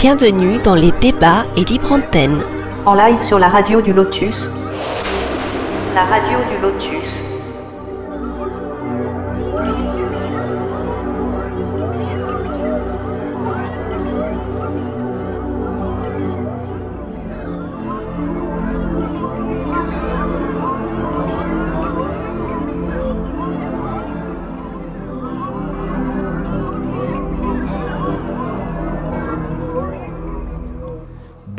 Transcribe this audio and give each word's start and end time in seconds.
Bienvenue 0.00 0.58
dans 0.60 0.76
les 0.76 0.92
débats 0.92 1.44
et 1.58 1.64
libre 1.66 1.92
antenne. 1.92 2.40
En 2.86 2.94
live 2.94 3.22
sur 3.22 3.38
la 3.38 3.50
radio 3.50 3.82
du 3.82 3.92
Lotus. 3.92 4.48
La 5.94 6.04
radio 6.04 6.38
du 6.50 6.62
Lotus. 6.62 7.29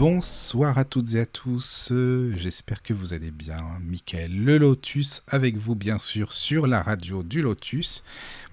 Bonsoir 0.01 0.79
à 0.79 0.83
toutes 0.83 1.13
et 1.13 1.19
à 1.19 1.27
tous, 1.27 1.93
j'espère 2.35 2.81
que 2.81 2.91
vous 2.91 3.13
allez 3.13 3.29
bien. 3.29 3.63
Michael 3.83 4.33
Le 4.33 4.57
Lotus 4.57 5.21
avec 5.27 5.57
vous 5.57 5.75
bien 5.75 5.99
sûr 5.99 6.33
sur 6.33 6.65
la 6.65 6.81
radio 6.81 7.21
du 7.21 7.43
Lotus 7.43 8.03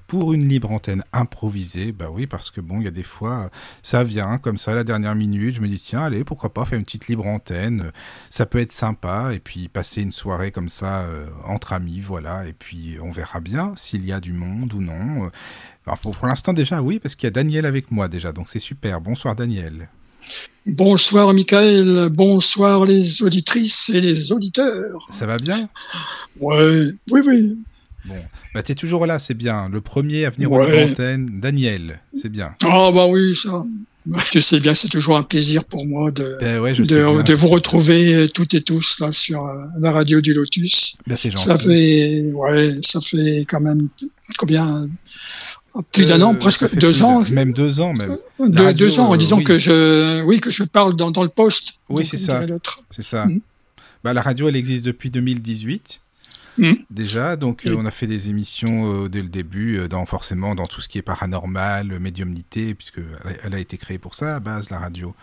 pour 0.09 0.35
une 0.35 0.47
libre 0.47 0.71
antenne 0.71 1.05
improvisée. 1.15 1.93
Bah 1.93 2.11
oui, 2.13 2.27
parce 2.27 2.51
que 2.51 2.61
bon, 2.61 2.83
il 2.83 2.85
y 2.85 2.87
a 2.87 2.91
des 2.91 3.03
fois, 3.03 3.49
ça 3.83 4.05
vient 4.05 4.37
comme 4.37 4.59
ça 4.59 4.75
la 4.75 4.85
dernière 4.85 5.15
minute. 5.15 5.55
Je 5.55 5.63
me 5.63 5.69
dis, 5.69 5.79
tiens, 5.79 6.03
allez, 6.03 6.23
pourquoi 6.23 6.53
pas 6.53 6.67
faire 6.67 6.79
une 6.79 6.85
petite 6.85 7.09
libre 7.09 7.27
antenne. 7.27 7.93
Ça 8.29 8.45
peut 8.45 8.59
être 8.59 8.71
sympa. 8.71 9.31
Et 9.33 9.39
puis 9.39 9.69
passer 9.69 10.03
une 10.03 10.13
soirée 10.13 10.51
comme 10.51 10.69
ça 10.69 11.05
euh, 11.05 11.29
entre 11.47 11.73
amis, 11.73 12.01
voilà. 12.01 12.47
Et 12.47 12.53
puis 12.53 12.99
on 13.03 13.11
verra 13.11 13.41
bien 13.41 13.73
s'il 13.75 14.05
y 14.05 14.13
a 14.13 14.21
du 14.21 14.35
monde 14.35 14.75
ou 14.75 14.83
non. 14.83 15.31
Pour 16.03 16.27
l'instant, 16.27 16.53
déjà, 16.53 16.83
oui, 16.83 16.99
parce 16.99 17.15
qu'il 17.15 17.27
y 17.27 17.29
a 17.29 17.31
Daniel 17.31 17.65
avec 17.65 17.91
moi 17.91 18.09
déjà. 18.09 18.33
Donc 18.33 18.51
c'est 18.51 18.61
super. 18.61 19.01
Bonsoir, 19.01 19.35
Daniel. 19.35 19.89
Bonsoir 20.67 21.33
Michael, 21.33 22.09
bonsoir 22.13 22.85
les 22.85 23.23
auditrices 23.23 23.89
et 23.91 24.01
les 24.01 24.33
auditeurs. 24.33 25.09
Ça 25.13 25.27
va 25.27 25.37
bien? 25.39 25.69
Ouais, 26.41 26.83
oui, 27.11 27.21
oui. 27.27 27.59
Bon, 28.05 28.15
bah 28.55 28.63
t'es 28.63 28.75
toujours 28.75 29.07
là, 29.07 29.19
c'est 29.19 29.35
bien. 29.35 29.69
Le 29.71 29.81
premier 29.81 30.25
à 30.27 30.31
venir 30.31 30.51
Ouais. 30.53 30.67
au 30.67 30.89
l'antenne, 30.89 31.41
Daniel, 31.41 32.01
c'est 32.15 32.29
bien. 32.31 32.55
Ah 32.65 32.91
bah 32.95 33.07
oui, 33.09 33.35
ça. 33.35 33.65
Tu 34.31 34.41
sais 34.41 34.59
bien, 34.61 34.75
c'est 34.75 34.89
toujours 34.89 35.19
un 35.19 35.23
plaisir 35.23 35.65
pour 35.65 35.87
moi 35.87 36.11
de, 36.11 36.39
Ben 36.41 36.61
ouais, 36.61 36.73
de 36.73 37.35
vous 37.35 37.49
retrouver 37.49 38.15
euh, 38.15 38.29
toutes 38.29 38.55
et 38.55 38.63
tous 38.63 39.01
là 39.01 39.13
sur 39.13 39.45
euh, 39.47 39.55
la 39.81 39.93
radio 39.93 40.23
du 40.23 40.33
Lotus. 40.33 40.97
Ben, 41.07 41.17
c'est 41.17 41.31
gentil. 41.31 41.45
Ça 41.45 41.59
fait, 41.59 42.23
ouais, 42.33 42.79
ça 42.83 43.01
fait 43.03 43.45
quand 43.49 43.61
même 43.61 43.89
combien? 44.39 44.89
Plus 45.93 46.05
d'un 46.07 46.21
Euh, 46.21 46.25
an, 46.25 46.33
ça 46.33 46.39
presque 46.39 46.75
deux 46.75 46.89
plus 46.89 47.03
ans. 47.03 47.25
Même 47.31 47.53
deux 47.53 47.81
ans, 47.81 47.93
même. 47.95 48.19
Deux, 48.41 48.63
radio, 48.65 48.87
deux 48.87 49.01
ans, 49.01 49.13
euh, 49.13 49.17
disons 49.17 49.39
oui. 49.39 49.45
que 49.45 49.59
je, 49.59 50.23
oui, 50.25 50.41
que 50.41 50.51
je 50.51 50.65
parle 50.65 50.97
dans, 50.97 51.11
dans 51.11 51.23
le 51.23 51.29
poste. 51.29 51.81
Oui, 51.89 52.05
c'est 52.05 52.17
ça. 52.17 52.43
C'est 52.91 53.03
ça. 53.05 53.27
Mhm. 53.27 53.41
Bah, 54.05 54.13
la 54.13 54.23
radio, 54.23 54.49
elle 54.49 54.57
existe 54.57 54.85
depuis 54.85 55.11
2018. 55.11 56.01
Mhm. 56.59 56.77
Déjà, 56.91 57.37
donc 57.37 57.67
euh, 57.67 57.77
on 57.79 57.87
a 57.87 57.91
fait 57.93 58.09
des 58.09 58.29
émissions 58.31 59.05
euh, 59.05 59.09
dès 59.09 59.23
le 59.23 59.29
début, 59.29 59.79
euh, 59.79 59.87
dans 59.89 60.05
forcément 60.07 60.57
dans 60.57 60.67
tout 60.67 60.81
ce 60.81 60.89
qui 60.89 60.99
est 60.99 61.03
paranormal, 61.03 61.93
euh, 61.93 62.01
médiumnité, 62.01 62.75
puisque 62.75 62.99
elle 62.99 63.31
a- 63.33 63.37
elle 63.45 63.55
a 63.55 63.59
été 63.61 63.77
créée 63.77 63.99
pour 63.99 64.17
ça 64.17 64.35
à 64.37 64.41
base, 64.41 64.71
la 64.71 64.79
radio. 64.81 65.15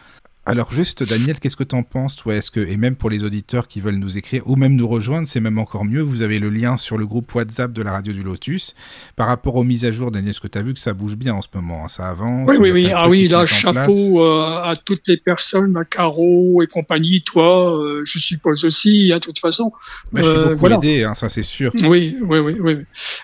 Alors 0.47 0.71
juste, 0.71 1.03
Daniel, 1.09 1.39
qu'est-ce 1.39 1.55
que 1.55 1.63
t'en 1.63 1.81
penses, 1.81 2.15
toi? 2.15 2.35
Est-ce 2.35 2.51
que 2.51 2.59
et 2.59 2.77
même 2.77 2.95
pour 2.95 3.09
les 3.09 3.23
auditeurs 3.23 3.67
qui 3.67 3.81
veulent 3.81 3.95
nous 3.95 4.15
écrire 4.17 4.47
ou 4.47 4.55
même 4.55 4.75
nous 4.75 4.87
rejoindre, 4.87 5.27
c'est 5.27 5.39
même 5.39 5.57
encore 5.57 5.85
mieux. 5.85 6.01
Vous 6.01 6.21
avez 6.21 6.37
le 6.37 6.51
lien 6.51 6.77
sur 6.77 6.99
le 6.99 7.07
groupe 7.07 7.33
WhatsApp 7.33 7.73
de 7.73 7.81
la 7.81 7.93
radio 7.93 8.13
du 8.13 8.21
Lotus. 8.21 8.75
Par 9.15 9.27
rapport 9.27 9.55
aux 9.55 9.63
mises 9.63 9.85
à 9.85 9.91
jour, 9.91 10.11
Daniel, 10.11 10.29
est-ce 10.29 10.41
que 10.41 10.47
t'as 10.47 10.61
vu 10.61 10.75
que 10.75 10.79
ça 10.79 10.93
bouge 10.93 11.15
bien 11.15 11.33
en 11.33 11.41
ce 11.41 11.47
moment 11.55 11.85
hein? 11.85 11.87
Ça 11.87 12.09
avance? 12.09 12.47
Oui, 12.47 12.57
oui, 12.59 12.71
oui. 12.71 12.91
Ah 12.93 13.09
oui, 13.09 13.27
là, 13.27 13.41
en 13.41 13.45
chapeau 13.47 14.23
euh, 14.23 14.61
à 14.61 14.73
toutes 14.75 15.07
les 15.07 15.17
personnes, 15.17 15.75
à 15.77 15.83
Caro 15.83 16.61
et 16.61 16.67
compagnie, 16.67 17.23
toi, 17.23 17.81
euh, 17.83 18.03
je 18.05 18.19
suppose 18.19 18.65
aussi, 18.65 19.11
hein, 19.11 19.15
de 19.15 19.21
toute 19.21 19.39
façon. 19.39 19.71
Bah, 20.11 20.21
je 20.21 20.27
suis 20.27 20.37
Euh, 20.37 20.43
beaucoup 20.49 20.59
voilà. 20.59 20.75
aidé, 20.75 21.03
hein, 21.03 21.15
ça 21.15 21.27
c'est 21.27 21.41
sûr. 21.43 21.71
Oui, 21.81 22.17
oui, 22.21 22.37
oui, 22.37 22.55
oui. 22.59 22.75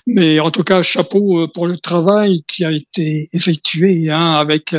Mais 0.07 0.39
en 0.39 0.49
tout 0.49 0.63
cas, 0.63 0.81
chapeau 0.81 1.47
pour 1.53 1.67
le 1.67 1.77
travail 1.77 2.43
qui 2.47 2.65
a 2.65 2.71
été 2.71 3.29
effectué 3.33 4.09
hein, 4.09 4.33
avec 4.33 4.75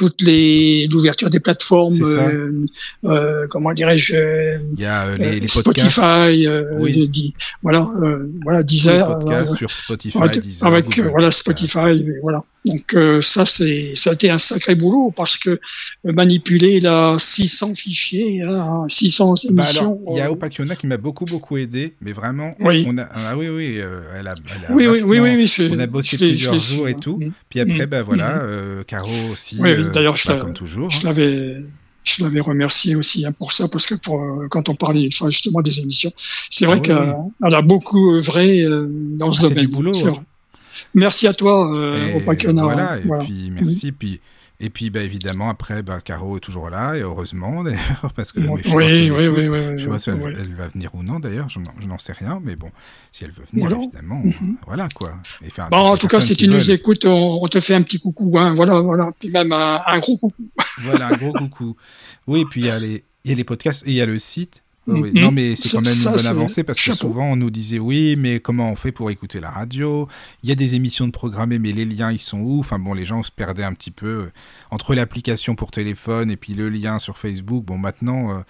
toutes 0.00 0.22
les 0.22 0.86
l'ouverture 0.90 1.28
des 1.28 1.40
plateformes, 1.40 1.92
euh, 2.00 2.58
euh, 3.04 3.46
comment 3.50 3.74
dirais-je, 3.74 4.14
euh, 4.16 4.58
Il 4.78 4.82
y 4.82 4.86
a 4.86 5.04
euh, 5.08 5.18
les, 5.18 5.26
euh, 5.26 5.30
les 5.32 5.40
podcasts. 5.40 5.90
Spotify, 5.90 6.46
euh, 6.46 6.64
Oui. 6.78 7.06
di- 7.08 7.34
voilà, 7.62 7.86
euh, 8.02 8.26
voilà, 8.42 8.60
les 8.60 8.64
Deezer, 8.64 9.06
podcasts 9.18 9.56
sur 9.56 9.70
Spotify, 9.70 10.16
avec, 10.16 10.40
Deezer, 10.40 10.66
avec, 10.68 10.98
euh, 10.98 11.08
voilà. 11.10 11.30
Spotify, 11.30 12.02
voilà. 12.22 12.42
Donc 12.66 12.92
euh, 12.92 13.22
ça 13.22 13.46
c'est 13.46 13.92
ça 13.96 14.10
a 14.10 14.12
été 14.12 14.28
un 14.28 14.38
sacré 14.38 14.74
boulot 14.74 15.10
parce 15.16 15.38
que 15.38 15.50
euh, 15.50 15.58
manipuler 16.12 16.78
là 16.80 17.16
600 17.18 17.74
fichiers, 17.74 18.42
hein, 18.42 18.84
600 18.86 19.32
Bah 19.52 19.62
émissions. 19.64 20.00
il 20.10 20.16
y 20.16 20.20
a 20.20 20.26
euh, 20.26 20.32
Opakiona 20.32 20.76
qui 20.76 20.86
m'a 20.86 20.98
beaucoup 20.98 21.24
beaucoup 21.24 21.56
aidé, 21.56 21.94
mais 22.02 22.12
vraiment, 22.12 22.54
Oui. 22.60 22.84
on 22.86 22.98
a 22.98 23.04
ah 23.12 23.36
oui 23.38 23.48
oui, 23.48 23.76
euh, 23.80 24.02
elle 24.18 24.28
a, 24.28 24.34
elle 24.54 24.64
a 24.66 24.74
oui, 24.74 24.86
oui, 24.88 25.00
oui, 25.02 25.20
oui, 25.20 25.34
oui, 25.36 25.46
je- 25.46 25.74
on 25.74 25.78
a 25.78 25.86
bossé 25.86 26.18
je 26.18 26.24
je 26.26 26.28
plusieurs 26.30 26.58
jours 26.58 26.88
et 26.88 26.92
hein. 26.92 26.96
tout. 27.00 27.16
Mm. 27.16 27.32
Puis 27.48 27.60
après, 27.60 27.86
Mm. 27.86 27.90
bah 27.90 28.02
voilà, 28.02 28.36
Mm. 28.36 28.40
euh, 28.42 28.82
Caro 28.84 29.08
aussi, 29.32 29.56
Oui, 29.58 29.70
oui, 29.72 29.84
euh, 29.84 29.90
d'ailleurs, 29.90 30.16
je 30.16 30.28
bah, 30.28 30.34
la- 30.34 30.40
comme 30.40 30.52
toujours. 30.52 30.90
Je 30.90 30.98
hein. 30.98 31.00
l'avais, 31.04 31.56
je 32.04 32.22
l'avais 32.24 32.40
remercié 32.40 32.94
aussi 32.94 33.24
hein, 33.24 33.32
pour 33.32 33.52
ça, 33.52 33.68
parce 33.68 33.86
que 33.86 33.94
pour, 33.94 34.20
euh, 34.20 34.48
quand 34.50 34.68
on 34.68 34.74
parlait 34.74 35.08
enfin, 35.10 35.30
justement 35.30 35.62
des 35.62 35.80
émissions, 35.80 36.12
c'est 36.50 36.66
vrai 36.66 36.76
Ah 36.76 36.80
oui, 36.80 36.86
qu'elle 36.86 37.14
elle 37.48 37.54
a 37.54 37.62
beaucoup 37.62 38.12
œuvré 38.14 38.62
euh, 38.64 38.86
dans 38.90 39.32
ce 39.32 39.38
Ah, 39.38 39.42
c'est 39.44 39.48
domaine. 39.54 39.64
du 39.66 39.72
boulot, 39.72 39.94
C'est 39.94 40.08
hein. 40.08 40.24
Merci 40.94 41.26
à 41.28 41.32
toi, 41.34 41.72
euh, 41.74 42.14
au 42.14 42.20
Paquiona. 42.20 42.62
voilà, 42.62 42.98
et 42.98 43.02
Voilà. 43.02 43.24
puis 43.24 43.50
merci, 43.50 43.92
puis 43.92 44.20
et 44.62 44.68
puis 44.68 44.90
bah 44.90 45.00
évidemment 45.00 45.48
après, 45.48 45.82
bah 45.82 46.00
Caro 46.04 46.36
est 46.36 46.40
toujours 46.40 46.68
là 46.68 46.94
et 46.94 47.00
heureusement 47.00 47.64
d'ailleurs 47.64 48.12
parce 48.14 48.30
que 48.32 48.40
Oui, 48.40 48.60
oui, 48.66 49.06
je 49.06 49.10
oui, 49.10 49.10
oui, 49.10 49.24
écoute. 49.24 49.38
oui, 49.38 49.48
oui, 49.48 49.78
Je 49.78 49.84
sais 49.84 49.88
pas 49.88 49.98
si 49.98 50.10
elle, 50.10 50.54
va 50.54 50.68
venir 50.68 50.94
ou 50.94 51.02
non 51.02 51.18
d'ailleurs, 51.18 51.48
je 51.48 51.58
n'en 51.86 51.98
sais 51.98 52.12
rien, 52.12 52.40
mais 52.44 52.56
bon, 52.56 52.70
si 53.10 53.24
elle 53.24 53.30
veut 53.30 53.44
venir 53.50 53.68
Voilà. 53.68 53.82
évidemment, 53.82 54.20
Mhm. 54.22 54.56
voilà 54.66 54.86
quoi. 54.94 55.14
Et 55.42 55.48
faire 55.48 55.70
Bon, 55.70 55.78
en 55.78 55.96
tout 55.96 56.08
cas, 56.08 56.20
si 56.20 56.36
tu 56.36 56.46
nous 56.46 56.70
écoutes, 56.70 57.06
on, 57.06 57.42
on 57.42 57.48
te 57.48 57.58
fait 57.58 57.74
un 57.74 57.80
petit 57.82 57.98
coucou, 57.98 58.30
hein, 58.38 58.54
voilà, 58.54 58.80
voilà, 58.80 59.10
puis 59.18 59.30
même 59.30 59.50
un, 59.52 59.80
un 59.86 59.98
gros 59.98 60.18
coucou. 60.18 60.44
Voilà, 60.82 61.06
un 61.08 61.16
gros 61.16 61.32
coucou. 61.32 61.74
Oui, 62.26 62.44
puis 62.50 62.60
il 62.60 62.66
y, 62.66 62.70
a 62.70 62.78
les, 62.78 63.02
il 63.24 63.30
y 63.30 63.32
a 63.32 63.36
les 63.36 63.44
podcasts 63.44 63.86
et 63.86 63.90
il 63.92 63.96
y 63.96 64.02
a 64.02 64.06
le 64.06 64.18
site. 64.18 64.62
Oh 64.90 65.00
oui. 65.02 65.10
Mhm. 65.12 65.20
Non, 65.20 65.32
mais 65.32 65.56
c'est 65.56 65.70
quand 65.70 65.84
même 65.84 65.92
ça, 65.92 66.10
une 66.10 66.16
bonne 66.16 66.26
avancée 66.26 66.64
parce 66.64 66.82
que 66.82 66.94
souvent 66.94 67.24
on 67.24 67.36
nous 67.36 67.50
disait 67.50 67.78
oui, 67.78 68.14
mais 68.18 68.40
comment 68.40 68.70
on 68.70 68.76
fait 68.76 68.92
pour 68.92 69.10
écouter 69.10 69.40
la 69.40 69.50
radio? 69.50 70.08
Il 70.42 70.48
y 70.48 70.52
a 70.52 70.54
des 70.54 70.74
émissions 70.74 71.06
de 71.06 71.12
programmées, 71.12 71.58
mais 71.58 71.72
les 71.72 71.84
liens 71.84 72.12
ils 72.12 72.20
sont 72.20 72.40
où? 72.40 72.60
Enfin 72.60 72.78
bon, 72.78 72.94
les 72.94 73.04
gens 73.04 73.22
se 73.22 73.30
perdaient 73.30 73.64
un 73.64 73.74
petit 73.74 73.90
peu 73.90 74.06
euh, 74.06 74.32
entre 74.70 74.94
l'application 74.94 75.54
pour 75.54 75.70
téléphone 75.70 76.30
et 76.30 76.36
puis 76.36 76.54
le 76.54 76.68
lien 76.68 76.98
sur 76.98 77.18
Facebook. 77.18 77.64
Bon, 77.64 77.78
maintenant 77.78 78.30
euh, 78.30 78.40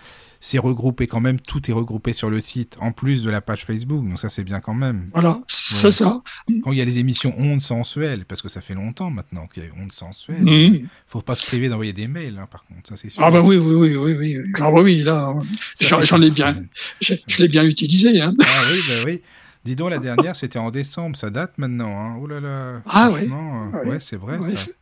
c'est 0.41 0.59
regroupé 0.59 1.07
quand 1.07 1.21
même, 1.21 1.39
tout 1.39 1.71
est 1.71 1.75
regroupé 1.75 2.13
sur 2.15 2.31
le 2.31 2.41
site 2.41 2.77
en 2.81 2.93
plus 2.93 3.23
de 3.23 3.29
la 3.31 3.41
page 3.43 3.65
Facebook, 3.67 4.09
donc 4.09 4.19
ça 4.19 4.31
c'est 4.31 4.43
bien 4.45 4.61
quand 4.61 4.73
même. 4.75 5.11
Voilà, 5.13 5.39
c'est 5.47 5.91
ça. 5.91 6.23
Quand 6.63 6.73
il 6.73 6.79
y 6.79 6.81
a 6.81 6.85
les 6.85 6.99
émissions 6.99 7.35
ondes 7.39 7.61
sensuelles, 7.61 8.25
parce 8.25 8.41
que 8.43 8.49
ça 8.49 8.61
fait 8.61 8.75
longtemps 8.75 9.11
maintenant 9.11 9.47
qu'il 9.47 9.65
y 9.65 9.67
a 9.67 9.71
ondes 9.81 9.93
sensuelles, 9.93 10.43
Mhm. 10.43 10.89
faut 11.07 11.21
pas 11.23 11.35
se 11.37 11.45
priver 11.47 11.69
d'envoyer 11.69 11.93
des 11.93 12.09
mails, 12.09 12.39
hein, 12.39 12.49
par 12.51 12.65
contre, 12.65 12.89
ça 12.89 12.97
c'est 12.97 13.11
sûr. 13.11 13.23
Ah 13.23 13.31
bah 13.31 13.43
oui, 13.43 13.57
oui, 13.57 13.75
oui, 13.75 13.97
oui, 13.97 14.17
oui. 14.19 14.37
Ah 14.57 14.71
bah 14.73 14.81
oui, 14.83 15.03
là, 15.03 15.33
j'en 15.81 16.23
ai 16.23 16.31
bien, 16.31 16.57
je, 17.01 17.15
je 17.27 17.43
l'ai 17.43 17.49
bien 17.49 17.65
utilisé. 17.65 18.21
Hein. 18.21 18.35
Ah 18.41 18.45
oui, 18.73 18.79
bah 18.89 18.95
oui. 19.07 19.21
Dis 19.63 19.77
donc, 19.77 19.91
la 19.91 19.99
dernière, 19.99 20.37
c'était 20.37 20.59
en 20.59 20.71
décembre, 20.71 21.17
ça 21.19 21.29
date 21.29 21.53
maintenant. 21.59 21.93
Hein. 21.99 22.17
Oh 22.19 22.27
là 22.27 22.41
là. 22.41 22.81
Ah 22.87 23.11
ouais. 23.11 23.27
Franchement, 23.27 23.71
euh, 23.75 23.89
Ouais. 23.91 24.01
c'est 24.01 24.17
vrai 24.17 24.39
Ouais, 24.39 24.57
ça. 24.57 24.65
bon, 24.65 24.73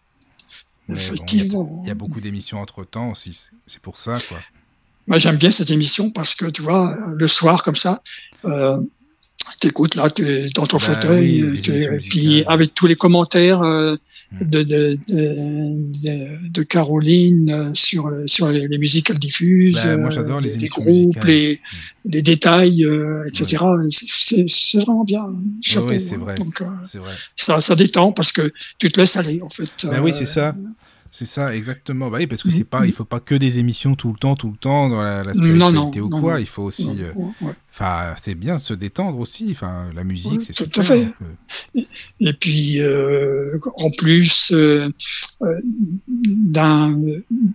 il 0.89 0.95
y 0.95 0.99
a- 0.99 1.03
Effectivement. 1.03 1.81
il 1.83 1.89
y, 1.89 1.91
a 1.91 1.95
beaucoup 1.97 2.21
d'émissions 2.21 2.61
entre 2.61 2.85
temps 2.85 3.11
aussi, 3.11 3.49
c'est 3.67 3.83
pour 3.83 3.99
ça 3.99 4.19
quoi. 4.29 4.39
Moi, 5.09 5.19
j'aime 5.19 5.37
bien 5.37 5.51
cette 5.51 5.71
émission 5.71 6.11
parce 6.11 6.35
que, 6.35 6.47
tu 6.47 6.63
vois, 6.63 6.97
le 7.17 7.27
soir, 7.27 7.63
comme 7.65 7.75
ça, 7.77 8.03
euh, 8.45 8.79
t'écoutes 9.61 9.95
là, 9.97 10.09
tu 10.11 10.23
es 10.29 10.51
dans 10.51 10.67
ton 10.67 10.77
Bah 10.77 10.83
fauteuil, 10.85 11.43
oui, 11.43 11.51
les 11.57 11.61
tu 11.61 11.73
es- 11.73 11.83
émissions 11.85 12.11
puis 12.11 12.45
avec 12.47 12.75
tous 12.75 12.87
les 12.87 12.95
commentaires 12.95 13.63
euh, 13.63 13.97
Hmm. 14.31 14.51
de, 14.51 14.63
de, 14.63 14.99
de, 15.09 15.35
de- 16.03 16.51
de 16.51 16.63
Caroline 16.63 17.51
euh, 17.51 17.71
sur, 17.73 18.11
sur 18.27 18.51
les, 18.51 18.69
les 18.69 18.77
musiques 18.77 19.07
qu'elle 19.07 19.19
diffuse, 19.19 19.77
Bah, 19.83 19.97
moi, 19.97 20.11
euh, 20.19 20.41
les 20.43 20.55
les, 20.55 20.67
groupes, 20.69 20.87
musicales. 21.17 21.25
Hmm. 21.25 21.27
les, 21.29 21.61
les 22.05 22.21
détails, 22.23 22.85
euh, 22.85 23.25
etc. 23.27 23.65
C'est 23.89 24.47
c'est 24.47 24.79
vraiment 24.81 25.05
bien. 25.05 25.25
Chapeau, 25.63 25.99
c'est 25.99 26.17
hein. 26.17 26.35
Donc, 26.37 26.61
euh, 26.61 26.67
C'est 26.85 26.99
vrai. 26.99 27.15
ça, 27.37 27.63
ça 27.63 27.75
détend 27.75 28.13
parce 28.13 28.33
que 28.33 28.53
tu 28.79 28.93
te 28.93 29.01
laisses 29.01 29.17
aller, 29.17 29.41
en 29.41 29.49
fait. 29.49 29.71
Bah 29.85 30.01
oui, 30.03 30.11
Euh, 30.11 30.15
c'est 30.15 30.27
ça. 30.27 30.55
C'est 31.11 31.25
ça, 31.25 31.55
exactement. 31.57 32.11
Bah 32.11 32.19
oui, 32.19 32.27
parce 32.27 32.43
que 32.43 32.49
Mhm. 32.49 32.55
c'est 32.55 32.65
pas, 32.65 32.87
il 32.87 32.93
faut 32.93 33.05
pas 33.05 33.21
que 33.21 33.35
des 33.35 33.59
émissions 33.59 33.95
tout 33.95 34.13
le 34.13 34.19
temps, 34.19 34.37
tout 34.37 34.51
le 34.51 34.57
temps 34.57 34.89
dans 34.89 35.01
la, 35.03 35.25
la 35.25 35.33
Non, 35.35 35.41
non, 35.73 35.91
spiritualité 35.91 36.01
ou 36.01 36.09
non, 36.09 36.21
quoi. 36.21 36.41
Il 36.41 36.47
faut 36.47 36.63
aussi, 36.65 36.89
euh, 37.01 37.13
ouais, 37.41 37.53
enfin, 37.73 38.15
c'est 38.17 38.35
bien 38.35 38.57
de 38.57 38.61
se 38.61 38.75
détendre 38.75 39.19
aussi. 39.19 39.49
Enfin, 39.53 39.91
la 39.95 40.05
musique, 40.05 40.33
Ouais, 40.33 40.39
c'est 40.41 40.53
tout 40.53 40.65
super. 40.65 40.81
à 40.81 40.85
fait. 40.85 41.13
Euh, 41.77 41.83
Et 42.21 42.33
puis, 42.35 42.81
euh, 42.81 43.59
en 43.77 43.91
plus, 43.91 44.53
d'un- 46.17 46.97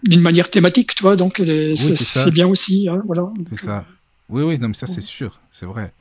d'une 0.04 0.22
manière 0.22 0.50
thématique, 0.50 0.96
tu 0.96 1.04
vois, 1.04 1.16
donc 1.16 1.42
c'est 1.76 2.32
bien 2.32 2.48
aussi, 2.48 2.88
hein, 2.90 3.02
voilà. 3.06 3.32
C'est 3.50 3.60
ça. 3.66 3.86
Oui, 4.30 4.42
oui, 4.44 4.58
non, 4.60 4.70
mais 4.70 4.74
ça, 4.74 4.88
c'est 4.88 5.02
sûr, 5.02 5.42
c'est 5.52 5.66
vrai. 5.66 5.94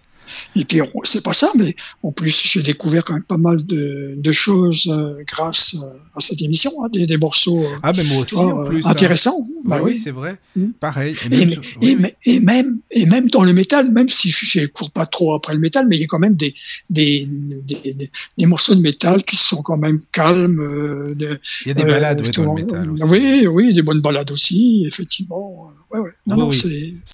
Et 0.57 0.65
puis, 0.65 0.81
c'est 1.05 1.23
pas 1.23 1.33
ça, 1.33 1.51
mais 1.57 1.75
en 2.03 2.13
plus, 2.13 2.41
j'ai 2.53 2.63
découvert 2.63 3.05
quand 3.05 3.15
même 3.15 3.25
pas 3.25 3.37
mal 3.39 3.65
de, 3.67 4.15
de 4.17 4.33
choses 4.33 4.87
euh, 4.91 5.23
grâce 5.27 5.77
euh, 5.83 5.87
à 6.17 6.21
cette 6.21 6.43
émission, 6.43 6.71
hein, 6.85 6.89
des, 6.93 7.07
des 7.07 7.17
morceaux 7.17 7.63
euh, 7.63 7.69
Ah, 7.83 7.93
mais 7.97 8.05
moi 8.05 8.19
aussi, 8.23 8.35
vois, 8.35 8.47
en 8.55 8.65
euh, 8.65 8.69
plus. 8.69 8.87
hein. 8.87 8.91
intéressants. 8.91 9.41
Bah 9.65 9.77
Bah 9.79 9.83
oui, 9.85 9.93
oui. 9.93 9.97
c'est 9.99 10.11
vrai. 10.11 10.37
Mm. 10.57 10.67
Pareil. 10.81 11.15
Et 11.25 11.29
même 11.29 11.51
sur- 11.63 11.63
et, 11.83 11.87
oui, 11.87 11.97
mais- 12.01 12.15
et 12.25 12.41
même 12.41 12.79
et 12.91 13.07
même 13.07 13.31
dans 13.31 13.45
le 13.45 13.53
métal, 13.53 13.91
même 13.93 14.09
si 14.09 14.29
je 14.31 14.61
ne 14.61 14.67
cours 14.67 14.91
pas 14.91 15.07
trop 15.07 15.35
après 15.35 15.55
le 15.55 15.61
métal, 15.61 15.87
mais 15.89 15.97
il 15.97 16.01
y 16.01 16.05
a 16.05 16.07
quand 16.07 16.19
même 16.19 16.35
des 16.35 16.55
des, 16.91 17.27
des, 17.29 18.11
des- 18.37 18.47
morceaux 18.47 18.75
de 18.75 18.81
métal 18.81 19.23
qui 19.25 19.37
sont 19.37 19.63
quand 19.63 19.77
même 19.79 19.99
calmes. 20.13 20.61
euh, 20.61 21.15
de- 21.15 21.41
Il 21.65 21.69
y 21.69 21.71
a 21.71 21.75
des 21.75 21.85
balades 21.85 22.21
ouais, 22.21 22.31
dans 22.33 22.55
le 22.55 22.63
métal 22.63 22.91
aussi. 22.91 23.03
Oui, 23.05 23.47
oui, 23.47 23.73
des 23.75 23.83
bonnes 23.83 24.01
balades 24.03 24.31
aussi, 24.31 24.85
effectivement. 24.87 25.71
Ouais, 25.91 26.01
ouais. 26.01 26.11
Non, 26.27 26.37
non, 26.37 26.51
Ça, 26.51 26.69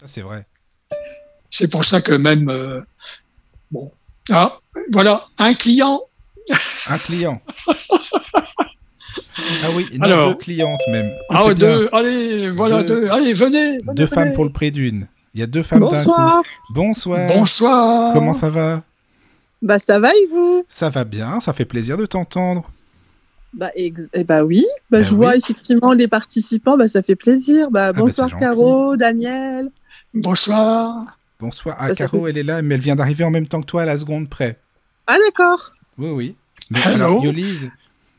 c'est 0.07 0.21
vrai. 0.23 0.45
C'est 1.51 1.71
pour 1.71 1.85
ça 1.85 2.01
que 2.01 2.13
même 2.13 2.49
euh, 2.51 2.81
bon. 3.71 3.91
Ah, 4.31 4.53
voilà, 4.93 5.25
un 5.39 5.55
client. 5.55 6.01
Un 6.89 6.99
client. 6.99 7.41
ah 7.69 7.75
oui, 9.75 9.87
non, 9.95 10.05
Alors. 10.05 10.29
deux 10.31 10.35
clientes 10.37 10.81
même. 10.91 11.13
Ah, 11.31 11.45
bien. 11.47 11.55
deux, 11.55 11.89
allez, 11.93 12.51
voilà, 12.51 12.83
Deux. 12.83 13.03
deux. 13.03 13.11
Allez, 13.11 13.33
venez. 13.33 13.79
venez, 13.79 13.95
Deux 13.95 14.07
femmes 14.07 14.33
pour 14.35 14.45
le 14.45 14.53
prix 14.53 14.71
d'une. 14.71 15.07
Il 15.35 15.41
y 15.41 15.43
a 15.43 15.47
deux 15.47 15.63
femmes 15.63 15.81
d'un 15.81 16.05
coup. 16.05 16.11
Bonsoir. 16.11 16.43
Bonsoir. 16.71 17.29
Bonsoir. 17.29 18.13
Comment 18.15 18.33
ça 18.33 18.51
va? 18.51 18.83
Bah 19.61 19.79
ça 19.79 19.99
va 19.99 20.11
et 20.15 20.27
vous? 20.31 20.65
Ça 20.69 20.89
va 20.89 21.05
bien, 21.05 21.41
ça 21.41 21.53
fait 21.53 21.65
plaisir 21.65 21.97
de 21.97 22.07
t'entendre. 22.07 22.71
Bah 23.55 23.71
ex- 23.75 24.09
eh 24.13 24.25
bah 24.25 24.45
oui. 24.45 24.65
Bah, 24.91 24.99
Bah 24.99 25.03
je 25.03 25.15
vois 25.15 25.31
oui. 25.33 25.39
effectivement 25.39 25.93
les 25.93 26.09
participants. 26.09 26.77
Bah 26.77 26.89
ça 26.89 27.03
fait 27.03 27.17
plaisir. 27.17 27.71
Bah 27.71 27.93
bah, 27.93 28.01
bonsoir 28.01 28.29
c'est 28.29 28.33
gentil. 28.39 28.45
Caro, 28.45 28.97
Daniel. 28.97 29.69
Bonsoir. 30.15 31.05
Bonsoir. 31.41 31.77
Ah, 31.79 31.95
Caro, 31.95 32.27
elle 32.27 32.37
est 32.39 32.43
là, 32.43 32.63
mais 32.63 32.75
elle 32.75 32.81
vient 32.81 32.97
d'arriver 32.97 33.25
en 33.25 33.31
même 33.31 33.47
temps 33.47 33.61
que 33.61 33.67
toi 33.67 33.83
à 33.83 33.85
la 33.85 33.97
seconde 33.99 34.29
près. 34.29 34.59
Ah 35.07 35.17
d'accord. 35.25 35.73
Oui, 35.97 36.09
oui. 36.11 36.37
Mais 36.71 36.83
alors, 36.83 37.25
Yolise, 37.25 37.71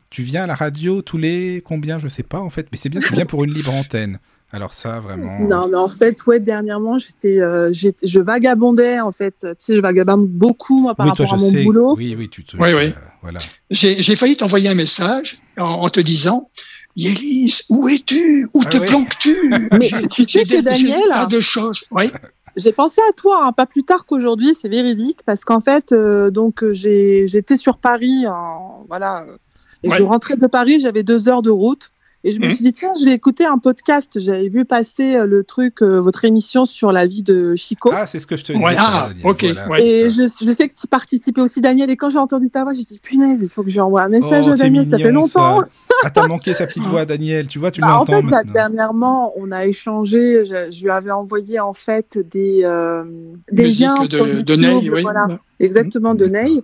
tu 0.08 0.22
viens 0.22 0.44
à 0.44 0.46
la 0.46 0.54
radio 0.54 1.02
tous 1.02 1.18
les 1.18 1.62
combien 1.64 1.98
Je 1.98 2.08
sais 2.08 2.22
pas 2.22 2.40
en 2.40 2.50
fait, 2.50 2.66
mais 2.72 2.78
c'est 2.78 2.88
bien, 2.88 3.00
tu 3.00 3.12
viens 3.12 3.26
pour 3.26 3.44
une 3.44 3.52
libre 3.52 3.72
antenne. 3.74 4.18
Alors 4.52 4.72
ça, 4.72 4.98
vraiment. 4.98 5.38
Non 5.40 5.68
mais 5.68 5.76
en 5.76 5.88
fait 5.88 6.26
ouais 6.26 6.40
dernièrement 6.40 6.98
j'étais 6.98 7.40
euh, 7.40 7.70
j'étais- 7.72 8.08
je 8.08 8.18
vagabondais 8.18 8.98
en 8.98 9.12
fait. 9.12 9.34
Tu 9.42 9.46
sais 9.58 9.76
je 9.76 9.80
vagabonde 9.80 10.26
beaucoup 10.26 10.80
moi 10.80 10.96
par 10.96 11.06
oui, 11.06 11.12
toi, 11.14 11.26
rapport 11.26 11.38
je 11.38 11.44
à 11.44 11.46
mon 11.46 11.52
sais. 11.58 11.62
boulot. 11.62 11.94
Oui, 11.96 12.16
oui, 12.18 12.28
tu 12.28 12.42
te. 12.42 12.56
Oui, 12.56 12.70
oui. 12.74 12.86
euh, 12.86 12.92
voilà. 13.22 13.38
J'ai 13.70 14.16
failli 14.16 14.36
t'envoyer 14.36 14.68
un 14.68 14.74
message 14.74 15.36
en, 15.56 15.66
en 15.66 15.88
te 15.88 16.00
disant 16.00 16.50
Yélise, 16.96 17.66
où 17.70 17.88
es-tu? 17.88 18.48
Où 18.52 18.62
Ah 18.66 18.70
te 18.70 18.78
ouais. 18.78 18.86
planques-tu? 18.86 19.52
Mais 19.78 19.88
tu 20.10 20.24
sais 20.28 20.44
que 20.44 20.60
Daniel- 20.62 21.00
tas 21.12 21.26
de 21.26 21.38
choses. 21.38 21.84
Oui. 21.92 22.10
J'ai 22.56 22.72
pensé 22.72 23.00
à 23.08 23.12
toi, 23.12 23.44
hein, 23.44 23.52
pas 23.52 23.66
plus 23.66 23.84
tard 23.84 24.06
qu'aujourd'hui, 24.06 24.54
c'est 24.54 24.68
véridique, 24.68 25.20
parce 25.24 25.44
qu'en 25.44 25.60
fait, 25.60 25.92
euh, 25.92 26.30
donc 26.30 26.62
euh, 26.62 26.72
j'ai 26.72 27.26
j'étais 27.26 27.56
sur 27.56 27.78
Paris, 27.78 28.26
en, 28.26 28.84
voilà, 28.88 29.22
euh, 29.22 29.36
et 29.82 29.88
Ouais. 29.88 29.98
je 29.98 30.02
rentrais 30.02 30.36
de 30.36 30.46
Paris, 30.46 30.80
j'avais 30.80 31.02
deux 31.02 31.28
heures 31.28 31.42
de 31.42 31.50
route, 31.50 31.90
et 32.24 32.32
je 32.32 32.40
me 32.40 32.46
Mhm. 32.48 32.54
suis 32.54 32.64
dit 32.64 32.72
tiens, 32.72 32.92
je 32.98 33.04
vais 33.06 33.12
écouter 33.14 33.46
un 33.46 33.58
podcast. 33.58 34.18
J'avais 34.20 34.48
vu 34.48 34.64
passer 34.64 35.14
euh, 35.16 35.26
le 35.26 35.42
truc, 35.44 35.82
euh, 35.82 35.98
votre 36.00 36.24
émission 36.24 36.64
sur 36.64 36.92
la 36.92 37.06
vie 37.06 37.22
de 37.22 37.54
Chico. 37.56 37.90
Ah, 37.92 38.06
c'est 38.06 38.20
ce 38.20 38.26
que 38.26 38.36
je 38.36 38.44
te 38.44 38.52
disais. 38.52 38.62
Voilà, 38.62 39.08
Daniel, 39.08 39.26
ok, 39.26 39.44
voilà, 39.44 39.68
ouais. 39.68 39.86
Et 39.86 40.10
je, 40.10 40.22
je 40.44 40.52
sais 40.52 40.68
que 40.68 40.74
tu 40.78 40.86
participais 40.86 41.40
aussi, 41.40 41.60
Daniel. 41.60 41.90
Et 41.90 41.96
quand 41.96 42.10
j'ai 42.10 42.18
entendu 42.18 42.50
ta 42.50 42.62
voix, 42.64 42.72
j'ai 42.74 42.82
dit 42.82 42.98
punaise, 43.02 43.40
il 43.42 43.48
faut 43.48 43.62
que 43.62 43.70
j'envoie 43.70 44.02
un 44.02 44.08
message 44.08 44.44
Oh, 44.48 44.52
à 44.52 44.56
Daniel. 44.56 44.88
ça 44.90 44.96
fait 44.98 45.02
ça. 45.04 45.10
longtemps. 45.10 45.62
Ah, 46.04 46.10
t'as 46.10 46.26
manqué 46.26 46.52
sa 46.54 46.66
petite 46.66 46.82
voix, 46.84 47.04
Daniel. 47.06 47.46
Tu 47.46 47.58
vois, 47.58 47.70
tu 47.70 47.80
Bah, 47.80 47.88
en 47.88 47.90
l'entends 48.00 48.12
fait, 48.16 48.22
là, 48.22 48.28
maintenant. 48.30 48.52
dernièrement, 48.52 49.32
on 49.36 49.50
a 49.52 49.66
échangé. 49.66 50.44
Je, 50.44 50.70
je 50.70 50.82
lui 50.84 50.90
avais 50.90 51.10
envoyé 51.10 51.60
en 51.60 51.72
fait 51.74 52.18
des 52.30 52.60
euh, 52.64 53.04
des 53.52 53.68
liens 53.70 53.94
de, 54.04 54.42
de 54.42 54.54
Ney, 54.56 54.90
oui. 54.90 55.02
voilà. 55.02 55.26
exactement 55.58 56.14
de 56.14 56.26
D'accord. 56.26 56.50
Ney. 56.50 56.62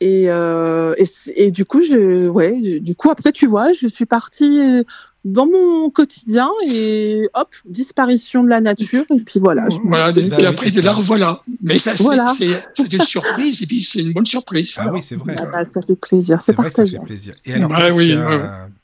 Et, 0.00 0.26
euh, 0.30 0.94
et, 1.34 1.50
du 1.50 1.64
coup, 1.64 1.82
je, 1.82 2.28
ouais, 2.28 2.78
du 2.80 2.94
coup, 2.94 3.10
après, 3.10 3.32
tu 3.32 3.46
vois, 3.48 3.72
je 3.72 3.88
suis 3.88 4.06
partie 4.06 4.84
dans 5.24 5.46
mon 5.46 5.90
quotidien 5.90 6.48
et 6.70 7.28
hop, 7.34 7.48
disparition 7.66 8.44
de 8.44 8.48
la 8.48 8.60
nature. 8.60 9.04
Et 9.12 9.20
puis 9.20 9.40
voilà. 9.40 9.68
je- 9.68 9.76
Voilà, 9.84 10.12
Bah 10.12 10.20
et 10.20 10.30
puis 10.30 10.46
après, 10.46 10.70
de 10.70 10.80
ça. 10.80 10.92
revoilà. 10.92 11.40
Mais 11.62 11.78
ça, 11.78 11.96
c'est 11.96 12.04
Voilà. 12.04 12.28
c'est- 12.28 12.64
c'est 12.74 12.92
une 12.92 13.02
surprise, 13.02 13.60
et 13.62 13.66
puis 13.66 13.82
c'est 13.82 14.02
une 14.02 14.12
bonne 14.12 14.24
surprise. 14.24 14.72
Ah 14.76 14.92
oui, 14.92 15.00
c'est 15.02 15.16
vrai. 15.16 15.34
Ah 15.36 15.46
bah, 15.46 15.64
ça 15.70 15.82
fait 15.82 15.96
plaisir, 15.96 16.40
C'est 16.40 16.52
c'est 16.52 16.56
vrai 16.56 16.68
que 16.70 16.74
ça 16.76 16.82
partagé. 16.82 16.98
fait 16.98 17.04
plaisir. 17.04 17.32
Et 17.44 17.54
alors, 17.54 17.72
oui, 17.94 18.10
tu, 18.10 18.12
as, 18.16 18.28
ouais. 18.28 18.42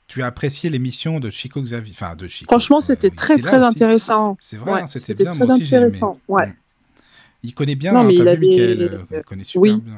tu 0.08 0.22
as 0.22 0.26
apprécié 0.26 0.68
l'émission 0.68 1.20
de 1.20 1.30
Chico 1.30 1.62
Xavier. 1.62 1.94
Enfin, 1.96 2.16
de 2.16 2.26
Chico. 2.26 2.52
Franchement, 2.52 2.78
Euh, 2.78 2.86
c'était 2.88 3.10
très 3.10 3.36
là 3.36 3.42
très 3.42 3.58
aussi. 3.58 3.66
intéressant. 3.68 4.36
C'est 4.40 4.56
vrai, 4.56 4.72
Ouais, 4.72 4.80
hein, 4.82 4.86
c'était 4.88 5.14
bien. 5.14 5.36
très 5.36 5.46
Moi 5.46 5.54
aussi, 5.54 5.62
aimé. 5.62 5.66
intéressant. 5.84 6.18
Ouais. 6.26 6.48
Mm. 6.48 6.54
Il 7.44 7.54
connaît 7.54 7.74
bien, 7.76 7.92
Non, 7.92 8.00
hein, 8.00 8.04
mais 8.08 8.14
il 8.14 8.22
vu, 8.22 8.28
avait- 8.28 8.58
euh, 8.60 8.98
il 9.12 9.22
connaît 9.22 9.44
super 9.44 9.62
Oui. 9.62 9.80
bien. 9.80 9.94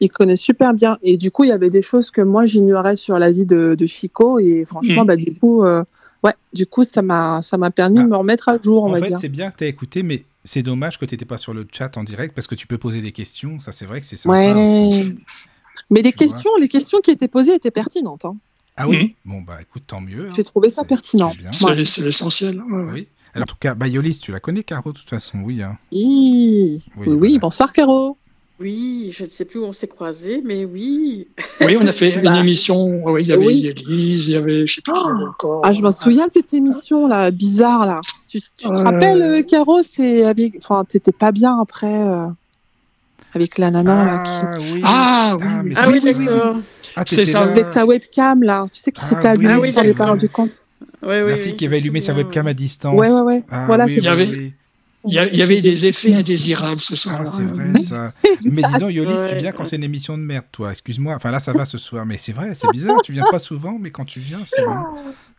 Il 0.00 0.10
connaît 0.10 0.36
super 0.36 0.74
bien. 0.74 0.98
Et 1.02 1.16
du 1.16 1.30
coup, 1.30 1.44
il 1.44 1.48
y 1.48 1.52
avait 1.52 1.70
des 1.70 1.82
choses 1.82 2.10
que 2.10 2.20
moi, 2.20 2.44
j'ignorais 2.44 2.96
sur 2.96 3.18
la 3.18 3.30
vie 3.30 3.46
de, 3.46 3.74
de 3.74 3.86
Chico. 3.86 4.38
Et 4.38 4.64
franchement, 4.64 5.04
Mm. 5.04 5.06
bah, 5.06 5.16
du 5.16 5.38
coup, 5.38 5.64
euh, 5.64 5.84
ouais, 6.22 6.34
du 6.52 6.66
coup, 6.66 6.84
ça 6.84 7.02
m'a, 7.02 7.40
ça 7.42 7.56
m'a 7.58 7.70
permis 7.70 7.96
de 7.98 8.02
Bah, 8.04 8.08
me 8.10 8.16
remettre 8.16 8.48
à 8.48 8.58
jour, 8.62 8.82
on 8.82 8.86
En 8.88 8.92
va 8.92 9.00
fait, 9.00 9.16
c'est 9.18 9.28
bien 9.28 9.50
que 9.50 9.56
tu 9.56 9.64
as 9.64 9.68
écouté, 9.68 10.02
mais 10.02 10.24
c'est 10.44 10.62
dommage 10.62 10.98
que 10.98 11.04
tu 11.06 11.14
n'étais 11.14 11.24
pas 11.24 11.38
sur 11.38 11.54
le 11.54 11.66
chat 11.72 11.96
en 11.96 12.04
direct 12.04 12.34
parce 12.34 12.46
que 12.46 12.54
tu 12.54 12.66
peux 12.66 12.78
poser 12.78 13.00
des 13.02 13.12
questions. 13.12 13.58
Ça, 13.60 13.72
c'est 13.72 13.86
vrai 13.86 14.00
que 14.00 14.06
c'est 14.06 14.16
sympa 14.16 14.34
Ouais. 14.54 14.64
aussi. 14.64 15.14
Mais 15.90 16.02
les 16.02 16.12
Tu 16.12 16.24
vois. 16.24 16.32
questions, 16.34 16.50
les 16.60 16.68
questions 16.68 17.00
qui 17.00 17.10
étaient 17.10 17.28
posées 17.28 17.54
étaient 17.54 17.70
pertinentes. 17.70 18.24
hein. 18.24 18.36
Ah 18.76 18.88
oui? 18.88 19.16
Bon, 19.24 19.40
bah 19.40 19.58
écoute, 19.62 19.84
tant 19.86 20.00
mieux. 20.02 20.26
hein. 20.26 20.32
J'ai 20.36 20.44
trouvé 20.44 20.68
ça 20.68 20.84
pertinent. 20.84 21.32
c'est. 21.52 21.64
Ouais. 21.66 21.74
L'essentiel. 21.76 22.60
ouais. 22.60 22.84
Oui. 22.92 23.08
Alors, 23.34 23.44
en 23.44 23.46
tout 23.46 23.56
cas, 23.60 23.74
bah, 23.74 23.86
Yolis, 23.88 24.18
tu 24.18 24.32
la 24.32 24.40
connais, 24.40 24.62
Caro, 24.62 24.92
de 24.92 24.98
toute 24.98 25.08
façon, 25.10 25.38
oui. 25.40 25.62
hein. 25.62 25.78
Oui, 25.92 26.82
Oui, 26.96 27.06
oui, 27.06 27.12
oui, 27.12 27.18
voilà. 27.30 27.38
bonsoir 27.40 27.72
Caro. 27.72 28.16
Oui, 28.58 29.10
je 29.14 29.24
ne 29.24 29.28
sais 29.28 29.44
plus 29.44 29.58
où 29.60 29.64
on 29.64 29.72
s'est 29.72 29.86
croisés, 29.86 30.40
mais 30.44 30.64
oui. 30.64 31.28
Oui, 31.60 31.76
on 31.78 31.86
a 31.86 31.92
fait 31.92 32.10
une 32.16 32.22
Bah, 32.22 32.40
émission. 32.40 33.02
Oui, 33.04 33.22
il 33.22 33.28
y 33.28 33.32
avait 33.32 33.46
oui. 33.46 33.66
Élise, 33.66 34.28
il 34.28 34.32
y 34.32 34.36
avait, 34.36 34.66
je 34.66 34.74
sais 34.76 34.82
pas, 34.84 35.02
encore. 35.02 35.60
Ah, 35.64 35.72
je 35.72 35.82
m'en 35.82 35.92
souviens 35.92 36.26
de 36.28 36.32
cette 36.32 36.54
émission 36.54 37.06
là, 37.06 37.30
bizarre 37.30 37.84
là. 37.84 38.00
Tu, 38.28 38.40
tu 38.40 38.66
te 38.68 38.74
Euh. 38.74 38.82
rappelles, 38.82 39.22
euh, 39.22 39.42
Caro, 39.42 39.82
c'est 39.82 40.24
avec, 40.24 40.54
enfin, 40.58 40.84
t'étais 40.84 41.12
pas 41.12 41.32
bien 41.32 41.60
après 41.60 42.02
euh, 42.02 42.26
avec 43.34 43.58
la 43.58 43.70
nana 43.70 44.04
là, 44.06 44.24
qui... 44.24 44.30
Ah 44.32 44.58
oui. 44.74 44.80
Ah, 44.84 45.36
oui, 45.38 45.44
Ah, 45.46 45.60
oui. 45.62 45.68
mais 45.70 45.74
Ah 45.76 45.88
oui, 45.90 46.00
oui. 46.02 46.24
d'accord. 46.26 46.56
Ah, 46.96 47.02
C'est 47.06 47.24
ça, 47.26 47.44
là. 47.44 47.52
avec 47.52 47.72
ta 47.72 47.84
webcam 47.84 48.42
là. 48.42 48.66
Tu 48.72 48.80
sais 48.80 48.90
qui 48.90 49.02
Ah 49.04 49.08
s'était 49.10 49.28
oui, 49.38 49.46
allumé, 49.46 49.52
ah 49.52 49.60
oui, 49.60 49.72
c'est 49.74 49.92
pas 49.94 50.06
rendu 50.06 50.28
compte. 50.30 50.50
Oui, 51.02 51.08
oui, 51.10 51.14
La 51.18 51.24
oui, 51.26 51.32
fille 51.42 51.56
qui 51.56 51.66
avait 51.66 51.76
allumé 51.76 52.00
sa 52.00 52.14
webcam 52.14 52.46
ouais. 52.46 52.50
à 52.52 52.54
distance. 52.54 52.98
Ouais, 52.98 53.10
ouais, 53.10 53.20
ouais. 53.20 53.42
Ah, 53.50 53.66
voilà, 53.66 53.84
oui, 53.84 53.92
c'est 53.94 54.00
Il 54.00 54.04
y 54.04 54.06
oui, 54.06 54.12
avait- 54.12 54.26
oui. 54.38 54.52
Il 55.06 55.12
y, 55.14 55.18
a- 55.18 55.26
il 55.26 55.36
y 55.36 55.42
avait 55.42 55.60
des 55.62 55.86
effets 55.86 56.14
indésirables 56.14 56.80
ce 56.80 56.96
soir. 56.96 57.20
Ah, 57.20 57.26
c'est 57.26 57.42
vrai 57.44 57.78
ça. 57.80 58.10
Mais 58.44 58.62
dis 58.62 58.78
donc, 58.78 58.90
Yolis, 58.92 59.22
tu 59.28 59.36
viens 59.36 59.52
quand 59.52 59.64
c'est 59.64 59.76
une 59.76 59.84
émission 59.84 60.16
de 60.18 60.22
merde, 60.22 60.44
toi. 60.52 60.70
Excuse-moi. 60.72 61.14
Enfin, 61.14 61.30
là, 61.30 61.40
ça 61.40 61.52
va 61.52 61.64
ce 61.64 61.78
soir. 61.78 62.04
Mais 62.06 62.18
c'est 62.18 62.32
vrai, 62.32 62.54
c'est 62.54 62.68
bizarre. 62.72 63.00
Tu 63.02 63.12
viens 63.12 63.24
pas 63.30 63.38
souvent, 63.38 63.76
mais 63.80 63.90
quand 63.90 64.04
tu 64.04 64.20
viens, 64.20 64.40
c'est 64.46 64.64
bon. 64.64 64.76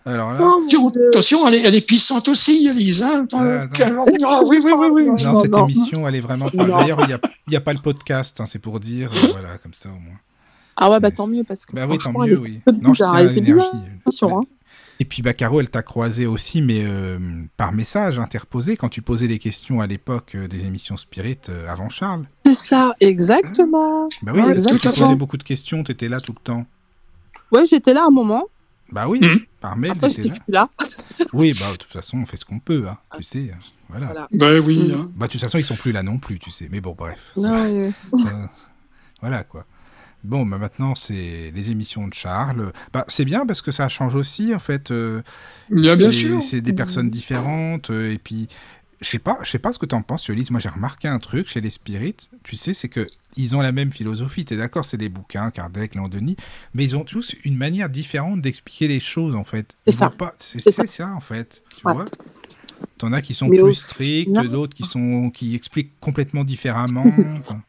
Alors 0.06 0.32
là. 0.34 0.40
Oh, 0.42 0.64
Attention, 1.10 1.48
elle 1.48 1.56
est, 1.56 1.62
elle 1.64 1.76
est 1.76 1.86
puissante 1.86 2.30
aussi, 2.30 2.68
Élise. 2.68 3.04
Hein. 3.04 3.28
Ah, 3.34 3.66
Ah, 4.26 4.42
oui, 4.46 4.60
oui, 4.64 4.72
oui, 4.74 4.88
oui. 4.92 5.06
Non, 5.06 5.34
Non, 5.34 5.42
cette 5.42 5.52
non. 5.52 5.68
émission, 5.68 6.08
elle 6.08 6.16
est 6.16 6.22
vraiment 6.22 6.50
pas. 6.50 6.66
D'ailleurs, 6.66 7.02
il 7.02 7.08
n'y 7.08 7.14
a, 7.14 7.20
il 7.48 7.54
y 7.54 7.56
a 7.58 7.62
pas 7.62 7.74
le 7.74 7.82
podcast, 7.82 8.40
hein, 8.40 8.46
c'est 8.48 8.60
pour 8.60 8.80
dire. 8.80 9.12
euh, 9.12 9.28
voilà, 9.32 9.58
comme 9.58 9.74
ça 9.76 9.90
au 9.90 9.94
moins. 10.00 10.18
Ah 10.78 10.90
ouais, 10.92 11.00
bah 11.00 11.12
tant 11.12 11.28
mieux 11.28 11.44
parce 11.44 11.66
que. 11.66 11.76
Bah 11.76 11.88
oui, 11.90 11.98
tant 11.98 12.14
mieux, 12.14 12.40
oui. 12.40 12.60
Non, 12.82 12.94
je 12.94 13.04
tiens 13.04 13.12
à 13.14 13.24
l'énergie. 13.24 13.68
hein. 13.74 14.42
Et 15.00 15.06
puis, 15.06 15.22
bah, 15.22 15.34
Caro, 15.34 15.60
elle 15.60 15.70
t'a 15.70 15.84
croisé 15.84 16.26
aussi, 16.26 16.62
mais 16.62 16.84
euh, 16.84 17.20
par 17.56 17.72
message 17.72 18.18
interposé, 18.20 18.76
quand 18.78 18.90
tu 18.90 19.02
posais 19.02 19.28
des 19.28 19.38
questions 19.38 19.80
à 19.80 19.86
l'époque 19.88 20.34
euh, 20.36 20.48
des 20.48 20.66
émissions 20.66 20.98
Spirit 20.98 21.38
euh, 21.50 21.68
avant 21.68 21.90
Charles. 21.90 22.26
C'est 22.44 22.54
ça, 22.56 22.94
exactement. 23.00 24.06
Bah 24.24 24.32
oui, 24.34 24.42
Ouais, 24.42 24.54
parce 24.56 24.66
que 24.66 24.70
tu 24.72 24.76
exactement. 24.78 25.08
posais 25.08 25.16
beaucoup 25.18 25.38
de 25.38 25.44
questions, 25.44 25.84
tu 25.84 25.92
étais 25.92 26.10
là 26.10 26.20
tout 26.20 26.34
le 26.36 26.42
temps. 26.44 26.66
Ouais, 27.52 27.66
j'étais 27.70 27.94
là 27.94 28.06
un 28.08 28.10
moment. 28.12 28.46
Bah 28.92 29.08
oui, 29.10 29.20
Mhm. 29.22 29.40
par 29.60 29.76
mail, 29.78 29.92
Après, 29.92 30.08
là. 30.10 30.14
plus 30.16 30.42
là. 30.48 30.70
Oui, 31.34 31.54
bah 31.60 31.72
de 31.74 31.78
toute 31.78 31.92
façon, 31.92 32.18
on 32.20 32.26
fait 32.26 32.38
ce 32.38 32.46
qu'on 32.46 32.60
peut, 32.60 32.86
hein, 32.88 32.98
tu 33.18 33.24
sais. 33.24 33.50
euh, 33.52 33.54
Voilà. 33.90 34.06
Voilà. 34.08 34.28
Ben 34.32 34.60
oui. 34.66 34.94
Hein. 34.96 35.10
Bah 35.18 35.28
de 35.28 35.32
toute 35.34 35.42
façon, 35.42 35.58
ils 35.58 35.66
sont 35.66 35.76
plus 35.76 35.92
là 35.92 36.04
non 36.04 36.18
plus, 36.20 36.40
tu 36.40 36.50
sais. 36.52 36.70
Mais 36.72 36.80
bon, 36.82 36.96
bref. 36.98 37.34
Ouais. 37.36 37.92
Euh, 38.14 38.28
voilà 39.22 39.44
quoi. 39.44 39.66
Bon, 40.28 40.46
bah 40.46 40.58
maintenant 40.58 40.94
c'est 40.96 41.52
les 41.56 41.70
émissions 41.72 42.08
de 42.08 42.14
Charles. 42.14 42.72
Bah 42.94 43.06
c'est 43.08 43.26
bien 43.26 43.46
parce 43.46 43.62
que 43.62 43.72
ça 43.72 43.88
change 43.90 44.16
aussi 44.16 44.54
en 44.54 44.60
fait. 44.60 44.92
euh, 44.92 45.22
Bien, 45.70 45.96
bien 45.96 46.12
sûr. 46.12 46.44
C'est 46.44 46.62
des 46.62 46.74
personnes 46.74 47.10
différentes 47.10 47.90
euh, 47.90 48.12
et 48.14 48.18
puis 48.18 48.48
je 49.00 49.08
sais 49.08 49.20
pas, 49.20 49.38
je 49.44 49.50
sais 49.52 49.60
pas 49.60 49.72
ce 49.74 49.80
que 49.80 49.86
t'en 49.86 50.02
penses, 50.02 50.26
Yolis. 50.28 50.48
Moi 50.52 50.60
j'ai 50.60 50.70
remarqué 50.70 51.08
un 51.08 51.20
truc 51.20 51.48
chez 51.50 51.62
les 51.62 51.70
Spirites. 51.70 52.30
Tu 52.44 52.56
sais, 52.56 52.74
c'est 52.74 52.90
que 52.90 53.08
ils 53.36 53.56
ont 53.56 53.62
la 53.62 53.72
même 53.72 53.92
philosophie. 53.92 54.44
T'es 54.44 54.58
d'accord, 54.58 54.86
c'est 54.86 54.98
des 54.98 55.10
bouquins, 55.10 55.52
Kardec, 55.52 55.94
Landoni, 55.96 56.36
mais 56.74 56.84
ils 56.84 56.98
ont 56.98 57.04
tous 57.04 57.36
une 57.46 57.56
manière 57.56 57.90
différente 57.90 58.42
d'expliquer 58.42 58.88
les 58.88 59.00
choses 59.00 59.36
en 59.36 59.44
fait. 59.44 59.76
C'est 59.86 59.94
ça. 59.94 60.10
pas- 60.10 60.34
C'est 60.38 60.88
ça. 60.88 61.08
en 61.16 61.22
fait. 61.22 61.62
Tu 61.80 61.86
Ouais. 61.88 61.94
vois. 61.94 62.06
T'en 62.98 63.14
as 63.14 63.22
qui 63.22 63.34
sont 63.34 63.48
Mais 63.48 63.60
plus 63.62 63.74
stricts, 63.76 64.32
d'autres 64.34 64.76
qui 64.76 64.84
sont 64.84 65.30
qui 65.30 65.56
expliquent 65.56 66.00
complètement 66.00 66.44
différemment. 66.44 67.04
Enfin, 67.46 67.62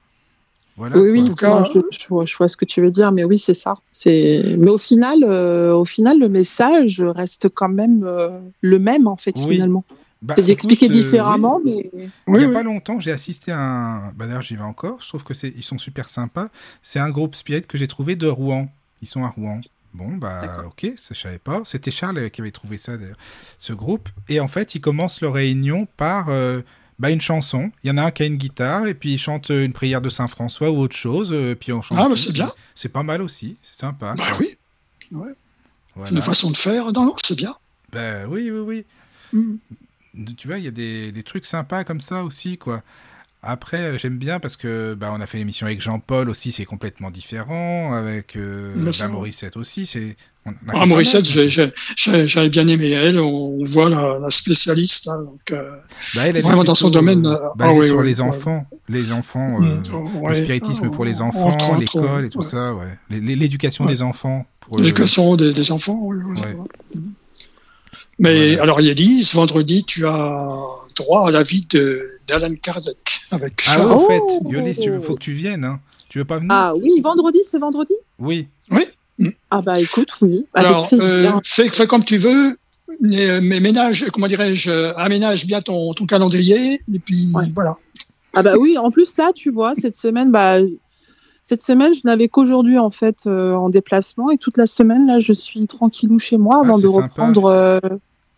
voilà. 0.78 0.96
Oui, 0.98 1.10
oui, 1.10 1.34
cas- 1.34 1.64
je, 1.64 1.80
je 1.90 2.08
vois, 2.08 2.24
je 2.24 2.34
vois 2.36 2.48
ce 2.48 2.56
que 2.56 2.64
tu 2.64 2.80
veux 2.80 2.90
dire, 2.90 3.12
mais 3.12 3.24
oui, 3.24 3.36
c'est 3.38 3.52
ça. 3.54 3.74
C'est, 3.92 4.56
mais 4.58 4.70
au 4.70 4.78
final, 4.78 5.18
euh, 5.24 5.74
au 5.74 5.84
final, 5.84 6.18
le 6.18 6.28
message 6.28 7.00
reste 7.02 7.48
quand 7.50 7.68
même 7.68 8.04
euh, 8.04 8.38
le 8.62 8.78
même 8.78 9.06
en 9.06 9.16
fait 9.16 9.34
Oui. 9.36 9.54
finalement. 9.56 9.84
Bah, 10.22 10.34
C'est 10.36 10.44
d'expliquer 10.46 10.86
euh, 10.86 10.88
différemment, 10.92 11.60
oui. 11.64 11.88
mais. 11.94 12.00
Il 12.02 12.10
Oui, 12.28 12.38
n'y 12.40 12.44
a 12.44 12.48
oui. 12.48 12.54
pas 12.54 12.62
longtemps, 12.62 12.98
j'ai 12.98 13.12
assisté 13.12 13.52
à 13.52 13.58
un. 13.60 14.12
Bah, 14.12 14.26
D'ailleurs, 14.26 14.42
j'y 14.42 14.56
vais 14.56 14.62
encore. 14.62 15.00
Je 15.02 15.08
trouve 15.08 15.22
que 15.22 15.34
c'est, 15.34 15.48
ils 15.56 15.62
sont 15.62 15.78
super 15.78 16.08
sympas. 16.10 16.48
C'est 16.82 16.98
un 16.98 17.10
groupe 17.10 17.34
Spirit 17.36 17.62
que 17.62 17.76
j'ai 17.78 17.86
trouvé 17.88 18.16
de 18.16 18.26
Rouen. 18.26 18.68
Ils 19.02 19.06
sont 19.08 19.22
à 19.24 19.28
Rouen. 19.28 19.60
Bon, 19.94 20.08
bah, 20.16 20.64
ok, 20.66 20.92
ça 20.96 21.14
je 21.14 21.20
savais 21.20 21.38
pas. 21.38 21.62
C'était 21.64 21.90
Charles 21.90 22.18
euh, 22.18 22.28
qui 22.28 22.40
avait 22.40 22.50
trouvé 22.50 22.78
ça, 22.78 22.96
d'ailleurs, 22.96 23.16
ce 23.58 23.72
groupe. 23.72 24.08
Et 24.28 24.38
en 24.40 24.46
fait, 24.48 24.74
ils 24.74 24.80
commencent 24.80 25.20
leur 25.22 25.32
réunion 25.34 25.86
par 25.96 26.28
euh, 26.30 26.60
bah, 26.98 27.10
une 27.10 27.20
chanson. 27.20 27.70
Il 27.84 27.88
y 27.88 27.90
en 27.92 27.98
a 27.98 28.02
un 28.04 28.10
qui 28.10 28.22
a 28.22 28.26
une 28.26 28.36
guitare 28.36 28.86
et 28.86 28.94
puis 28.94 29.12
il 29.14 29.18
chante 29.18 29.50
euh, 29.50 29.64
une 29.64 29.72
prière 29.72 30.00
de 30.00 30.08
Saint 30.08 30.28
François 30.28 30.70
ou 30.70 30.78
autre 30.78 30.96
chose. 30.96 31.32
euh, 31.32 31.54
puis 31.54 31.72
on 31.72 31.80
chante. 31.82 31.98
Ah, 32.00 32.08
bah, 32.08 32.16
c'est 32.16 32.32
bien. 32.32 32.50
C'est 32.74 32.88
pas 32.88 33.02
mal 33.02 33.22
aussi. 33.22 33.56
C'est 33.62 33.76
sympa. 33.76 34.14
Bah 34.16 34.24
oui, 34.40 34.56
Voilà. 35.10 36.10
une 36.10 36.22
façon 36.22 36.50
de 36.50 36.56
faire. 36.56 36.92
Non, 36.92 37.04
non, 37.06 37.14
c'est 37.22 37.36
bien. 37.36 37.54
Bah, 37.92 38.26
oui, 38.28 38.50
oui, 38.50 38.60
oui. 38.60 38.84
Mm. 39.32 39.56
Tu 40.36 40.48
vois, 40.48 40.58
il 40.58 40.64
y 40.64 40.68
a 40.68 40.72
des, 40.72 41.12
des 41.12 41.22
trucs 41.22 41.46
sympas 41.46 41.84
comme 41.84 42.00
ça 42.00 42.24
aussi, 42.24 42.58
quoi. 42.58 42.82
Après, 43.42 43.80
euh, 43.80 43.98
j'aime 43.98 44.18
bien 44.18 44.40
parce 44.40 44.56
que 44.56 44.94
bah, 44.94 45.12
on 45.16 45.20
a 45.20 45.26
fait 45.26 45.38
l'émission 45.38 45.66
avec 45.66 45.80
Jean-Paul 45.80 46.28
aussi, 46.28 46.50
c'est 46.50 46.64
complètement 46.64 47.10
différent. 47.10 47.92
Avec 47.92 48.36
euh, 48.36 48.92
sûr. 48.92 49.08
Morissette 49.10 49.56
aussi, 49.56 49.86
c'est. 49.86 50.16
Ah, 50.68 50.86
Morissette, 50.86 51.26
j'avais 51.26 52.48
bien 52.48 52.66
aimé 52.66 52.90
elle. 52.90 53.20
On 53.20 53.62
voit 53.64 53.90
la, 53.90 54.18
la 54.18 54.30
spécialiste. 54.30 55.06
Là, 55.06 55.16
donc, 55.18 55.40
euh, 55.52 55.62
Bah, 56.14 56.22
elle, 56.22 56.28
elle 56.30 56.36
est 56.38 56.40
vraiment 56.40 56.64
dans 56.64 56.74
son 56.74 56.90
domaine, 56.90 57.26
euh, 57.26 57.36
basée 57.54 57.80
ah 57.82 57.86
sur 57.86 58.02
les 58.02 58.20
ouais. 58.20 58.28
enfants, 58.28 58.66
les 58.88 59.12
enfants, 59.12 59.62
euh, 59.62 59.76
mm, 59.76 59.82
le 59.92 60.20
ouais, 60.20 60.34
spiritisme 60.34 60.90
pour 60.90 61.04
les 61.04 61.20
enfants, 61.20 61.56
l'école 61.78 62.24
et 62.24 62.30
tout 62.30 62.38
ouais. 62.38 62.44
ça, 62.44 62.74
L'éducation 63.10 63.84
Ouais. 63.84 63.92
des 63.92 64.02
enfants. 64.02 64.46
L'éducation 64.76 65.36
des, 65.36 65.52
des 65.52 65.70
enfants, 65.70 65.98
oui. 66.00 66.16
oui. 66.26 67.00
Mais 68.18 68.48
Voilà. 68.48 68.62
alors, 68.62 68.80
Yélis, 68.80 69.30
vendredi, 69.34 69.84
tu 69.84 70.06
as 70.06 70.56
droit 70.98 71.28
à 71.28 71.30
la 71.30 71.42
vie 71.42 71.66
de- 71.70 72.00
d'Alan 72.26 72.54
Kardec 72.62 73.20
avec 73.30 73.62
Ah 73.68 73.86
en 73.86 73.96
Oh. 73.98 74.06
fait, 74.08 74.22
Yolis, 74.50 74.78
tu 74.80 74.90
veux, 74.90 75.00
faut 75.00 75.14
que 75.14 75.20
tu 75.20 75.32
viennes, 75.32 75.64
hein. 75.64 75.80
Tu 76.08 76.18
veux 76.18 76.24
pas 76.24 76.36
venir 76.38 76.50
Ah 76.52 76.74
oui, 76.74 77.00
vendredi, 77.02 77.38
c'est 77.48 77.58
vendredi? 77.58 77.94
Oui. 78.18 78.46
Ah 79.50 79.62
bah 79.62 79.78
écoute, 79.80 80.10
oui. 80.22 80.46
Alors, 80.54 80.88
euh, 80.92 81.30
fais, 81.44 81.68
fais 81.68 81.86
comme 81.86 82.04
tu 82.04 82.18
veux, 82.18 82.56
mais, 83.00 83.40
mais 83.40 83.58
ménage, 83.60 84.06
comment 84.12 84.28
dirais-je, 84.28 84.94
aménage 84.96 85.44
bien 85.46 85.60
ton, 85.60 85.92
ton 85.94 86.06
calendrier, 86.06 86.74
et 86.92 86.98
puis 86.98 87.28
Ouais. 87.34 87.44
voilà. 87.54 87.76
Ah 88.34 88.42
bah 88.42 88.54
oui, 88.58 88.78
en 88.78 88.90
plus 88.90 89.16
là, 89.16 89.30
tu 89.34 89.50
vois, 89.50 89.74
cette 89.74 89.96
semaine, 89.96 90.30
bah, 90.30 90.58
cette 91.42 91.62
semaine, 91.62 91.92
je 91.94 92.00
n'avais 92.04 92.28
qu'aujourd'hui 92.28 92.78
en 92.78 92.90
fait 92.90 93.20
euh, 93.26 93.54
en 93.54 93.68
déplacement 93.70 94.30
et 94.30 94.38
toute 94.38 94.56
la 94.56 94.66
semaine 94.66 95.06
là, 95.06 95.18
je 95.18 95.32
suis 95.32 95.66
tranquillou 95.66 96.18
chez 96.18 96.36
moi 96.36 96.60
Ah, 96.62 96.66
avant 96.66 96.78
de 96.78 96.86
sympa. 96.86 97.02
reprendre 97.04 97.44
euh, 97.46 97.80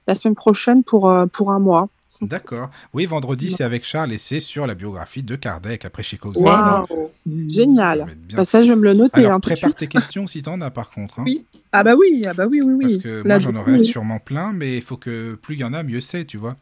la 0.07 0.15
semaine 0.15 0.37
prochaine 0.37 0.83
pour 0.85 1.11
euh, 1.11 1.27
pour 1.27 1.51
un 1.51 1.59
mois. 1.59 1.89
D'accord. 2.21 2.71
Oui, 2.93 3.07
vendredi, 3.07 3.51
c'est 3.51 3.65
avec 3.65 3.85
Charles 3.85 4.13
et 4.13 4.19
c'est 4.19 4.41
sur 4.41 4.67
la 4.67 4.75
biographie 4.75 5.23
de 5.23 5.37
Kardec 5.37 5.85
après 5.85 6.03
Chicago. 6.03 6.35
Voilà. 6.37 6.85
Waouh, 6.91 7.11
Mm. 7.27 7.49
Ça 7.49 7.55
génial. 7.55 8.07
bien. 8.17 8.37
Bah, 8.39 8.45
ça, 8.45 8.63
je 8.63 8.69
vais 8.71 8.77
me 8.77 8.83
le 8.83 8.95
noter 8.95 9.21
Alors, 9.21 9.33
hein, 9.33 9.41
prépare 9.41 9.71
suite. 9.71 9.77
tes 9.79 9.87
questions 9.89 10.27
si 10.27 10.43
t'en 10.43 10.61
as 10.61 10.71
par 10.71 10.91
contre. 10.91 11.21
hein. 11.21 11.25
Oui. 11.27 11.45
Ah 11.73 11.85
bah 11.85 11.95
oui, 11.97 12.25
ah 12.27 12.35
bah 12.35 12.47
oui, 12.47 12.61
oui, 12.63 12.73
oui. 12.75 12.85
Parce 12.85 12.97
que 12.99 13.23
Là, 13.27 13.39
moi, 13.39 13.39
j'en 13.39 13.55
aurais 13.57 13.73
oui. 13.79 13.85
sûrement 13.85 14.19
plein, 14.19 14.53
mais 14.53 14.77
il 14.77 14.83
faut 14.83 14.97
que 14.97 15.35
plus 15.37 15.55
il 15.55 15.61
y 15.61 15.65
en 15.65 15.73
a, 15.73 15.83
mieux 15.83 16.01
c'est, 16.01 16.25
tu 16.25 16.37
vois. 16.37 16.57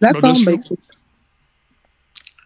D'accord, 0.00 0.20
Bah, 0.22 0.32
bah, 0.44 0.52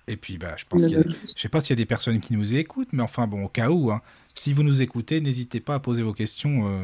Et 0.07 0.17
puis, 0.17 0.38
bah, 0.38 0.55
je 0.57 0.64
pense 0.69 0.83
qu'il 0.87 0.93
y 0.93 0.97
a... 0.97 1.02
Je 1.02 1.40
sais 1.40 1.49
pas 1.49 1.61
s'il 1.61 1.71
y 1.71 1.73
a 1.73 1.76
des 1.76 1.87
personnes 1.87 2.21
qui 2.21 2.35
nous 2.35 2.55
écoutent, 2.55 2.88
mais 2.93 3.02
enfin, 3.02 3.26
bon, 3.26 3.45
au 3.45 3.49
cas 3.49 3.69
où, 3.71 3.90
hein, 3.90 4.00
si 4.26 4.52
vous 4.55 4.62
nous 4.62 4.81
écoutez, 4.81 5.21
n'hésitez 5.21 5.61
pas 5.61 5.75
à 5.75 5.81
poser 5.81 6.02
vos 6.02 6.12
questions. 6.14 6.67
euh. 6.69 6.81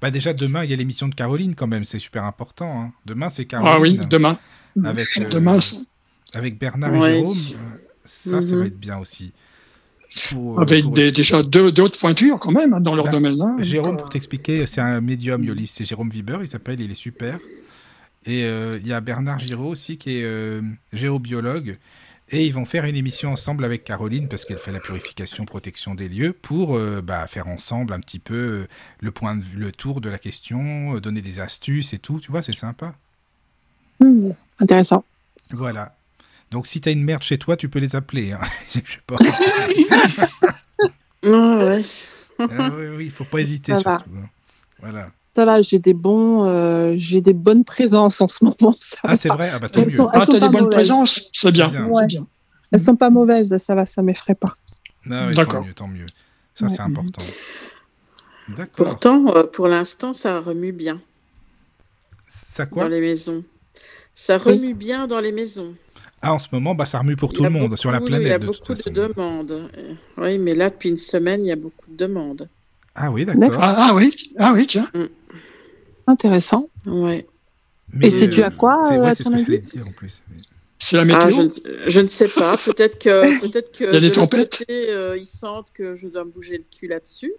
Bah, 0.00 0.10
déjà, 0.10 0.32
demain, 0.32 0.64
il 0.64 0.70
y 0.70 0.74
a 0.74 0.76
l'émission 0.76 1.08
de 1.08 1.14
Caroline, 1.14 1.54
quand 1.54 1.66
même, 1.66 1.84
c'est 1.84 1.98
super 1.98 2.24
important. 2.24 2.80
hein. 2.82 2.92
Demain, 3.04 3.28
c'est 3.28 3.44
Caroline. 3.46 3.72
Ah 3.74 3.80
oui, 3.80 3.98
demain. 4.08 4.38
Avec, 4.84 5.08
euh, 5.18 5.28
Demain, 5.28 5.60
c'est- 5.60 5.86
avec 6.34 6.58
Bernard 6.58 6.92
Ouais. 6.98 7.10
et 7.20 7.24
Jérôme. 7.24 7.36
euh, 7.36 7.78
Ça, 8.04 8.42
ça 8.42 8.54
Mhm. 8.54 8.60
va 8.60 8.66
être 8.66 8.78
bien 8.80 8.98
aussi. 8.98 9.32
Pour, 10.30 10.58
euh, 10.58 10.62
avec 10.62 10.82
pour- 10.82 10.92
des- 10.92 11.12
déjà 11.12 11.42
deux 11.42 11.70
d'autres 11.72 11.98
pointures 11.98 12.38
quand 12.40 12.50
même 12.52 12.74
hein, 12.74 12.80
dans 12.80 12.94
leur 12.94 13.06
Bah, 13.06 13.12
domaine. 13.12 13.40
hein. 13.40 13.56
Jérôme, 13.60 13.92
Donc, 13.92 14.00
pour 14.00 14.08
t'expliquer, 14.10 14.66
c'est 14.66 14.80
un 14.80 15.00
médium 15.00 15.42
Yolis, 15.44 15.68
c'est 15.68 15.84
Jérôme 15.84 16.10
Viber, 16.10 16.38
il 16.42 16.48
s'appelle, 16.48 16.80
il 16.80 16.90
est 16.90 16.94
super. 16.96 17.38
Et 18.26 18.44
euh, 18.44 18.76
il 18.80 18.86
y 18.86 18.92
a 18.92 19.00
Bernard 19.00 19.40
Giraud 19.40 19.70
aussi 19.70 19.96
qui 19.98 20.18
est 20.18 20.24
euh, 20.24 20.60
géobiologue. 20.92 21.78
Et 22.28 22.46
ils 22.46 22.52
vont 22.52 22.64
faire 22.64 22.84
une 22.86 22.96
émission 22.96 23.30
ensemble 23.32 23.64
avec 23.64 23.84
Caroline 23.84 24.26
parce 24.28 24.44
qu'elle 24.44 24.58
fait 24.58 24.72
la 24.72 24.80
purification, 24.80 25.44
protection 25.44 25.94
des 25.94 26.08
lieux 26.08 26.32
pour 26.32 26.76
euh, 26.76 27.02
bah, 27.02 27.26
faire 27.26 27.46
ensemble 27.46 27.92
un 27.92 28.00
petit 28.00 28.18
peu 28.18 28.34
euh, 28.34 28.66
le 29.00 29.10
point 29.12 29.34
de 29.36 29.42
vue, 29.42 29.58
le 29.58 29.70
tour 29.72 30.00
de 30.00 30.08
la 30.08 30.18
question, 30.18 30.96
euh, 30.96 31.00
donner 31.00 31.20
des 31.22 31.40
astuces 31.40 31.92
et 31.94 31.98
tout. 31.98 32.20
Tu 32.20 32.30
vois, 32.30 32.42
c'est 32.42 32.52
sympa. 32.54 32.94
Hmm, 34.02 34.30
intéressant. 34.60 35.04
Voilà. 35.50 35.94
Donc 36.50 36.66
si 36.66 36.80
t'as 36.80 36.92
une 36.92 37.02
merde 37.04 37.22
chez 37.22 37.38
toi, 37.38 37.56
tu 37.56 37.68
peux 37.68 37.78
les 37.78 37.94
appeler. 37.96 38.32
hein. 38.32 38.40
Je 38.68 38.78
sais 38.80 38.82
pas. 39.06 39.16
Ah 41.24 41.58
ouais. 41.58 41.82
Ah 42.40 42.70
oui, 42.76 42.86
oui, 42.96 43.04
il 43.04 43.10
faut 43.12 43.24
pas 43.24 43.38
hésiter 43.40 43.72
Ça 43.72 43.78
surtout. 43.78 44.10
va. 44.10 44.20
hein. 44.22 44.28
Voilà. 44.80 45.10
Ça 45.36 45.44
va, 45.44 45.62
j'ai 45.62 45.78
des 45.78 45.94
bons, 45.94 46.44
euh, 46.48 46.94
j'ai 46.96 47.20
des 47.20 47.32
bonnes 47.32 47.64
présences 47.64 48.20
en 48.20 48.26
ce 48.28 48.44
moment. 48.44 48.72
Ça 48.80 48.96
Ah, 49.04 49.16
c'est 49.16 49.28
vrai? 49.28 49.50
Ah, 49.54 49.58
bah 49.60 49.68
tant 49.68 49.82
mieux. 49.82 49.88
sont- 49.90 50.08
Ah, 50.12 50.18
t'as 50.20 50.26
pas 50.26 50.32
des 50.32 50.40
bonnes 50.40 50.52
mauvaises. 50.64 50.68
présences, 50.74 51.30
c'est 51.32 51.52
bien. 51.52 51.68
bien. 51.68 51.84
c'est 51.94 52.00
Ouais. 52.00 52.06
bien. 52.06 52.26
Elles 52.72 52.82
sont 52.82 52.96
pas 52.96 53.10
mauvaises, 53.10 53.50
là, 53.50 53.58
ça 53.58 53.74
va, 53.76 53.86
ça 53.86 54.02
m'effraie 54.02 54.34
pas. 54.34 54.56
Ah 55.10 55.26
oui, 55.28 55.34
tant 55.34 55.42
D'accord. 55.42 55.64
mieux, 55.64 55.72
tant 55.74 55.86
mieux. 55.88 56.06
Ça, 56.54 56.66
Ouais. 56.66 56.72
c'est 56.74 56.82
important. 56.82 57.22
D'accord. 58.48 58.84
Pourtant, 58.84 59.26
euh, 59.36 59.44
pour 59.44 59.68
l'instant, 59.68 60.12
ça 60.12 60.40
remue 60.40 60.72
bien 60.72 61.00
Ça 62.28 62.66
quoi? 62.66 62.82
Dans 62.84 62.88
les 62.90 63.00
maisons. 63.00 63.44
Ça 64.14 64.36
Oui. 64.44 64.52
remue 64.54 64.74
bien 64.74 65.06
dans 65.06 65.20
les 65.20 65.32
maisons. 65.32 65.74
Ah, 66.20 66.34
en 66.34 66.38
ce 66.38 66.48
moment, 66.52 66.74
bah, 66.74 66.86
ça 66.86 66.98
remue 66.98 67.16
pour 67.16 67.32
Il 67.32 67.36
tout 67.36 67.42
le 67.42 67.50
monde, 67.50 67.76
sur 67.76 67.90
la 67.90 68.00
planète. 68.00 68.22
Il 68.22 68.28
y 68.28 68.32
a 68.32 68.38
de 68.38 68.46
beaucoup 68.46 68.74
de 68.74 68.90
demandes. 68.90 69.68
Euh, 69.76 69.94
Oui, 70.18 70.38
mais 70.38 70.54
là, 70.54 70.70
depuis 70.70 70.90
une 70.90 70.96
semaine, 70.98 71.44
il 71.44 71.48
y 71.48 71.52
a 71.52 71.56
beaucoup 71.56 71.90
de 71.90 71.96
demandes. 71.96 72.48
Ah 72.94 73.10
oui, 73.10 73.24
D'accord. 73.24 73.58
Ah, 73.60 73.88
ah 73.90 73.94
oui, 73.94 74.14
ah 74.38 74.52
oui, 74.54 74.66
tiens. 74.66 74.88
Intéressant. 76.06 76.68
Ouais. 76.86 77.26
Mais, 77.92 78.06
Et 78.06 78.10
c'est 78.10 78.28
dû 78.28 78.42
à 78.42 78.50
quoi, 78.50 78.78
c'est- 78.88 78.96
euh, 78.98 79.02
ouais, 79.02 79.10
à 79.10 79.14
c'est 79.14 79.24
ton 79.24 79.32
ce 79.32 79.36
que 79.38 79.44
j'allais 79.46 79.58
dire 79.58 79.86
en 79.86 79.92
plus. 79.92 80.22
C'est 80.78 80.96
la 80.96 81.02
Ah, 81.02 81.04
météo. 81.04 81.30
je, 81.30 81.42
ne, 81.42 81.88
je 81.90 82.00
ne 82.00 82.08
sais 82.08 82.28
pas. 82.28 82.56
Peut-être 82.56 82.98
que, 82.98 83.40
peut-être 83.50 83.72
que 83.72 83.84
Il 83.84 83.94
y 83.94 83.96
a 83.96 84.00
des 84.00 84.10
de 84.10 84.14
tempêtes. 84.14 84.58
côté, 84.58 84.90
euh, 84.90 85.16
ils 85.16 85.26
sentent 85.26 85.68
que 85.74 85.94
je 85.94 86.08
dois 86.08 86.24
me 86.24 86.30
bouger 86.30 86.58
le 86.58 86.64
cul 86.78 86.86
là-dessus. 86.88 87.32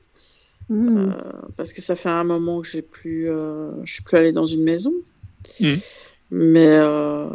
Euh, 0.71 1.11
parce 1.57 1.73
que 1.73 1.81
ça 1.81 1.95
fait 1.95 2.09
un 2.09 2.23
moment 2.23 2.61
que 2.61 2.67
j'ai 2.67 2.81
plus, 2.81 3.29
euh, 3.29 3.71
je 3.83 3.93
suis 3.93 4.03
plus 4.03 4.17
allée 4.17 4.31
dans 4.31 4.45
une 4.45 4.63
maison. 4.63 4.93
Mhm. 5.59 5.77
Mais 6.35 6.77
euh, 6.79 7.27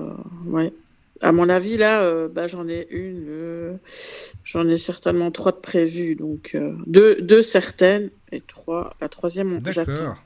ouais. 0.47 0.73
À 1.21 1.31
mon 1.31 1.49
avis, 1.49 1.77
là, 1.77 2.03
euh, 2.03 2.29
bah, 2.29 2.49
j'en 2.49 2.69
ai 2.69 2.89
une, 2.91 3.27
euh, 3.29 3.73
j'en 4.43 4.69
ai 4.69 4.77
certainement 4.77 5.31
trois 5.31 5.53
de 5.53 5.59
prévues. 5.59 6.17
Donc 6.17 6.53
euh, 6.57 6.75
deux, 6.87 7.21
deux 7.23 7.41
certaines 7.43 8.11
et 8.33 8.41
trois. 8.41 8.97
La 9.01 9.09
troisième, 9.09 9.61
j'attends. 9.71 10.17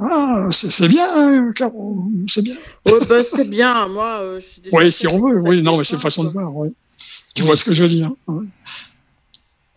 Ah, 0.00 0.48
c'est 0.50 0.88
bien, 0.88 1.08
hein, 1.14 1.50
Caro, 1.54 2.04
c'est 2.28 2.42
bien. 2.42 2.56
Ouais, 2.86 3.06
bah, 3.08 3.22
c'est 3.22 3.48
bien. 3.48 3.88
Moi, 3.88 4.18
euh, 4.20 4.40
je 4.40 4.44
suis 4.46 4.60
déjà 4.60 4.76
Oui, 4.76 4.92
si 4.92 5.06
on 5.06 5.16
veut. 5.16 5.40
Oui, 5.40 5.62
non, 5.62 5.78
mais 5.78 5.84
c'est 5.84 5.96
une 5.96 6.02
façon 6.02 6.24
de 6.24 6.28
voir. 6.28 6.54
ouais. 6.54 6.72
Tu 7.34 7.42
vois 7.42 7.56
ce 7.56 7.64
que 7.64 7.72
je 7.72 7.84
veux 7.84 7.88
dire. 7.88 8.12
ouais. 8.26 8.44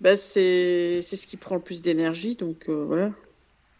Bah, 0.02 0.18
c'est 0.18 1.00
c'est 1.02 1.16
ce 1.16 1.28
qui 1.28 1.38
prend 1.38 1.56
le 1.56 1.62
plus 1.62 1.82
d'énergie, 1.82 2.36
donc 2.36 2.66
euh, 2.68 2.84
voilà. 2.86 3.12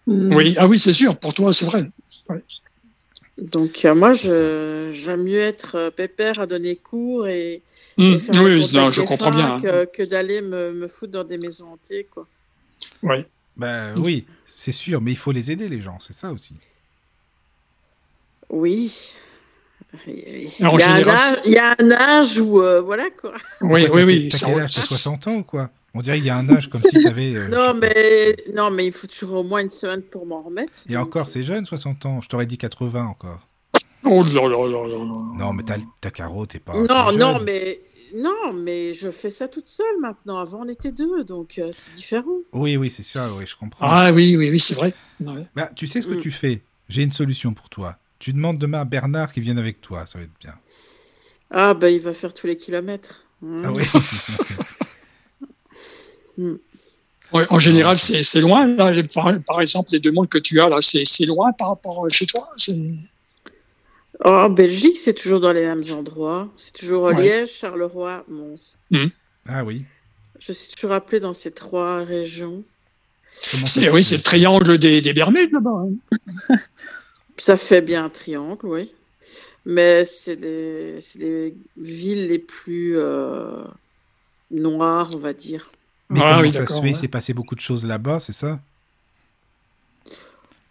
Oui, 0.08 0.56
ah 0.58 0.68
oui, 0.68 0.80
c'est 0.80 0.94
sûr. 0.94 1.18
Pour 1.18 1.34
toi, 1.34 1.52
c'est 1.52 1.66
vrai. 1.66 1.90
Donc 3.42 3.84
euh, 3.84 3.94
moi, 3.96 4.13
je 4.13 4.89
j'aime 4.92 5.24
mieux 5.24 5.39
être 5.42 5.75
euh, 5.75 5.92
pépère 5.92 6.39
à 6.39 6.46
donner 6.46 6.75
cours 6.77 7.27
et, 7.27 7.62
et 7.98 8.20
faire 8.20 8.42
Oui, 8.42 8.65
non, 8.74 8.89
je 8.92 9.01
des 9.01 9.08
comprends 9.08 9.32
bien. 9.32 9.56
hein. 9.56 9.60
que, 9.62 9.86
que 9.86 10.04
d'aller 10.10 10.42
me, 10.42 10.72
me 10.72 10.88
foutre 10.88 11.12
dans 11.12 11.24
des 11.25 11.38
maisons 11.38 11.74
hantées, 11.74 12.08
quoi. 12.10 12.27
Oui. 13.04 13.25
Bah 13.58 13.77
oui, 13.98 14.25
c'est 14.46 14.72
sûr, 14.72 15.01
mais 15.01 15.12
il 15.12 15.18
faut 15.18 15.32
les 15.34 15.51
aider, 15.51 15.68
les 15.70 15.82
gens, 15.82 15.98
c'est 16.01 16.13
ça 16.13 16.32
aussi. 16.32 16.54
Oui. 18.50 19.13
Il 20.08 20.13
y, 20.60 20.63
a 20.63 20.94
un 20.94 21.08
âge, 21.08 21.38
il 21.46 21.51
y 21.54 21.58
a 21.58 21.75
un 21.80 21.92
âge 21.92 22.38
où, 22.39 22.62
euh, 22.62 22.82
voilà 22.82 23.10
quoi. 23.12 23.34
Oui, 23.62 23.88
oui, 23.94 24.04
oui. 24.04 24.30
T'as 24.30 24.38
ça- 24.39 24.46
quel 24.48 24.60
âge? 24.62 24.74
T'as 24.74 24.82
60 24.82 25.27
ans 25.27 25.36
ou 25.36 25.44
quoi 25.44 25.70
On 25.96 26.02
dirait 26.02 26.18
qu'il 26.18 26.28
y 26.28 26.30
a 26.30 26.38
un 26.38 26.48
âge 26.50 26.70
comme 26.70 26.84
si 26.84 27.02
t'avais. 27.02 27.36
euh, 27.36 27.48
Non 27.50 27.74
mais, 27.80 28.36
non, 28.54 28.70
mais 28.70 28.86
il 28.88 28.94
faut 28.94 29.08
toujours 29.08 29.40
au 29.40 29.44
moins 29.44 29.62
une 29.62 29.70
semaine 29.70 30.02
pour 30.04 30.25
m'en 30.25 30.42
remettre. 30.44 30.80
Et 30.90 30.94
donc, 30.94 31.08
encore, 31.08 31.30
c'est 31.30 31.42
jeune, 31.44 31.66
60 31.66 32.06
ans. 32.06 32.22
Je 32.22 32.28
t'aurais 32.30 32.46
dit 32.46 32.58
80 32.58 33.06
encore. 33.06 33.48
Oh 34.04 34.24
là 34.24 34.48
là 34.48 34.68
là 34.68 34.88
là 34.88 34.98
là. 35.00 35.38
Non, 35.40 35.54
mais 35.54 35.64
t'as 35.64 35.78
t'as 36.02 36.12
Caro, 36.12 36.46
t'es 36.46 36.60
pas. 36.60 36.74
Non, 36.75 37.10
t'es 37.12 37.18
non, 37.18 37.40
mais 37.44 37.82
non, 38.16 38.54
mais 38.54 38.94
je 38.94 39.10
fais 39.10 39.32
ça 39.32 39.48
toute 39.48 39.66
seule 39.66 40.00
maintenant. 40.00 40.38
Avant, 40.38 40.62
on 40.64 40.68
était 40.70 40.92
deux, 40.92 41.24
donc 41.24 41.58
euh, 41.58 41.70
c'est 41.72 41.94
différent. 41.94 42.38
Oui, 42.54 42.78
oui, 42.78 42.90
c'est 42.92 43.02
ça, 43.04 43.34
oui, 43.34 43.46
je 43.48 43.56
comprends. 43.56 43.88
Ah 43.90 44.12
oui, 44.14 44.36
oui, 44.38 44.50
oui, 44.52 44.60
c'est 44.60 44.75
vrai. 44.75 44.94
Ouais. 45.22 45.48
Bah, 45.56 45.70
tu 45.75 45.88
sais 45.88 46.02
ce 46.02 46.08
que 46.08 46.14
Mm. 46.16 46.20
tu 46.20 46.30
fais? 46.32 46.62
J'ai 46.88 47.02
une 47.02 47.12
solution 47.12 47.54
pour 47.56 47.70
toi. 47.70 47.98
Tu 48.20 48.32
demandes 48.32 48.58
demain 48.58 48.82
à 48.82 48.86
Bernard 48.86 49.34
qui 49.34 49.42
vienne 49.42 49.58
avec 49.58 49.82
toi, 49.82 50.06
ça 50.06 50.20
va 50.20 50.25
être 50.25 50.38
bien. 50.40 50.54
Ah 51.52 51.74
bah 51.74 51.90
il 51.90 52.00
va 52.00 52.14
faire 52.14 52.34
tous 52.34 52.48
les 52.48 52.58
kilomètres. 52.58 53.24
Ah 53.44 53.72
oui 53.75 53.84
Ouais, 56.38 57.46
en 57.50 57.60
général, 57.60 57.98
c'est 57.98 58.42
loin. 58.42 58.68
Là, 58.68 58.94
par, 59.13 59.32
par 59.44 59.62
exemple, 59.62 59.89
les 59.92 60.00
demandes 60.00 60.30
que 60.30 60.38
tu 60.38 60.60
as 60.62 60.70
là, 60.70 60.77
c'est 60.82 61.25
loin 61.25 61.51
par 61.54 61.70
rapport 61.70 62.06
à 62.06 62.10
chez 62.10 62.25
toi? 62.25 62.48
En 64.24 64.50
Belgique, 64.50 64.98
c'est 64.98 65.13
toujours 65.13 65.39
dans 65.42 65.51
les 65.51 65.63
mêmes 65.63 65.84
endroits. 65.92 66.48
C'est 66.56 66.74
toujours 66.74 67.04
Ouais. 67.06 67.22
Liège, 67.22 67.50
Charleroi, 67.51 68.24
Mons. 68.30 68.77
Ah 69.48 69.63
oui. 69.65 69.84
Je 70.39 70.51
suis 70.54 70.74
toujours 70.74 70.94
appelée 70.94 71.20
dans 71.20 71.34
ces 71.34 71.51
trois 71.51 72.04
régions. 72.04 72.63
Ça 73.27 73.92
oui, 73.92 74.04
c'est 74.04 74.18
le 74.18 74.24
triangle 74.24 74.77
des, 74.77 75.01
des 75.01 75.13
Bermudes 75.13 75.51
là-bas. 75.51 75.86
hein. 76.50 76.58
Ça 77.38 77.58
fait 77.58 77.82
bien 77.82 78.06
un 78.06 78.10
triangle, 78.10 78.65
oui. 78.65 78.92
Mais 79.65 80.06
c'est 80.06 80.36
les, 80.36 81.01
c'est 81.01 81.20
les 81.20 81.56
villes 81.75 82.27
les 82.27 82.39
plus 82.39 82.98
euh, 82.98 83.63
noires, 84.51 85.10
on 85.13 85.18
va 85.18 85.34
dire. 85.34 85.72
Mais 86.10 86.24
Ah 86.24 86.24
comment 86.24 86.42
oui, 86.42 86.52
ça 86.52 86.66
se 86.68 86.80
d'accord, 86.80 86.80
fait? 86.80 86.94
ouais. 86.94 86.96
C'est 86.96 87.08
passé 87.08 87.34
beaucoup 87.36 87.54
de 87.54 87.60
choses 87.62 87.86
là-bas, 87.86 88.20
c'est 88.20 88.32
ça? 88.32 88.60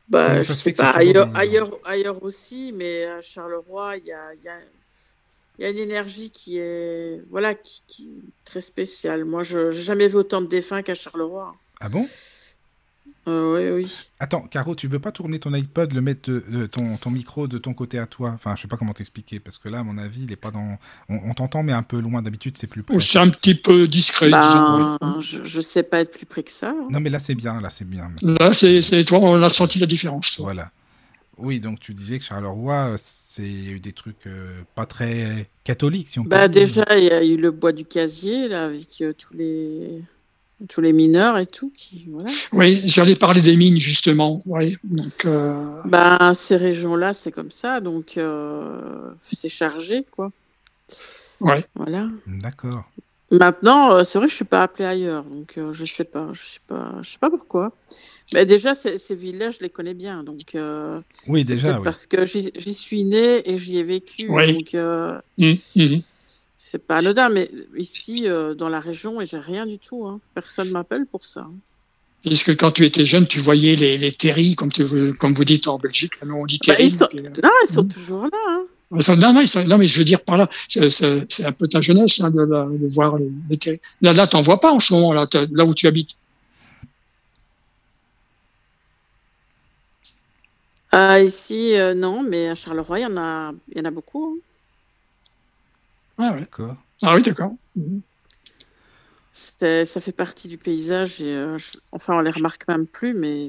Bah, 0.08 0.42
je 0.42 0.52
sais 0.52 0.72
pas, 0.74 0.90
c'est 0.90 0.92
toujours 0.94 1.14
ailleurs, 1.14 1.30
ailleurs, 1.34 1.80
ailleurs 1.84 2.22
aussi, 2.22 2.72
mais 2.72 3.04
à 3.06 3.20
Charleroi, 3.22 3.96
il 3.98 4.04
y 4.06 4.12
a, 4.12 4.34
il 4.34 4.42
y 4.42 4.48
a- 4.48 4.60
il 5.58 5.62
y 5.64 5.66
a 5.66 5.70
une 5.70 5.78
énergie 5.78 6.30
qui 6.32 6.58
est, 6.58 7.22
voilà, 7.30 7.54
qui, 7.54 7.82
qui 7.86 8.08
est 8.10 8.44
très 8.44 8.60
spéciale. 8.60 9.24
Moi, 9.24 9.42
je 9.44 9.58
n'ai 9.68 9.72
jamais 9.72 10.08
vu 10.08 10.16
autant 10.16 10.40
de 10.42 10.46
défunts 10.48 10.82
qu'à 10.82 10.94
Charleroi. 10.94 11.58
Ah 11.80 11.88
bon? 11.88 12.08
Euh, 13.26 13.74
oui, 13.76 13.82
oui. 13.84 14.08
Attends, 14.18 14.42
Caro, 14.42 14.74
tu 14.74 14.86
veux 14.86 14.98
pas 14.98 15.12
tourner 15.12 15.38
ton 15.38 15.52
iPod, 15.54 15.92
le 15.94 16.00
mettre 16.02 16.30
de, 16.30 16.44
de 16.48 16.66
ton, 16.66 16.96
ton 16.98 17.10
micro 17.10 17.48
de 17.48 17.56
ton 17.58 17.72
côté 17.72 17.98
à 17.98 18.06
toi? 18.06 18.32
Enfin, 18.34 18.54
je 18.56 18.62
sais 18.62 18.68
pas 18.68 18.76
comment 18.76 18.92
t'expliquer, 18.92 19.40
parce 19.40 19.56
que 19.58 19.68
là, 19.68 19.78
à 19.78 19.82
mon 19.82 19.96
avis, 19.96 20.24
il 20.24 20.32
est 20.32 20.36
pas 20.36 20.50
dans. 20.50 20.78
On, 21.08 21.16
on 21.30 21.34
t'entend, 21.34 21.62
mais 21.62 21.72
un 21.72 21.82
peu 21.82 22.00
loin. 22.00 22.20
D'habitude, 22.22 22.56
c'est 22.58 22.66
plus 22.66 22.82
près. 22.82 22.94
Ou 22.94 23.00
c'est 23.00 23.18
un 23.18 23.30
petit 23.30 23.54
peu 23.54 23.88
discret. 23.88 24.30
Ben, 24.30 24.98
disons, 25.00 25.20
je, 25.20 25.44
je 25.44 25.60
sais 25.60 25.82
pas 25.84 26.00
être 26.00 26.12
plus 26.12 26.26
près 26.26 26.42
que 26.42 26.50
ça. 26.50 26.70
hein. 26.70 26.88
Non, 26.90 27.00
mais 27.00 27.10
là, 27.10 27.18
c'est 27.18 27.34
bien. 27.34 27.60
Là, 27.60 27.70
c'est 27.70 27.88
bien. 27.88 28.10
Là, 28.22 28.52
c'est, 28.52 28.82
c'est 28.82 29.02
toi, 29.04 29.18
on 29.20 29.42
a 29.42 29.48
senti 29.48 29.78
la 29.78 29.86
différence. 29.86 30.38
Voilà. 30.40 30.70
Oui, 31.36 31.58
donc 31.58 31.80
tu 31.80 31.94
disais 31.94 32.20
que 32.20 32.24
Charleroi, 32.24 32.94
c'est 32.96 33.80
des 33.80 33.92
trucs 33.92 34.28
euh, 34.28 34.62
pas 34.76 34.86
très 34.86 35.48
catholiques, 35.64 36.08
si 36.08 36.20
on 36.20 36.22
peut 36.22 36.28
Bah, 36.28 36.46
dire. 36.46 36.62
déjà, 36.62 36.84
il 36.96 37.04
y 37.04 37.10
a 37.10 37.24
eu 37.24 37.36
le 37.36 37.50
bois 37.50 37.72
du 37.72 37.84
casier, 37.84 38.46
là, 38.48 38.66
avec 38.66 38.86
euh, 39.00 39.12
tous 39.12 39.34
les, 39.34 40.00
tous 40.68 40.80
les 40.80 40.92
mineurs 40.92 41.38
et 41.38 41.46
tout. 41.46 41.72
Qui, 41.76 42.06
voilà. 42.10 42.30
Oui, 42.52 42.80
j'allais 42.84 43.16
parler 43.16 43.40
des 43.40 43.56
mines 43.56 43.78
justement. 43.78 44.42
Oui, 44.46 44.76
donc 44.84 45.24
euh, 45.24 45.80
Ben, 45.84 46.32
ces 46.34 46.56
régions-là, 46.56 47.12
c'est 47.12 47.32
comme 47.32 47.50
ça, 47.50 47.80
donc 47.80 48.16
euh, 48.18 49.10
c'est 49.20 49.48
chargé, 49.48 50.04
quoi. 50.10 50.30
ouais. 51.40 51.64
Voilà. 51.74 52.08
D'accord. 52.26 52.84
Maintenant, 53.30 53.90
euh, 53.92 54.04
c'est 54.04 54.18
vrai 54.18 54.26
que 54.28 54.30
je 54.30 54.36
suis 54.36 54.44
pas 54.44 54.62
appelée 54.62 54.84
ailleurs, 54.84 55.24
donc 55.24 55.54
euh, 55.58 55.72
je 55.72 55.84
sais 55.84 56.04
pas, 56.04 56.28
je 56.32 56.42
sais 56.42 56.60
pas, 56.68 56.92
je 57.02 57.10
sais 57.10 57.18
pas 57.18 57.30
pourquoi. 57.30 57.72
Mais 58.32 58.44
déjà, 58.44 58.74
ces, 58.74 58.96
ces 58.96 59.14
villes-là, 59.14 59.50
je 59.50 59.58
les 59.60 59.70
connais 59.70 59.94
bien, 59.94 60.22
donc 60.22 60.54
euh, 60.54 61.00
Oui, 61.26 61.42
déjà, 61.44 61.78
oui. 61.78 61.84
parce 61.84 62.06
que 62.06 62.24
j'y 62.26 62.74
suis 62.74 63.04
née 63.04 63.48
et 63.50 63.56
j'y 63.56 63.78
ai 63.78 63.82
vécu, 63.82 64.28
Oui. 64.28 64.54
donc 64.54 64.74
euh, 64.74 65.18
Hum, 65.40 65.54
hum. 65.76 66.00
C'est 66.66 66.86
pas 66.86 66.96
anodin. 66.96 67.28
Mais 67.28 67.50
ici, 67.76 68.26
euh, 68.26 68.54
dans 68.54 68.68
la 68.70 68.80
région, 68.80 69.20
et 69.20 69.26
j'ai 69.26 69.38
rien 69.38 69.66
du 69.66 69.78
tout. 69.78 70.06
Hein. 70.06 70.20
Personne 70.34 70.70
m'appelle 70.70 71.06
pour 71.10 71.24
ça. 71.26 71.46
Puisque 72.24 72.56
quand 72.56 72.70
tu 72.70 72.86
étais 72.86 73.04
jeune, 73.04 73.26
tu 73.26 73.38
voyais 73.38 73.76
les, 73.76 73.98
les 73.98 74.10
terris, 74.12 74.54
comme, 74.56 74.72
tu, 74.72 74.82
comme 75.20 75.34
vous 75.34 75.44
dites 75.44 75.68
en 75.68 75.78
Belgique. 75.78 76.12
Nous, 76.24 76.34
on 76.34 76.46
dit 76.46 76.58
Bah, 76.66 76.74
terris. 76.74 76.84
ils 76.86 76.90
sont- 76.90 77.06
puis, 77.06 77.18
euh, 77.18 77.30
Non, 77.42 77.50
ils 77.64 77.68
sont 77.68 77.82
Mhm. 77.82 77.92
toujours 77.92 78.22
là. 78.24 78.30
hein. 78.48 78.62
non, 78.90 79.32
non, 79.34 79.44
sont- 79.46 79.64
non, 79.66 79.76
mais 79.76 79.86
je 79.86 79.98
veux 79.98 80.04
dire 80.04 80.22
par 80.22 80.36
là, 80.38 80.48
c'est- 80.68 81.44
un 81.44 81.52
peu 81.52 81.68
ta 81.68 81.80
jeunesse 81.82 82.20
hein, 82.22 82.30
de, 82.30 82.88
voir 82.94 83.18
les, 83.18 83.28
les 83.50 83.56
terris. 83.58 83.80
Là, 84.00 84.12
là, 84.14 84.26
t'en 84.26 84.40
vois 84.40 84.58
pas 84.60 84.72
en 84.72 84.80
ce 84.80 84.94
moment, 84.94 85.12
là, 85.12 85.26
où 85.66 85.74
tu 85.74 85.86
habites. 85.86 86.16
Ah, 90.92 91.20
ici, 91.20 91.74
euh, 91.76 91.92
non, 91.92 92.22
mais 92.22 92.48
à 92.48 92.54
Charleroi, 92.54 93.00
il 93.00 93.02
y 93.02 93.06
en 93.06 93.16
a, 93.16 93.52
il 93.72 93.78
y 93.78 93.80
en 93.80 93.84
a 93.84 93.90
beaucoup. 93.90 94.38
hein. 94.38 94.53
Ah, 96.18 96.32
ouais. 96.32 96.40
D'accord. 96.40 96.76
Ah 97.02 97.14
oui, 97.16 97.22
d'accord. 97.22 97.52
Mhm. 97.76 98.00
C'est- 99.32 99.84
Ça 99.84 100.00
fait 100.00 100.12
partie 100.12 100.46
du 100.46 100.58
paysage 100.58 101.20
et 101.20 101.24
euh, 101.34 101.58
je- 101.58 101.72
enfin, 101.90 102.14
on 102.16 102.20
les 102.20 102.30
remarque 102.30 102.68
même 102.68 102.86
plus, 102.86 103.14
mais 103.14 103.48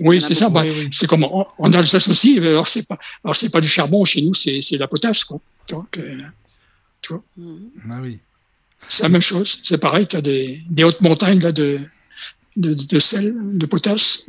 Oui, 0.00 0.20
c'est 0.20 0.34
ça. 0.34 0.48
bah, 0.48 0.62
C'est 0.92 1.08
comme 1.08 1.24
en, 1.24 1.48
en 1.58 1.72
Alsace 1.72 2.06
aussi. 2.08 2.38
Alors 2.38 2.68
c'est 2.68 2.86
pas, 2.86 2.98
alors 3.24 3.34
c'est 3.34 3.50
pas 3.50 3.60
du 3.60 3.66
charbon 3.68 4.04
chez 4.04 4.22
nous, 4.22 4.32
c'est 4.34 4.60
c'est 4.60 4.76
de 4.76 4.80
la 4.80 4.88
potasse, 4.88 5.24
quoi. 5.24 5.40
Tu 5.66 5.74
vois, 5.74 7.22
Mhm. 7.36 7.70
Ah 7.90 7.98
oui. 8.00 8.18
C'est 8.88 9.02
la 9.04 9.08
même 9.08 9.20
chose. 9.22 9.60
C'est 9.64 9.78
pareil. 9.78 10.06
Tu 10.06 10.16
as 10.16 10.20
des, 10.20 10.62
des 10.70 10.84
hautes 10.84 11.00
montagnes 11.00 11.40
là 11.40 11.52
de 11.52 11.80
de, 12.56 12.72
de 12.74 12.98
sel, 13.00 13.34
de 13.58 13.66
potasse. 13.66 14.26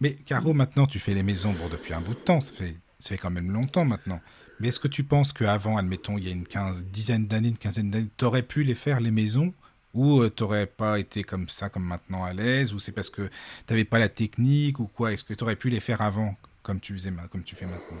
Mais 0.00 0.14
Caro, 0.26 0.52
maintenant, 0.52 0.86
tu 0.86 0.98
fais 0.98 1.14
les 1.14 1.22
maisons 1.22 1.52
bon, 1.52 1.68
depuis 1.68 1.94
un 1.94 2.00
bout 2.00 2.14
de 2.14 2.18
temps. 2.18 2.40
Ça 2.40 2.52
fait, 2.52 2.74
ça 2.98 3.10
fait 3.10 3.18
quand 3.18 3.30
même 3.30 3.50
longtemps 3.52 3.84
maintenant. 3.84 4.20
Mais 4.60 4.68
est-ce 4.68 4.80
que 4.80 4.88
tu 4.88 5.04
penses 5.04 5.32
qu'avant, 5.32 5.76
admettons, 5.76 6.16
il 6.18 6.24
y 6.24 6.28
a 6.28 6.32
une 6.32 6.46
quinze, 6.46 6.84
dizaine 6.84 7.26
d'années, 7.26 7.48
une 7.48 7.58
quinzaine 7.58 7.90
d'années, 7.90 8.08
t'aurais 8.16 8.42
pu 8.42 8.62
les 8.62 8.74
faire, 8.74 9.00
les 9.00 9.10
maisons? 9.10 9.52
Ou 9.94 10.20
euh, 10.20 10.30
t'aurais 10.30 10.66
pas 10.66 10.98
été 10.98 11.24
comme 11.24 11.48
ça, 11.48 11.68
comme 11.68 11.84
maintenant, 11.84 12.24
à 12.24 12.32
l'aise? 12.32 12.74
Ou 12.74 12.78
c'est 12.78 12.92
parce 12.92 13.10
que 13.10 13.28
t'avais 13.66 13.84
pas 13.84 13.98
la 13.98 14.08
technique 14.08 14.80
ou 14.80 14.86
quoi? 14.86 15.12
Est-ce 15.12 15.24
que 15.24 15.34
t'aurais 15.34 15.56
pu 15.56 15.70
les 15.70 15.80
faire 15.80 16.00
avant, 16.02 16.34
comme 16.62 16.80
tu, 16.80 16.92
faisais, 16.94 17.12
comme 17.30 17.42
tu 17.44 17.54
fais 17.54 17.66
maintenant? 17.66 18.00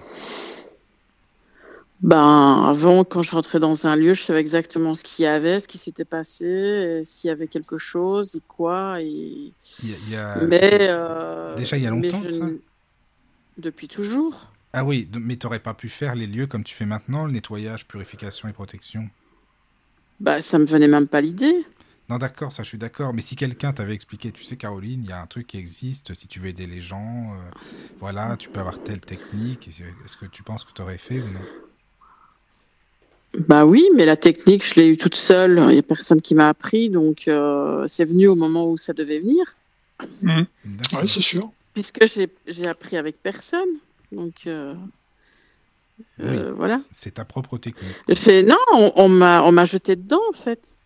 Ben, 2.02 2.64
avant, 2.66 3.04
quand 3.04 3.22
je 3.22 3.30
rentrais 3.30 3.58
dans 3.58 3.86
un 3.86 3.96
lieu, 3.96 4.12
je 4.12 4.20
savais 4.22 4.40
exactement 4.40 4.94
ce 4.94 5.02
qu'il 5.02 5.22
y 5.24 5.26
avait, 5.26 5.60
ce 5.60 5.68
qui 5.68 5.78
s'était 5.78 6.04
passé, 6.04 7.00
s'il 7.04 7.28
y 7.28 7.30
avait 7.30 7.48
quelque 7.48 7.78
chose, 7.78 8.34
et 8.36 8.42
quoi. 8.46 9.00
Et... 9.00 9.52
Il 9.82 9.88
y 9.88 9.92
a- 9.92 9.96
il 10.06 10.10
y 10.12 10.16
a- 10.16 10.46
mais, 10.46 10.88
euh, 10.90 11.56
déjà 11.56 11.76
il 11.78 11.82
y 11.82 11.86
a 11.86 11.90
longtemps 11.90 12.22
je 12.22 12.28
ça? 12.28 12.50
Depuis 13.56 13.88
toujours. 13.88 14.46
Ah 14.78 14.84
oui, 14.84 15.08
mais 15.18 15.36
t'aurais 15.36 15.58
pas 15.58 15.72
pu 15.72 15.88
faire 15.88 16.14
les 16.14 16.26
lieux 16.26 16.46
comme 16.46 16.62
tu 16.62 16.74
fais 16.74 16.84
maintenant, 16.84 17.24
le 17.24 17.32
nettoyage, 17.32 17.88
purification 17.88 18.46
et 18.46 18.52
protection 18.52 19.08
Bah, 20.20 20.42
ça 20.42 20.58
me 20.58 20.66
venait 20.66 20.86
même 20.86 21.08
pas 21.08 21.22
l'idée. 21.22 21.64
Non, 22.10 22.18
d'accord, 22.18 22.52
ça 22.52 22.62
je 22.62 22.68
suis 22.68 22.76
d'accord. 22.76 23.14
Mais 23.14 23.22
si 23.22 23.36
quelqu'un 23.36 23.72
t'avait 23.72 23.94
expliqué, 23.94 24.32
tu 24.32 24.44
sais, 24.44 24.56
Caroline, 24.56 25.02
il 25.02 25.08
y 25.08 25.12
a 25.12 25.22
un 25.22 25.26
truc 25.26 25.46
qui 25.46 25.56
existe, 25.56 26.12
si 26.12 26.28
tu 26.28 26.40
veux 26.40 26.48
aider 26.48 26.66
les 26.66 26.82
gens, 26.82 27.32
euh, 27.32 27.50
voilà, 28.00 28.36
tu 28.36 28.50
peux 28.50 28.60
avoir 28.60 28.78
telle 28.82 29.00
technique. 29.00 29.66
Est-ce 30.04 30.18
que 30.18 30.26
tu 30.26 30.42
penses 30.42 30.64
que 30.64 30.74
tu 30.74 30.82
aurais 30.82 30.98
fait 30.98 31.22
ou 31.22 31.28
non? 31.28 31.40
Bah 33.48 33.64
oui, 33.64 33.88
mais 33.94 34.04
la 34.04 34.16
technique, 34.18 34.62
je 34.62 34.78
l'ai 34.78 34.88
eue 34.88 34.98
toute 34.98 35.14
seule. 35.14 35.56
Il 35.70 35.72
n'y 35.72 35.78
a 35.78 35.82
personne 35.82 36.20
qui 36.20 36.34
m'a 36.34 36.50
appris, 36.50 36.90
donc 36.90 37.28
euh, 37.28 37.86
c'est 37.86 38.04
venu 38.04 38.26
au 38.28 38.34
moment 38.34 38.70
où 38.70 38.76
ça 38.76 38.92
devait 38.92 39.20
venir. 39.20 39.56
D'accord. 40.22 41.00
Ouais, 41.00 41.06
c'est 41.06 41.22
sûr. 41.22 41.50
puisque 41.72 42.04
j'ai 42.46 42.66
appris 42.66 42.98
avec 42.98 43.22
personne. 43.22 43.78
Donc 44.12 44.46
euh, 44.46 44.74
euh, 46.20 46.52
voilà. 46.56 46.78
C'est 46.92 47.12
ta 47.12 47.24
propre 47.24 47.58
technique. 47.58 47.96
Non, 48.46 48.56
on, 48.72 48.92
on 48.96 49.52
m'a 49.52 49.64
jeté 49.64 49.96
dedans 49.96 50.22
en 50.28 50.32
fait. 50.32 50.78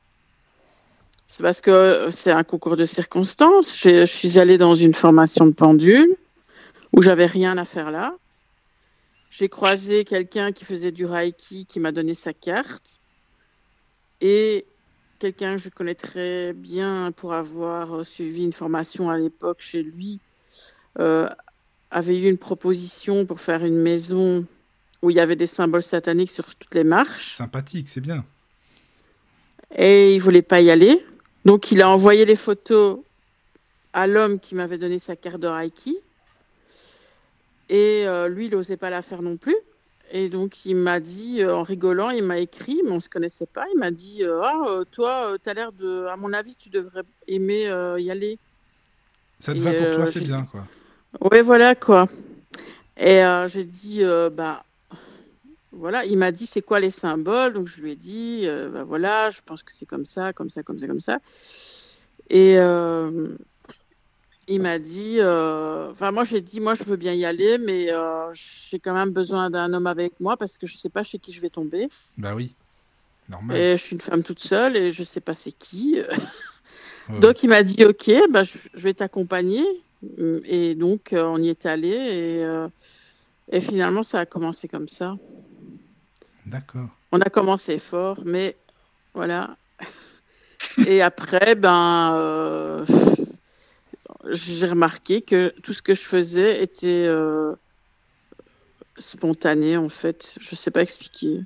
C'est 1.27 1.43
parce 1.45 1.61
que 1.61 2.09
c'est 2.11 2.33
un 2.33 2.43
concours 2.43 2.77
de 2.77 2.85
circonstances. 2.85 3.81
Je 3.83 4.05
suis 4.05 4.39
allée 4.39 4.59
dans 4.59 4.75
une 4.75 4.95
formation 4.95 5.47
de 5.47 5.53
pendule 5.53 6.17
où 6.93 7.03
j'avais 7.03 7.27
rien 7.27 7.57
à 7.57 7.65
faire 7.65 7.93
là. 7.93 8.17
J'ai 9.31 9.49
croisé 9.49 10.05
quelqu'un 10.05 10.51
qui 10.51 10.65
faisait 10.65 10.91
du 10.91 11.07
reiki 11.07 11.67
qui 11.67 11.79
m'a 11.79 11.93
donné 11.93 12.15
sa 12.15 12.33
carte 12.33 12.99
et 14.21 14.67
quelqu'un 15.21 15.55
que 15.55 15.63
je 15.63 15.69
connais 15.69 15.95
très 15.95 16.53
bien 16.53 17.13
pour 17.13 17.33
avoir 17.33 18.05
suivi 18.05 18.43
une 18.43 18.53
formation 18.53 19.09
à 19.09 19.17
l'époque 19.17 19.61
chez 19.61 19.85
lui 19.85 20.19
euh, 20.99 21.29
avait 21.91 22.19
eu 22.19 22.29
une 22.29 22.39
proposition 22.39 23.27
pour 23.27 23.41
faire 23.41 23.65
une 23.65 23.77
maison 23.79 24.47
où 25.03 25.11
il 25.11 25.17
y 25.17 25.21
avait 25.21 25.37
des 25.37 25.47
symboles 25.47 25.83
sataniques 25.83 26.31
sur 26.31 26.55
toutes 26.55 26.75
les 26.75 26.85
marches 26.85 27.35
Sympathique, 27.37 27.89
c'est 27.89 28.01
bien. 28.01 28.25
et 29.75 30.15
il 30.15 30.21
voulait 30.21 30.43
pas 30.43 30.61
y 30.61 30.71
aller. 30.71 31.05
Donc 31.45 31.73
il 31.73 31.81
a 31.83 31.89
envoyé 31.89 32.25
les 32.27 32.37
photos 32.37 33.01
à 33.93 34.07
l'homme 34.07 34.39
qui 34.39 34.55
m'avait 34.55 34.79
donné 34.79 34.99
sa 34.99 35.17
carte 35.17 35.41
de 35.41 35.49
Reiki. 35.49 35.97
Et 37.69 38.03
euh, 38.07 38.29
lui, 38.29 38.47
il 38.47 38.53
n'osait 38.53 38.77
pas 38.77 38.91
la 38.91 39.01
faire 39.01 39.23
non 39.23 39.37
plus. 39.37 39.57
Et 40.13 40.29
donc 40.29 40.67
il 40.67 40.75
m'a 40.77 40.99
dit, 41.01 41.41
euh, 41.41 41.55
en 41.57 41.63
rigolant, 41.63 42.11
il 42.11 42.25
m'a 42.25 42.39
écrit, 42.39 42.81
mais 42.85 42.91
on 42.91 43.01
se 43.01 43.09
connaissait 43.09 43.47
pas. 43.47 43.65
Il 43.73 43.79
m'a 43.79 43.91
dit, 43.93 44.25
euh, 44.25 44.43
ah, 44.45 44.81
toi, 44.91 45.37
tu 45.43 45.49
as 45.49 45.55
l'air 45.55 45.73
de, 45.73 46.07
à 46.07 46.17
mon 46.17 46.33
avis, 46.33 46.57
tu 46.57 46.69
devrais 46.69 47.03
aimer 47.29 47.63
y 47.99 48.11
aller. 48.11 48.39
Ça 49.39 49.53
te 49.55 49.59
Et, 49.59 49.61
va 49.63 49.73
pour 49.73 49.95
toi, 49.97 50.07
c'est 50.09 50.21
bien, 50.21 50.45
quoi. 50.51 50.67
Ouais, 51.21 51.43
voilà 51.43 51.75
quoi. 51.75 52.07
Et 52.97 53.25
euh, 53.25 53.49
j'ai 53.49 53.65
dit, 53.65 54.05
euh, 54.05 54.31
bah, 54.31 54.63
voilà, 55.73 56.05
il 56.05 56.19
m'a 56.19 56.33
dit 56.33 56.47
c'est 56.47 56.63
quoi 56.63 56.81
les 56.81 56.91
symboles? 56.91 57.55
Donc 57.55 57.67
je 57.67 57.81
lui 57.81 57.93
ai 57.93 57.97
dit, 57.97 58.43
euh, 58.45 58.69
bah, 58.69 58.85
voilà, 58.85 59.31
je 59.31 59.41
pense 59.45 59.63
que 59.63 59.73
c'est 59.73 59.87
comme 59.87 60.07
ça, 60.07 60.33
comme 60.33 60.49
ça, 60.51 60.63
comme 60.63 60.79
ça, 60.79 60.87
comme 60.87 61.01
ça. 61.01 61.19
Et 62.29 62.59
euh, 62.59 63.29
il 64.47 64.61
m'a 64.61 64.79
dit, 64.79 65.17
euh, 65.19 65.91
enfin, 65.91 66.13
moi 66.13 66.25
j'ai 66.25 66.41
dit, 66.41 66.61
moi 66.61 66.75
je 66.75 66.85
veux 66.85 66.97
bien 66.97 67.15
y 67.15 67.25
aller, 67.25 67.59
mais 67.59 67.89
j'ai 68.33 68.79
quand 68.79 68.95
même 68.95 69.11
besoin 69.11 69.51
d'un 69.51 69.73
homme 69.73 69.87
avec 69.87 70.21
moi 70.21 70.37
parce 70.37 70.59
que 70.59 70.67
je 70.67 70.77
sais 70.77 70.91
pas 70.91 71.03
chez 71.03 71.19
qui 71.19 71.33
je 71.33 71.41
vais 71.41 71.51
tomber. 71.51 71.89
Bah 72.19 72.35
oui, 72.37 72.55
normal. 73.29 73.57
Et 73.57 73.77
je 73.77 73.83
suis 73.83 73.95
une 73.95 74.01
femme 74.01 74.23
toute 74.23 74.41
seule 74.41 74.77
et 74.77 74.91
je 74.91 75.03
sais 75.03 75.21
pas 75.21 75.35
c'est 75.35 75.53
qui. 75.53 76.01
Ouais, 77.09 77.21
Donc 77.21 77.43
il 77.43 77.49
m'a 77.49 77.63
dit 77.63 77.85
ok, 77.85 78.11
bah, 78.31 78.43
je, 78.43 78.59
je 78.75 78.83
vais 78.85 78.95
t'accompagner. 78.95 79.65
Et 80.45 80.75
donc 80.75 81.13
euh, 81.13 81.25
on 81.25 81.39
y 81.39 81.49
est 81.49 81.67
allé 81.67 81.89
et, 81.89 82.45
euh, 82.45 82.69
Et 83.53 83.61
finalement, 83.61 84.03
ça 84.03 84.21
a 84.21 84.27
commencé 84.27 84.69
comme 84.69 84.89
ça. 84.89 85.17
D'accord. 86.47 86.89
On 87.13 87.21
a 87.21 87.29
commencé 87.31 87.79
fort, 87.79 88.21
mais 88.25 88.57
voilà. 89.13 89.57
Et 90.87 91.03
après, 91.03 91.57
ben, 91.57 92.15
euh, 92.15 92.87
j'ai 94.31 94.69
remarqué 94.69 95.21
que 95.23 95.53
tout 95.63 95.73
ce 95.73 95.83
que 95.83 95.95
je 95.95 96.03
faisais 96.03 96.63
était 96.63 97.07
euh, 97.07 97.55
spontané, 98.99 99.77
en 99.77 99.89
fait. 99.89 100.39
Je 100.41 100.55
sais 100.55 100.71
pas 100.71 100.83
expliquer. 100.83 101.41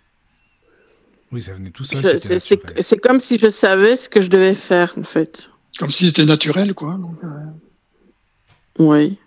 Oui, 1.32 1.42
ça 1.42 1.54
venait 1.54 1.70
tout 1.70 1.84
seul. 1.84 2.20
C'est 2.20 2.98
comme 2.98 3.20
si 3.20 3.38
je 3.38 3.48
savais 3.48 3.96
ce 3.96 4.10
que 4.10 4.20
je 4.20 4.28
devais 4.28 4.54
faire, 4.54 4.94
en 4.98 5.04
fait. 5.04 5.50
Comme 5.78 5.90
si 5.90 6.06
c'était 6.06 6.26
naturel, 6.26 6.74
quoi. 6.74 6.98
Donc, 6.98 7.24
euh, 7.24 7.28
Oui. 8.78 9.18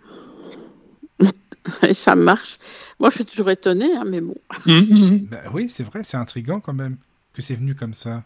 Et 1.83 1.93
ça 1.93 2.15
marche. 2.15 2.57
Moi, 2.99 3.09
je 3.09 3.15
suis 3.15 3.25
toujours 3.25 3.49
étonnée, 3.49 3.93
hein, 3.95 4.03
mais 4.05 4.21
bon. 4.21 4.35
hum. 4.65 5.19
Bah 5.29 5.41
oui, 5.53 5.69
c'est 5.69 5.83
vrai, 5.83 6.03
c'est 6.03 6.17
intriguant 6.17 6.59
quand 6.59 6.73
même 6.73 6.97
que 7.33 7.41
c'est 7.41 7.55
venu 7.55 7.75
comme 7.75 7.93
ça. 7.93 8.23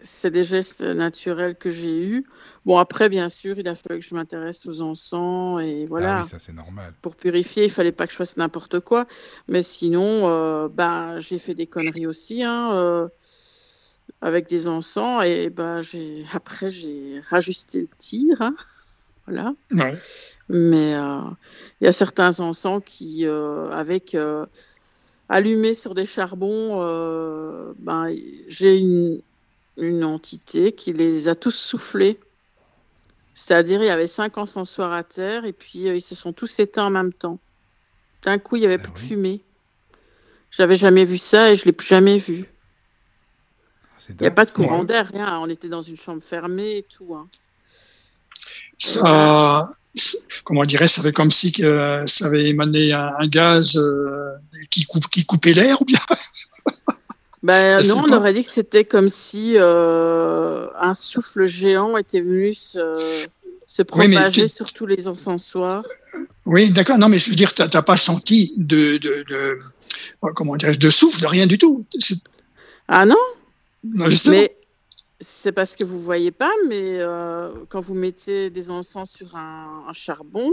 C'est 0.00 0.30
des 0.30 0.44
gestes 0.44 0.82
naturels 0.82 1.56
que 1.56 1.70
j'ai 1.70 2.06
eus. 2.06 2.26
Bon, 2.64 2.78
après, 2.78 3.08
bien 3.08 3.28
sûr, 3.28 3.58
il 3.58 3.66
a 3.66 3.74
fallu 3.74 3.98
que 4.00 4.04
je 4.04 4.14
m'intéresse 4.14 4.66
aux 4.66 4.82
encens 4.82 5.62
et 5.62 5.86
voilà. 5.86 6.18
Ah 6.18 6.20
oui, 6.22 6.28
ça 6.28 6.38
c'est 6.38 6.52
normal. 6.52 6.92
Pour 7.02 7.16
purifier, 7.16 7.64
il 7.64 7.70
fallait 7.70 7.92
pas 7.92 8.06
que 8.06 8.12
je 8.12 8.16
fasse 8.18 8.36
n'importe 8.36 8.80
quoi. 8.80 9.06
Mais 9.48 9.62
sinon, 9.62 10.28
euh, 10.28 10.68
ben, 10.68 11.18
j'ai 11.18 11.38
fait 11.38 11.54
des 11.54 11.66
conneries 11.66 12.06
aussi, 12.06 12.42
hein, 12.44 12.72
euh, 12.74 13.08
avec 14.20 14.48
des 14.48 14.68
encens. 14.68 15.24
Et 15.24 15.50
ben, 15.50 15.80
j'ai... 15.82 16.24
après, 16.32 16.70
j'ai 16.70 17.22
rajusté 17.28 17.80
le 17.80 17.88
tir. 17.98 18.42
hein. 18.42 18.54
Voilà. 19.26 19.54
Ouais. 19.72 19.94
Mais 20.48 20.94
euh, 20.94 21.20
il 21.80 21.84
y 21.84 21.88
a 21.88 21.92
certains 21.92 22.38
encens 22.40 22.80
qui, 22.84 23.26
euh, 23.26 23.68
avec 23.70 24.14
euh, 24.14 24.46
allumés 25.28 25.74
sur 25.74 25.94
des 25.94 26.04
charbons, 26.06 26.80
euh, 26.82 27.72
ben, 27.78 28.08
j'ai 28.48 28.78
une, 28.78 29.20
une 29.76 30.04
entité 30.04 30.72
qui 30.72 30.92
les 30.92 31.28
a 31.28 31.34
tous 31.34 31.50
soufflés. 31.54 32.20
C'est-à-dire, 33.34 33.82
il 33.82 33.86
y 33.86 33.90
avait 33.90 34.06
cinq 34.06 34.38
encensoirs 34.38 34.92
à 34.92 35.02
terre 35.02 35.44
et 35.44 35.52
puis 35.52 35.88
euh, 35.88 35.96
ils 35.96 36.00
se 36.02 36.14
sont 36.14 36.32
tous 36.32 36.58
éteints 36.60 36.86
en 36.86 36.90
même 36.90 37.12
temps. 37.12 37.38
D'un 38.22 38.38
coup, 38.38 38.56
il 38.56 38.62
y 38.62 38.66
avait 38.66 38.74
Ah 38.78 38.82
plus 38.82 38.92
de 38.92 38.98
fumée. 38.98 39.40
J'avais 40.50 40.76
jamais 40.76 41.04
vu 41.04 41.18
ça 41.18 41.50
et 41.50 41.56
je 41.56 41.64
l'ai 41.66 41.72
plus 41.72 41.86
jamais 41.88 42.16
vu. 42.16 42.48
Il 44.08 44.16
n'y 44.20 44.26
a 44.26 44.30
pas 44.30 44.44
de 44.44 44.52
courant 44.52 44.80
Ouais. 44.80 44.86
d'air, 44.86 45.08
rien. 45.12 45.38
On 45.40 45.48
était 45.48 45.68
dans 45.68 45.82
une 45.82 45.96
chambre 45.96 46.22
fermée 46.22 46.78
et 46.78 46.82
tout. 46.84 47.14
hein. 47.14 47.28
Ça, 48.78 49.70
comment 50.44 50.60
on 50.60 50.64
dirait, 50.64 50.88
ça 50.88 51.00
avait 51.00 51.12
comme 51.12 51.30
si 51.30 51.54
euh, 51.60 52.06
ça 52.06 52.26
avait 52.26 52.48
émané 52.48 52.92
un, 52.92 53.12
un 53.18 53.26
gaz 53.26 53.76
euh, 53.76 54.32
qui, 54.70 54.84
coupe, 54.84 55.08
qui 55.08 55.24
coupait 55.24 55.54
l'air, 55.54 55.80
ou 55.80 55.84
bien? 55.84 55.98
Ben, 57.42 57.80
non, 57.86 58.04
on 58.08 58.12
aurait 58.12 58.34
dit 58.34 58.42
que 58.42 58.48
c'était 58.48 58.84
comme 58.84 59.08
si 59.08 59.54
euh, 59.56 60.66
un 60.80 60.94
souffle 60.94 61.46
géant 61.46 61.96
était 61.96 62.20
venu 62.20 62.54
se, 62.54 63.26
se 63.66 63.82
propager 63.82 64.42
tu- 64.42 64.48
sur 64.48 64.72
tous 64.72 64.86
les 64.86 65.06
encensoirs. 65.06 65.84
Oui, 66.44 66.70
d'accord. 66.70 66.98
Non, 66.98 67.08
mais 67.08 67.18
je 67.18 67.30
veux 67.30 67.36
dire, 67.36 67.54
t'as 67.54 67.68
t'as 67.68 67.82
pas 67.82 67.96
senti 67.96 68.52
de, 68.56 68.96
de, 68.96 69.24
de 69.28 69.34
euh, 69.34 70.32
comment 70.34 70.56
dirais-je, 70.56 70.80
de 70.80 70.90
souffle, 70.90 71.20
de 71.20 71.26
rien 71.26 71.46
du 71.46 71.56
tout. 71.58 71.84
Ah 72.88 73.06
non, 73.06 73.16
non, 73.84 74.08
justement. 74.08 74.36
mais 74.36 74.55
c'est 75.20 75.52
parce 75.52 75.76
que 75.76 75.84
vous 75.84 76.00
voyez 76.00 76.30
pas, 76.30 76.52
mais 76.68 76.98
euh, 77.00 77.50
quand 77.68 77.80
vous 77.80 77.94
mettez 77.94 78.50
des 78.50 78.70
encens 78.70 79.10
sur 79.10 79.34
un, 79.36 79.84
un 79.88 79.92
charbon, 79.92 80.50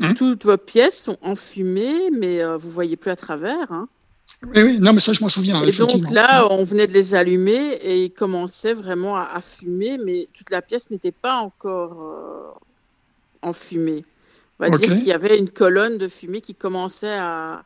Hum. 0.00 0.14
toutes 0.14 0.46
vos 0.46 0.56
pièces 0.56 1.02
sont 1.02 1.18
enfumées, 1.20 2.10
mais 2.10 2.42
euh, 2.42 2.56
vous 2.56 2.70
voyez 2.70 2.96
plus 2.96 3.10
à 3.10 3.16
travers. 3.16 3.70
hein. 3.70 3.88
Oui, 4.42 4.62
oui, 4.62 4.78
non, 4.80 4.94
mais 4.94 5.00
ça, 5.00 5.12
je 5.12 5.20
m'en 5.22 5.28
souviens. 5.28 5.62
Et 5.64 5.70
donc 5.70 6.10
là, 6.10 6.48
on 6.50 6.64
venait 6.64 6.86
de 6.86 6.94
les 6.94 7.14
allumer 7.14 7.74
et 7.74 8.04
ils 8.04 8.10
commençaient 8.10 8.72
vraiment 8.72 9.16
à, 9.18 9.24
à 9.24 9.40
fumer, 9.42 9.98
mais 9.98 10.28
toute 10.32 10.48
la 10.48 10.62
pièce 10.62 10.90
n'était 10.90 11.12
pas 11.12 11.36
encore 11.36 12.02
euh, 12.02 12.50
enfumée. 13.42 14.02
On 14.58 14.64
va 14.64 14.70
dire 14.78 14.88
qu'il 14.98 15.06
y 15.06 15.12
avait 15.12 15.38
une 15.38 15.50
colonne 15.50 15.98
de 15.98 16.08
fumée 16.08 16.40
qui 16.40 16.54
commençait 16.54 17.18
à, 17.18 17.64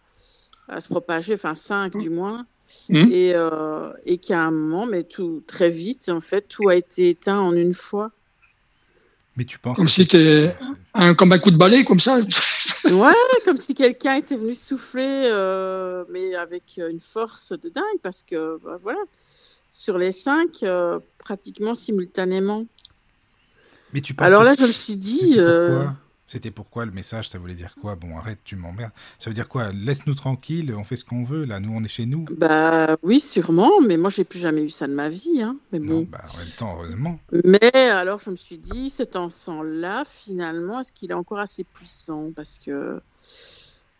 à 0.68 0.80
se 0.80 0.88
propager, 0.88 1.34
enfin 1.34 1.54
cinq 1.54 1.96
du 1.96 2.10
moins, 2.10 2.44
Mhm. 2.88 3.12
et, 3.12 3.32
euh, 3.34 3.92
et 4.04 4.18
qu'à 4.18 4.42
un 4.42 4.50
moment, 4.50 4.86
mais 4.86 5.02
tout 5.02 5.42
très 5.46 5.70
vite, 5.70 6.08
en 6.08 6.20
fait, 6.20 6.42
tout 6.48 6.68
a 6.68 6.76
été 6.76 7.10
éteint 7.10 7.38
en 7.38 7.52
une 7.52 7.72
fois. 7.72 8.10
Mais 9.36 9.44
tu 9.44 9.58
penses 9.58 9.76
Comme 9.76 9.88
si 9.88 10.02
c'était 10.02 10.50
un, 10.94 11.14
comme 11.14 11.32
un 11.32 11.38
coup 11.38 11.50
de 11.50 11.56
balai, 11.56 11.84
comme 11.84 12.00
ça. 12.00 12.18
Ouais, 12.84 13.12
comme 13.44 13.56
si 13.56 13.74
quelqu'un 13.74 14.14
était 14.14 14.36
venu 14.36 14.54
souffler, 14.54 15.22
euh, 15.24 16.04
mais 16.08 16.36
avec 16.36 16.78
une 16.78 17.00
force 17.00 17.52
de 17.52 17.68
dingue, 17.68 18.00
parce 18.00 18.22
que 18.22 18.60
bah, 18.62 18.78
voilà, 18.80 19.00
sur 19.72 19.98
les 19.98 20.12
cinq, 20.12 20.62
euh, 20.62 21.00
pratiquement 21.18 21.74
simultanément. 21.74 22.64
Mais 23.92 24.00
tu 24.00 24.14
penses 24.14 24.26
Alors 24.26 24.44
là, 24.44 24.54
je 24.56 24.66
me 24.66 24.72
suis 24.72 24.94
dit, 24.94 25.34
euh, 25.38 25.78
pourquoi? 25.78 25.96
C'était 26.28 26.50
pourquoi 26.50 26.84
le 26.86 26.90
message 26.90 27.28
Ça 27.28 27.38
voulait 27.38 27.54
dire 27.54 27.74
quoi? 27.80 27.94
Bon, 27.94 28.16
arrête, 28.18 28.40
tu 28.44 28.56
m'emmerdes. 28.56 28.90
Ça 29.18 29.30
veut 29.30 29.34
dire 29.34 29.48
quoi? 29.48 29.70
Laisse-nous 29.72 30.14
tranquille, 30.14 30.74
on 30.76 30.82
fait 30.82 30.96
ce 30.96 31.04
qu'on 31.04 31.22
veut. 31.22 31.44
Là, 31.44 31.60
nous, 31.60 31.72
on 31.72 31.84
est 31.84 31.88
chez 31.88 32.04
nous. 32.06 32.24
bah 32.36 32.96
oui, 33.02 33.20
sûrement, 33.20 33.80
mais 33.80 33.96
moi, 33.96 34.10
j'ai 34.10 34.24
plus 34.24 34.40
jamais 34.40 34.62
eu 34.64 34.70
ça 34.70 34.88
de 34.88 34.92
ma 34.92 35.08
vie. 35.08 35.40
Hein, 35.40 35.56
mais 35.72 35.78
Non, 35.78 36.00
bon. 36.00 36.08
bah, 36.10 36.24
en 36.34 36.38
même 36.38 36.48
temps, 36.56 36.74
heureusement. 36.76 37.20
Mais 37.44 37.72
alors, 37.74 38.20
je 38.20 38.30
me 38.30 38.36
suis 38.36 38.58
dit, 38.58 38.90
cet 38.90 39.14
encens-là, 39.14 40.04
finalement, 40.04 40.80
est-ce 40.80 40.92
qu'il 40.92 41.10
est 41.12 41.14
encore 41.14 41.38
assez 41.38 41.62
puissant? 41.64 42.32
Parce 42.34 42.58
que. 42.58 43.00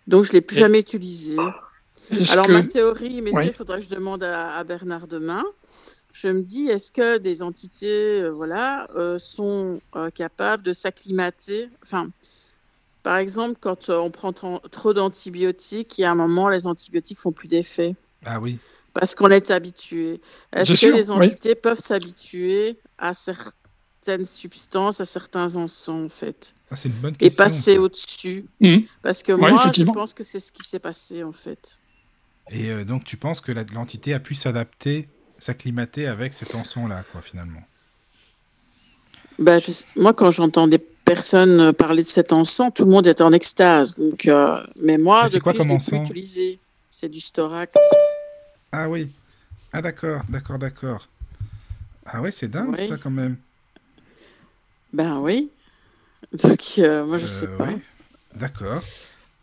Donc, 0.09 0.25
je 0.25 0.33
l'ai 0.33 0.41
plus 0.41 0.57
Et- 0.57 0.61
jamais 0.61 0.81
utilisé. 0.81 1.37
Est-ce 2.11 2.33
Alors, 2.33 2.47
que- 2.47 2.53
ma 2.53 2.63
théorie, 2.63 3.23
mais 3.23 3.33
Ouais. 3.35 3.47
il 3.49 3.53
faudrait 3.53 3.79
que 3.81 3.85
je 3.85 3.91
demande 3.91 4.23
à, 4.23 4.57
à 4.57 4.65
Bernard 4.65 5.07
demain. 5.09 5.45
Je 6.19 6.29
me 6.29 6.41
dis, 6.41 6.69
est-ce 6.69 6.93
que 6.93 7.19
des 7.19 7.43
entités 7.43 8.23
euh, 8.23 8.31
voilà, 8.31 8.89
euh, 8.97 9.19
sont 9.19 9.83
euh, 9.97 10.09
capables 10.09 10.63
de 10.63 10.73
s'acclimater? 10.73 11.69
Enfin, 11.83 12.09
par 13.03 13.19
exemple, 13.19 13.59
quand 13.61 13.91
euh, 13.91 13.99
on 13.99 14.11
prend 14.11 14.33
tro- 14.33 14.61
trop 14.71 14.95
d'antibiotiques, 14.95 15.99
il 15.99 16.01
y 16.01 16.05
a 16.05 16.11
un 16.11 16.15
moment, 16.15 16.49
les 16.49 16.67
antibiotiques 16.67 17.19
font 17.19 17.33
plus 17.33 17.49
d'effet 17.49 17.95
Ah 18.25 18.41
oui. 18.41 18.59
parce 18.95 19.15
qu'on 19.15 19.31
est 19.31 19.51
habitué. 19.51 20.23
Est-ce 20.55 20.71
que 20.71 20.77
sûr, 20.77 20.97
les 20.97 21.11
oui. 21.11 21.17
entités 21.27 21.55
peuvent 21.55 21.81
s'habituer 21.81 22.79
à 22.97 23.13
certaines 23.13 24.25
substances, 24.25 25.03
à 25.03 25.05
certains 25.05 25.55
encens, 25.57 26.07
en 26.07 26.09
fait, 26.09 26.55
Ah, 26.71 26.77
c'est 26.77 26.89
une 26.89 26.95
bonne 26.95 27.13
et 27.15 27.19
question. 27.19 27.45
passer 27.45 27.75
ça. 27.75 27.81
au-dessus? 27.83 28.47
Mhm. 28.61 28.85
Parce 29.03 29.23
que 29.23 29.33
Ouais, 29.33 29.51
moi, 29.51 29.71
je 29.71 29.85
pense 29.85 30.15
que 30.15 30.25
c'est 30.25 30.41
ce 30.41 30.51
qui 30.51 30.65
s'est 30.65 30.79
passé, 30.79 31.23
en 31.25 31.33
fait. 31.33 31.79
Et 32.51 32.71
euh, 32.71 32.85
donc, 32.85 33.05
tu 33.05 33.19
penses 33.19 33.43
que 33.43 33.53
l'entité 33.53 34.15
a 34.15 34.21
pu 34.21 34.35
s'adapter, 34.35 35.09
s'acclimater 35.39 36.07
avec 36.07 36.33
cet 36.33 36.55
encens-là, 36.55 37.05
quoi, 37.13 37.21
finalement 37.23 37.63
je 39.39 39.59
sais- 39.59 39.85
moi, 39.97 40.15
quand 40.15 40.31
j'entends 40.31 40.67
des 40.67 40.79
personnes 40.79 41.73
parler 41.75 42.03
de 42.03 42.09
cet 42.09 42.33
encens, 42.33 42.73
tout 42.75 42.85
le 42.87 42.91
monde 42.91 43.07
est 43.07 43.21
en 43.21 43.33
extase. 43.33 43.95
Donc, 43.97 44.27
euh, 44.27 44.63
mais 44.83 44.97
moi, 44.99 45.25
Mais 45.25 45.31
c'est 45.31 45.41
quoi 45.41 45.53
depuis, 45.53 45.69
comme 45.69 45.79
je 45.81 45.91
l'ai 45.91 45.99
utilisé. 45.99 46.59
C'est 46.91 47.09
du 47.11 47.21
Storax. 47.21 47.79
Ah 48.73 48.89
oui. 48.89 49.11
Ah 49.73 49.83
d'accord, 49.83 50.23
d'accord, 50.31 50.59
d'accord. 50.59 51.07
Ah 52.07 52.23
ouais, 52.23 52.31
c'est 52.31 52.49
dingue 52.49 52.75
Oui. 52.79 52.87
ça 52.89 52.97
quand 52.97 53.11
même. 53.11 53.37
Ben 54.93 55.19
oui. 55.19 55.51
Donc, 56.33 56.61
euh, 56.79 57.05
moi, 57.05 57.19
je 57.19 57.25
Euh, 57.25 57.27
sais 57.27 57.47
pas. 57.49 57.65
oui. 57.69 57.83
D'accord. 58.35 58.81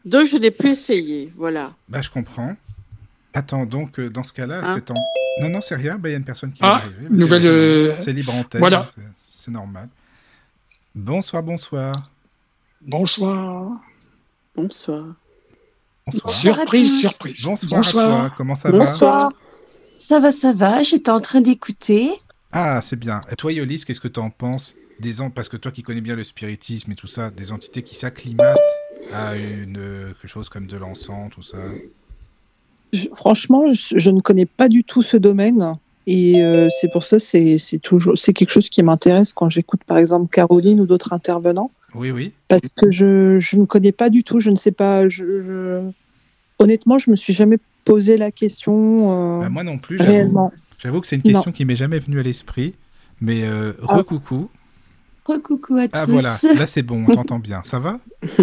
Donc, 0.05 0.25
je 0.27 0.37
n'ai 0.37 0.51
plus 0.51 0.69
essayé. 0.71 1.31
Voilà. 1.35 1.73
Bah 1.87 2.01
je 2.01 2.09
comprends. 2.09 2.55
Attends, 3.33 3.65
donc 3.65 3.99
euh, 3.99 4.09
dans 4.09 4.23
ce 4.23 4.33
cas-là, 4.33 4.61
Hein 4.65 4.75
c'est 4.75 4.91
en... 4.91 4.95
Non, 5.41 5.49
non, 5.49 5.61
c'est 5.61 5.75
rien, 5.75 5.97
bah, 5.97 6.09
il 6.09 6.11
y 6.11 6.15
a 6.15 6.17
une 6.19 6.23
personne 6.25 6.51
qui 6.53 6.59
Ah, 6.63 6.67
va 6.67 6.75
arriver. 6.75 7.07
mais 7.09 7.17
nouvelle, 7.17 7.41
c'est- 7.41 8.09
euh, 8.09 8.13
libre 8.13 8.33
antenne, 8.35 8.59
voilà. 8.59 8.87
c'est- 8.95 9.01
c'est 9.37 9.51
normal. 9.51 9.89
Bonsoir, 10.95 11.41
bonsoir. 11.43 11.93
Bonsoir. 12.81 13.71
Bonsoir. 14.55 15.15
Surprise, 16.29 16.99
surprise. 16.99 17.41
Bonsoir, 17.43 17.81
Bonsoir. 17.81 18.05
à 18.25 18.27
toi, 18.27 18.33
comment 18.37 18.55
ça 18.55 18.69
va 18.71 18.77
Bonsoir. 18.77 19.31
Ça 19.97 20.19
va, 20.19 20.31
ça 20.31 20.53
va. 20.53 20.83
J'étais 20.83 21.09
en 21.11 21.19
train 21.21 21.41
d'écouter. 21.41 22.11
Ah, 22.51 22.81
c'est 22.83 22.97
bien. 22.97 23.21
Et 23.31 23.35
toi, 23.35 23.51
Yolis, 23.53 23.85
qu'est-ce 23.85 24.01
que 24.01 24.07
tu 24.09 24.19
en 24.19 24.29
penses 24.29 24.75
des 24.99 25.21
en... 25.21 25.29
Parce 25.31 25.49
que 25.49 25.57
toi 25.57 25.71
qui 25.71 25.81
connais 25.81 26.01
bien 26.01 26.15
le 26.15 26.23
spiritisme 26.23 26.91
et 26.91 26.95
tout 26.95 27.07
ça, 27.07 27.31
des 27.31 27.51
entités 27.51 27.81
qui 27.83 27.95
s'acclimatent 27.95 28.57
à 29.13 29.35
une 29.37 29.77
euh, 29.77 30.07
quelque 30.13 30.27
chose 30.27 30.49
comme 30.49 30.67
de 30.67 30.77
l'encens, 30.77 31.31
tout 31.31 31.41
ça? 31.41 31.57
Je- 32.93 33.09
franchement, 33.15 33.67
je, 33.73 33.97
je 33.97 34.09
ne 34.09 34.21
connais 34.21 34.45
pas 34.45 34.69
du 34.69 34.83
tout 34.85 35.01
ce 35.01 35.17
domaine. 35.17 35.75
Et 36.07 36.43
euh, 36.43 36.67
c'est 36.81 36.91
pour 36.91 37.03
ça, 37.03 37.17
c'est 37.17 37.57
c'est 37.57 37.79
toujours, 37.79 38.17
c'est 38.17 38.33
quelque 38.33 38.49
chose 38.51 38.69
qui 38.69 38.83
m'intéresse 38.83 39.31
quand 39.33 39.49
j'écoute, 39.49 39.81
par 39.85 39.97
exemple, 39.97 40.29
Caroline 40.31 40.79
ou 40.81 40.85
d'autres 40.85 41.13
intervenants, 41.13 41.71
Oui, 41.95 42.11
oui. 42.11 42.33
parce 42.49 42.61
que 42.75 42.91
je, 42.91 43.39
je 43.39 43.55
ne 43.57 43.65
connais 43.65 43.91
pas 43.93 44.09
du 44.09 44.23
tout. 44.23 44.39
Je 44.39 44.49
ne 44.49 44.55
sais 44.55 44.71
pas. 44.71 45.07
Je, 45.09 45.41
je- 45.41 45.89
Honnêtement, 46.59 46.99
je 46.99 47.09
me 47.09 47.15
suis 47.15 47.33
jamais 47.33 47.57
posé 47.83 48.15
la 48.15 48.31
question 48.31 49.37
euh, 49.37 49.39
Bah, 49.41 49.49
moi 49.49 49.63
non 49.63 49.77
plus, 49.77 49.97
j'avoue. 49.97 50.11
réellement. 50.11 50.51
J'avoue 50.77 51.01
que 51.01 51.07
c'est 51.07 51.15
une 51.15 51.21
question 51.23 51.51
qui 51.51 51.65
m'est 51.65 51.75
jamais 51.75 51.99
venue 51.99 52.19
à 52.19 52.23
l'esprit. 52.23 52.75
Mais 53.21 53.43
euh, 53.43 53.73
Ah. 53.87 53.97
recoucou. 53.97 54.49
Recoucou 55.25 55.75
à 55.77 55.85
Ah 55.93 56.05
tous. 56.05 56.11
voilà, 56.11 56.29
là 56.59 56.67
c'est 56.67 56.83
bon, 56.83 57.05
on 57.07 57.15
t'entend 57.15 57.39
bien. 57.39 57.61
Ça 57.63 57.79
va? 57.79 57.99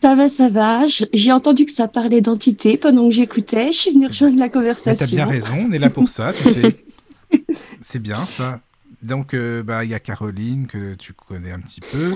Ça 0.00 0.16
va, 0.16 0.28
ça 0.28 0.48
va. 0.48 0.82
J'ai 1.12 1.32
entendu 1.32 1.64
que 1.64 1.72
ça 1.72 1.86
parlait 1.86 2.20
d'entité 2.20 2.76
pendant 2.76 3.08
que 3.08 3.14
j'écoutais. 3.14 3.70
Je 3.70 3.78
suis 3.78 3.90
venue 3.92 4.08
rejoindre 4.08 4.38
la 4.38 4.46
Mais 4.46 4.50
t'as 4.50 4.58
conversation. 4.58 5.16
bien 5.16 5.26
raison, 5.26 5.66
on 5.68 5.72
est 5.72 5.78
là 5.78 5.88
pour 5.88 6.08
ça, 6.08 6.32
tu 6.32 6.50
sais. 6.50 6.84
C'est 7.80 8.00
bien 8.00 8.16
ça. 8.16 8.60
Donc, 9.02 9.34
euh, 9.34 9.62
bah, 9.62 9.84
il 9.84 9.90
y 9.90 9.94
a 9.94 10.00
Caroline 10.00 10.66
que 10.66 10.94
tu 10.94 11.12
connais 11.12 11.52
un 11.52 11.60
petit 11.60 11.80
peu. 11.80 12.14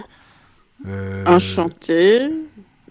Euh, 0.87 1.25
Enchantée, 1.27 2.31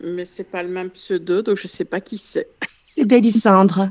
mais 0.04 0.26
c'est 0.26 0.52
pas 0.52 0.64
le 0.64 0.70
même 0.70 0.90
pseudo, 0.90 1.42
donc 1.42 1.58
je 1.58 1.68
sais 1.68 1.86
pas 1.86 2.00
qui 2.02 2.18
c'est. 2.18 2.50
C'est 2.84 3.06
Bélissandre. 3.06 3.90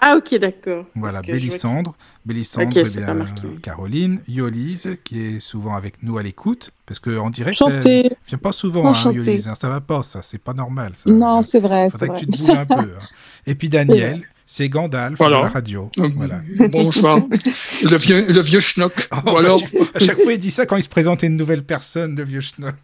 Ah, 0.00 0.16
ok, 0.16 0.38
d'accord. 0.38 0.86
Voilà, 0.94 1.20
je 1.24 1.32
vois 1.50 1.86
Bélissandre. 2.26 2.68
Eh 2.74 2.82
bien. 3.00 3.26
Caroline. 3.62 4.20
Yolise, 4.28 4.98
qui 5.04 5.20
est 5.22 5.40
souvent 5.40 5.74
avec 5.76 6.02
nous 6.02 6.18
à 6.18 6.22
l'écoute. 6.22 6.70
Parce 6.84 6.98
qu'en 7.00 7.30
direct, 7.30 7.62
Enchantée. 7.62 8.06
elle 8.06 8.16
vient 8.28 8.38
pas 8.38 8.52
souvent, 8.52 8.92
hein. 8.92 9.12
Yolise. 9.12 9.46
hein, 9.48 9.54
ça 9.54 9.68
va 9.68 9.80
pas, 9.80 10.02
ça. 10.02 10.20
C'est 10.22 10.38
pas 10.42 10.52
normal. 10.52 10.92
Ça. 10.96 11.08
Non, 11.10 11.40
c'est 11.42 11.60
vrai, 11.60 11.88
c'est 11.90 11.92
Faudrait 11.98 12.06
vrai. 12.08 12.20
que 12.20 12.24
tu 12.24 12.30
te 12.32 12.38
bouges 12.38 12.50
un 12.58 12.66
peu. 12.66 12.74
hein. 12.80 13.04
Et 13.46 13.54
puis 13.54 13.68
Daniel, 13.68 14.22
c'est 14.44 14.68
Gandalf 14.68 15.16
Voilà. 15.18 15.38
de 15.38 15.42
la 15.44 15.48
radio. 15.50 15.88
Euh, 16.00 16.08
Voilà. 16.16 16.42
Bonsoir. 16.72 17.18
le 17.84 17.96
vieux, 17.96 18.32
le 18.32 18.40
vieux 18.40 18.58
schnock. 18.60 19.08
Oh, 19.24 19.36
alors, 19.36 19.60
tu- 19.62 19.78
à 19.94 20.00
chaque 20.00 20.20
fois, 20.20 20.32
il 20.32 20.38
dit 20.40 20.50
ça 20.50 20.66
quand 20.66 20.76
il 20.76 20.82
se 20.82 20.88
présente 20.88 21.22
à 21.22 21.28
une 21.28 21.36
nouvelle 21.36 21.62
personne, 21.64 22.16
le 22.16 22.24
vieux 22.24 22.40
schnock. 22.40 22.74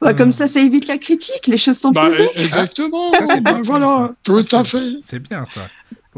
Ouais, 0.00 0.14
comme 0.14 0.30
ça, 0.32 0.46
ça 0.46 0.60
évite 0.60 0.86
la 0.86 0.96
critique. 0.96 1.46
Les 1.48 1.58
choses 1.58 1.76
sont 1.78 1.90
bah, 1.90 2.06
posées. 2.06 2.28
exactement. 2.36 3.12
Ça, 3.12 3.40
bien, 3.40 3.60
voilà, 3.62 4.10
tout 4.22 4.42
Ça, 4.44 4.60
à 4.60 4.64
fait. 4.64 4.78
C'est 5.04 5.18
bien 5.18 5.44
ça. 5.44 5.68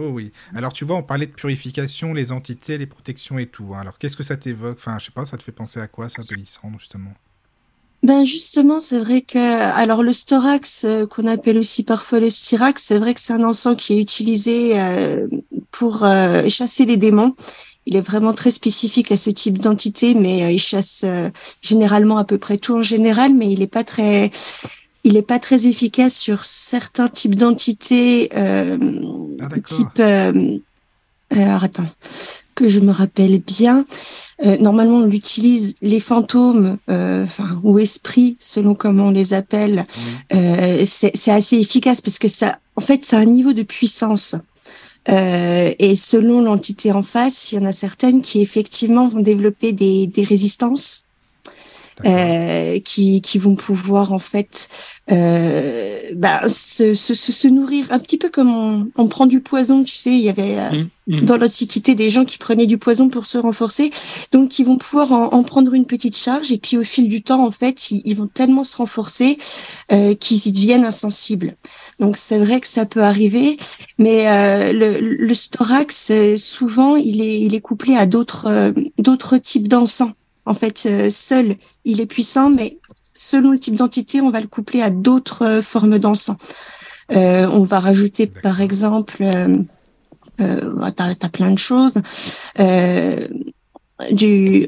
Oh 0.02 0.08
oui. 0.14 0.32
Alors 0.54 0.72
tu 0.72 0.86
vois, 0.86 0.96
on 0.96 1.02
parlait 1.02 1.26
de 1.26 1.32
purification, 1.32 2.14
les 2.14 2.32
entités, 2.32 2.78
les 2.78 2.86
protections 2.86 3.38
et 3.38 3.46
tout. 3.46 3.74
hein. 3.74 3.80
Alors 3.80 3.98
qu'est-ce 3.98 4.16
que 4.16 4.22
ça 4.22 4.36
t'évoque? 4.38 4.78
Enfin, 4.78 4.98
je 4.98 5.04
sais 5.06 5.10
pas, 5.12 5.26
ça 5.26 5.36
te 5.36 5.42
fait 5.42 5.52
penser 5.52 5.78
à 5.78 5.88
quoi 5.88 6.08
ça, 6.08 6.22
Bélissandre, 6.28 6.78
justement? 6.78 7.12
Ben 8.02 8.24
justement, 8.24 8.80
c'est 8.80 8.98
vrai 8.98 9.20
que 9.20 9.36
alors 9.38 10.02
le 10.02 10.14
storax 10.14 10.84
euh, 10.84 11.06
qu'on 11.06 11.26
appelle 11.26 11.58
aussi 11.58 11.82
parfois 11.84 12.18
le 12.18 12.30
styrax, 12.30 12.82
c'est 12.82 12.98
vrai 12.98 13.12
que 13.12 13.20
c'est 13.20 13.34
un 13.34 13.44
encens 13.44 13.76
qui 13.76 13.92
est 13.92 14.00
utilisé 14.00 14.80
euh, 14.80 15.26
pour 15.70 16.02
euh, 16.04 16.48
chasser 16.48 16.86
les 16.86 16.96
démons. 16.96 17.34
Il 17.84 17.96
est 17.96 18.00
vraiment 18.00 18.32
très 18.32 18.50
spécifique 18.50 19.12
à 19.12 19.18
ce 19.18 19.28
type 19.28 19.58
d'entité, 19.58 20.14
mais 20.14 20.54
il 20.54 20.58
chasse 20.58 21.04
généralement 21.60 22.18
à 22.18 22.24
peu 22.24 22.38
près 22.38 22.58
tout 22.58 22.76
en 22.76 22.82
général, 22.82 23.34
mais 23.34 23.50
il 23.50 23.62
est 23.62 23.66
pas 23.66 23.84
très 23.84 24.30
il 25.04 25.16
est 25.16 25.22
pas 25.22 25.38
très 25.38 25.66
efficace 25.66 26.14
sur 26.14 26.44
certains 26.44 27.08
types 27.08 27.34
d'entités 27.34 28.30
euh, 28.36 28.78
Ah, 29.40 29.48
type 29.64 29.88
euh, 29.98 30.58
euh, 31.32 31.36
alors, 31.36 31.64
attends 31.64 31.86
que 32.54 32.68
je 32.68 32.80
me 32.80 32.90
rappelle 32.90 33.38
bien. 33.40 33.86
Euh, 34.44 34.58
normalement, 34.58 34.98
on 34.98 35.10
utilise 35.10 35.76
les 35.80 36.00
fantômes, 36.00 36.76
euh, 36.90 37.24
enfin, 37.24 37.58
ou 37.62 37.78
esprits, 37.78 38.36
selon 38.38 38.74
comment 38.74 39.06
on 39.06 39.10
les 39.10 39.32
appelle. 39.32 39.86
Euh, 40.34 40.82
c'est 40.84 41.12
c'est 41.14 41.30
assez 41.30 41.56
efficace 41.56 42.02
parce 42.02 42.18
que 42.18 42.28
ça, 42.28 42.58
en 42.76 42.82
fait, 42.82 43.14
a 43.14 43.16
un 43.16 43.24
niveau 43.24 43.54
de 43.54 43.62
puissance. 43.62 44.36
Euh, 45.08 45.72
et 45.78 45.94
selon 45.94 46.42
l'entité 46.42 46.92
en 46.92 47.02
face, 47.02 47.52
il 47.52 47.54
y 47.56 47.58
en 47.58 47.64
a 47.64 47.72
certaines 47.72 48.20
qui 48.20 48.42
effectivement 48.42 49.06
vont 49.06 49.20
développer 49.20 49.72
des, 49.72 50.06
des 50.06 50.22
résistances. 50.22 51.06
Euh, 52.06 52.78
qui, 52.80 53.20
qui 53.20 53.38
vont 53.38 53.56
pouvoir 53.56 54.12
en 54.12 54.18
fait 54.18 54.68
euh, 55.10 55.98
bah, 56.14 56.48
se, 56.48 56.94
se, 56.94 57.14
se, 57.14 57.32
se 57.32 57.48
nourrir 57.48 57.86
un 57.90 57.98
petit 57.98 58.18
peu 58.18 58.30
comme 58.30 58.54
on, 58.54 58.88
on 58.96 59.08
prend 59.08 59.26
du 59.26 59.40
poison, 59.40 59.82
tu 59.82 59.94
sais, 59.94 60.10
il 60.10 60.20
y 60.20 60.28
avait 60.28 60.58
euh, 60.58 60.84
Mm, 61.10 61.16
mm. 61.16 61.24
dans 61.24 61.36
l'Antiquité 61.36 61.94
des 61.96 62.08
gens 62.08 62.24
qui 62.24 62.38
prenaient 62.38 62.66
du 62.66 62.78
poison 62.78 63.08
pour 63.08 63.26
se 63.26 63.36
renforcer, 63.36 63.90
donc 64.30 64.58
ils 64.58 64.64
vont 64.66 64.78
pouvoir 64.78 65.12
en, 65.12 65.32
en 65.32 65.42
prendre 65.42 65.74
une 65.74 65.86
petite 65.86 66.16
charge 66.16 66.52
et 66.52 66.58
puis 66.58 66.76
au 66.76 66.84
fil 66.84 67.08
du 67.08 67.22
temps 67.22 67.44
en 67.44 67.50
fait 67.50 67.90
ils, 67.90 68.00
ils 68.04 68.16
vont 68.16 68.28
tellement 68.28 68.62
se 68.62 68.76
renforcer 68.76 69.36
euh, 69.92 70.14
qu'ils 70.14 70.46
y 70.46 70.52
deviennent 70.52 70.84
insensibles. 70.84 71.56
Donc 71.98 72.16
c'est 72.16 72.38
vrai 72.38 72.60
que 72.60 72.68
ça 72.68 72.86
peut 72.86 73.02
arriver, 73.02 73.56
mais 73.98 74.28
euh, 74.28 74.72
le, 74.72 75.00
le 75.00 75.34
storax 75.34 76.10
euh, 76.12 76.36
souvent 76.36 76.94
il 76.94 77.20
est 77.20 77.40
il 77.40 77.54
est 77.54 77.60
couplé 77.60 77.96
à 77.96 78.06
d'autres 78.06 78.72
d'autres 78.98 79.36
types 79.38 79.68
d'encens. 79.68 80.12
En 80.46 80.54
fait, 80.54 80.86
euh, 80.86 81.10
seul 81.10 81.56
il 81.84 82.00
est 82.00 82.06
puissant, 82.06 82.50
mais 82.50 82.78
selon 83.14 83.50
le 83.50 83.58
type 83.58 83.74
d'entité, 83.74 84.20
on 84.20 84.30
va 84.30 84.40
le 84.40 84.48
coupler 84.48 84.82
à 84.82 84.90
d'autres 84.90 85.44
euh, 85.44 85.62
formes 85.62 85.98
d'encens. 85.98 86.36
Euh, 87.12 87.48
on 87.52 87.64
va 87.64 87.80
rajouter, 87.80 88.28
par 88.28 88.60
exemple, 88.60 89.16
euh, 89.20 89.58
euh, 90.40 90.90
t'as 90.94 91.10
as 91.20 91.28
plein 91.28 91.50
de 91.50 91.58
choses, 91.58 91.94
du 94.12 94.66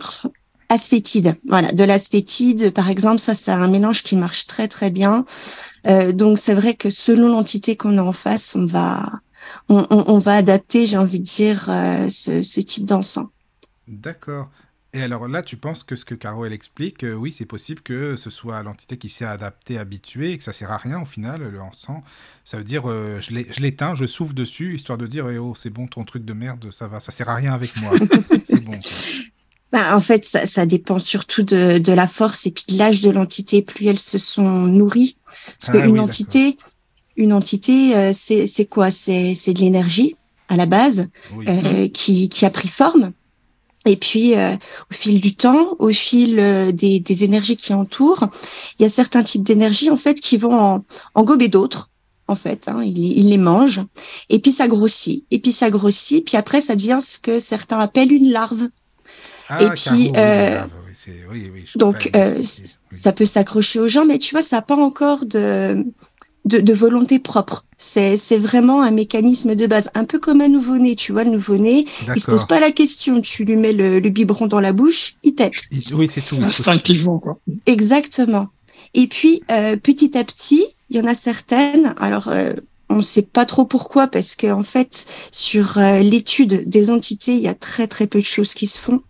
asphétide. 0.68 1.36
Voilà, 1.46 1.70
de 1.72 1.84
l'asphétide, 1.84 2.72
par 2.72 2.90
exemple, 2.90 3.20
ça, 3.20 3.34
c'est 3.34 3.52
un 3.52 3.68
mélange 3.68 4.02
qui 4.02 4.16
marche 4.16 4.46
très 4.46 4.66
très 4.66 4.90
bien. 4.90 5.24
Donc, 6.14 6.38
c'est 6.38 6.54
vrai 6.54 6.74
que 6.74 6.90
selon 6.90 7.28
l'entité 7.28 7.76
qu'on 7.76 7.96
a 7.98 8.02
en 8.02 8.12
face, 8.12 8.56
on 8.56 8.66
va 8.66 9.20
on, 9.68 9.86
on, 9.90 10.04
on 10.08 10.18
va 10.18 10.34
adapter, 10.34 10.84
j'ai 10.84 10.98
envie 10.98 11.20
de 11.20 11.24
dire, 11.24 11.66
ce, 12.08 12.42
ce 12.42 12.60
type 12.60 12.84
d'encens. 12.84 13.26
D'accord. 13.86 14.50
Et 14.94 15.02
alors 15.02 15.26
là, 15.26 15.42
tu 15.42 15.56
penses 15.56 15.84
que 15.84 15.96
ce 15.96 16.04
que 16.04 16.14
Caro 16.14 16.44
elle 16.44 16.52
explique, 16.52 17.02
euh, 17.02 17.14
oui, 17.14 17.32
c'est 17.32 17.46
possible 17.46 17.80
que 17.80 18.16
ce 18.16 18.28
soit 18.28 18.62
l'entité 18.62 18.98
qui 18.98 19.08
s'est 19.08 19.24
adaptée, 19.24 19.78
habituée, 19.78 20.32
et 20.32 20.38
que 20.38 20.44
ça 20.44 20.52
sert 20.52 20.70
à 20.70 20.76
rien 20.76 21.00
au 21.00 21.06
final, 21.06 21.40
le 21.42 21.62
encens. 21.62 22.02
Ça 22.44 22.58
veut 22.58 22.64
dire, 22.64 22.90
euh, 22.90 23.18
je 23.20 23.60
l'éteins, 23.62 23.94
je 23.94 24.04
souffle 24.04 24.34
dessus, 24.34 24.74
histoire 24.74 24.98
de 24.98 25.06
dire, 25.06 25.30
eh 25.30 25.38
oh, 25.38 25.54
c'est 25.56 25.70
bon, 25.70 25.86
ton 25.86 26.04
truc 26.04 26.26
de 26.26 26.34
merde, 26.34 26.70
ça 26.70 26.88
va, 26.88 27.00
ça 27.00 27.10
sert 27.10 27.30
à 27.30 27.34
rien 27.36 27.54
avec 27.54 27.74
moi. 27.80 27.92
c'est 28.44 28.62
bon. 28.62 28.72
quoi. 28.72 28.90
Bah, 29.72 29.96
en 29.96 30.00
fait, 30.02 30.26
ça, 30.26 30.44
ça 30.46 30.66
dépend 30.66 30.98
surtout 30.98 31.42
de, 31.42 31.78
de 31.78 31.92
la 31.94 32.06
force 32.06 32.44
et 32.46 32.50
puis 32.50 32.64
de 32.68 32.76
l'âge 32.76 33.00
de 33.00 33.08
l'entité. 33.08 33.62
Plus 33.62 33.86
elles 33.86 33.98
se 33.98 34.18
sont 34.18 34.66
nourries, 34.66 35.16
parce 35.58 35.70
Ah 35.70 35.72
qu'une 35.80 35.92
oui, 35.92 36.00
entité, 36.00 36.58
une 37.16 37.32
entité, 37.32 37.96
euh, 37.96 38.12
c'est 38.12 38.66
quoi? 38.68 38.90
C'est 38.90 39.32
de 39.32 39.58
l'énergie 39.60 40.16
à 40.48 40.56
la 40.58 40.66
base 40.66 41.08
Oui. 41.34 41.46
qui, 41.92 42.28
qui 42.28 42.44
a 42.44 42.50
pris 42.50 42.68
forme. 42.68 43.12
Et 43.84 43.96
puis, 43.96 44.36
euh, 44.36 44.52
au 44.90 44.94
fil 44.94 45.20
du 45.20 45.34
temps, 45.34 45.76
au 45.78 45.88
fil 45.88 46.38
euh, 46.38 46.70
des, 46.72 47.00
des 47.00 47.24
énergies 47.24 47.56
qui 47.56 47.74
entourent, 47.74 48.28
il 48.78 48.82
y 48.82 48.84
a 48.84 48.88
certains 48.88 49.22
types 49.22 49.42
d'énergie 49.42 49.90
en 49.90 49.96
fait 49.96 50.20
qui 50.20 50.36
vont 50.36 50.54
en, 50.54 50.84
en 51.14 51.22
gober 51.24 51.48
d'autres. 51.48 51.88
En 52.28 52.36
fait, 52.36 52.68
hein, 52.68 52.82
ils, 52.84 53.18
ils 53.18 53.28
les 53.30 53.38
mangent. 53.38 53.82
Et 54.30 54.38
puis 54.38 54.52
ça 54.52 54.68
grossit. 54.68 55.26
Et 55.32 55.40
puis 55.40 55.52
ça 55.52 55.70
grossit. 55.70 56.24
Puis 56.24 56.36
après, 56.36 56.60
ça 56.60 56.76
devient 56.76 56.98
ce 57.00 57.18
que 57.18 57.40
certains 57.40 57.80
appellent 57.80 58.12
une 58.12 58.30
larve. 58.30 58.68
Ah, 59.48 59.62
et 59.62 59.68
puis, 59.70 60.12
euh, 60.16 60.62
oui, 61.08 61.24
oui, 61.30 61.50
oui, 61.52 61.64
Donc, 61.74 62.10
euh, 62.14 62.40
ça 62.90 63.12
peut 63.12 63.24
s'accrocher 63.26 63.80
aux 63.80 63.88
gens, 63.88 64.04
mais 64.04 64.18
tu 64.18 64.34
vois, 64.34 64.42
ça 64.42 64.56
n'a 64.56 64.62
pas 64.62 64.76
encore 64.76 65.26
de, 65.26 65.84
de, 66.44 66.58
de 66.58 66.72
volonté 66.72 67.18
propre. 67.18 67.64
C'est 67.78 68.16
c'est 68.16 68.38
vraiment 68.38 68.82
un 68.82 68.90
mécanisme 68.90 69.54
de 69.54 69.66
base, 69.66 69.90
un 69.94 70.04
peu 70.04 70.18
comme 70.18 70.40
un 70.40 70.48
nouveau-né. 70.48 70.94
Tu 70.96 71.12
vois, 71.12 71.24
le 71.24 71.30
nouveau-né, 71.30 71.84
il 72.14 72.20
se 72.20 72.26
pose 72.26 72.40
D'accord. 72.40 72.46
pas 72.46 72.60
la 72.60 72.70
question. 72.70 73.20
Tu 73.20 73.44
lui 73.44 73.56
mets 73.56 73.72
le, 73.72 74.00
le 74.00 74.10
biberon 74.10 74.46
dans 74.46 74.60
la 74.60 74.72
bouche, 74.72 75.14
il 75.22 75.34
tète. 75.34 75.68
Oui, 75.92 76.08
c'est 76.08 76.22
tout. 76.22 76.36
Instinctivement, 76.36 77.18
quoi. 77.18 77.38
Exactement. 77.66 78.48
Et 78.94 79.06
puis, 79.06 79.42
euh, 79.50 79.76
petit 79.76 80.16
à 80.18 80.24
petit, 80.24 80.64
il 80.90 80.96
y 80.96 81.00
en 81.00 81.06
a 81.06 81.14
certaines. 81.14 81.94
Alors, 81.98 82.28
euh, 82.28 82.52
on 82.92 82.96
ne 82.96 83.02
sait 83.02 83.22
pas 83.22 83.46
trop 83.46 83.64
pourquoi, 83.64 84.06
parce 84.06 84.36
que 84.36 84.52
en 84.52 84.62
fait, 84.62 85.06
sur 85.30 85.78
euh, 85.78 86.00
l'étude 86.00 86.68
des 86.68 86.90
entités, 86.90 87.32
il 87.32 87.40
y 87.40 87.48
a 87.48 87.54
très 87.54 87.86
très 87.86 88.06
peu 88.06 88.20
de 88.20 88.24
choses 88.24 88.54
qui 88.54 88.66
se 88.66 88.78
font. 88.78 89.00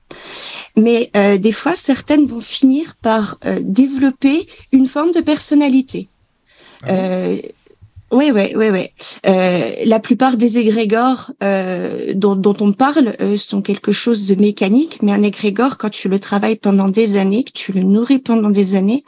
Mais 0.77 1.11
euh, 1.17 1.37
des 1.37 1.53
fois, 1.53 1.75
certaines 1.75 2.27
vont 2.27 2.41
finir 2.41 2.95
par 3.03 3.39
euh, 3.45 3.59
développer 3.63 4.47
une 4.71 4.87
forme 4.87 5.13
de 5.13 5.21
personnalité. 5.21 6.09
Ah 6.83 6.93
Euh, 6.93 7.37
oui, 8.13 8.31
oui, 8.35 8.53
oui, 8.55 8.69
oui. 8.71 8.89
Euh, 9.27 9.61
la 9.87 9.99
plupart 9.99 10.37
des 10.37 10.59
égrégores 10.59 11.33
euh, 11.43 12.13
dont, 12.15 12.37
dont 12.37 12.55
on 12.61 12.73
parle 12.75 13.15
euh, 13.23 13.39
sont 13.39 13.63
quelque 13.63 13.91
chose 13.91 14.29
de 14.29 14.35
mécanique, 14.35 14.99
mais 15.01 15.13
un 15.13 15.23
égrégore, 15.23 15.79
quand 15.79 15.89
tu 15.89 16.11
le 16.11 16.19
travailles 16.21 16.57
pendant 16.57 16.89
des 16.89 17.17
années, 17.17 17.43
que 17.43 17.53
tu 17.53 17.73
le 17.73 17.81
nourris 17.81 18.19
pendant 18.19 18.51
des 18.51 18.75
années, 18.75 19.03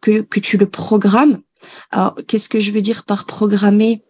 que, 0.00 0.22
que 0.22 0.40
tu 0.40 0.56
le 0.56 0.66
programmes. 0.66 1.38
Alors, 1.90 2.14
qu'est-ce 2.26 2.48
que 2.48 2.60
je 2.60 2.72
veux 2.72 2.82
dire 2.82 3.04
par 3.04 3.26
programmer? 3.26 4.02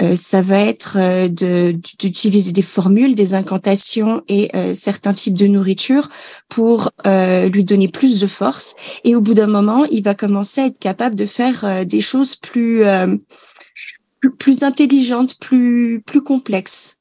Euh, 0.00 0.16
Ça 0.16 0.42
va 0.42 0.58
être 0.58 0.96
euh, 0.98 1.28
d'utiliser 1.98 2.52
des 2.52 2.62
formules, 2.62 3.14
des 3.14 3.34
incantations 3.34 4.22
et 4.28 4.48
euh, 4.54 4.74
certains 4.74 5.14
types 5.14 5.36
de 5.36 5.46
nourriture 5.46 6.08
pour 6.48 6.90
euh, 7.06 7.48
lui 7.48 7.64
donner 7.64 7.88
plus 7.88 8.20
de 8.20 8.26
force. 8.26 8.74
Et 9.04 9.14
au 9.14 9.20
bout 9.20 9.34
d'un 9.34 9.46
moment, 9.46 9.84
il 9.86 10.02
va 10.02 10.14
commencer 10.14 10.60
à 10.60 10.66
être 10.66 10.78
capable 10.78 11.14
de 11.14 11.26
faire 11.26 11.64
euh, 11.64 11.84
des 11.84 12.00
choses 12.00 12.36
plus 12.36 12.82
euh, 12.82 13.16
plus, 14.20 14.34
plus 14.36 14.62
intelligentes, 14.62 15.38
plus 15.38 16.02
plus 16.04 16.22
complexes. 16.22 16.96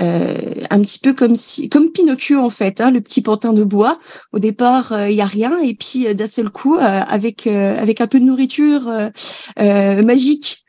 Euh, 0.00 0.54
un 0.70 0.80
petit 0.80 0.98
peu 0.98 1.12
comme 1.12 1.34
si 1.34 1.68
comme 1.68 1.90
Pinocchio 1.90 2.38
en 2.40 2.50
fait, 2.50 2.80
hein, 2.80 2.90
le 2.90 3.00
petit 3.00 3.20
pantin 3.22 3.52
de 3.52 3.64
bois. 3.64 3.98
Au 4.32 4.38
départ, 4.38 4.92
il 5.08 5.14
y 5.16 5.20
a 5.20 5.26
rien 5.26 5.58
et 5.58 5.74
puis 5.74 6.06
euh, 6.06 6.14
d'un 6.14 6.26
seul 6.26 6.50
coup, 6.50 6.76
euh, 6.76 6.80
avec 6.80 7.46
euh, 7.46 7.76
avec 7.80 8.00
un 8.00 8.06
peu 8.06 8.20
de 8.20 8.24
nourriture 8.24 8.86
euh, 8.88 9.08
euh, 9.60 10.02
magique 10.04 10.64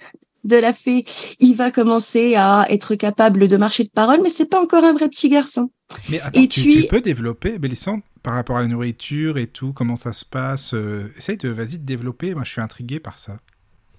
de 0.46 0.56
la 0.56 0.74
fée, 0.74 1.04
il 1.40 1.56
va 1.56 1.70
commencer 1.70 2.36
à 2.36 2.66
être 2.70 2.96
capable 2.96 3.48
de 3.48 3.58
marcher 3.58 3.84
de 3.84 3.90
parole, 3.90 4.22
mais 4.24 4.30
c'est 4.30 4.50
pas 4.50 4.62
encore 4.62 4.84
un 4.86 4.94
vrai 4.94 5.10
petit 5.10 5.30
garçon. 5.30 5.70
Mais 6.10 6.22
attends, 6.22 6.40
Et 6.42 6.48
tu, 6.48 6.62
puis- 6.62 6.82
tu 6.84 6.88
peux 6.88 7.02
développer, 7.02 7.60
Bélissandre, 7.60 8.02
par 8.24 8.34
rapport 8.36 8.58
à 8.58 8.62
la 8.62 8.68
nourriture 8.68 9.38
et 9.38 9.48
tout, 9.48 9.74
comment 9.74 9.96
ça 9.98 10.14
se 10.14 10.24
passe 10.26 10.74
euh, 10.74 11.12
Essaye 11.18 11.38
de, 11.38 11.50
vas-y, 11.50 11.78
de 11.78 11.86
développer. 11.86 12.34
Moi, 12.34 12.46
je 12.46 12.52
suis 12.52 12.62
intrigué 12.62 13.00
par 13.00 13.20
ça. 13.20 13.38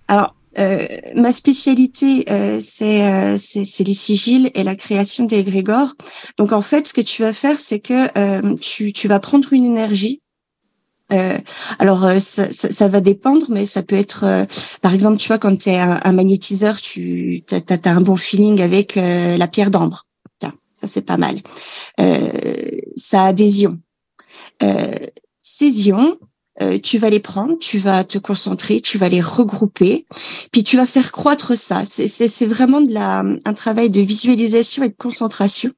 Alors, 0.09 0.35
euh, 0.59 0.87
ma 1.15 1.33
spécialité, 1.33 2.25
euh, 2.31 2.59
c'est 2.61 3.37
c'est 3.37 3.85
les 3.85 3.95
sigils 3.95 4.51
et 4.55 4.65
la 4.65 4.77
création 4.77 5.25
des 5.25 5.39
égrégores. 5.39 5.95
Donc, 6.39 6.53
en 6.53 6.61
fait, 6.61 6.89
ce 6.89 6.93
que 6.93 7.01
tu 7.01 7.23
vas 7.23 7.33
faire, 7.33 7.61
c'est 7.61 7.81
que 7.81 8.57
tu, 8.57 8.93
tu 8.93 9.09
vas 9.09 9.21
prendre 9.21 9.53
une 9.53 9.65
énergie 9.65 10.21
euh, 11.13 11.39
alors 11.79 12.09
ça, 12.21 12.51
ça, 12.51 12.71
ça, 12.71 12.89
va 12.89 13.01
dépendre, 13.01 13.47
mais 13.49 13.65
ça 13.67 13.83
peut 13.83 13.97
être, 13.97 14.25
euh, 14.25 14.45
par 14.81 14.95
exemple, 14.95 15.19
tu 15.19 15.29
vois, 15.29 15.39
quand 15.39 15.57
tu 15.57 15.71
es 15.71 15.79
un, 15.79 16.13
magnétiseur, 16.13 16.81
tu 16.81 17.43
as, 17.51 17.89
as, 17.89 17.91
un 17.91 18.01
bon 18.01 18.17
feeling 18.17 18.61
avec 18.61 18.97
euh, 18.97 19.37
la 19.37 19.49
pierre 19.49 19.71
d'ambre. 19.71 20.07
Ça 20.73 20.87
c'est 20.89 21.05
pas 21.05 21.19
mal. 21.19 21.37
ça 22.97 23.25
a 23.25 23.33
des 23.35 23.65
ions. 23.65 23.79
ces 25.43 25.89
ions, 25.89 26.17
tu 26.83 26.99
vas 26.99 27.11
les 27.11 27.21
prendre, 27.21 27.59
tu 27.59 27.79
vas 27.79 28.05
te 28.05 28.19
concentrer, 28.19 28.81
tu 28.81 28.99
vas 28.99 29.09
les 29.09 29.21
regrouper, 29.21 30.07
puis 30.53 30.63
tu 30.63 30.77
vas 30.77 30.87
faire 30.87 31.13
croître 31.13 31.57
ça. 31.57 31.83
C'est 31.85 32.47
vraiment 32.47 32.81
de 32.81 32.93
la, 32.93 33.25
un 33.45 33.55
travail 33.55 33.91
de 33.91 34.01
visualisation 34.01 34.85
et 34.85 34.89
de 34.89 34.97
concentration. 34.97 35.71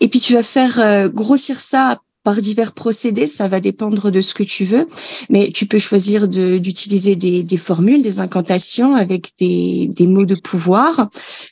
Et 0.00 0.08
puis 0.08 0.20
tu 0.20 0.32
vas 0.32 0.42
faire 0.42 1.10
grossir 1.10 1.58
ça 1.58 2.00
par 2.22 2.40
divers 2.40 2.72
procédés, 2.72 3.26
ça 3.26 3.48
va 3.48 3.60
dépendre 3.60 4.10
de 4.10 4.20
ce 4.20 4.34
que 4.34 4.42
tu 4.42 4.64
veux, 4.64 4.86
mais 5.28 5.50
tu 5.50 5.66
peux 5.66 5.78
choisir 5.78 6.28
d'utiliser 6.28 7.16
des, 7.16 7.42
des, 7.42 7.58
formules, 7.58 8.02
des 8.02 8.20
incantations 8.20 8.94
avec 8.94 9.30
des, 9.38 9.88
des, 9.88 10.06
mots 10.06 10.26
de 10.26 10.36
pouvoir. 10.36 11.08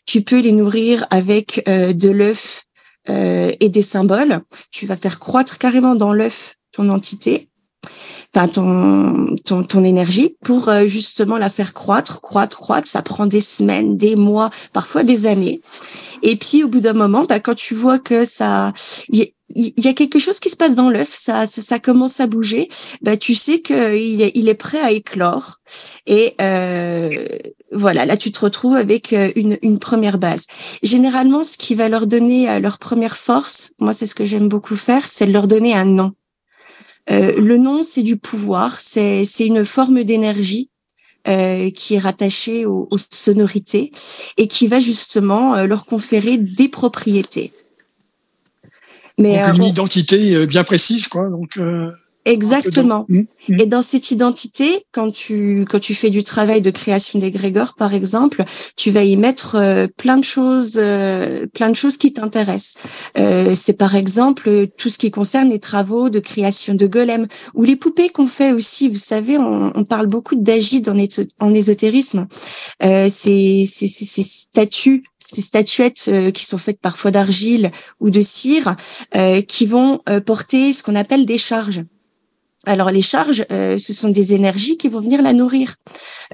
Tu 0.07 0.23
peux 0.23 0.41
les 0.41 0.53
nourrir 0.53 1.07
avec 1.11 1.65
euh, 1.69 1.93
de 1.93 2.09
l'œuf 2.09 2.65
euh, 3.09 3.51
et 3.61 3.69
des 3.69 3.83
symboles. 3.83 4.41
Tu 4.71 4.87
vas 4.87 4.97
faire 4.97 5.19
croître 5.19 5.59
carrément 5.59 5.97
dans 5.97 6.13
l'œuf 6.13 6.57
ton 6.73 6.89
entité 6.89 7.50
enfin 8.35 8.49
ton, 8.49 9.35
ton, 9.45 9.63
ton 9.65 9.85
énergie 9.85 10.37
pour 10.45 10.69
euh, 10.69 10.87
justement 10.87 11.37
la 11.37 11.51
faire 11.51 11.75
croître, 11.75 12.21
croître, 12.21 12.59
croître. 12.59 12.89
Ça 12.89 13.03
prend 13.03 13.27
des 13.27 13.41
semaines, 13.41 13.97
des 13.97 14.17
mois, 14.17 14.51
parfois 14.73 15.05
des 15.05 15.27
années. 15.27 15.61
Et 16.23 16.37
puis 16.37 16.63
au 16.63 16.69
bout 16.69 16.81
d'un 16.81 16.93
moment, 16.93 17.25
bah, 17.25 17.41
quand 17.41 17.55
tu 17.55 17.75
vois 17.75 17.99
que 17.99 18.25
ça, 18.25 18.73
il 19.57 19.85
y 19.85 19.89
a 19.89 19.95
quelque 19.95 20.19
chose 20.19 20.39
qui 20.39 20.49
se 20.49 20.57
passe 20.57 20.75
dans 20.75 20.91
l'œuf, 20.91 21.09
ça, 21.13 21.47
ça, 21.47 21.79
commence 21.79 22.21
à 22.21 22.27
bouger, 22.27 22.69
bah, 23.03 23.17
tu 23.17 23.35
sais 23.35 23.61
qu'il 23.61 24.23
est, 24.23 24.33
il 24.35 24.49
est 24.49 24.55
prêt 24.55 24.81
à 24.81 24.93
éclore. 24.93 25.61
Et 26.07 26.35
euh, 26.41 27.11
voilà, 27.73 28.05
là 28.05 28.17
tu 28.17 28.31
te 28.33 28.41
retrouves 28.41 28.77
avec 28.77 29.13
euh, 29.13 29.31
une, 29.37 29.59
une 29.63 29.79
première 29.79 30.19
base. 30.19 30.47
Généralement, 30.83 31.43
ce 31.43 31.59
qui 31.59 31.75
va 31.75 31.89
leur 31.89 32.07
donner 32.07 32.49
euh, 32.49 32.61
leur 32.61 32.79
première 32.79 33.17
force, 33.17 33.73
moi 33.81 33.93
c'est 33.93 34.07
ce 34.07 34.15
que 34.15 34.25
j'aime 34.25 34.49
beaucoup 34.49 34.77
faire, 34.77 35.07
c'est 35.07 35.27
de 35.27 35.33
leur 35.33 35.47
donner 35.47 35.75
un 35.75 35.85
nom. 35.85 36.13
Euh, 37.11 37.41
le 37.41 37.57
nom, 37.57 37.83
c'est 37.83 38.03
du 38.03 38.17
pouvoir, 38.17 38.79
c'est 38.81 39.25
une 39.41 39.65
forme 39.65 40.05
d'énergie 40.05 40.71
euh, 41.29 41.71
qui 41.71 41.95
est 41.95 41.99
rattachée 41.99 42.67
aux, 42.67 42.89
aux, 42.91 42.99
sonorités 43.11 43.91
et 44.37 44.49
qui 44.49 44.67
va 44.69 44.81
justement 44.81 45.55
euh, 45.55 45.67
leur 45.67 45.87
conférer 45.87 46.37
des 46.37 46.69
propriétés. 46.69 47.53
Mais 49.19 49.37
donc 49.47 49.57
une 49.57 49.65
identité 49.65 50.47
bien 50.47 50.65
précise, 50.65 51.09
quoi. 51.09 51.29
Donc 51.29 51.59
Exactement. 52.27 53.07
Mmh, 53.09 53.21
mmh. 53.49 53.61
Et 53.61 53.67
dans 53.67 53.81
cette 53.81 54.11
identité, 54.11 54.85
quand 54.93 55.11
tu 55.11 55.65
quand 55.69 55.79
tu 55.79 55.95
fais 55.95 56.11
du 56.11 56.23
travail 56.23 56.61
de 56.61 56.71
création 56.71 57.19
d'égrégore, 57.19 57.75
par 57.75 57.95
exemple, 57.95 58.45
tu 58.77 58.91
vas 58.91 59.05
y 59.05 59.17
mettre 59.17 59.57
euh, 59.57 59.87
plein 59.97 60.19
de 60.19 60.25
choses, 60.25 60.75
euh, 60.77 61.47
plein 61.47 61.71
de 61.71 61.77
choses 61.77 61.97
qui 61.97 62.13
t'intéressent. 62.13 62.75
Euh, 63.19 63.55
c'est 63.55 63.73
par 63.73 63.97
exemple 63.97 64.67
tout 64.77 64.91
ce 64.91 64.99
qui 64.99 65.11
concerne 65.11 65.49
les 65.49 65.59
travaux 65.59 66.11
de 66.11 66.21
création 66.21 66.75
de 66.75 66.87
golems 66.87 67.27
ou 67.55 67.65
les 67.65 67.77
poupées 67.77 68.11
qu'on 68.11 68.29
fait 68.29 68.53
aussi. 68.53 68.91
Vous 68.91 68.97
savez, 68.97 69.39
on, 69.39 69.73
on 69.75 69.85
parle 69.85 70.07
beaucoup 70.07 70.37
d'agide 70.37 70.91
en, 70.91 70.97
en 71.41 71.55
ésotérisme. 71.55 72.27
ces, 72.83 73.65
ces, 73.67 73.87
ces 73.87 74.23
statues, 74.23 75.05
ces 75.19 75.41
statuettes 75.41 76.11
qui 76.35 76.45
sont 76.45 76.59
faites 76.59 76.81
parfois 76.81 77.11
d'argile 77.11 77.71
ou 77.99 78.11
de 78.11 78.21
cire, 78.21 78.77
qui 79.49 79.67
vont 79.67 80.01
porter 80.27 80.73
ce 80.73 80.83
qu'on 80.83 80.97
appelle 80.97 81.25
des 81.25 81.39
charges. 81.39 81.83
Alors 82.67 82.91
les 82.91 83.01
charges, 83.01 83.47
euh, 83.51 83.79
ce 83.79 83.95
sont 83.95 84.11
des 84.11 84.35
énergies 84.35 84.77
qui 84.77 84.89
vont 84.89 85.01
venir 85.01 85.23
la 85.23 85.33
nourrir. 85.33 85.77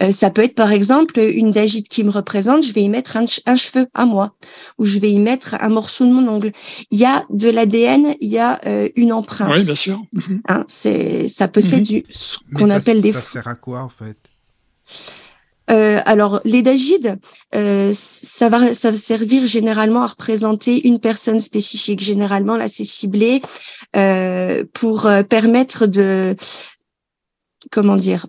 Euh, 0.02 0.10
ça 0.10 0.30
peut 0.30 0.42
être 0.42 0.56
par 0.56 0.72
exemple 0.72 1.20
une 1.20 1.52
dagite 1.52 1.88
qui 1.88 2.02
me 2.02 2.10
représente, 2.10 2.64
je 2.64 2.72
vais 2.72 2.82
y 2.82 2.88
mettre 2.88 3.16
un, 3.16 3.26
cheveu 3.26 3.86
à 3.94 4.06
moi, 4.06 4.34
ou 4.78 4.84
je 4.84 4.98
vais 4.98 5.10
y 5.10 5.20
mettre 5.20 5.54
un 5.60 5.68
morceau 5.68 6.04
de 6.04 6.10
mon 6.10 6.28
ongle. 6.28 6.50
Il 6.90 6.98
y 6.98 7.04
a 7.04 7.24
de 7.30 7.48
l'ADN, 7.48 8.16
il 8.20 8.28
y 8.28 8.38
a 8.38 8.60
euh, 8.66 8.88
une 8.96 9.12
empreinte. 9.12 9.52
Oui, 9.56 9.64
bien 9.64 9.74
sûr. 9.76 10.02
Mhm. 10.12 10.42
Hein, 10.48 10.64
c'est, 10.66 11.28
ça 11.28 11.46
possède 11.46 11.80
mhm. 11.80 11.84
du 11.84 12.04
ce 12.10 12.38
qu'on 12.56 12.70
appelle 12.70 13.00
des. 13.00 13.12
Ça 13.12 13.20
sert 13.20 13.46
à 13.46 13.54
quoi 13.54 13.82
en 13.82 13.88
fait? 13.88 14.16
Euh, 15.70 15.98
alors, 16.04 16.40
l'édagide, 16.44 17.18
euh, 17.54 17.90
ça, 17.92 18.48
va, 18.48 18.72
ça 18.72 18.90
va 18.92 18.96
servir 18.96 19.46
généralement 19.46 20.02
à 20.02 20.06
représenter 20.06 20.86
une 20.86 21.00
personne 21.00 21.40
spécifique. 21.40 22.00
Généralement, 22.00 22.56
là, 22.56 22.68
c'est 22.68 22.84
ciblé 22.84 23.42
euh, 23.42 23.85
pour 24.74 25.06
euh, 25.06 25.22
permettre 25.22 25.86
de, 25.86 26.36
comment 27.70 27.96
dire, 27.96 28.26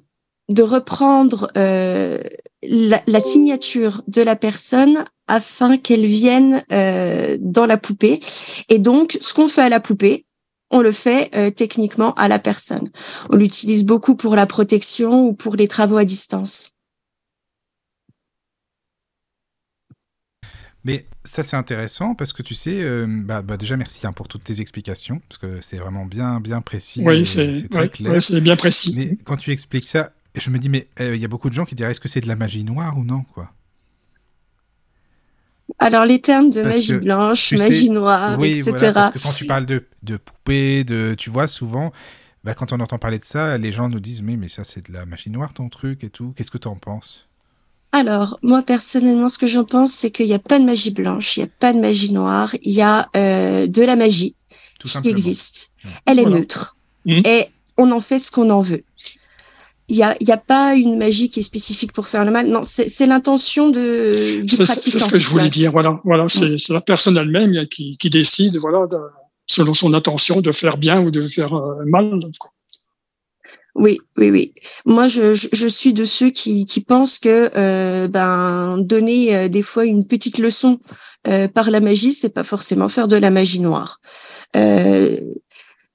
de 0.50 0.64
reprendre 0.64 1.52
euh, 1.58 2.20
la, 2.64 3.02
la, 3.06 3.20
signature 3.20 4.02
de 4.08 4.22
la 4.22 4.38
personne 4.38 5.04
afin 5.28 5.78
qu'elle 5.78 6.06
vienne 6.06 6.64
euh, 6.72 7.38
dans 7.42 7.66
la 7.66 7.78
poupée. 7.78 8.22
Et 8.70 8.80
donc, 8.80 9.18
ce 9.20 9.34
qu'on 9.34 9.50
fait 9.50 9.62
à 9.62 9.70
la 9.70 9.82
poupée, 9.82 10.26
on 10.72 10.82
le 10.82 10.92
fait 10.92 11.32
techniquement 11.56 12.14
à 12.16 12.28
la 12.28 12.40
personne. 12.40 12.90
On 13.30 13.38
l'utilise 13.38 13.86
beaucoup 13.86 14.16
pour 14.16 14.36
la 14.36 14.46
protection 14.46 15.22
ou 15.22 15.32
pour 15.32 15.56
les 15.56 15.70
travaux 15.70 15.96
à 15.96 16.04
distance. 16.04 16.77
Mais 20.88 21.06
ça, 21.26 21.44
c'est 21.44 21.58
intéressant 21.58 22.16
parce 22.16 22.32
que 22.32 22.42
tu 22.42 22.56
sais, 22.56 22.82
euh, 22.82 23.06
bah, 23.10 23.42
bah, 23.42 23.58
déjà, 23.58 23.76
merci 23.76 24.08
hein, 24.08 24.14
pour 24.14 24.30
toutes 24.30 24.46
tes 24.46 24.62
explications, 24.62 25.22
parce 25.28 25.38
que 25.38 25.60
c'est 25.60 25.76
vraiment 25.76 26.06
bien, 26.06 26.40
bien 26.40 26.62
précis. 26.62 27.02
Oui, 27.04 27.26
c'est 27.26 27.68
très 27.68 27.90
clair. 27.90 28.24
c'est 28.24 28.40
bien 28.40 28.56
précis. 28.56 28.94
Mais 28.96 29.18
quand 29.26 29.36
tu 29.36 29.52
expliques 29.52 29.90
ça, 29.90 30.12
je 30.34 30.50
me 30.50 30.58
dis, 30.58 30.70
mais 30.70 30.88
euh, 31.02 31.14
il 31.14 31.22
y 31.22 31.26
a 31.26 31.28
beaucoup 31.28 31.50
de 31.50 31.54
gens 31.54 31.66
qui 31.66 31.76
diraient, 31.76 31.92
est-ce 31.92 32.00
que 32.00 32.08
c'est 32.08 32.22
de 32.22 32.28
la 32.30 32.38
magie 32.38 32.64
noire 32.64 32.98
ou 32.98 33.04
non, 33.04 33.24
quoi? 33.34 33.52
Alors 35.80 36.06
les 36.06 36.22
termes 36.22 36.50
de 36.52 36.62
magie 36.62 36.96
blanche, 36.96 37.52
magie 37.52 37.90
noire, 37.90 38.42
etc. 38.42 38.92
parce 38.94 39.12
que 39.12 39.20
quand 39.22 39.34
tu 39.34 39.46
parles 39.46 39.66
de, 39.66 39.86
de 40.04 40.16
poupées, 40.16 40.86
de, 40.86 41.16
tu 41.18 41.30
vois 41.30 41.50
souvent, 41.50 41.92
bah, 42.46 42.54
quand 42.54 42.72
on 42.72 42.80
entend 42.80 42.98
parler 42.98 43.20
de 43.20 43.26
ça, 43.26 43.58
les 43.58 43.74
gens 43.74 43.90
nous 43.90 44.00
disent 44.00 44.22
mais 44.22 44.38
mais 44.38 44.48
ça 44.48 44.64
c'est 44.64 44.88
de 44.88 44.94
la 44.94 45.06
magie 45.06 45.30
noire 45.30 45.54
ton 45.54 45.68
truc 45.68 46.06
et 46.06 46.10
tout. 46.10 46.34
Qu'est-ce 46.38 46.50
que 46.50 46.58
tu 46.58 46.70
en 46.70 46.78
penses? 46.78 47.27
Alors, 47.98 48.40
moi 48.44 48.62
personnellement, 48.62 49.28
ce 49.28 49.38
que 49.38 49.48
j'en 49.48 49.64
pense, 49.64 49.92
c'est 49.92 50.12
qu'il 50.12 50.28
n'y 50.28 50.34
a 50.34 50.40
pas 50.40 50.60
de 50.60 50.66
magie 50.66 50.92
blanche, 50.92 51.38
il 51.38 51.42
n'y 51.42 51.46
a 51.46 51.52
pas 51.60 51.74
de 51.74 51.80
magie 51.80 52.14
noire, 52.14 52.54
il 52.62 52.72
y 52.72 52.82
a 52.82 53.10
euh, 53.16 53.68
de 53.68 53.82
la 53.82 53.96
magie 53.96 54.36
qui 55.02 55.10
existe. 55.10 55.74
Elle 56.06 56.20
est 56.20 56.26
neutre 56.26 56.78
mmh. 57.06 57.22
et 57.26 57.46
on 57.78 57.92
en 57.92 58.00
fait 58.00 58.20
ce 58.20 58.32
qu'on 58.32 58.50
en 58.50 58.62
veut. 58.62 58.84
Il 59.90 59.96
n'y 59.96 60.04
a, 60.04 60.16
y 60.20 60.32
a 60.32 60.38
pas 60.38 60.76
une 60.76 60.98
magie 60.98 61.30
qui 61.30 61.40
est 61.40 61.44
spécifique 61.44 61.94
pour 61.94 62.08
faire 62.08 62.26
le 62.26 62.32
mal. 62.32 62.48
Non, 62.48 62.60
c'est 62.62 63.08
l'intention 63.08 63.70
de 63.70 64.42
du 64.44 64.56
pratiquant. 64.56 64.82
C'est 64.82 65.00
ce 65.00 65.10
que 65.10 65.18
je 65.18 65.30
voulais 65.30 65.50
dire. 65.50 65.72
Voilà, 65.72 66.02
voilà, 66.04 66.28
c'est 66.28 66.70
la 66.70 66.82
personne 66.82 67.18
elle-même 67.18 67.66
qui, 67.68 67.98
qui, 67.98 68.10
décide, 68.10 68.58
voilà, 68.58 68.86
selon 69.46 69.74
son 69.74 69.94
intention, 69.94 70.42
de 70.42 70.52
faire 70.52 70.78
bien 70.78 71.00
ou 71.00 71.10
de 71.10 71.22
faire 71.22 71.54
euh, 71.54 71.84
mal. 71.86 72.20
Oui, 73.78 74.00
oui, 74.18 74.32
oui. 74.32 74.54
Moi, 74.86 75.08
je, 75.08 75.36
je, 75.36 75.68
suis 75.68 75.94
de 75.94 76.04
ceux 76.04 76.32
qui, 76.32 76.66
qui 76.66 76.82
pensent 76.82 77.20
que 77.20 77.52
euh, 77.56 78.08
ben 78.08 78.78
donner 78.80 79.36
euh, 79.36 79.48
des 79.50 79.62
fois 79.62 79.86
une 79.86 80.08
petite 80.08 80.40
leçon 80.40 80.80
euh, 81.28 81.48
par 81.48 81.70
la 81.72 81.80
magie, 81.80 82.14
c'est 82.14 82.30
pas 82.30 82.44
forcément 82.44 82.90
faire 82.90 83.08
de 83.08 83.18
la 83.18 83.30
magie 83.30 83.60
noire. 83.60 84.00
Euh, 84.56 85.20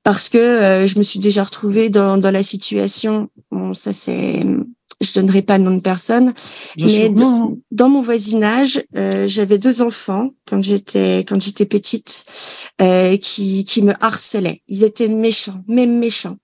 parce 0.04 0.28
que 0.28 0.38
euh, 0.38 0.86
je 0.86 0.98
me 0.98 1.02
suis 1.02 1.18
déjà 1.18 1.44
retrouvée 1.44 1.88
dans, 1.88 2.18
dans 2.18 2.30
la 2.30 2.42
situation. 2.42 3.30
Bon, 3.50 3.72
ça 3.72 3.92
c'est, 3.92 4.44
je 5.00 5.12
donnerai 5.14 5.42
pas 5.42 5.58
nom 5.58 5.74
de 5.74 5.80
personne, 5.80 6.34
mais 6.78 7.08
dans, 7.08 7.56
dans, 7.70 7.88
mon 7.88 8.02
voisinage, 8.02 8.84
j'avais 9.26 9.58
deux 9.58 9.80
enfants 9.80 10.30
quand 10.46 10.62
j'étais 10.62 11.24
quand 11.26 11.40
j'étais 11.40 11.66
petite 11.66 12.24
qui 13.22 13.64
qui 13.64 13.82
me 13.82 13.94
harcelaient. 14.00 14.60
Ils 14.68 14.84
étaient 14.84 15.08
méchants, 15.08 15.62
même 15.66 15.98
méchants. 15.98 16.36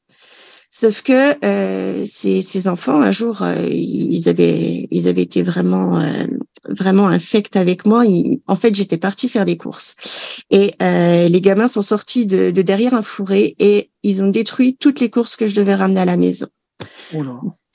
Sauf 0.71 1.01
que 1.03 1.45
euh, 1.45 2.05
ces, 2.05 2.43
ces, 2.43 2.69
enfants, 2.69 3.01
un 3.01 3.11
jour, 3.11 3.41
euh, 3.41 3.57
ils 3.71 4.29
avaient, 4.29 4.87
ils 4.91 5.09
avaient 5.09 5.23
été 5.23 5.43
vraiment, 5.43 5.99
euh, 5.99 6.27
vraiment 6.69 7.09
infects 7.09 7.57
avec 7.57 7.87
moi. 7.87 8.05
en 8.47 8.57
fait, 8.57 8.75
j'étais 8.75 8.99
partie 8.99 9.31
faire 9.31 9.47
des 9.47 9.57
courses 9.57 9.97
et 10.51 10.73
euh, 10.83 11.29
les 11.29 11.41
gamins 11.41 11.69
sont 11.69 11.81
sortis 11.81 12.27
de, 12.27 12.51
de, 12.51 12.63
derrière 12.63 12.93
un 12.93 13.03
fourré 13.03 13.57
et 13.59 13.91
ils 14.03 14.23
ont 14.23 14.29
détruit 14.29 14.77
toutes 14.77 15.01
les 15.01 15.09
courses 15.09 15.37
que 15.37 15.47
je 15.47 15.55
devais 15.55 15.75
ramener 15.75 16.01
à 16.01 16.05
la 16.05 16.19
maison. 16.19 16.49
Oh 17.15 17.23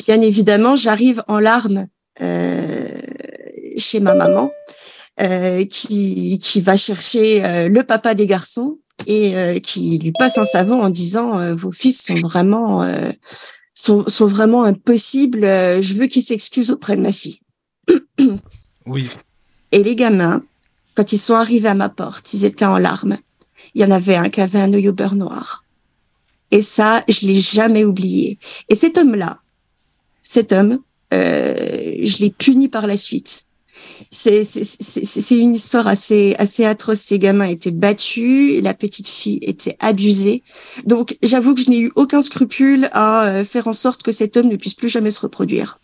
Bien 0.06 0.22
évidemment, 0.22 0.76
j'arrive 0.76 1.24
en 1.28 1.40
larmes 1.40 1.88
chez 3.78 4.00
ma 4.00 4.14
maman. 4.14 4.52
Euh, 5.22 5.64
qui, 5.66 6.40
qui 6.40 6.60
va 6.60 6.76
chercher 6.76 7.46
euh, 7.46 7.70
le 7.70 7.84
papa 7.84 8.16
des 8.16 8.26
garçons 8.26 8.80
et 9.08 9.36
euh, 9.36 9.60
qui 9.60 9.98
lui 10.00 10.12
passe 10.18 10.38
un 10.38 10.44
savon 10.44 10.82
en 10.82 10.90
disant 10.90 11.40
euh, 11.40 11.56
vos 11.56 11.72
fils 11.72 12.02
sont 12.06 12.16
vraiment 12.16 12.84
euh, 12.84 13.10
sont, 13.74 14.04
sont 14.08 14.28
vraiment 14.28 14.64
impossibles. 14.64 15.44
euh, 15.44 15.82
je 15.82 15.96
veux 15.96 16.08
qu'ils 16.08 16.24
s'excusent 16.24 16.72
auprès 16.72 16.96
de 16.96 17.02
ma 17.02 17.12
fille. 17.12 17.40
Oui. 18.86 19.10
Et 19.72 19.82
les 19.82 19.96
gamins, 19.96 20.44
quand 20.94 21.14
ils 21.14 21.18
sont 21.18 21.36
arrivés 21.36 21.70
à 21.70 21.74
ma 21.74 21.88
porte, 21.88 22.34
ils 22.34 22.44
étaient 22.44 22.66
en 22.66 22.78
larmes. 22.78 23.18
Il 23.76 23.82
y 23.82 23.86
en 23.86 23.92
avait 23.92 24.18
un 24.18 24.30
qui 24.30 24.42
avait 24.42 24.60
un 24.60 24.74
œil 24.74 24.90
au 24.90 24.94
beurre 24.94 25.16
noir. 25.16 25.64
Et 26.52 26.62
ça, 26.62 27.02
je 27.08 27.26
l'ai 27.26 27.40
jamais 27.40 27.86
oublié. 27.86 28.38
Et 28.68 28.76
cet 28.76 28.98
homme-là, 28.98 29.40
cet 30.22 30.52
homme, 30.52 30.80
euh, 31.14 31.96
je 32.02 32.18
l'ai 32.20 32.30
puni 32.30 32.68
par 32.68 32.88
la 32.88 32.98
suite. 32.98 33.48
C'est 34.10 34.44
une 35.32 35.56
histoire 35.56 35.88
assez 35.88 36.36
assez 36.38 36.66
atroce. 36.66 37.00
Ces 37.00 37.20
gamins 37.20 37.48
étaient 37.48 37.72
battus, 37.72 38.62
la 38.62 38.74
petite 38.74 39.08
fille 39.08 39.40
était 39.42 39.76
abusée. 39.80 40.44
Donc 40.86 41.18
j'avoue 41.24 41.56
que 41.56 41.62
je 41.62 41.70
n'ai 41.70 41.80
eu 41.80 41.92
aucun 41.96 42.22
scrupule 42.22 42.90
à 42.92 43.28
euh, 43.28 43.46
faire 43.46 43.68
en 43.68 43.74
sorte 43.74 44.04
que 44.04 44.12
cet 44.12 44.38
homme 44.38 44.50
ne 44.50 44.56
puisse 44.56 44.76
plus 44.76 44.90
jamais 44.90 45.12
se 45.12 45.20
reproduire. 45.22 45.80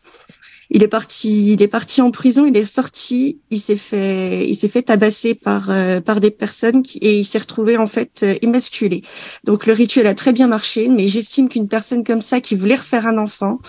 Il 0.72 0.84
est 0.84 0.88
parti, 0.88 1.54
il 1.54 1.62
est 1.64 1.68
parti 1.68 2.02
en 2.02 2.12
prison, 2.12 2.46
il 2.46 2.56
est 2.56 2.64
sorti, 2.64 3.40
il 3.50 3.60
s'est 3.60 3.76
fait, 3.76 4.48
il 4.48 4.56
s'est 4.56 4.70
fait 4.70 4.84
tabasser 4.84 5.34
par 5.34 5.70
euh, 5.72 6.00
par 6.00 6.20
des 6.20 6.30
personnes 6.30 6.84
qui, 6.84 7.00
et 7.00 7.18
il 7.18 7.26
s'est 7.26 7.40
retrouvé 7.40 7.76
en 7.78 7.88
fait 7.88 8.22
euh, 8.24 8.36
émasculé. 8.44 9.02
Donc 9.46 9.66
le 9.66 9.74
rituel 9.74 10.06
a 10.06 10.14
très 10.14 10.32
bien 10.32 10.48
marché, 10.48 10.88
mais 10.88 11.08
j'estime 11.08 11.50
qu'une 11.50 11.68
personne 11.68 12.04
comme 12.04 12.22
ça 12.22 12.40
qui 12.40 12.56
voulait 12.56 12.76
refaire 12.76 13.08
un 13.08 13.18
enfant, 13.18 13.60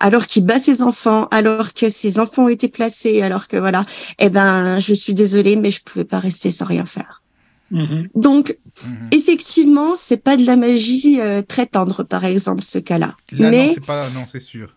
alors 0.00 0.26
qu'il 0.26 0.46
bat 0.46 0.58
ses 0.58 0.80
enfants, 0.82 1.28
alors 1.30 1.74
que 1.74 1.88
ses 1.90 2.18
enfants 2.18 2.44
ont 2.44 2.48
été 2.48 2.68
placés, 2.68 3.20
alors 3.20 3.48
que 3.48 3.58
voilà, 3.58 3.84
eh 4.18 4.30
ben 4.30 4.78
je 4.78 4.94
suis 4.94 5.14
désolée, 5.14 5.56
mais 5.56 5.70
je 5.70 5.82
pouvais 5.82 6.04
pas 6.04 6.20
rester 6.20 6.50
sans 6.50 6.64
rien 6.64 6.86
faire. 6.86 7.22
Mhm. 7.70 8.08
Donc 8.14 8.56
Mhm. 8.84 9.08
effectivement, 9.12 9.94
c'est 9.96 10.22
pas 10.22 10.36
de 10.36 10.44
la 10.44 10.56
magie 10.56 11.20
euh, 11.20 11.42
très 11.42 11.66
tendre, 11.66 12.02
par 12.04 12.24
exemple, 12.24 12.62
ce 12.62 12.78
cas-là. 12.78 13.16
Là, 13.32 13.50
mais 13.50 13.66
non, 13.66 13.72
c'est 13.74 13.84
pas, 13.84 14.08
non, 14.10 14.24
c'est 14.26 14.40
sûr. 14.40 14.74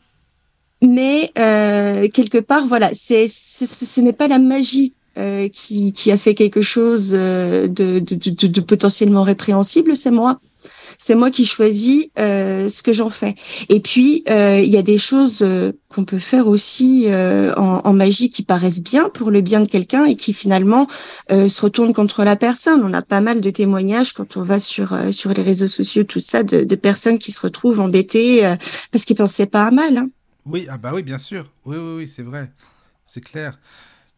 Mais 0.82 1.32
euh, 1.38 2.08
quelque 2.10 2.38
part, 2.38 2.68
voilà, 2.68 2.90
c'est 2.94 3.28
ce, 3.28 3.66
ce- 3.66 4.02
n'est 4.02 4.14
pas 4.14 4.28
la 4.28 4.40
magie 4.40 4.94
euh, 5.18 5.48
qui, 5.50 5.92
qui 5.92 6.12
a 6.12 6.18
fait 6.18 6.36
quelque 6.36 6.62
chose 6.62 7.12
euh, 7.14 7.68
de, 7.68 8.00
de, 8.00 8.16
de, 8.16 8.48
de 8.48 8.62
potentiellement 8.62 9.24
répréhensible, 9.24 9.96
c'est 9.96 10.12
moi. 10.12 10.40
C'est 11.02 11.16
moi 11.16 11.32
qui 11.32 11.46
choisis 11.46 12.08
euh, 12.20 12.68
ce 12.68 12.84
que 12.84 12.92
j'en 12.92 13.10
fais. 13.10 13.36
Et 13.70 13.80
puis, 13.80 14.24
euh, 14.30 14.60
il 14.62 14.70
y 14.70 14.76
a 14.76 14.82
des 14.82 14.98
choses 14.98 15.40
euh, 15.42 15.72
qu'on 15.88 16.04
peut 16.04 16.20
faire 16.20 16.48
aussi 16.48 17.08
en, 17.56 17.82
en 17.86 17.94
magie 17.94 18.30
qui 18.30 18.44
paraissent 18.44 18.84
bien 18.84 19.08
pour 19.10 19.32
le 19.32 19.40
bien 19.40 19.62
de 19.62 19.66
quelqu'un 19.66 20.04
et 20.06 20.16
qui 20.16 20.34
finalement 20.34 20.88
se 21.30 21.62
retournent 21.62 21.94
contre 21.94 22.24
la 22.24 22.36
personne. 22.36 22.82
On 22.84 22.94
a 22.94 23.02
pas 23.02 23.22
mal 23.22 23.40
de 23.42 23.50
témoignages 23.50 24.12
quand 24.14 24.36
on 24.38 24.44
va 24.44 24.60
sur 24.60 24.96
sur 25.12 25.34
les 25.34 25.42
réseaux 25.42 25.68
sociaux, 25.70 26.04
tout 26.04 26.20
ça, 26.20 26.44
de, 26.44 26.76
personnes 26.76 27.18
qui 27.18 27.32
se 27.32 27.42
retrouvent 27.42 27.80
embêtées 27.80 28.42
parce 28.92 29.06
qu'ils 29.06 29.16
pensaient 29.16 29.48
pas 29.48 29.66
à 29.66 29.72
mal. 29.72 29.98
Hein. 29.98 30.10
Oui, 30.50 30.68
ah 30.70 30.78
bah 30.78 30.92
oui, 30.94 31.04
bien 31.04 31.20
sûr. 31.20 31.52
Oui, 31.66 31.78
oui, 31.78 31.96
oui, 31.98 32.08
c'est 32.08 32.24
vrai. 32.24 32.52
C'est 33.06 33.22
clair. 33.22 33.60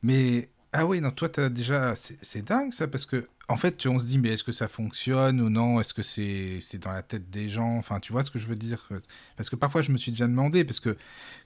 Mais, 0.03 0.49
ah 0.73 0.85
oui, 0.85 1.01
non, 1.01 1.11
toi, 1.11 1.29
t'as 1.29 1.49
déjà. 1.49 1.95
C'est 1.95 2.43
dingue 2.45 2.73
ça, 2.73 2.87
parce 2.87 3.05
que, 3.05 3.27
en 3.49 3.57
fait, 3.57 3.77
tu- 3.77 3.89
on 3.89 3.99
se 3.99 4.05
dit, 4.05 4.17
mais 4.19 4.29
est-ce 4.29 4.43
que 4.43 4.51
ça 4.53 4.67
fonctionne 4.67 5.41
ou 5.41 5.49
non? 5.49 5.81
Est-ce 5.81 5.93
que 5.93 6.03
c'est 6.03 6.59
c'est 6.61 6.79
dans 6.79 6.91
la 6.91 7.03
tête 7.03 7.29
des 7.31 7.49
gens? 7.49 7.77
Enfin, 7.77 7.99
tu 7.99 8.13
vois 8.13 8.23
ce 8.23 8.31
que 8.31 8.39
je 8.39 8.47
veux 8.47 8.55
dire? 8.55 8.89
Parce 9.37 9.49
que 9.49 9.55
parfois, 9.57 9.81
je 9.83 9.91
me 9.91 9.97
suis 9.97 10.11
déjà 10.11 10.27
demandé, 10.27 10.65
parce 10.65 10.79
que 10.81 10.97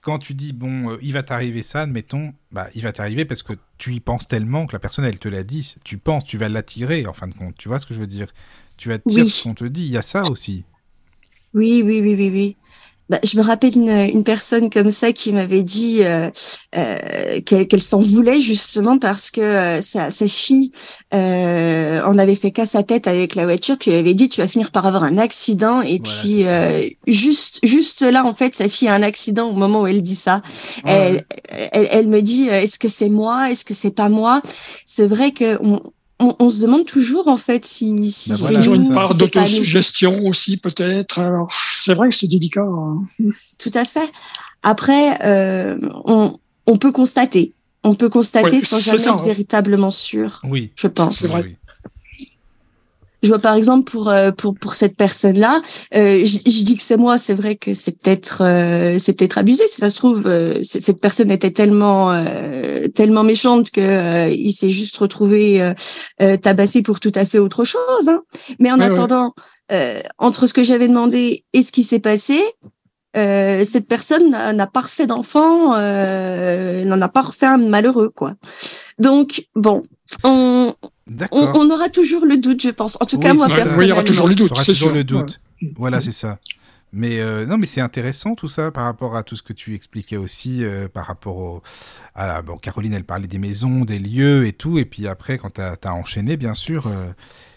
quand 0.02 0.20
tu 0.20 0.34
dis, 0.36 0.54
bon, 0.54 0.92
euh, 0.94 0.98
il 1.04 1.14
va 1.14 1.24
t'arriver 1.24 1.64
ça, 1.64 1.84
admettons, 1.84 2.34
bah, 2.52 2.70
il 2.76 2.84
va 2.84 2.94
t'arriver 2.94 3.26
parce 3.26 3.44
que 3.44 3.54
tu 3.80 3.94
y 3.96 4.00
penses 4.02 4.28
tellement 4.28 4.68
que 4.68 4.74
la 4.74 4.80
personne, 4.80 5.06
elle 5.06 5.20
te 5.20 5.30
l'a 5.30 5.44
dit. 5.44 5.76
Tu 5.86 5.98
penses, 6.00 6.26
tu 6.26 6.38
vas 6.38 6.50
l'attirer, 6.50 7.08
en 7.08 7.14
fin 7.14 7.28
de 7.28 7.36
compte. 7.36 7.58
Tu 7.58 7.70
vois 7.70 7.80
ce 7.80 7.86
que 7.88 7.94
je 7.96 8.00
veux 8.02 8.08
dire? 8.08 8.28
Tu 8.78 8.94
attires 8.94 9.26
Oui. 9.26 9.30
ce 9.30 9.38
qu'on 9.38 9.54
te 9.56 9.66
dit. 9.66 9.86
Il 9.86 9.92
y 9.92 9.98
a 9.98 10.02
ça 10.04 10.28
aussi. 10.28 10.66
Oui, 11.54 11.82
oui, 11.86 12.02
oui, 12.02 12.16
oui, 12.16 12.30
oui. 12.32 12.58
Bah, 13.08 13.20
je 13.24 13.38
me 13.38 13.44
rappelle 13.44 13.76
une, 13.78 13.90
une 13.90 14.24
personne 14.24 14.72
comme 14.72 14.90
ça 14.90 15.12
qui 15.12 15.32
m'avait 15.32 15.62
dit 15.62 16.00
euh, 16.04 16.30
euh, 16.76 17.40
qu'elle 17.46 17.68
qu'elle 17.68 17.82
s'en 17.82 18.02
voulait 18.02 18.40
justement 18.40 18.98
parce 18.98 19.30
que 19.30 19.42
euh, 19.42 19.82
sa, 19.82 20.10
sa 20.10 20.28
fille 20.28 20.72
euh, 21.14 22.02
en 22.04 22.18
avait 22.18 22.34
fait 22.36 22.50
casse 22.50 22.74
à 22.74 22.82
tête 22.82 23.06
avec 23.08 23.36
la 23.36 23.44
voiture, 23.46 23.78
puis 23.78 23.92
elle 23.92 24.00
avait 24.00 24.16
dit 24.16 24.28
tu 24.30 24.42
vas 24.42 24.48
finir 24.48 24.72
par 24.72 24.88
avoir 24.88 25.04
un 25.04 25.20
accident. 25.20 25.82
Et 25.82 26.02
Voilà, 26.04 26.20
puis 26.22 26.48
euh, 26.48 26.90
juste 27.08 27.60
juste 27.62 28.02
là 28.02 28.26
en 28.26 28.34
fait 28.34 28.56
sa 28.56 28.68
fille 28.68 28.88
a 28.88 28.96
un 28.96 29.04
accident 29.04 29.50
au 29.50 29.56
moment 29.56 29.82
où 29.82 29.88
elle 29.88 30.02
dit 30.02 30.16
ça. 30.16 30.42
Elle, 30.86 31.24
elle, 31.74 31.88
elle 31.92 32.08
me 32.08 32.22
dit 32.22 32.50
euh, 32.50 32.62
est-ce 32.62 32.80
que 32.80 32.88
c'est 32.88 33.10
moi, 33.10 33.52
est-ce 33.52 33.66
que 33.66 33.76
c'est 33.76 33.92
pas 33.92 34.10
moi? 34.10 34.42
C'est 34.86 35.06
vrai 35.08 35.32
que 35.32 35.58
on, 35.62 35.80
on, 36.20 36.36
on 36.40 36.50
se 36.50 36.62
demande 36.62 36.86
toujours 36.86 37.28
en 37.28 37.38
fait 37.38 37.66
si, 37.66 38.10
si 38.12 38.30
c'est 38.30 38.42
voilà, 38.54 38.60
nous, 38.66 38.76
une 38.76 38.94
part 38.94 39.16
d'autosuggestion 39.16 40.26
aussi, 40.26 40.58
peut-être. 40.58 41.20
Alors, 41.20 41.52
c'est 41.54 41.94
vrai 41.94 42.10
que 42.10 42.16
c'est 42.16 42.28
délicat. 42.28 42.62
hein. 42.64 43.00
Tout 43.60 43.72
à 43.74 43.86
fait. 43.86 44.10
Après, 44.64 45.18
euh, 45.26 45.78
on, 46.06 46.38
on 46.68 46.78
peut 46.78 46.92
constater. 46.92 47.54
On 47.84 47.94
peut 47.96 48.10
constater 48.10 48.56
Ouais, 48.56 48.62
sans 48.62 48.80
jamais 48.80 48.98
ça, 48.98 49.12
être 49.12 49.22
hein. 49.22 49.26
véritablement 49.26 49.92
sûr, 49.92 50.42
Oui. 50.50 50.72
je 50.76 50.88
pense. 50.88 51.18
C'est 51.20 51.28
vrai. 51.28 51.44
Oui. 51.44 51.56
Je 53.26 53.30
vois 53.30 53.40
par 53.40 53.56
exemple 53.56 53.92
pour 53.92 54.10
euh, 54.10 54.32
pour 54.32 54.54
pour 54.56 54.74
cette 54.76 54.96
personne-là, 54.96 55.62
euh, 55.96 56.24
je, 56.24 56.38
je 56.50 56.64
dis 56.64 56.78
que 56.78 56.84
c'est 56.84 56.98
moi, 56.98 57.18
c'est 57.18 57.34
vrai 57.34 57.56
que 57.56 57.74
c'est 57.74 57.98
peut-être 58.00 58.44
euh, 58.44 58.98
c'est 59.00 59.14
peut-être 59.14 59.38
abusé. 59.38 59.68
Si 59.68 59.82
ça 59.82 59.90
se 59.90 59.98
trouve, 59.98 60.24
euh, 60.28 60.60
cette 60.64 61.02
personne 61.02 61.32
était 61.32 61.52
tellement 61.52 62.12
euh, 62.12 62.88
tellement 62.94 63.24
méchante 63.24 63.72
que 63.72 63.82
euh, 63.82 64.30
il 64.30 64.52
s'est 64.52 64.70
juste 64.70 64.98
retrouvé 64.98 65.74
tabassé 66.42 66.82
pour 66.82 67.00
tout 67.00 67.12
à 67.16 67.26
fait 67.26 67.40
autre 67.40 67.64
chose. 67.64 68.08
hein. 68.08 68.22
Mais 68.60 68.72
en 68.72 68.80
ouais. 68.80 68.86
attendant, 68.86 69.34
euh, 69.72 70.00
entre 70.20 70.46
ce 70.48 70.54
que 70.54 70.64
j'avais 70.64 70.88
demandé 70.88 71.44
et 71.54 71.64
ce 71.64 71.72
qui 71.72 71.84
s'est 71.84 72.00
passé, 72.00 72.40
euh, 73.16 73.64
cette 73.64 73.88
personne 73.88 74.32
n'a 74.32 74.68
pas 74.68 74.82
refait 74.82 75.08
d'enfant, 75.08 75.76
euh, 75.76 76.84
n'en 76.86 77.02
a 77.02 77.08
pas 77.08 77.22
refait 77.22 77.46
un 77.46 77.58
malheureux, 77.58 78.10
quoi. 78.10 78.34
Donc 79.00 79.48
bon, 79.56 79.84
on, 80.24 80.74
on, 80.82 80.90
D'accord. 81.08 81.52
on 81.56 81.70
aura 81.70 81.90
toujours 81.90 82.26
le 82.26 82.38
doute, 82.38 82.62
je 82.62 82.70
pense. 82.70 82.98
En 83.02 83.06
tout 83.06 83.20
cas, 83.20 83.34
moi, 83.34 83.48
personnellement. 83.48 83.78
Oui, 83.80 83.86
il 83.86 83.90
y 83.90 83.92
aura 83.92 84.04
toujours 84.04 84.28
le 84.28 84.36
doute, 84.36 84.58
c'est 84.58 84.74
toujours 84.74 84.90
sûr. 84.90 84.96
le 84.96 85.04
doute. 85.04 85.38
Ouais. 85.62 85.74
Voilà, 85.78 86.02
c'est 86.02 86.12
ça. 86.12 86.40
Mais 86.98 87.20
euh, 87.20 87.46
non, 87.46 87.58
mais 87.58 87.68
c'est 87.68 87.82
intéressant 87.82 88.36
tout 88.36 88.48
ça 88.48 88.72
par 88.72 88.86
rapport 88.86 89.18
à 89.18 89.24
tout 89.24 89.36
ce 89.36 89.44
que 89.44 89.52
tu 89.52 89.76
expliquais 89.76 90.16
aussi 90.16 90.64
euh, 90.64 90.88
par 90.88 91.08
rapport 91.08 91.38
au. 91.38 91.62
À 92.14 92.28
la- 92.28 92.42
bon, 92.42 92.58
Caroline, 92.58 92.94
elle 92.94 93.04
parlait 93.04 93.28
des 93.28 93.38
maisons, 93.40 93.84
des 93.84 94.00
lieux 94.00 94.46
et 94.46 94.54
tout, 94.54 94.78
et 94.78 94.86
puis 94.86 95.06
après, 95.08 95.38
quand 95.38 95.56
tu 95.56 95.62
as, 95.62 95.94
enchaîné, 95.94 96.38
bien 96.38 96.54
sûr, 96.54 96.88
euh, 96.88 97.12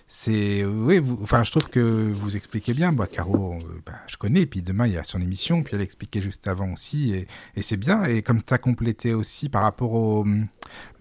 c'est. 0.09 0.65
Oui, 0.65 0.99
vous- 0.99 1.19
enfin, 1.23 1.45
je 1.45 1.51
trouve 1.51 1.69
que 1.71 1.81
vous 1.81 2.37
expliquez 2.37 2.75
bien. 2.75 2.93
Bah, 2.93 3.07
Caro, 3.07 3.55
euh, 3.55 3.81
bah, 3.87 3.93
je 4.09 4.17
connais, 4.17 4.47
puis 4.47 4.63
demain, 4.63 4.87
il 4.87 4.95
y 4.95 4.99
a 4.99 5.05
son 5.05 5.21
émission, 5.21 5.63
puis 5.63 5.77
elle 5.77 5.83
expliquait 5.83 6.23
juste 6.23 6.49
avant 6.49 6.73
aussi, 6.73 7.13
et, 7.15 7.29
et 7.55 7.63
c'est 7.63 7.77
bien. 7.77 8.05
Et 8.05 8.23
comme 8.23 8.43
tu 8.43 8.53
as 8.55 8.59
complété 8.59 9.15
aussi 9.15 9.49
par 9.49 9.63
rapport 9.63 9.93
au. 9.93 10.27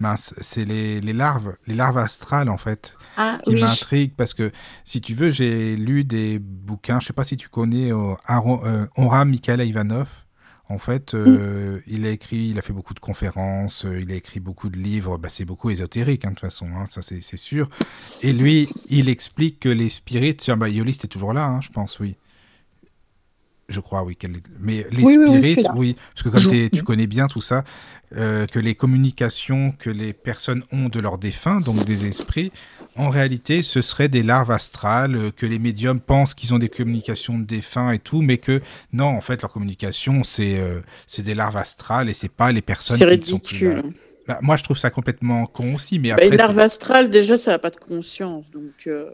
Mince, 0.00 0.32
c'est 0.40 0.64
les, 0.64 1.00
les 1.02 1.12
larves, 1.12 1.54
les 1.66 1.74
larves 1.74 1.98
astrales, 1.98 2.48
en 2.48 2.56
fait 2.56 2.94
Ah 3.18 3.38
qui 3.44 3.54
oui. 3.54 3.60
m'intrigue 3.60 4.14
parce 4.16 4.32
que 4.32 4.50
si 4.84 5.00
tu 5.02 5.12
veux, 5.12 5.30
j'ai 5.30 5.76
lu 5.76 6.04
des 6.04 6.38
bouquins. 6.38 7.00
Je 7.00 7.06
sais 7.08 7.12
pas 7.12 7.24
si 7.24 7.36
tu 7.36 7.48
connais 7.50 7.92
euh, 7.92 8.14
Aro- 8.26 8.64
euh, 8.64 9.24
Mikhail 9.26 9.60
Ivanov. 9.68 10.08
En 10.70 10.78
fait, 10.78 11.14
euh, 11.14 11.80
il 11.86 12.04
a 12.04 12.10
écrit, 12.10 12.48
il 12.50 12.58
a 12.58 12.62
fait 12.62 12.74
beaucoup 12.74 12.92
de 12.92 13.00
conférences, 13.00 13.86
euh, 13.86 14.00
il 14.00 14.12
a 14.12 14.14
écrit 14.14 14.38
beaucoup 14.38 14.68
de 14.68 14.76
livres. 14.76 15.16
Bah, 15.16 15.30
c'est 15.30 15.46
beaucoup 15.46 15.70
ésotérique, 15.70 16.26
hein, 16.26 16.30
de 16.30 16.34
toute 16.34 16.40
façon, 16.40 16.66
hein, 16.76 16.84
ça 16.90 17.00
c'est 17.02 17.36
sûr. 17.38 17.70
Et 18.22 18.34
lui, 18.34 18.68
il 18.90 19.08
explique 19.08 19.60
que 19.60 19.70
les 19.70 19.88
spirites, 19.88 20.40
tiens, 20.40 20.58
bah, 20.58 20.68
toujours 21.08 21.32
là, 21.32 21.46
hein, 21.46 21.60
je 21.62 21.70
pense, 21.70 21.98
oui. 22.00 22.16
Je 23.70 23.80
crois, 23.80 24.02
oui, 24.02 24.16
est. 24.22 24.28
Mais 24.60 24.86
les 24.90 25.02
Oui, 25.02 25.16
oui, 25.18 25.36
spirites, 25.36 25.68
oui, 25.74 25.96
parce 26.14 26.22
que 26.22 26.28
comme 26.30 26.70
tu 26.70 26.82
connais 26.82 27.06
bien 27.06 27.26
tout 27.26 27.42
ça, 27.42 27.64
euh, 28.16 28.46
que 28.46 28.58
les 28.58 28.74
communications 28.74 29.72
que 29.72 29.90
les 29.90 30.14
personnes 30.14 30.64
ont 30.72 30.88
de 30.88 31.00
leurs 31.00 31.18
défunts, 31.18 31.60
donc 31.60 31.84
des 31.84 32.06
esprits, 32.06 32.50
en 32.98 33.08
réalité, 33.10 33.62
ce 33.62 33.80
seraient 33.80 34.08
des 34.08 34.22
larves 34.22 34.50
astrales, 34.50 35.16
euh, 35.16 35.30
que 35.30 35.46
les 35.46 35.58
médiums 35.58 36.00
pensent 36.00 36.34
qu'ils 36.34 36.52
ont 36.52 36.58
des 36.58 36.68
communications 36.68 37.38
de 37.38 37.44
défunts 37.44 37.92
et 37.92 37.98
tout, 37.98 38.20
mais 38.20 38.38
que 38.38 38.60
non, 38.92 39.06
en 39.06 39.20
fait, 39.20 39.40
leur 39.42 39.50
communication, 39.52 40.24
c'est 40.24 40.58
euh, 40.58 40.80
des 41.18 41.34
larves 41.34 41.56
astrales 41.56 42.08
et 42.10 42.14
c'est 42.14 42.28
pas 42.30 42.52
les 42.52 42.60
personnes 42.62 42.98
qui 42.98 43.04
ne 43.04 43.22
sont 43.22 43.38
plus 43.38 43.68
là. 43.68 43.74
ridicule. 43.76 43.92
Bah, 44.26 44.38
moi, 44.42 44.56
je 44.58 44.64
trouve 44.64 44.76
ça 44.76 44.90
complètement 44.90 45.46
con 45.46 45.74
aussi, 45.76 45.98
mais 45.98 46.08
Bah, 46.10 46.16
après. 46.16 46.28
une 46.28 46.36
larve 46.36 46.58
astrale, 46.58 47.08
déjà, 47.08 47.36
ça 47.38 47.52
n'a 47.52 47.58
pas 47.58 47.70
de 47.70 47.76
conscience. 47.76 48.50
Donc, 48.50 48.86
euh, 48.86 49.08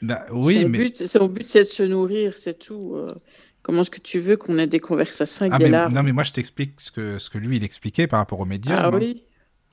Bah, 0.00 0.26
oui, 0.30 0.62
son, 0.62 0.68
mais. 0.68 0.78
but, 0.78 0.96
son 1.06 1.26
but, 1.26 1.48
c'est 1.48 1.60
de 1.60 1.64
se 1.64 1.82
nourrir, 1.82 2.34
c'est 2.36 2.58
tout. 2.58 2.92
euh. 2.94 3.14
comment 3.62 3.80
est-ce 3.82 3.90
que 3.90 4.00
tu 4.00 4.18
veux 4.20 4.36
qu'on 4.36 4.56
ait 4.58 4.66
des 4.68 4.78
conversations 4.80 5.42
avec 5.42 5.52
Ah, 5.54 5.58
des 5.58 5.64
mais- 5.64 5.70
larves? 5.70 5.92
non, 5.92 6.02
mais 6.02 6.12
moi, 6.12 6.24
je 6.24 6.32
t'explique 6.32 6.80
ce 6.80 6.90
que, 6.90 7.18
ce 7.18 7.28
que 7.28 7.36
lui, 7.38 7.56
il 7.56 7.64
expliquait 7.64 8.06
par 8.06 8.18
rapport 8.20 8.38
aux 8.40 8.44
médiums. 8.46 8.76
Ah 8.78 8.86
hein. 8.86 8.90
oui 8.94 9.24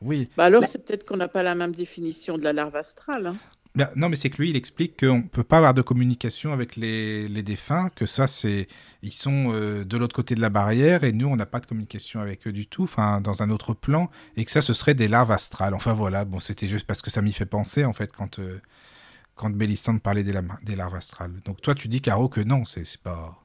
Oui. 0.02 0.30
bah 0.38 0.46
Alors, 0.46 0.64
c'est 0.66 0.86
peut-être 0.86 1.06
qu'on 1.06 1.18
n'a 1.18 1.28
pas 1.28 1.43
la 1.43 1.56
même 1.56 1.74
définition 1.74 2.38
de 2.38 2.43
la 2.43 2.54
larve 2.54 2.76
astrale. 2.76 3.28
hein. 3.28 3.36
Bah, 3.76 3.91
non, 3.98 4.08
mais 4.08 4.16
c'est 4.16 4.30
que 4.30 4.41
lui, 4.41 4.52
il 4.52 4.56
explique 4.56 4.98
qu'on 5.02 5.18
ne 5.18 5.28
peut 5.28 5.43
pas 5.43 5.58
avoir 5.58 5.74
de 5.74 5.82
communication 5.82 6.54
avec 6.54 6.78
les, 6.78 7.28
les 7.28 7.43
défunts, 7.43 7.89
que 7.93 8.06
ça, 8.06 8.26
c'est. 8.28 8.68
Ils 9.04 9.12
sont 9.12 9.52
euh, 9.54 9.84
de 9.84 9.98
l'autre 9.98 10.16
côté 10.16 10.34
de 10.34 10.39
la 10.39 10.50
barrière 10.50 11.04
et 11.04 11.12
nous, 11.12 11.28
on 11.28 11.36
n'a 11.36 11.46
pas 11.46 11.60
de 11.60 11.66
communication 11.66 12.22
avec 12.22 12.48
eux 12.48 12.54
du 12.54 12.68
tout, 12.68 12.84
enfin, 12.84 13.20
dans 13.20 13.41
un 13.41 13.50
autre 13.50 13.74
plan, 13.74 14.10
et 14.38 14.46
que 14.46 14.52
ça, 14.52 14.62
ce 14.62 14.74
serait 14.74 14.93
des 14.93 15.10
larves 15.10 15.32
astrales. 15.32 15.74
Enfin, 15.74 15.91
voilà, 15.93 16.24
bon, 16.24 16.39
c'était 16.39 16.70
juste 16.70 16.88
parce 16.88 17.02
que 17.02 17.12
ça 17.12 17.22
m'y 17.22 17.34
fait 17.34 17.46
penser, 17.46 17.84
en 17.84 17.93
fait, 17.93 18.12
quand. 18.14 18.39
euh, 18.39 18.62
quand 19.38 19.50
Bélissande 19.50 20.02
parlait 20.02 20.24
des, 20.24 20.32
lam- 20.32 20.58
des 20.64 20.78
larves 20.78 20.96
astrales. 20.96 21.34
Donc 21.43 21.62
toi, 21.62 21.76
tu 21.76 21.89
dis, 21.89 22.00
Caro, 22.00 22.30
que 22.30 22.39
non, 22.39 22.64
c'est 22.64 22.86
c'est 22.86 23.02
pas, 23.02 23.38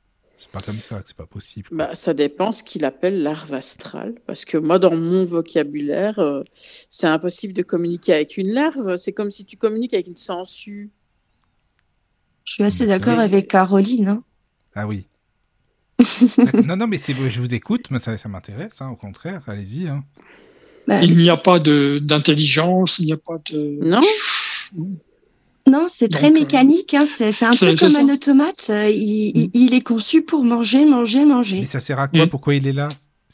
c'est 0.42 0.50
pas 0.50 0.60
comme 0.60 0.80
ça, 0.80 1.02
c'est 1.06 1.14
pas 1.16 1.26
possible. 1.26 1.68
Bah, 1.70 1.90
ça 1.94 2.14
dépend 2.14 2.50
ce 2.50 2.62
qu'il 2.62 2.86
appelle 2.86 3.22
larve 3.22 3.52
astrale. 3.52 4.14
Parce 4.26 4.46
que 4.46 4.56
moi, 4.56 4.78
dans 4.78 4.96
mon 4.96 5.26
vocabulaire, 5.26 6.18
euh, 6.18 6.42
c'est 6.88 7.06
impossible 7.06 7.52
de 7.52 7.62
communiquer 7.62 8.14
avec 8.14 8.38
une 8.38 8.48
larve. 8.52 8.96
C'est 8.96 9.12
comme 9.12 9.28
si 9.30 9.44
tu 9.44 9.56
communiques 9.58 9.92
avec 9.92 10.06
une 10.06 10.16
sangsue. 10.16 10.90
Je 12.44 12.54
suis 12.54 12.62
assez 12.64 12.86
d'accord 12.86 13.18
avec 13.18 13.48
Caroline. 13.48 14.08
hein. 14.08 14.24
Ah 14.74 14.86
oui. 14.88 15.06
Non, 16.66 16.76
non, 16.76 16.86
mais 16.86 16.96
je 16.98 17.40
vous 17.40 17.52
écoute, 17.54 17.90
mais 17.90 17.98
ça, 17.98 18.16
ça 18.16 18.28
m'intéresse, 18.30 18.80
hein, 18.80 18.88
au 18.88 18.96
contraire, 18.96 19.42
allez-y. 19.46 19.88
Hein. 19.88 20.02
Bah, 20.88 21.02
Il 21.04 21.18
n'y 21.18 21.28
a 21.28 21.36
pas 21.36 21.58
de- 21.58 21.98
d'intelligence, 22.00 22.98
il 22.98 23.04
n'y 23.06 23.12
a 23.12 23.18
pas 23.18 23.36
de. 23.52 23.78
Non 23.82 24.00
Non, 25.68 25.84
c'est 25.86 26.08
très 26.08 26.28
Donc, 26.28 26.36
euh, 26.36 26.40
mécanique. 26.40 26.94
Hein. 26.94 27.04
C'est 27.04 27.28
un 27.44 27.50
peu 27.50 27.74
comme 27.76 27.88
ça. 27.88 28.00
un 28.00 28.08
automate. 28.08 28.70
euh, 28.70 28.88
Il, 28.90 29.32
il- 29.36 29.50
il 29.54 29.74
est 29.74 29.80
conçu 29.82 30.22
pour 30.22 30.44
manger, 30.44 30.84
manger, 30.84 31.24
manger. 31.24 31.60
Mais 31.60 31.66
ça 31.66 31.80
sert 31.80 31.98
à 32.00 32.08
quoi? 32.08 32.26
Mm. 32.26 32.30
Pourquoi 32.30 32.54
il 32.54 32.66
est 32.66 32.72
là? 32.72 32.88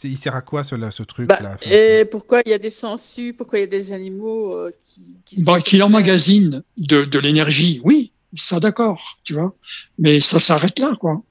Il 0.04 0.18
sert 0.18 0.34
à 0.36 0.42
quoi, 0.42 0.62
ce, 0.62 0.74
là, 0.74 0.90
ce 0.90 1.02
truc 1.02 1.26
Bah, 1.28 1.38
là 1.40 1.56
et 1.62 2.04
pourquoi 2.04 2.42
il 2.44 2.50
y 2.50 2.52
a 2.52 2.58
des 2.58 2.68
sangsues? 2.68 3.32
Pourquoi 3.32 3.58
il 3.58 3.62
y 3.62 3.64
a 3.64 3.68
des 3.68 3.94
animaux 3.94 4.52
euh, 4.52 4.70
qui, 4.84 5.16
qui 5.24 5.42
Bah, 5.44 5.58
qu'il 5.60 5.82
emmagasine 5.82 6.62
de, 6.76 7.04
de 7.06 7.18
l'énergie, 7.18 7.80
oui, 7.82 8.12
ça 8.34 8.60
d'accord, 8.60 9.16
tu 9.24 9.32
vois. 9.32 9.56
Mais 9.98 10.20
ça 10.20 10.38
s'arrête 10.38 10.78
là, 10.78 10.92
quoi. 11.00 11.22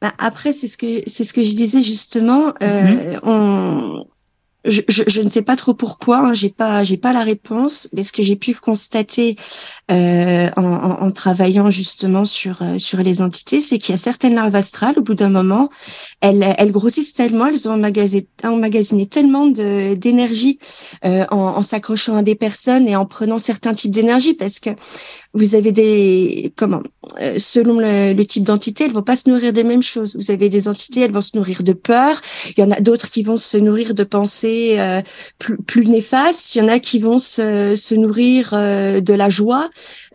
Bah, 0.00 0.14
après, 0.18 0.54
c'est 0.54 0.66
ce 0.66 0.78
que 0.78 1.02
c'est 1.06 1.24
ce 1.24 1.32
que 1.34 1.42
je 1.42 1.54
disais 1.54 1.82
justement. 1.82 2.54
Euh, 2.62 2.82
Mhm. 2.82 3.20
on, 3.24 4.06
je, 4.64 4.80
je, 4.88 5.22
ne 5.22 5.28
sais 5.28 5.42
pas 5.42 5.56
trop 5.56 5.74
pourquoi. 5.74 6.18
Hein, 6.18 6.32
j'ai 6.32 6.50
pas 6.50 6.82
j'ai 6.84 6.96
pas 6.96 7.12
la 7.12 7.24
réponse. 7.24 7.88
Mais 7.92 8.02
ce 8.02 8.12
que 8.12 8.22
j'ai 8.22 8.36
pu 8.36 8.54
constater 8.54 9.36
euh, 9.90 10.48
en, 10.56 10.62
en, 10.64 11.02
en 11.02 11.10
travaillant 11.10 11.70
justement 11.70 12.24
sur 12.24 12.62
euh, 12.62 12.78
sur 12.78 12.98
les 12.98 13.22
entités, 13.22 13.60
c'est 13.60 13.78
qu'il 13.78 13.92
y 13.92 13.94
a 13.94 13.98
certaines 13.98 14.34
larves 14.34 14.54
astrales. 14.54 14.98
Au 14.98 15.02
bout 15.02 15.14
d'un 15.14 15.30
moment, 15.30 15.68
elles 16.20 16.44
elles 16.58 16.72
grossissent 16.72 17.14
tellement, 17.14 17.46
elles 17.46 17.68
ont 17.68 17.72
emmagasiné, 17.72 18.26
emmagasiné 18.44 19.06
tellement 19.06 19.46
d'énergie 19.46 20.58
euh, 21.04 21.24
en, 21.30 21.38
en 21.38 21.62
s'accrochant 21.62 22.16
à 22.16 22.22
des 22.22 22.34
personnes 22.34 22.86
et 22.86 22.96
en 22.96 23.06
prenant 23.06 23.38
certains 23.38 23.74
types 23.74 23.90
d'énergie, 23.90 24.34
parce 24.34 24.60
que 24.60 24.70
vous 25.34 25.54
avez 25.54 25.72
des 25.72 26.52
comment 26.56 26.82
euh, 27.20 27.34
selon 27.38 27.78
le, 27.80 28.12
le 28.12 28.26
type 28.26 28.44
d'entité, 28.44 28.84
elles 28.84 28.92
vont 28.92 29.02
pas 29.02 29.16
se 29.16 29.28
nourrir 29.30 29.52
des 29.52 29.64
mêmes 29.64 29.82
choses. 29.82 30.16
Vous 30.16 30.30
avez 30.30 30.48
des 30.48 30.68
entités, 30.68 31.00
elles 31.00 31.12
vont 31.12 31.20
se 31.22 31.36
nourrir 31.36 31.62
de 31.62 31.72
peur. 31.72 32.20
Il 32.56 32.60
y 32.60 32.64
en 32.64 32.70
a 32.70 32.80
d'autres 32.80 33.08
qui 33.10 33.22
vont 33.22 33.36
se 33.38 33.56
nourrir 33.56 33.94
de 33.94 34.04
pensées 34.04 34.76
euh, 34.78 35.00
plus, 35.38 35.56
plus 35.56 35.86
néfastes. 35.86 36.54
Il 36.54 36.58
y 36.58 36.62
en 36.62 36.68
a 36.68 36.78
qui 36.78 36.98
vont 36.98 37.18
se, 37.18 37.74
se 37.76 37.94
nourrir 37.94 38.50
euh, 38.52 39.00
de 39.00 39.14
la 39.14 39.30
joie. 39.30 39.70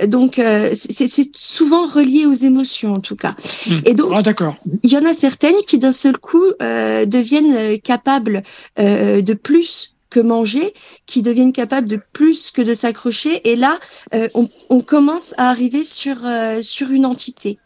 Donc, 0.05 0.39
euh, 0.39 0.69
c'est 0.73 1.07
c'est 1.07 1.35
souvent 1.35 1.85
relié 1.87 2.25
aux 2.25 2.33
émotions, 2.33 2.93
en 2.93 2.99
tout 3.01 3.15
cas. 3.15 3.35
Hmm. 3.65 3.79
Et 3.85 3.93
donc, 3.93 4.11
Ah, 4.13 4.21
d'accord. 4.21 4.55
il 4.83 4.91
y 4.91 4.97
en 4.97 5.05
a 5.05 5.13
certaines 5.13 5.55
qui 5.65 5.77
d'un 5.79 5.91
seul 5.91 6.17
coup 6.17 6.45
euh, 6.61 7.05
deviennent 7.05 7.79
capables 7.81 8.43
euh, 8.79 9.21
de 9.21 9.33
plus 9.33 9.95
que 10.09 10.19
manger, 10.19 10.73
qui 11.05 11.21
deviennent 11.21 11.53
capables 11.53 11.87
de 11.87 11.99
plus 12.13 12.51
que 12.51 12.61
de 12.61 12.73
s'accrocher. 12.73 13.41
Et 13.49 13.55
là, 13.55 13.79
euh, 14.13 14.27
on, 14.33 14.49
on 14.69 14.81
commence 14.81 15.33
à 15.37 15.49
arriver 15.49 15.83
sur 15.83 16.17
euh, 16.25 16.61
sur 16.61 16.91
une 16.91 17.05
entité. 17.05 17.59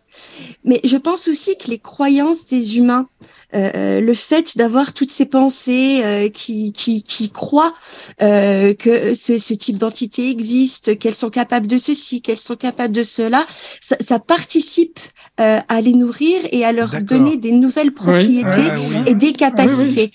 Mais 0.66 0.82
je 0.84 0.98
pense 0.98 1.30
aussi 1.30 1.56
que 1.58 1.70
les 1.70 1.80
croyances 1.80 2.46
des 2.46 2.78
humains, 2.78 3.08
euh, 3.56 4.02
le 4.02 4.14
fait 4.14 4.58
d'avoir 4.58 4.94
toutes 4.94 5.10
ces 5.12 5.26
pensées 5.26 6.02
euh, 6.04 6.28
qui, 6.30 6.74
qui, 6.74 7.02
qui 7.04 7.32
croient 7.32 7.74
euh, 8.22 8.74
que 8.74 9.16
ce, 9.16 9.40
ce 9.40 9.54
type 9.54 9.78
d'entité 9.78 10.30
existe, 10.30 11.00
qu'elles 11.00 11.16
sont 11.16 11.30
capables 11.30 11.68
de 11.68 11.78
ceci, 11.78 12.22
qu'elles 12.22 12.38
sont 12.38 12.58
capables 12.58 12.94
de 12.94 13.04
cela, 13.04 13.46
ça, 13.80 13.96
ça 14.02 14.20
participe 14.20 15.00
euh, 15.40 15.60
à 15.70 15.80
les 15.80 15.94
nourrir 15.94 16.40
et 16.52 16.66
à 16.66 16.74
leur 16.74 17.02
donner 17.02 17.38
des 17.38 17.54
nouvelles 17.54 17.94
propriétés 17.94 18.68
Ah, 18.70 18.76
oui. 18.80 18.96
et 19.08 19.16
des 19.16 19.32
capacités. 19.32 20.12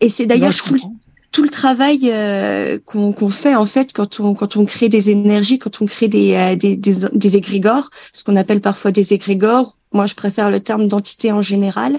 Et 0.00 0.08
c'est 0.08 0.26
d'ailleurs 0.26 0.54
tout. 0.56 0.76
Tout 1.34 1.42
le 1.42 1.48
travail 1.48 1.98
euh, 2.04 2.78
qu'on 2.86 3.28
fait 3.28 3.56
en 3.56 3.66
fait 3.66 3.92
quand 3.92 4.20
on 4.20 4.34
quand 4.34 4.56
on 4.56 4.64
crée 4.64 4.88
des 4.88 5.10
énergies, 5.10 5.58
quand 5.58 5.82
on 5.82 5.86
crée 5.86 6.06
des 6.06 6.34
euh, 6.34 6.54
des, 6.54 6.76
des 6.76 7.36
égrégores, 7.36 7.90
ce 8.12 8.22
qu'on 8.22 8.36
appelle 8.36 8.60
parfois 8.60 8.92
des 8.92 9.12
égrégores. 9.12 9.76
Moi, 9.92 10.06
je 10.06 10.14
préfère 10.14 10.50
le 10.50 10.60
terme 10.60 10.86
d'entité 10.88 11.32
en 11.32 11.42
général. 11.42 11.98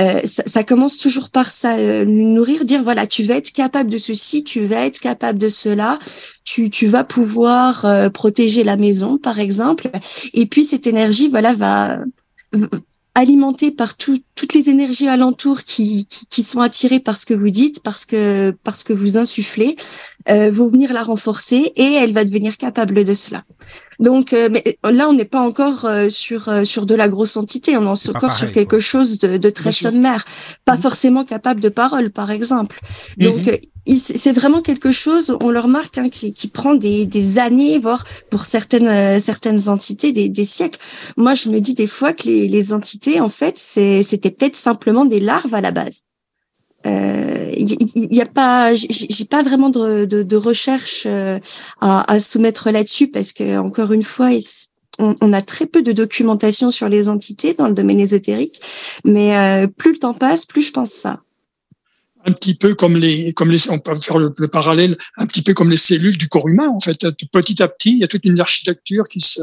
Euh, 0.00 0.20
ça, 0.24 0.42
ça 0.46 0.64
commence 0.64 0.98
toujours 0.98 1.30
par 1.30 1.50
ça, 1.50 1.76
euh, 1.76 2.04
nous 2.04 2.34
nourrir, 2.34 2.64
dire 2.64 2.82
voilà, 2.82 3.06
tu 3.06 3.22
vas 3.22 3.34
être 3.36 3.52
capable 3.52 3.90
de 3.90 3.98
ceci, 3.98 4.44
tu 4.44 4.60
vas 4.66 4.86
être 4.86 5.00
capable 5.00 5.38
de 5.38 5.48
cela, 5.48 5.98
tu, 6.44 6.70
tu 6.70 6.86
vas 6.86 7.04
pouvoir 7.04 7.84
euh, 7.84 8.08
protéger 8.10 8.62
la 8.64 8.76
maison, 8.76 9.18
par 9.18 9.38
exemple. 9.38 9.90
Et 10.34 10.46
puis 10.46 10.64
cette 10.64 10.86
énergie, 10.86 11.28
voilà, 11.28 11.54
va 11.54 11.98
alimentée 13.22 13.70
par 13.72 13.96
tout- 13.96 14.22
toutes 14.38 14.54
les 14.54 14.68
énergies 14.74 15.08
alentours 15.08 15.62
qui, 15.70 16.06
qui, 16.06 16.26
qui 16.26 16.42
sont 16.50 16.60
attirées 16.60 17.00
par 17.08 17.16
ce 17.18 17.26
que 17.26 17.34
vous 17.34 17.50
dites, 17.50 17.82
parce 17.82 18.04
que 18.10 18.50
parce 18.66 18.82
que 18.86 18.92
vous 18.92 19.12
insufflez, 19.18 19.74
euh, 20.30 20.50
vont 20.58 20.68
venir 20.68 20.92
la 20.92 21.02
renforcer 21.02 21.72
et 21.84 21.90
elle 22.00 22.12
va 22.18 22.24
devenir 22.24 22.56
capable 22.56 23.02
de 23.10 23.14
cela. 23.14 23.40
Donc 24.08 24.32
euh, 24.32 24.48
mais 24.52 24.62
là, 24.98 25.08
on 25.10 25.14
n'est 25.18 25.24
pas 25.36 25.40
encore 25.50 25.84
euh, 25.84 26.08
sur 26.08 26.48
euh, 26.48 26.64
sur 26.72 26.86
de 26.86 26.94
la 27.02 27.08
grosse 27.08 27.36
entité, 27.36 27.76
on 27.76 27.82
est 27.94 28.08
encore 28.16 28.32
sur 28.40 28.52
quelque 28.52 28.76
quoi. 28.82 28.90
chose 28.92 29.18
de, 29.18 29.36
de 29.38 29.50
très 29.50 29.70
Bien 29.70 29.78
sûr. 29.80 29.90
sommaire, 29.90 30.22
pas 30.64 30.76
Mhm. 30.76 30.82
forcément 30.82 31.24
capable 31.24 31.60
de 31.60 31.70
parole, 31.82 32.10
par 32.10 32.30
exemple. 32.30 32.76
Donc 33.26 33.46
Mhm. 33.46 33.58
Euh, 33.88 33.92
c'est 33.98 34.32
vraiment 34.32 34.62
quelque 34.62 34.92
chose, 34.92 35.36
on 35.40 35.50
le 35.50 35.60
remarque, 35.60 35.98
hein, 35.98 36.08
qui, 36.08 36.32
qui 36.32 36.48
prend 36.48 36.74
des, 36.74 37.06
des 37.06 37.38
années, 37.38 37.78
voire 37.78 38.04
pour 38.30 38.44
certaines 38.44 38.88
euh, 38.88 39.18
certaines 39.20 39.68
entités 39.68 40.12
des, 40.12 40.28
des 40.28 40.44
siècles. 40.44 40.78
Moi, 41.16 41.34
je 41.34 41.48
me 41.48 41.60
dis 41.60 41.74
des 41.74 41.86
fois 41.86 42.12
que 42.12 42.24
les, 42.24 42.48
les 42.48 42.72
entités, 42.72 43.20
en 43.20 43.28
fait, 43.28 43.58
c'était 43.58 44.30
peut-être 44.30 44.56
simplement 44.56 45.04
des 45.04 45.20
larves 45.20 45.54
à 45.54 45.60
la 45.60 45.70
base. 45.70 46.02
Euh, 46.86 47.50
Il 47.56 47.70
y, 47.70 48.16
y 48.16 48.20
a 48.20 48.26
pas, 48.26 48.72
j'ai 48.72 49.24
pas 49.24 49.42
vraiment 49.42 49.68
de, 49.70 50.04
de, 50.04 50.22
de 50.22 50.36
recherche 50.36 51.04
euh, 51.06 51.38
à, 51.80 52.12
à 52.12 52.18
soumettre 52.20 52.70
là-dessus 52.70 53.08
parce 53.08 53.32
que 53.32 53.58
encore 53.58 53.92
une 53.92 54.04
fois, 54.04 54.30
on 54.98 55.32
a 55.32 55.42
très 55.42 55.66
peu 55.66 55.82
de 55.82 55.92
documentation 55.92 56.70
sur 56.70 56.88
les 56.88 57.08
entités 57.08 57.54
dans 57.54 57.68
le 57.68 57.74
domaine 57.74 58.00
ésotérique, 58.00 58.60
mais 59.04 59.36
euh, 59.36 59.66
plus 59.66 59.92
le 59.92 59.98
temps 59.98 60.14
passe, 60.14 60.44
plus 60.46 60.62
je 60.62 60.72
pense 60.72 60.90
ça. 60.90 61.20
Un 62.28 62.32
petit 62.32 62.54
peu 62.54 62.74
comme 62.74 62.96
les, 62.96 63.32
comme 63.32 63.50
les, 63.50 63.70
on 63.70 63.78
peut 63.78 63.98
faire 64.00 64.18
le, 64.18 64.30
le 64.36 64.48
parallèle, 64.48 64.96
un 65.16 65.26
petit 65.26 65.42
peu 65.42 65.54
comme 65.54 65.70
les 65.70 65.76
cellules 65.76 66.16
du 66.18 66.28
corps 66.28 66.48
humain, 66.48 66.68
en 66.68 66.80
fait. 66.80 66.98
Petit 67.32 67.62
à 67.62 67.68
petit, 67.68 67.92
il 67.92 67.98
y 67.98 68.04
a 68.04 68.08
toute 68.08 68.24
une 68.24 68.38
architecture 68.40 69.08
qui 69.08 69.20
se, 69.20 69.40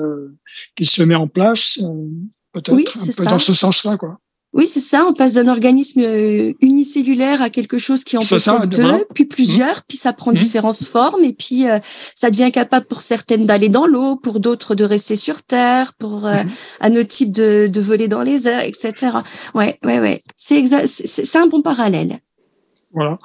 qui 0.75 0.85
se 0.85 1.03
met 1.03 1.15
en 1.15 1.27
place, 1.27 1.79
euh, 1.81 1.87
peut-être 2.53 2.73
Oui, 2.73 2.85
un 2.87 3.05
peu 3.05 3.11
ça. 3.11 3.25
dans 3.25 3.39
ce 3.39 3.53
sens-là, 3.53 3.97
quoi. 3.97 4.19
Oui, 4.57 4.67
c'est 4.69 4.79
ça. 4.79 5.05
On 5.05 5.13
passe 5.13 5.33
d'un 5.33 5.49
organisme 5.49 5.99
euh, 6.01 6.53
unicellulaire 6.61 7.41
à 7.41 7.49
quelque 7.49 7.77
chose 7.77 8.05
qui 8.05 8.15
en 8.15 8.21
ça, 8.21 8.37
possède 8.37 8.69
deux, 8.69 8.81
voilà. 8.83 8.99
puis 9.13 9.25
plusieurs, 9.25 9.83
puis 9.83 9.97
ça 9.97 10.13
prend 10.13 10.31
Mhm. 10.31 10.37
différentes 10.37 10.81
formes, 10.83 11.25
et 11.25 11.33
puis 11.33 11.67
euh, 11.67 11.77
ça 12.13 12.31
devient 12.31 12.53
capable 12.53 12.85
pour 12.87 13.01
certaines 13.01 13.45
d'aller 13.45 13.67
dans 13.67 13.85
l'eau, 13.85 14.15
pour 14.15 14.39
d'autres 14.39 14.73
de 14.73 14.85
rester 14.85 15.17
sur 15.17 15.41
terre, 15.43 15.93
pour 15.99 16.25
euh, 16.25 16.41
Mhm. 16.41 16.49
à 16.79 16.89
nos 16.89 17.03
types 17.03 17.33
de, 17.33 17.67
de 17.67 17.81
voler 17.81 18.07
dans 18.07 18.21
les 18.23 18.47
airs, 18.47 18.63
etc. 18.63 18.93
Ouais, 19.55 19.77
ouais, 19.83 19.99
ouais. 19.99 20.23
C'est 20.37 20.63
c'est 20.85 21.37
un 21.37 21.47
bon 21.47 21.61
parallèle. 21.61 22.19
Voilà. 22.95 23.17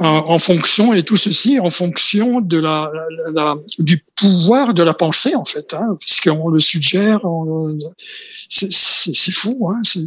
Euh, 0.00 0.04
en 0.04 0.40
fonction, 0.40 0.92
et 0.92 1.04
tout 1.04 1.16
ceci 1.16 1.60
en 1.60 1.70
fonction 1.70 2.40
de 2.40 2.58
la, 2.58 2.90
la- 3.26 3.30
la- 3.32 3.56
du 3.78 4.02
pouvoir 4.16 4.74
de 4.74 4.82
la 4.82 4.92
pensée, 4.92 5.36
en 5.36 5.44
fait, 5.44 5.72
hein, 5.72 5.96
puisqu'on 6.00 6.48
le 6.48 6.58
suggère, 6.58 7.20
on- 7.24 7.78
c'est 8.48 8.72
c'est- 8.72 9.14
c'est 9.14 9.30
fou, 9.32 9.68
hein, 9.70 9.80
c'est- 9.84 10.00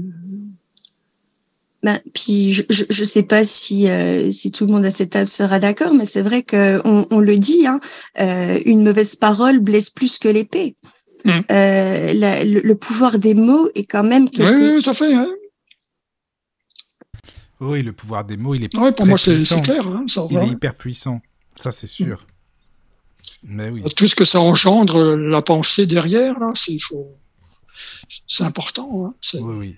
Ben, 1.83 1.99
puis 2.13 2.51
je, 2.51 2.63
je, 2.69 2.83
je 2.89 3.03
sais 3.05 3.23
pas 3.23 3.43
si 3.43 3.87
euh, 3.87 4.29
si 4.31 4.51
tout 4.51 4.65
le 4.65 4.73
monde 4.73 4.83
à 4.85 4.91
cette 4.91 5.11
table 5.11 5.27
sera 5.27 5.59
d'accord, 5.59 5.93
mais 5.93 6.05
c'est 6.05 6.23
vrai 6.23 6.41
que 6.41 6.81
on, 6.85 7.05
on 7.11 7.19
le 7.19 7.37
dit, 7.37 7.67
hein, 7.67 7.79
euh, 8.19 8.59
une 8.65 8.83
mauvaise 8.83 9.15
parole 9.15 9.59
blesse 9.59 9.89
plus 9.91 10.17
que 10.17 10.27
l'épée. 10.27 10.75
Mm. 11.23 11.29
Euh, 11.51 12.13
la- 12.13 12.43
le, 12.43 12.59
le 12.61 12.75
pouvoir 12.75 13.19
des 13.19 13.35
mots 13.35 13.69
est 13.75 13.85
quand 13.85 14.03
même 14.03 14.27
Oui, 14.37 14.43
oui, 14.75 14.81
tout 14.81 14.89
à 14.89 14.93
fait. 14.93 15.13
Hein. 15.13 15.29
Oui, 17.59 17.81
le 17.81 17.93
pouvoir 17.93 18.23
des 18.23 18.37
mots, 18.37 18.53
il 18.55 18.63
est 18.63 18.77
Ouais, 18.77 18.91
pour 18.91 19.05
moi, 19.05 19.17
c'est 19.17 19.37
clair. 19.61 19.87
Hein, 19.87 20.05
ça, 20.07 20.25
Il 20.29 20.37
est 20.37 20.47
hyper 20.47 20.75
puissant. 20.75 21.21
Ça, 21.55 21.71
c'est 21.71 21.87
sûr. 21.87 22.25
Mais 23.43 23.69
oui. 23.69 23.83
Tout 23.95 24.07
ce 24.07 24.15
que 24.15 24.25
ça 24.25 24.39
engendre, 24.39 25.15
la 25.15 25.41
pensée 25.41 25.85
derrière, 25.85 26.39
là, 26.39 26.51
c'est 26.53 26.77
faut... 26.79 27.17
important. 28.41 29.07
Hein, 29.07 29.13
Oui, 29.35 29.55
oui. 29.55 29.75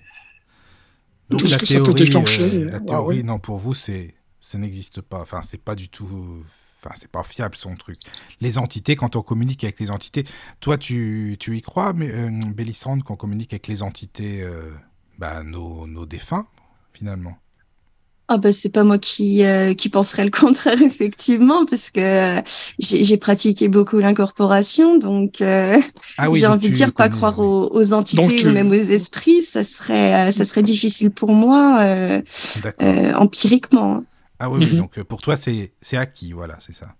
Donc 1.30 1.40
Tout 1.40 1.46
ce 1.46 1.52
la 1.52 1.58
que 1.58 1.66
ça 1.66 1.78
peut 1.78 1.84
théorie, 1.84 2.04
déclencher, 2.04 2.54
euh, 2.54 2.70
la 2.70 2.76
ah 2.78 2.80
théorie, 2.80 3.22
non, 3.22 3.38
pour 3.38 3.58
vous, 3.58 3.72
c'est, 3.72 4.14
ça 4.40 4.58
n'existe 4.58 5.00
pas. 5.00 5.18
Enfin, 5.20 5.42
c'est 5.42 5.62
pas 5.62 5.76
du 5.76 5.88
tout. 5.88 6.44
Enfin, 6.82 6.92
c'est 6.94 7.10
pas 7.10 7.22
fiable 7.22 7.56
son 7.56 7.76
truc. 7.76 7.98
Les 8.40 8.58
entités, 8.58 8.96
quand 8.96 9.14
on 9.14 9.22
communique 9.22 9.62
avec 9.62 9.78
les 9.78 9.90
entités, 9.90 10.24
toi, 10.60 10.76
tu, 10.76 11.36
tu 11.38 11.56
y 11.56 11.60
crois, 11.60 11.92
mais 11.92 12.10
euh, 12.10 12.30
Bélissande, 12.48 13.04
qu'on 13.04 13.16
communique 13.16 13.52
avec 13.52 13.68
les 13.68 13.82
entités, 13.82 14.42
euh, 14.42 14.72
bah, 15.18 15.44
nos, 15.44 15.86
nos 15.86 16.06
défunts, 16.06 16.48
finalement? 16.92 17.38
Ah 18.32 18.38
bah 18.38 18.52
c'est 18.52 18.70
pas 18.72 18.84
moi 18.84 18.96
qui 18.96 19.44
euh, 19.44 19.74
qui 19.74 19.88
penserais 19.88 20.24
le 20.24 20.30
contraire 20.42 20.80
effectivement 20.80 21.66
parce 21.66 21.90
que 21.90 22.00
euh, 22.38 22.40
j'ai 22.78 23.02
j'ai 23.02 23.16
pratiqué 23.16 23.66
beaucoup 23.66 23.98
l'incorporation 23.98 24.98
donc 24.98 25.40
euh, 25.40 25.76
Ah 26.16 26.30
oui, 26.30 26.38
j'ai 26.38 26.46
envie 26.46 26.68
de 26.68 26.74
dire 26.74 26.92
pas 26.92 27.08
croire 27.08 27.40
aux, 27.40 27.70
aux 27.74 27.92
entités 27.92 28.22
Donc, 28.38 28.50
ou 28.50 28.54
même 28.54 28.70
aux 28.70 28.74
esprits 28.74 29.42
ça 29.42 29.64
serait 29.64 30.28
euh, 30.28 30.30
ça 30.30 30.44
serait 30.44 30.62
difficile 30.62 31.10
pour 31.10 31.32
moi 31.32 31.80
euh, 31.80 32.22
euh, 32.82 33.12
empiriquement. 33.14 34.04
Ah 34.38 34.48
oui, 34.48 34.60
oui, 34.60 34.70
Mhm. 34.70 34.76
donc 34.78 35.02
pour 35.02 35.20
toi, 35.20 35.34
c'est 35.36 35.72
c'est 35.82 35.96
acquis, 35.96 36.32
voilà, 36.32 36.56
c'est 36.60 36.72
ça. 36.72 36.94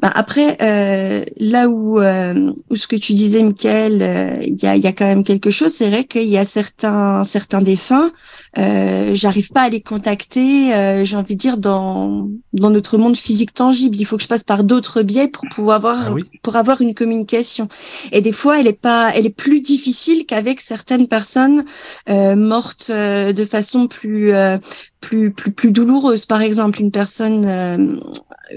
Bah 0.00 0.12
après, 0.14 0.56
euh, 0.62 1.24
là 1.38 1.68
où, 1.68 1.98
euh, 1.98 2.52
où 2.70 2.76
ce 2.76 2.86
que 2.86 2.94
tu 2.94 3.14
disais, 3.14 3.42
Michael, 3.42 4.00
euh, 4.00 4.38
il 4.42 4.56
y, 4.62 4.66
a, 4.66 4.76
il 4.76 4.82
y 4.82 4.86
a 4.86 4.92
quand 4.92 5.06
même 5.06 5.24
quelque 5.24 5.50
chose. 5.50 5.72
C'est 5.72 5.90
vrai 5.90 6.04
qu'il 6.04 6.22
y 6.28 6.38
a 6.38 6.44
certains 6.44 7.24
certains 7.24 7.60
défunts, 7.62 8.12
euh, 8.58 9.10
j'arrive 9.12 9.50
pas 9.50 9.62
à 9.62 9.68
les 9.70 9.80
contacter. 9.80 10.72
euh, 10.72 11.04
J'ai 11.04 11.16
envie 11.16 11.34
de 11.34 11.40
dire 11.40 11.58
dans 11.58 12.28
dans 12.52 12.70
notre 12.70 12.96
monde 12.96 13.16
physique 13.16 13.52
tangible, 13.54 13.96
il 13.96 14.04
faut 14.04 14.16
que 14.16 14.22
je 14.22 14.28
passe 14.28 14.44
par 14.44 14.62
d'autres 14.62 15.02
biais 15.02 15.26
pour 15.28 15.44
pouvoir 15.52 15.76
avoir 15.78 15.98
Ah 16.06 16.12
oui 16.12 16.22
pour 16.44 16.54
avoir 16.54 16.80
une 16.80 16.94
communication. 16.94 17.66
Et 18.12 18.20
des 18.20 18.32
fois, 18.32 18.60
elle 18.60 18.68
est 18.68 18.80
pas, 18.80 19.10
elle 19.16 19.26
est 19.26 19.30
plus 19.34 19.60
difficile 19.60 20.26
qu'avec 20.26 20.60
certaines 20.60 21.08
personnes 21.08 21.64
euh, 22.08 22.36
mortes 22.36 22.90
euh, 22.94 23.32
de 23.32 23.44
façon 23.44 23.88
plus 23.88 24.30
euh, 24.32 24.58
plus 25.00 25.32
plus 25.32 25.50
plus 25.52 25.72
douloureuse. 25.72 26.24
Par 26.26 26.42
exemple, 26.42 26.80
une 26.80 26.92
personne 26.92 27.44
euh, 27.46 27.96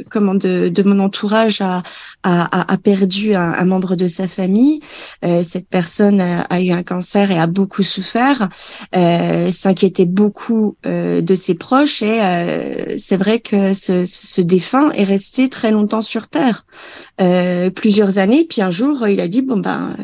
comment 0.09 0.35
de, 0.35 0.69
de 0.69 0.83
mon 0.83 0.99
entourage 0.99 1.61
a, 1.61 1.83
a, 2.23 2.73
a- 2.73 2.77
perdu 2.77 3.35
un, 3.35 3.53
un 3.53 3.65
membre 3.65 3.95
de 3.95 4.07
sa 4.07 4.27
famille. 4.27 4.81
Euh, 5.23 5.43
cette 5.43 5.67
personne 5.67 6.21
a, 6.21 6.61
eu 6.61 6.71
un 6.71 6.83
cancer 6.83 7.31
et 7.31 7.39
a 7.39 7.47
beaucoup 7.47 7.83
souffert, 7.83 8.49
euh, 8.95 9.51
s'inquiétait 9.51 10.05
beaucoup 10.05 10.75
euh, 10.85 11.21
de 11.21 11.35
ses 11.35 11.55
proches 11.55 12.01
et 12.01 12.21
euh, 12.21 12.97
c'est 12.97 13.17
vrai 13.17 13.39
que 13.39 13.73
ce, 13.73 14.05
ce 14.05 14.41
défunt 14.41 14.89
est 14.91 15.03
resté 15.03 15.49
très 15.49 15.71
longtemps 15.71 16.01
sur 16.01 16.27
Terre, 16.27 16.65
euh, 17.21 17.69
plusieurs 17.69 18.17
années. 18.17 18.45
Puis 18.49 18.61
un 18.61 18.71
jour, 18.71 19.07
il 19.07 19.19
a 19.19 19.27
dit 19.27 19.41
bon 19.41 19.57
ben 19.57 19.95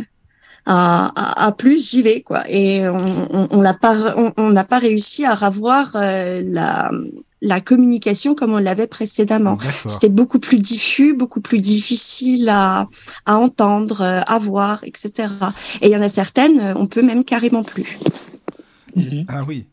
à, 0.66 1.46
à, 1.48 1.52
plus 1.54 1.90
j'y 1.90 2.02
vais 2.02 2.22
quoi 2.22 2.44
et 2.50 2.88
on 2.90 3.28
on, 3.32 3.48
on 3.52 3.74
pas 3.74 4.16
on 4.38 4.50
n'a 4.50 4.66
pas 4.66 4.80
réussi 4.80 5.26
à 5.26 5.34
revoir 5.34 5.92
euh, 5.96 6.44
la 6.46 6.92
la 7.42 7.62
communication 7.62 8.36
comme 8.36 8.54
on 8.54 8.58
l'avait 8.58 8.88
précédemment 8.88 9.58
c'était 9.86 10.10
beaucoup 10.10 10.40
plus 10.40 10.58
diffus 10.60 11.14
beaucoup 11.14 11.42
plus 11.42 11.60
difficile 11.60 12.50
à 12.50 12.88
à 13.26 13.38
entendre 13.38 14.02
euh, 14.02 14.22
à 14.26 14.40
voir 14.40 14.80
etc 14.84 15.30
et 15.82 15.88
il 15.88 15.92
y 15.92 15.96
en 15.96 16.02
a 16.02 16.10
certaines 16.10 16.60
euh, 16.60 16.74
on 16.76 16.88
peut 16.88 17.02
même 17.04 17.24
carrément 17.24 17.64
plus 17.64 17.98
Mhm. 18.96 19.26
Ah 19.28 19.44
oui. 19.44 19.68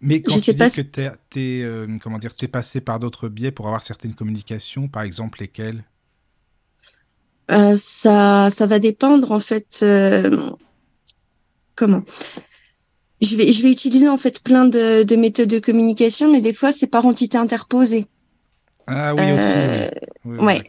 Mais 0.00 0.22
quand 0.22 0.34
Je 0.34 0.38
tu 0.38 0.44
sais 0.44 0.52
dis 0.52 0.58
pas 0.58 0.70
que 0.70 1.62
euh, 1.64 1.98
comment 2.00 2.18
dire, 2.18 2.34
t'es 2.36 2.46
passé 2.48 2.80
par 2.80 3.00
d'autres 3.00 3.28
biais 3.28 3.50
pour 3.50 3.66
avoir 3.66 3.82
certaines 3.82 4.14
communications, 4.14 4.86
par 4.86 5.02
exemple 5.02 5.40
lesquelles? 5.40 5.82
Euh, 7.50 7.74
ça, 7.74 8.48
ça 8.50 8.66
va 8.66 8.78
dépendre 8.78 9.32
en 9.32 9.38
fait. 9.40 9.80
euh, 9.82 10.50
comment? 11.74 12.02
Je 13.24 13.36
vais, 13.36 13.50
je 13.52 13.62
vais 13.62 13.70
utiliser 13.72 14.08
en 14.08 14.16
fait 14.16 14.42
plein 14.42 14.66
de, 14.66 15.02
de 15.02 15.16
méthodes 15.16 15.48
de 15.48 15.58
communication, 15.58 16.30
mais 16.30 16.40
des 16.40 16.52
fois 16.54 16.72
c'est 16.72 16.86
par 16.86 17.06
entité 17.06 17.36
interposée. 17.38 18.06
Ah 18.86 19.14
oui, 19.14 19.20
Euh, 19.22 19.36
aussi, 19.36 19.90
oui. 20.26 20.36
Oui, 20.38 20.44
ouais. 20.46 20.62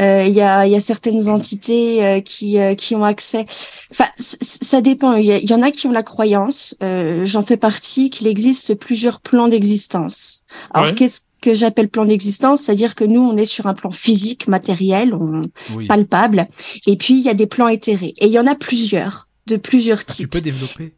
Euh, 0.00 0.24
Il 0.26 0.34
y, 0.34 0.42
a, 0.42 0.66
y 0.66 0.74
a 0.74 0.80
certaines 0.80 1.28
entités 1.30 2.04
euh, 2.04 2.20
qui, 2.20 2.58
euh, 2.58 2.74
qui 2.74 2.94
ont 2.96 3.04
accès. 3.04 3.46
Enfin, 3.90 4.04
ça 4.18 4.80
dépend. 4.82 5.14
Il 5.14 5.24
y, 5.26 5.54
en 5.54 5.62
a 5.62 5.70
qui 5.70 5.86
ont 5.86 5.92
la 5.92 6.02
croyance. 6.02 6.74
euh, 6.82 7.24
J'en 7.24 7.42
fais 7.44 7.56
partie 7.56 8.10
qu'il 8.10 8.26
existe 8.26 8.74
plusieurs 8.74 9.20
plans 9.20 9.48
d'existence. 9.48 10.42
Alors 10.74 10.88
Ouais. 10.88 10.94
qu'est-ce 10.94 11.20
que 11.40 11.54
j'appelle 11.54 11.88
plan 11.88 12.04
d'existence? 12.04 12.62
C'est-à-dire 12.62 12.94
que 12.94 13.04
nous, 13.04 13.20
on 13.20 13.36
est 13.38 13.44
sur 13.46 13.68
un 13.68 13.74
plan 13.74 13.90
physique, 13.90 14.48
matériel. 14.48 15.14
On, 15.14 15.42
Oui. 15.74 15.86
palpable. 15.86 16.46
Et 16.86 16.96
puis, 16.96 17.14
il 17.14 17.22
y 17.24 17.30
a 17.30 17.34
des 17.34 17.46
plans 17.46 17.68
éthérés. 17.68 18.12
Et 18.18 18.26
il 18.26 18.32
y 18.32 18.38
en 18.38 18.46
a 18.46 18.54
plusieurs, 18.56 19.28
de 19.46 19.56
plusieurs 19.56 20.00
Ah, 20.00 20.04
tu 20.08 20.14
types. 20.16 20.30
peux 20.30 20.40
développer? 20.42 20.94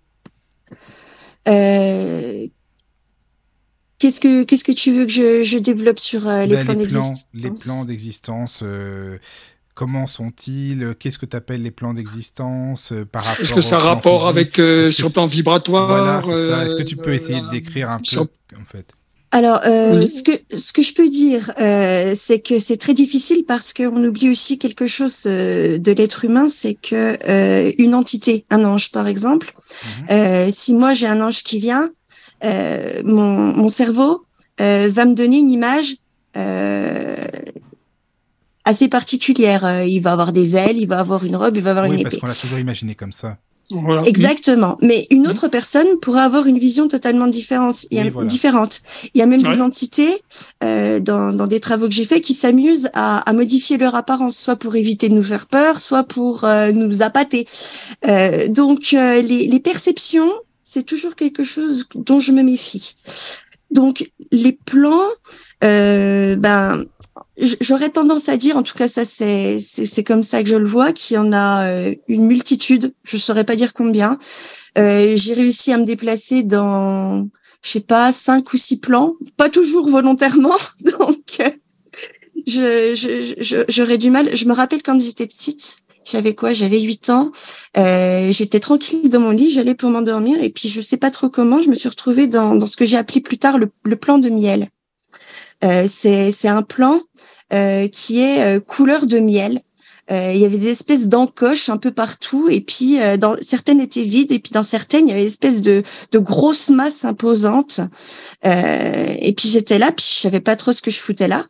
Euh, 1.47 2.47
Qu'est-ce 3.99 4.20
que 4.20 4.45
qu'est-ce 4.45 4.62
que 4.62 4.70
tu 4.72 4.93
veux 4.93 5.07
que 5.07 5.11
je, 5.12 5.43
je 5.43 5.59
développe 5.59 5.99
sur 5.99 6.28
euh, 6.28 6.47
les 6.47 6.55
Ben, 6.55 6.64
plans 6.64 6.74
les 6.74 6.86
plans, 6.86 7.01
d'existence 7.11 7.28
les 7.34 7.51
plans 7.51 7.84
d'existence, 7.84 8.61
euh, 8.62 9.18
comment 9.74 10.07
sont-ils? 10.07 10.95
Qu'est-ce 11.01 11.18
que 11.18 11.26
tu 11.26 11.36
appelles 11.36 11.62
les 11.62 11.72
plans 11.72 11.95
d'existence 11.95 12.93
euh, 12.93 13.05
par 13.05 13.24
rapport 13.24 13.41
Est-ce 13.43 13.55
que 13.55 13.61
ça 13.61 13.78
a 13.78 13.80
rapport 13.80 14.20
physique 14.20 14.36
avec 14.36 14.59
euh, 14.61 14.93
sur 14.93 15.12
plan 15.12 15.26
vibratoire 15.26 15.89
Voilà. 15.89 16.64
Est-ce 16.64 16.76
que 16.76 16.84
tu 16.84 16.95
peux 16.97 17.12
essayer 17.12 17.41
de 17.41 17.51
décrire 17.51 17.91
un 17.91 17.99
peu, 17.99 18.05
sur- 18.05 18.22
en 18.22 18.64
fait? 18.64 18.93
Alors, 19.31 19.61
euh, 19.66 20.01
Oui. 20.01 20.09
ce 20.09 20.22
que 20.22 20.33
ce 20.57 20.72
que 20.72 20.81
je 20.81 20.95
peux 20.95 21.09
dire, 21.11 21.53
euh, 21.61 22.12
c'est 22.16 22.41
que 22.41 22.59
c'est 22.59 22.79
très 22.79 22.95
difficile 22.95 23.45
parce 23.47 23.72
qu'on 23.74 24.03
oublie 24.05 24.31
aussi 24.31 24.59
quelque 24.59 24.87
chose 24.87 25.24
euh, 25.26 25.76
de 25.76 25.93
l'être 25.93 26.24
humain, 26.24 26.49
c'est 26.49 26.74
que 26.74 27.18
euh, 27.29 27.70
une 27.79 27.95
entité, 27.95 28.47
un 28.51 28.64
ange 28.64 28.91
par 28.91 29.07
exemple, 29.07 29.53
Mhm. 29.57 30.07
euh, 30.11 30.47
si 30.51 30.72
moi 30.72 30.93
j'ai 30.95 31.07
un 31.09 31.20
ange 31.20 31.43
qui 31.43 31.59
vient, 31.59 31.85
euh, 32.45 33.03
mon 33.05 33.53
mon 33.61 33.68
cerveau 33.68 34.24
euh, 34.62 34.89
va 34.91 35.05
me 35.05 35.12
donner 35.14 35.37
une 35.37 35.51
image 35.51 35.97
euh, 36.37 37.16
assez 38.64 38.89
particulière. 38.89 39.85
Il 39.85 40.01
va 40.01 40.12
avoir 40.12 40.33
des 40.33 40.57
ailes, 40.57 40.79
il 40.79 40.89
va 40.89 41.01
avoir 41.01 41.24
une 41.24 41.37
robe, 41.37 41.57
il 41.57 41.62
va 41.62 41.70
avoir 41.72 41.87
Oui, 41.87 41.97
une 41.97 42.03
parce 42.03 42.14
épée. 42.14 42.20
qu'on 42.20 42.26
l'a 42.29 42.35
toujours 42.35 42.59
imaginé 42.59 42.95
comme 42.95 43.12
ça. 43.12 43.39
Voilà. 43.71 44.03
Exactement. 44.07 44.79
Mais 44.81 45.07
une 45.11 45.23
Mhm. 45.25 45.31
autre 45.31 45.49
personne 45.49 45.87
pourrait 46.01 46.23
avoir 46.23 46.47
une 46.47 46.59
vision 46.59 46.89
totalement 46.89 47.27
différente. 47.27 47.85
Il 47.91 47.99
y 47.99 48.01
a, 48.01 48.05
Oui, 48.05 48.11
voilà. 48.11 48.27
différente. 48.29 48.81
Il 49.14 49.19
y 49.19 49.23
a 49.23 49.27
même 49.27 49.43
Ouais. 49.43 49.55
des 49.55 49.61
entités 49.61 50.23
euh, 50.64 51.01
dans, 51.01 51.33
dans 51.33 51.47
des 51.47 51.61
travaux 51.61 51.87
que 51.87 51.95
j'ai 51.95 52.07
faits 52.07 52.23
qui 52.23 52.35
s'amusent 52.35 52.89
à, 52.95 53.19
à 53.29 53.33
modifier 53.35 53.77
leur 53.77 53.95
apparence, 53.95 54.37
soit 54.39 54.57
pour 54.57 54.75
éviter 54.77 55.09
de 55.11 55.14
nous 55.14 55.23
faire 55.23 55.47
peur, 55.49 55.81
soit 55.81 56.05
pour 56.05 56.45
euh, 56.45 56.73
nous 56.73 57.03
appâter. 57.03 57.47
Euh, 58.07 58.49
donc 58.49 58.95
euh, 58.95 59.21
les, 59.23 59.47
les 59.49 59.61
perceptions, 59.61 60.33
c'est 60.64 60.85
toujours 60.85 61.14
quelque 61.14 61.45
chose 61.45 61.85
dont 61.95 62.21
je 62.21 62.33
me 62.33 62.43
méfie. 62.43 62.97
Donc 63.71 64.11
les 64.33 64.59
plans, 64.64 65.09
euh, 65.62 66.37
ben 66.37 66.85
j'aurais 67.61 67.91
tendance 67.91 68.28
à 68.28 68.36
dire, 68.36 68.57
en 68.57 68.62
tout 68.62 68.74
cas 68.74 68.89
ça 68.89 69.05
c'est 69.05 69.59
c'est 69.61 70.05
comme 70.05 70.22
ça 70.22 70.43
que 70.43 70.49
je 70.49 70.57
le 70.57 70.66
vois, 70.68 70.93
qu'il 70.93 71.14
y 71.16 71.18
en 71.18 71.32
a 71.32 71.64
euh, 71.68 71.95
une 72.09 72.26
multitude. 72.26 72.95
Je 73.05 73.16
saurais 73.16 73.45
pas 73.45 73.57
dire 73.57 73.72
combien. 73.74 74.18
Euh, 74.78 75.14
J'ai 75.16 75.34
réussi 75.34 75.72
à 75.72 75.78
me 75.78 75.84
déplacer 75.84 76.43
dans, 76.43 77.28
je 77.62 77.70
sais 77.70 77.80
pas, 77.80 78.12
cinq 78.12 78.53
ou 78.53 78.57
six 78.57 78.78
plans, 78.80 79.14
pas 79.36 79.49
toujours 79.51 79.89
volontairement. 79.91 80.57
Donc 80.99 81.39
euh, 81.41 81.51
je 82.47 82.95
je- 82.95 83.34
je- 83.43 83.64
j'aurais 83.68 83.99
du 83.99 84.11
mal. 84.11 84.34
Je 84.36 84.45
me 84.47 84.53
rappelle 84.55 84.82
quand 84.82 84.99
j'étais 85.01 85.26
petite. 85.26 85.78
J'avais 86.11 86.34
quoi? 86.34 86.53
J'avais 86.55 86.80
8 86.80 87.11
ans. 87.11 87.30
Euh, 87.76 88.32
J'étais 88.32 88.61
tranquille 88.61 89.11
dans 89.11 89.20
mon 89.20 89.30
lit, 89.30 89.51
j'allais 89.51 89.74
pour 89.74 89.91
m'endormir 89.91 90.43
et 90.43 90.49
puis 90.49 90.68
je 90.68 90.80
sais 90.80 90.97
pas 90.97 91.11
trop 91.11 91.28
comment, 91.28 91.61
je 91.61 91.68
me 91.68 91.74
suis 91.74 91.89
retrouvée 91.91 92.26
dans, 92.28 92.55
dans 92.57 92.66
ce 92.66 92.78
que 92.78 92.86
j'ai 92.86 92.97
appelé 92.97 93.20
plus 93.20 93.36
tard 93.36 93.59
le, 93.59 93.68
le 93.84 93.97
plan 93.97 94.16
de 94.18 94.30
miel. 94.30 94.68
Euh, 95.65 95.85
C'est 95.87 96.31
c'est 96.31 96.49
un 96.49 96.63
plan 96.63 97.01
euh, 97.53 97.89
qui 97.89 98.21
est 98.23 98.43
euh, 98.43 98.61
couleur 98.61 99.07
de 99.07 99.19
miel. 99.19 99.63
Il 100.11 100.39
y 100.39 100.47
avait 100.47 100.57
des 100.57 100.69
espèces 100.71 101.09
d'encoches 101.09 101.69
un 101.69 101.77
peu 101.77 101.91
partout 101.91 102.49
et 102.49 102.63
puis 102.63 102.97
dans 103.21 103.37
certaines 103.43 103.79
étaient 103.79 104.01
vides 104.05 104.33
et 104.33 104.39
puis 104.39 104.53
dans 104.53 104.63
certaines 104.63 105.07
il 105.07 105.11
y 105.11 105.13
avait 105.13 105.21
des 105.21 105.27
espèces 105.27 105.61
de, 105.61 105.83
de 106.13 106.19
grosses 106.19 106.71
masses 106.71 107.05
imposantes. 107.05 107.81
Et 108.43 109.35
puis 109.37 109.51
j'étais 109.51 109.79
là 109.79 109.93
puis 109.93 110.07
je 110.09 110.15
savais 110.21 110.41
pas 110.41 110.57
trop 110.57 110.73
ce 110.73 110.81
que 110.81 110.91
je 110.91 110.99
foutais 110.99 111.29
là. 111.29 111.45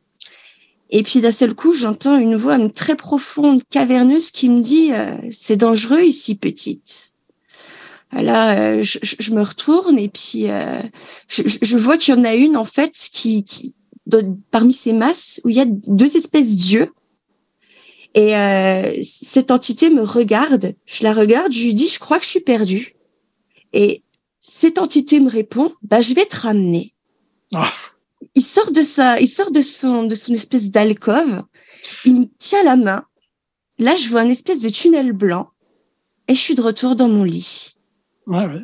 Et 0.91 1.05
puis 1.05 1.21
d'un 1.21 1.31
seul 1.31 1.55
coup, 1.55 1.73
j'entends 1.73 2.17
une 2.19 2.35
voix 2.35 2.59
très 2.71 2.97
profonde, 2.97 3.63
caverneuse, 3.71 4.33
qui 4.33 4.49
me 4.49 4.61
dit 4.61 4.91
euh, 4.93 5.17
"C'est 5.31 5.57
dangereux 5.57 6.01
ici, 6.03 6.35
petite." 6.35 7.13
Là, 8.11 8.59
euh, 8.59 8.83
je, 8.83 8.99
je- 9.03 9.33
me 9.35 9.43
retourne 9.43 9.99
et 10.01 10.09
puis 10.09 10.51
euh, 10.51 10.81
je- 11.29 11.43
je 11.63 11.77
vois 11.79 11.97
qu'il 11.97 12.15
y 12.17 12.19
en 12.19 12.25
a 12.25 12.35
une 12.35 12.57
en 12.57 12.65
fait 12.65 12.93
qui, 13.13 13.45
qui 13.45 13.77
de- 14.09 14.27
parmi 14.51 14.73
ces 14.73 14.93
masses 14.93 15.41
où 15.45 15.49
il 15.51 15.57
y 15.57 15.61
a 15.61 15.67
deux 15.67 16.17
espèces 16.17 16.57
d'yeux. 16.57 16.91
Et 18.15 18.35
euh, 18.37 18.93
cette 19.03 19.51
entité 19.51 19.91
me 19.91 20.03
regarde. 20.03 20.75
Je 20.87 21.05
la 21.05 21.13
regarde. 21.13 21.53
Je 21.53 21.63
lui 21.65 21.75
dis 21.75 21.87
"Je 21.89 22.01
crois 22.01 22.19
que 22.19 22.25
je 22.25 22.31
suis 22.31 22.41
perdue." 22.41 22.97
Et 23.73 24.03
cette 24.41 24.79
entité 24.79 25.21
me 25.21 25.29
répond 25.31 25.73
"Bah, 25.83 26.01
je 26.01 26.15
vais 26.15 26.25
te 26.27 26.37
ramener." 26.37 26.95
Ah. 27.55 27.71
il 28.35 28.43
sort 28.43 28.73
de 28.73 28.83
sa, 28.83 29.19
il 29.21 29.29
sort 29.29 29.51
de 29.53 29.63
son, 29.63 30.05
de 30.05 30.15
son 30.15 30.33
espèce 30.35 30.71
d'alcôve. 30.71 31.43
Il 32.05 32.15
me 32.21 32.27
tient 32.39 32.63
la 32.65 32.77
main. 32.77 33.05
Là, 33.79 33.95
je 33.95 34.09
vois 34.09 34.21
un 34.23 34.29
espèce 34.29 34.61
de 34.63 34.69
tunnel 34.69 35.13
blanc. 35.13 35.49
Et 36.27 36.35
je 36.35 36.41
suis 36.41 36.55
de 36.55 36.61
retour 36.63 36.97
dans 36.97 37.09
mon 37.09 37.25
lit. 37.25 37.77
Ouais, 38.27 38.45
ouais. 38.47 38.61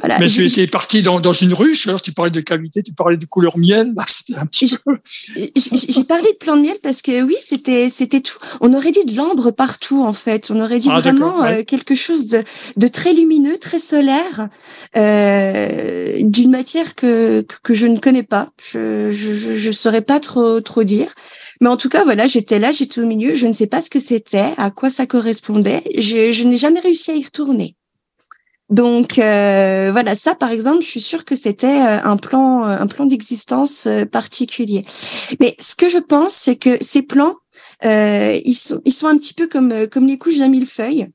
Voilà. 0.00 0.18
Mais 0.18 0.28
J'ai- 0.28 0.46
tu 0.48 0.60
étais 0.60 0.66
parti 0.70 1.02
dans, 1.02 1.20
dans 1.20 1.32
une 1.32 1.52
ruche, 1.54 1.86
alors 1.88 2.00
tu 2.02 2.12
parlais 2.12 2.30
de 2.30 2.40
cavité, 2.40 2.82
tu 2.82 2.92
parlais 2.92 3.16
de 3.16 3.26
couleur 3.26 3.58
miel, 3.58 3.92
là, 3.96 4.04
c'était 4.06 4.36
un 4.38 4.46
petit 4.46 4.74
peu. 4.84 4.92
J'ai 5.34 6.04
parlé 6.04 6.26
de 6.32 6.36
plan 6.38 6.56
de 6.56 6.62
miel 6.62 6.76
parce 6.82 7.02
que 7.02 7.22
oui, 7.22 7.36
c'était 7.40 7.88
c'était 7.88 8.20
tout. 8.20 8.38
On 8.60 8.72
aurait 8.74 8.90
dit 8.90 9.04
de 9.04 9.16
l'ambre 9.16 9.50
partout 9.50 10.02
en 10.02 10.12
fait. 10.12 10.50
On 10.50 10.60
aurait 10.60 10.78
dit 10.78 10.88
Ah, 10.90 11.00
vraiment 11.00 11.40
ouais. 11.40 11.60
euh, 11.60 11.64
quelque 11.64 11.94
chose 11.94 12.26
de, 12.28 12.42
de 12.76 12.88
très 12.88 13.12
lumineux, 13.12 13.58
très 13.58 13.78
solaire, 13.78 14.48
euh, 14.96 16.18
d'une 16.22 16.50
matière 16.50 16.94
que, 16.94 17.42
que 17.42 17.56
que 17.62 17.74
je 17.74 17.86
ne 17.86 17.98
connais 17.98 18.22
pas. 18.22 18.50
Je 18.62 19.10
je 19.12 19.34
je, 19.34 19.50
je 19.56 19.72
saurais 19.72 20.02
pas 20.02 20.20
trop 20.20 20.60
trop 20.60 20.84
dire. 20.84 21.14
Mais 21.60 21.68
en 21.68 21.76
tout 21.76 21.88
cas, 21.88 22.04
voilà, 22.04 22.26
j'étais 22.28 22.60
là, 22.60 22.70
j'étais 22.70 23.00
au 23.00 23.06
milieu, 23.06 23.34
je 23.34 23.48
ne 23.48 23.52
sais 23.52 23.66
pas 23.66 23.80
ce 23.80 23.90
que 23.90 23.98
c'était, 23.98 24.52
à 24.58 24.70
quoi 24.70 24.90
ça 24.90 25.06
correspondait. 25.06 25.82
Je, 25.96 26.30
je 26.30 26.44
n'ai 26.44 26.56
jamais 26.56 26.78
réussi 26.78 27.10
à 27.10 27.14
y 27.16 27.24
retourner. 27.24 27.74
Donc 28.70 29.18
euh, 29.18 29.88
voilà, 29.92 30.14
ça 30.14 30.34
par 30.34 30.50
exemple, 30.50 30.82
je 30.82 30.88
suis 30.88 31.00
sûre 31.00 31.24
que 31.24 31.36
c'était 31.36 31.80
euh, 31.80 32.02
un 32.04 32.16
plan, 32.18 32.68
euh, 32.68 32.76
un 32.78 32.86
plan 32.86 33.06
d'existence 33.06 33.86
euh, 33.86 34.04
particulier. 34.04 34.84
Mais 35.40 35.56
ce 35.58 35.74
que 35.74 35.88
je 35.88 35.98
pense, 35.98 36.32
c'est 36.34 36.56
que 36.56 36.76
ces 36.82 37.02
plans, 37.02 37.36
euh, 37.84 38.38
ils 38.44 38.54
sont, 38.54 38.80
ils 38.84 38.92
sont 38.92 39.06
un 39.06 39.16
petit 39.16 39.32
peu 39.32 39.46
comme, 39.46 39.86
comme 39.88 40.06
les 40.06 40.18
couches 40.18 40.38
d'un 40.38 40.48
millefeuille. 40.48 41.08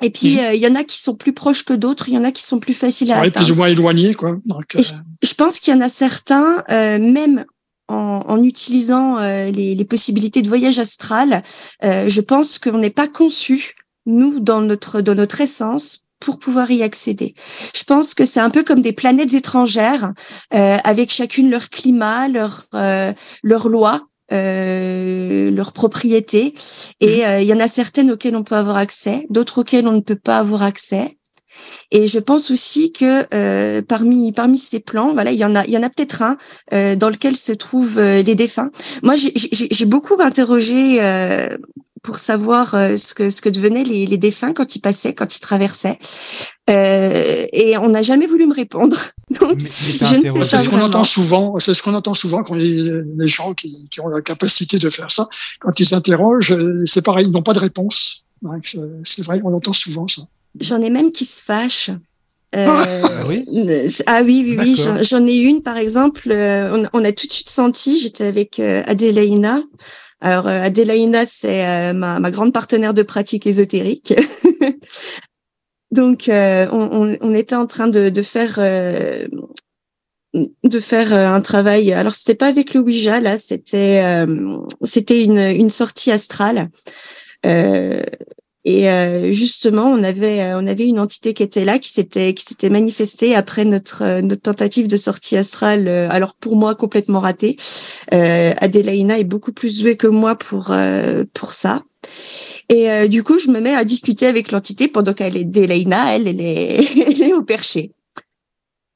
Et 0.00 0.10
puis 0.10 0.38
euh, 0.38 0.54
il 0.54 0.60
y 0.62 0.68
en 0.68 0.76
a 0.76 0.84
qui 0.84 1.00
sont 1.00 1.16
plus 1.16 1.32
proches 1.32 1.64
que 1.64 1.72
d'autres, 1.72 2.08
il 2.08 2.14
y 2.14 2.18
en 2.18 2.22
a 2.22 2.30
qui 2.30 2.44
sont 2.44 2.60
plus 2.60 2.74
faciles 2.74 3.10
à 3.10 3.16
Ouais, 3.20 3.26
atteindre. 3.26 3.44
plus 3.44 3.50
ou 3.52 3.56
moins 3.56 3.66
éloigné, 3.68 4.14
quoi. 4.14 4.36
Donc, 4.46 4.76
Et 4.76 4.82
Je 5.26 5.34
pense 5.34 5.58
qu'il 5.58 5.74
y 5.74 5.76
en 5.76 5.80
a 5.80 5.88
certains, 5.88 6.62
euh, 6.70 7.00
même 7.00 7.44
en, 7.88 8.20
en 8.24 8.42
utilisant 8.44 9.18
euh, 9.18 9.50
les, 9.50 9.74
les 9.74 9.84
possibilités 9.84 10.42
de 10.42 10.48
voyage 10.48 10.78
astral, 10.78 11.42
euh, 11.82 12.08
je 12.08 12.20
pense 12.20 12.60
qu'on 12.60 12.78
n'est 12.78 12.90
pas 12.90 13.08
conçu, 13.08 13.74
nous, 14.06 14.38
dans 14.38 14.60
notre, 14.60 15.00
dans 15.00 15.16
notre 15.16 15.40
essence, 15.40 16.04
pour 16.20 16.38
pouvoir 16.38 16.70
y 16.70 16.82
accéder. 16.82 17.34
Je 17.74 17.84
pense 17.84 18.14
que 18.14 18.24
c'est 18.24 18.40
un 18.40 18.50
peu 18.50 18.64
comme 18.64 18.82
des 18.82 18.92
planètes 18.92 19.34
étrangères, 19.34 20.12
euh, 20.54 20.76
avec 20.84 21.10
chacune 21.10 21.50
leur 21.50 21.68
climat, 21.70 22.28
leur, 22.28 22.66
euh, 22.74 23.12
leur 23.42 23.68
loi, 23.68 24.08
euh, 24.32 25.50
leurs 25.50 25.72
propriétés. 25.72 26.54
Et 27.00 27.26
euh, 27.26 27.40
il 27.40 27.46
y 27.46 27.52
en 27.52 27.60
a 27.60 27.68
certaines 27.68 28.10
auxquelles 28.10 28.36
on 28.36 28.42
peut 28.42 28.56
avoir 28.56 28.76
accès, 28.76 29.26
d'autres 29.30 29.62
auxquelles 29.62 29.88
on 29.88 29.92
ne 29.92 30.00
peut 30.00 30.16
pas 30.16 30.38
avoir 30.38 30.62
accès. 30.62 31.17
Et 31.90 32.06
je 32.06 32.18
pense 32.18 32.50
aussi 32.50 32.92
que 32.92 33.26
euh, 33.34 33.82
parmi 33.86 34.32
parmi 34.32 34.58
ces 34.58 34.80
plans, 34.80 35.12
voilà, 35.12 35.30
il 35.32 35.38
y 35.38 35.44
en 35.44 35.54
a 35.54 35.64
il 35.64 35.70
y 35.72 35.78
en 35.78 35.82
a 35.82 35.90
peut-être 35.90 36.22
un 36.22 36.36
euh, 36.72 36.96
dans 36.96 37.10
lequel 37.10 37.36
se 37.36 37.52
trouvent 37.52 37.98
euh, 37.98 38.22
les 38.22 38.34
défunts. 38.34 38.70
Moi, 39.02 39.16
j'ai- 39.16 39.32
j'ai 39.34 39.68
j'ai 39.70 39.84
beaucoup 39.86 40.16
interrogé 40.20 40.98
euh, 41.02 41.48
pour 42.02 42.18
savoir 42.18 42.74
euh, 42.74 42.96
ce 42.96 43.12
que 43.14 43.28
ce 43.30 43.40
que 43.40 43.48
devenaient 43.48 43.84
les, 43.84 44.06
les 44.06 44.18
défunts 44.18 44.52
quand 44.52 44.76
ils 44.76 44.80
passaient, 44.80 45.14
quand 45.14 45.34
ils 45.36 45.40
traversaient, 45.40 45.98
Euh, 46.70 47.46
et 47.52 47.78
on 47.78 47.88
n'a 47.88 48.02
jamais 48.02 48.26
voulu 48.26 48.46
me 48.46 48.54
répondre. 48.54 48.96
Donc, 49.40 49.56
Mais, 49.62 49.70
mais 49.86 49.98
t'as 49.98 50.06
Je 50.06 50.16
ne 50.16 50.22
sais 50.22 50.28
interrogé- 50.28 50.44
c'est 50.44 50.58
ce 50.58 50.68
qu'on 50.68 50.80
entend 50.80 51.04
souvent. 51.04 51.58
C'est 51.58 51.74
ce 51.74 51.82
qu'on 51.82 51.94
entend 51.94 52.14
souvent 52.14 52.42
quand 52.42 52.54
les, 52.54 52.82
les 53.16 53.28
gens 53.28 53.54
qui, 53.54 53.88
qui 53.90 54.00
ont 54.00 54.08
la 54.08 54.20
capacité 54.20 54.78
de 54.78 54.90
faire 54.90 55.10
ça, 55.10 55.28
quand 55.60 55.78
ils 55.80 55.86
s'interrogent, 55.86 56.52
euh, 56.52 56.82
c'est 56.84 57.02
pareil, 57.04 57.26
ils 57.26 57.32
n'ont 57.32 57.42
pas 57.42 57.54
de 57.54 57.58
réponse. 57.58 58.26
C'est- 58.62 58.78
C'est 59.04 59.22
vrai, 59.24 59.40
on 59.44 59.52
entend 59.54 59.72
souvent 59.72 60.06
ça. 60.06 60.22
J'en 60.60 60.80
ai 60.80 60.90
même 60.90 61.12
qui 61.12 61.24
se 61.24 61.42
fâchent. 61.42 61.90
Euh, 62.56 62.66
Ah 62.66 63.24
oui 63.28 63.44
ah 64.06 64.22
oui, 64.24 64.42
oui, 64.46 64.56
oui, 64.58 64.74
j'en- 65.02 65.26
ai 65.26 65.36
une 65.36 65.62
par 65.62 65.76
exemple. 65.76 66.30
euh, 66.30 66.86
on, 66.92 67.00
on 67.00 67.04
a 67.04 67.12
tout 67.12 67.26
de 67.26 67.32
suite 67.32 67.50
senti. 67.50 68.00
J'étais 68.00 68.24
avec 68.24 68.58
euh, 68.58 68.82
Adélaïna. 68.86 69.62
Alors 70.20 70.48
euh, 70.48 70.62
Adélaïna, 70.62 71.26
c'est 71.26 71.66
euh, 71.66 71.92
ma, 71.92 72.18
ma 72.20 72.30
grande 72.30 72.52
partenaire 72.52 72.94
de 72.94 73.02
pratique 73.02 73.46
ésotérique. 73.46 74.14
Donc 75.90 76.28
euh, 76.28 76.66
on, 76.72 76.88
on, 76.92 77.16
on 77.20 77.34
était 77.34 77.54
en 77.54 77.66
train 77.66 77.88
de, 77.88 78.08
de 78.10 78.22
faire 78.22 78.56
euh, 78.58 79.26
de 80.34 80.80
faire 80.80 81.12
euh, 81.14 81.26
un 81.28 81.40
travail. 81.40 81.92
Alors 81.92 82.14
c'était 82.14 82.34
pas 82.34 82.48
avec 82.48 82.74
le 82.74 82.80
Ouija 82.80 83.20
là, 83.20 83.38
c'était 83.38 84.02
euh, 84.04 84.56
c'était 84.82 85.22
une, 85.22 85.38
une 85.38 85.70
sortie 85.70 86.10
astrale. 86.10 86.68
Euh, 87.46 88.02
et 88.64 88.90
euh, 88.90 89.32
justement, 89.32 89.84
on 89.84 90.02
avait 90.02 90.42
euh, 90.42 90.58
on 90.60 90.66
avait 90.66 90.86
une 90.86 90.98
entité 90.98 91.32
qui 91.32 91.42
était 91.42 91.64
là, 91.64 91.78
qui 91.78 91.90
s'était 91.90 92.34
qui 92.34 92.44
s'était 92.44 92.70
manifestée 92.70 93.34
après 93.34 93.64
notre 93.64 94.02
euh, 94.02 94.20
notre 94.20 94.42
tentative 94.42 94.88
de 94.88 94.96
sortie 94.96 95.36
astrale. 95.36 95.86
euh, 95.88 96.08
alors 96.10 96.34
pour 96.34 96.56
moi 96.56 96.74
complètement 96.74 97.20
ratée. 97.20 97.56
Euh, 98.12 98.52
Adélaïna 98.58 99.18
est 99.18 99.24
beaucoup 99.24 99.52
plus 99.52 99.80
douée 99.80 99.96
que 99.96 100.08
moi 100.08 100.34
pour 100.36 100.70
euh, 100.70 101.24
pour 101.34 101.52
ça. 101.52 101.82
Et 102.68 102.90
euh, 102.90 103.08
du 103.08 103.22
coup, 103.22 103.38
je 103.38 103.50
me 103.50 103.60
mets 103.60 103.74
à 103.74 103.84
discuter 103.84 104.26
avec 104.26 104.52
l'entité 104.52 104.88
pendant 104.88 105.14
qu'elle 105.14 105.36
est 105.36 105.42
Adélaïna, 105.42 106.16
elle 106.16 106.28
elle 106.28 106.40
est 106.40 106.84
elle 107.08 107.22
est 107.22 107.32
au 107.32 107.42
perché. 107.42 107.92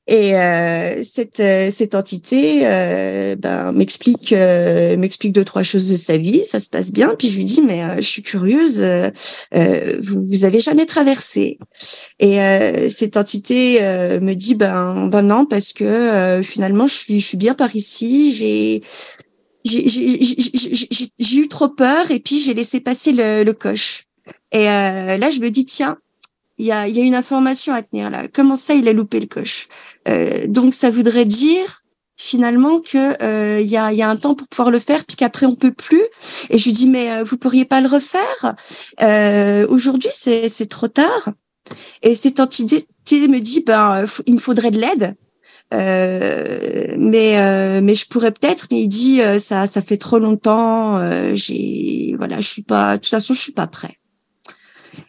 Et 0.08 0.34
euh, 0.34 1.00
cette 1.04 1.38
euh, 1.38 1.70
cette 1.70 1.94
entité 1.94 2.62
euh, 2.64 3.36
ben, 3.36 3.70
m'explique 3.70 4.32
euh, 4.32 4.96
m'explique 4.96 5.32
deux 5.32 5.44
trois 5.44 5.62
choses 5.62 5.88
de 5.88 5.94
sa 5.94 6.16
vie, 6.16 6.44
ça 6.44 6.58
se 6.58 6.68
passe 6.68 6.90
bien. 6.90 7.14
Puis 7.16 7.28
je 7.28 7.36
lui 7.36 7.44
dis 7.44 7.62
mais 7.62 7.84
euh, 7.84 7.96
je 7.96 8.08
suis 8.08 8.22
curieuse, 8.22 8.84
vous 10.02 10.24
vous 10.24 10.44
avez 10.44 10.58
jamais 10.58 10.86
traversé 10.86 11.58
Et 12.18 12.38
cette 12.90 13.16
entité 13.16 13.80
me 14.20 14.34
dit 14.34 14.56
ben 14.56 15.06
ben 15.06 15.22
non 15.22 15.46
parce 15.46 15.72
que 15.72 16.40
finalement 16.42 16.88
je 16.88 16.94
suis 16.94 17.20
je 17.20 17.26
suis 17.26 17.38
bien 17.38 17.54
par 17.54 17.74
ici, 17.76 18.34
j'ai 18.34 18.82
j'ai 19.64 21.36
eu 21.36 21.46
trop 21.46 21.68
peur 21.68 22.10
et 22.10 22.18
puis 22.18 22.40
j'ai 22.40 22.54
laissé 22.54 22.80
passer 22.80 23.12
le, 23.12 23.44
le 23.44 23.52
coche. 23.52 24.06
Et 24.50 24.64
là 24.64 25.30
je 25.30 25.38
me 25.38 25.48
dis 25.48 25.64
tiens 25.64 25.96
il 26.62 26.68
y 26.68 26.72
a, 26.72 26.86
y 26.88 27.00
a 27.00 27.02
une 27.02 27.14
information 27.24 27.74
à 27.74 27.82
tenir 27.82 28.08
là. 28.14 28.20
Comment 28.32 28.54
ça, 28.54 28.72
il 28.74 28.86
a 28.88 28.92
loupé 28.92 29.18
le 29.20 29.26
coche? 29.26 29.68
Euh, 30.08 30.46
Donc, 30.46 30.74
ça 30.74 30.90
voudrait 30.90 31.24
dire 31.24 31.82
finalement 32.16 32.80
que 32.80 33.04
euh, 33.22 33.60
il 33.60 33.66
y, 33.66 33.76
a, 33.76 33.92
y 33.92 34.02
a 34.02 34.08
un 34.08 34.16
temps 34.16 34.36
pour 34.36 34.46
pouvoir 34.46 34.70
le 34.70 34.78
faire, 34.78 35.04
puis 35.04 35.16
qu'après 35.16 35.46
on 35.46 35.56
peut 35.56 35.72
plus. 35.72 36.04
Et 36.50 36.58
je 36.58 36.64
lui 36.66 36.72
dis 36.72 36.88
mais 36.88 37.10
euh, 37.10 37.24
vous 37.24 37.36
pourriez 37.36 37.64
pas 37.64 37.80
le 37.80 37.88
refaire? 37.88 38.54
Euh, 39.02 39.66
Aujourd'hui, 39.68 40.10
c'est 40.12 40.68
trop 40.68 40.88
tard. 40.88 41.30
Et 42.02 42.14
cette 42.14 42.38
entité 42.38 42.86
me 43.28 43.40
dit 43.40 43.64
ben 43.66 44.04
il 44.26 44.34
me 44.34 44.38
faudrait 44.38 44.70
de 44.70 44.78
l'aide. 44.78 45.16
Euh, 45.74 46.94
mais 46.98 47.40
euh, 47.40 47.80
mais 47.82 47.94
je 47.94 48.06
pourrais 48.06 48.30
peut-être 48.30 48.66
mais 48.70 48.82
il 48.82 48.88
dit 48.88 49.22
euh, 49.22 49.38
ça 49.38 49.66
ça 49.66 49.80
fait 49.80 49.96
trop 49.96 50.18
longtemps 50.18 50.98
euh, 50.98 51.30
j'ai 51.34 52.14
voilà 52.18 52.42
je 52.42 52.48
suis 52.54 52.62
pas 52.62 52.98
de 52.98 53.00
toute 53.00 53.10
façon 53.10 53.32
je 53.32 53.40
suis 53.40 53.52
pas 53.52 53.66
prêt 53.66 53.94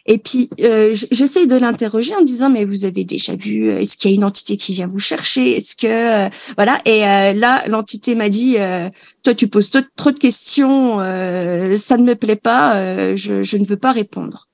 et 0.06 0.18
puis, 0.18 0.50
euh, 0.60 0.94
j'essaye 1.10 1.46
de 1.46 1.56
l'interroger 1.56 2.14
en 2.14 2.22
disant, 2.22 2.50
mais 2.50 2.64
vous 2.64 2.84
avez 2.84 3.04
déjà 3.04 3.34
vu, 3.34 3.68
euh, 3.68 3.78
est-ce 3.78 3.96
qu'il 3.96 4.10
y 4.10 4.14
a 4.14 4.16
une 4.16 4.24
entité 4.24 4.56
qui 4.56 4.74
vient 4.74 4.86
vous 4.86 4.98
chercher? 4.98 5.56
Est-ce 5.56 5.74
que... 5.76 5.86
euh, 5.86 6.28
voilà. 6.56 6.80
Et 6.84 7.04
euh, 7.04 7.32
là, 7.32 7.64
l'entité 7.68 8.14
m'a 8.14 8.28
dit, 8.28 8.56
toi, 9.22 9.34
tu 9.34 9.48
poses 9.48 9.70
trop 9.96 10.10
de 10.10 10.18
questions, 10.18 10.98
ça 10.98 11.96
ne 11.96 12.04
me 12.04 12.14
plaît 12.14 12.36
pas, 12.36 13.16
je, 13.16 13.42
je 13.42 13.56
ne 13.56 13.64
veux 13.64 13.78
pas 13.78 13.92
répondre. 13.92 14.48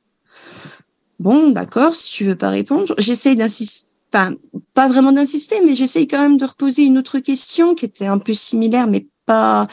Bon, 1.19 1.51
d'accord, 1.51 1.95
si 1.95 2.13
tu 2.13 2.25
veux 2.25 2.37
pas 2.37 2.51
répondre, 2.51 2.95
j'essaye 2.99 3.37
d'insister. 3.37 3.89
Enfin, 4.13 4.35
pas 4.75 4.89
vraiment 4.89 5.13
d'insister, 5.13 5.61
mais 5.65 5.75
j'essaye 5.75 6.09
quand 6.09 6.21
même 6.21 6.37
de 6.37 6.45
reposer 6.45 6.83
une 6.83 6.99
autre 6.99 7.21
question 7.21 7.77
qui 7.77 7.85
était 7.85 8.07
un 8.07 8.19
peu 8.19 8.35
similaire, 8.35 8.89
mais 8.89 9.07
pas 9.31 9.67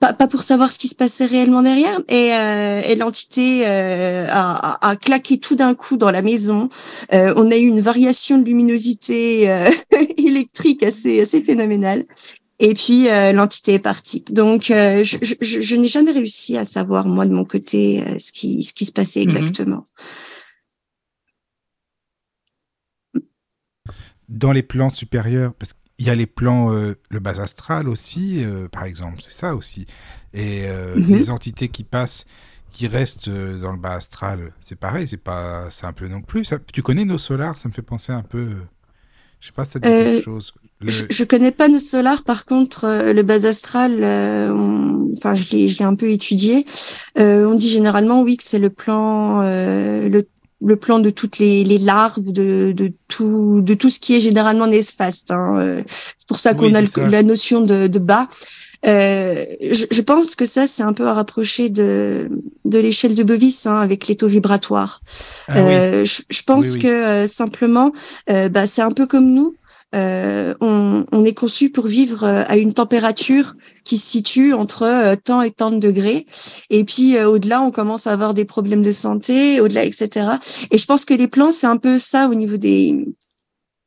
pas, 0.00 0.12
pas 0.14 0.28
pour 0.28 0.42
savoir 0.42 0.68
ce 0.72 0.78
qui 0.78 0.88
se 0.88 0.94
passait 0.94 1.26
réellement 1.26 1.62
derrière. 1.62 2.00
Et, 2.08 2.32
euh, 2.32 2.80
et 2.90 2.94
l'entité 2.96 3.66
euh, 3.66 4.26
a, 4.30 4.96
claqué 4.96 5.38
tout 5.38 5.56
d'un 5.56 5.74
coup 5.74 5.96
dans 5.98 6.10
la 6.10 6.22
maison. 6.22 6.70
Euh, 7.12 7.34
on 7.36 7.50
a 7.50 7.56
eu 7.56 7.66
une 7.66 7.80
variation 7.80 8.38
de 8.38 8.44
luminosité 8.46 9.44
électrique 10.16 10.82
assez, 10.82 11.20
assez 11.20 11.42
phénoménale. 11.42 12.04
Et 12.62 12.74
puis 12.74 13.04
l'entité 13.32 13.74
est 13.74 13.78
partie. 13.92 14.22
Donc 14.30 14.64
je, 14.68 15.02
je, 15.02 15.34
je- 15.40 15.60
je 15.68 15.76
n'ai 15.76 15.88
jamais 15.88 16.12
réussi 16.12 16.56
à 16.58 16.64
savoir 16.64 17.06
moi 17.06 17.24
de 17.26 17.32
mon 17.32 17.44
côté 17.44 18.02
ce 18.18 18.32
qui 18.32 18.62
ce 18.62 18.72
qui 18.72 18.84
se 18.86 18.92
passait 18.92 19.20
Mhm. 19.24 19.28
exactement. 19.30 19.82
Dans 24.28 24.52
les 24.52 24.62
plans 24.62 24.90
supérieurs, 24.90 25.54
parce 25.54 25.72
qu'il 26.00 26.06
y 26.06 26.10
a 26.10 26.14
les 26.14 26.24
plans, 26.24 26.72
euh, 26.72 26.94
le 27.10 27.20
bas 27.20 27.42
astral 27.42 27.86
aussi, 27.86 28.42
euh, 28.42 28.68
par 28.68 28.84
exemple, 28.84 29.16
c'est 29.20 29.34
ça 29.34 29.54
aussi. 29.54 29.84
Et 30.32 30.62
euh, 30.64 30.94
Mhm. 30.96 31.14
les 31.14 31.28
entités 31.28 31.68
qui 31.68 31.84
passent, 31.84 32.24
qui 32.70 32.86
restent 32.86 33.28
dans 33.28 33.72
le 33.72 33.78
bas 33.78 33.92
astral, 33.96 34.52
c'est 34.62 34.78
pareil, 34.78 35.06
c'est 35.06 35.18
pas 35.22 35.70
simple 35.70 36.08
non 36.08 36.22
plus. 36.22 36.46
Ça, 36.46 36.56
tu 36.72 36.80
connais 36.80 37.04
nos 37.04 37.18
solars, 37.18 37.58
ça 37.58 37.68
me 37.68 37.74
fait 37.74 37.82
penser 37.82 38.12
un 38.12 38.22
peu. 38.22 38.48
je 39.40 39.48
sais 39.48 39.52
pas 39.52 39.66
si 39.66 39.72
ça 39.72 39.78
dit 39.78 39.88
quelque 39.88 40.22
chose. 40.22 40.52
Le- 40.80 40.88
Je, 40.88 41.04
je 41.10 41.24
connais 41.24 41.50
pas 41.50 41.68
nos 41.68 41.78
solars, 41.78 42.24
par 42.24 42.46
contre, 42.46 42.86
le 43.12 43.22
bas 43.22 43.44
astral, 43.46 44.02
on- 44.02 45.12
enfin, 45.18 45.34
je 45.34 45.50
l'ai, 45.50 45.68
je 45.68 45.78
l'ai 45.78 45.84
un 45.84 45.96
peu 45.96 46.08
étudié. 46.10 46.64
On 47.16 47.54
dit 47.56 47.68
généralement, 47.68 48.22
oui, 48.22 48.38
que 48.38 48.42
c'est 48.44 48.58
le 48.58 48.70
plan, 48.70 49.42
le, 49.42 50.22
le 50.62 50.76
plan 50.76 50.98
de 50.98 51.10
toutes 51.10 51.38
les, 51.38 51.64
les 51.64 51.78
larves, 51.78 52.22
de, 52.22 52.72
de 52.72 52.92
tout, 53.08 53.60
de 53.62 53.74
tout 53.74 53.88
ce 53.90 53.98
qui 54.00 54.14
est 54.16 54.20
généralement 54.20 54.66
néfaste. 54.66 55.30
Hein. 55.30 55.54
Euh, 55.56 55.82
C'est 56.16 56.28
pour 56.28 56.38
ça 56.38 56.50
Oui, 56.52 56.56
qu'on 56.58 56.74
a 56.74 56.84
ça. 56.86 57.08
la 57.08 57.22
notion 57.22 57.60
de, 57.62 57.86
de 57.86 57.98
bas. 57.98 58.28
Euh, 58.86 59.44
je, 59.60 59.84
je 59.90 60.00
pense 60.02 60.34
que 60.34 60.46
ça, 60.46 60.66
c'est 60.66 60.82
un 60.82 60.94
peu 60.94 61.06
à 61.06 61.12
rapprocher 61.12 61.68
de, 61.68 62.30
de 62.64 62.78
l'échelle 62.78 63.14
de 63.14 63.22
Bovis 63.22 63.66
hein, 63.66 63.76
avec 63.76 64.06
les 64.08 64.16
taux 64.16 64.26
vibratoires. 64.26 65.02
Ah 65.48 65.52
oui. 65.54 65.60
Euh, 65.74 66.04
je, 66.04 66.22
je 66.30 66.42
pense 66.42 66.74
Oui, 66.74 66.80
que 66.80 66.88
euh, 66.88 67.26
simplement, 67.26 67.92
bah, 68.26 68.66
c'est 68.66 68.82
un 68.82 68.92
peu 68.92 69.06
comme 69.06 69.32
nous. 69.32 69.54
Euh, 69.94 70.54
on, 70.60 71.04
on 71.10 71.24
est 71.24 71.34
conçu 71.34 71.70
pour 71.70 71.86
vivre 71.86 72.22
euh, 72.22 72.44
à 72.46 72.56
une 72.56 72.72
température 72.74 73.54
qui 73.84 73.98
se 73.98 74.08
situe 74.08 74.52
entre 74.52 74.82
euh, 74.84 75.16
tant 75.16 75.42
et 75.42 75.50
tant 75.50 75.70
de 75.70 75.78
degrés. 75.78 76.26
Et 76.70 76.84
puis 76.84 77.16
euh, 77.16 77.28
au-delà, 77.28 77.60
on 77.60 77.72
commence 77.72 78.06
à 78.06 78.12
avoir 78.12 78.34
des 78.34 78.44
problèmes 78.44 78.82
de 78.82 78.92
santé, 78.92 79.60
au-delà, 79.60 79.84
etc. 79.84 80.26
Et 80.70 80.78
je 80.78 80.86
pense 80.86 81.04
que 81.04 81.14
les 81.14 81.26
plans, 81.26 81.50
c'est 81.50 81.66
un 81.66 81.76
peu 81.76 81.98
ça 81.98 82.28
au 82.28 82.34
niveau 82.34 82.56
des. 82.56 83.04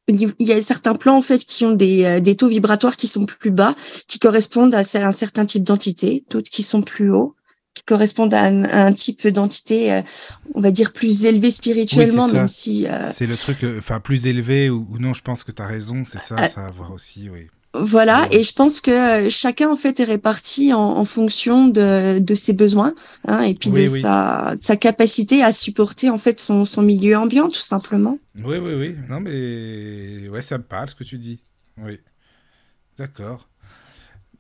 Il 0.10 0.34
y 0.40 0.52
a 0.52 0.60
certains 0.60 0.96
plans 0.96 1.16
en 1.16 1.22
fait 1.22 1.46
qui 1.46 1.64
ont 1.64 1.72
des, 1.72 2.04
euh, 2.04 2.20
des 2.20 2.36
taux 2.36 2.50
vibratoires 2.50 2.98
qui 2.98 3.08
sont 3.08 3.26
plus 3.26 3.52
bas, 3.52 3.74
qui 4.10 4.20
correspondent 4.20 4.76
à 4.76 4.80
un 4.80 5.12
certain 5.14 5.46
type 5.46 5.64
d'entité, 5.64 6.26
d'autres 6.30 6.52
qui 6.52 6.64
sont 6.64 6.82
plus 6.82 7.10
hauts, 7.10 7.36
correspondent 7.86 8.34
à 8.34 8.44
un, 8.44 8.64
à 8.66 8.86
un 8.86 8.94
type 8.94 9.28
d'entité, 9.28 9.94
euh, 9.94 10.02
on 10.56 10.62
va 10.62 10.72
dire 10.72 10.94
plus 10.94 11.26
élevé 11.26 11.52
spirituellement, 11.52 12.28
même 12.28 12.48
si 12.48 12.88
euh, 12.88 13.10
C'est 13.12 13.28
le 13.28 13.36
truc, 13.36 13.62
le- 13.62 13.78
enfin, 13.80 14.00
plus 14.00 14.26
élevé 14.28 14.70
ou, 14.70 14.88
ou 14.90 14.98
non, 15.00 15.14
je 15.14 15.22
pense 15.22 15.44
que 15.44 15.52
tu 15.52 15.62
as 15.62 15.68
raison, 15.68 16.04
c'est 16.06 16.22
ça, 16.22 16.38
ça 16.38 16.62
a 16.62 16.68
à 16.68 16.72
voir 16.72 16.92
aussi, 16.92 17.30
oui. 17.30 17.48
Voilà, 17.76 18.28
et 18.30 18.44
je 18.44 18.54
pense 18.54 18.82
que 18.82 18.92
euh, 18.92 19.30
chacun 19.32 19.68
en 19.72 19.76
fait 19.76 20.00
est 20.00 20.04
réparti 20.04 20.74
en, 20.74 20.80
en 20.80 21.06
fonction 21.06 21.68
de, 21.68 22.20
de 22.20 22.36
ses 22.36 22.54
besoins 22.54 22.94
hein, 23.28 23.42
et 23.42 23.56
puis 23.56 23.72
Oui, 23.72 23.86
de, 23.86 23.90
oui. 23.90 24.00
Sa, 24.02 24.56
de 24.56 24.64
sa 24.64 24.76
capacité 24.76 25.42
à 25.44 25.52
supporter 25.52 26.12
en 26.12 26.20
fait 26.20 26.40
son, 26.40 26.66
son 26.66 26.84
milieu 26.84 27.18
ambiant 27.18 27.50
tout 27.50 27.60
simplement. 27.60 28.20
Oui, 28.44 28.58
oui, 28.60 28.74
oui. 28.76 28.96
Non, 29.10 29.20
mais 29.22 30.30
ouais, 30.30 30.44
ça 30.44 30.60
me 30.60 30.64
parle 30.64 30.92
ce 30.92 30.94
que 30.96 31.04
tu 31.04 31.18
dis. 31.18 31.42
Oui. 31.80 32.00
D'accord. 33.00 33.50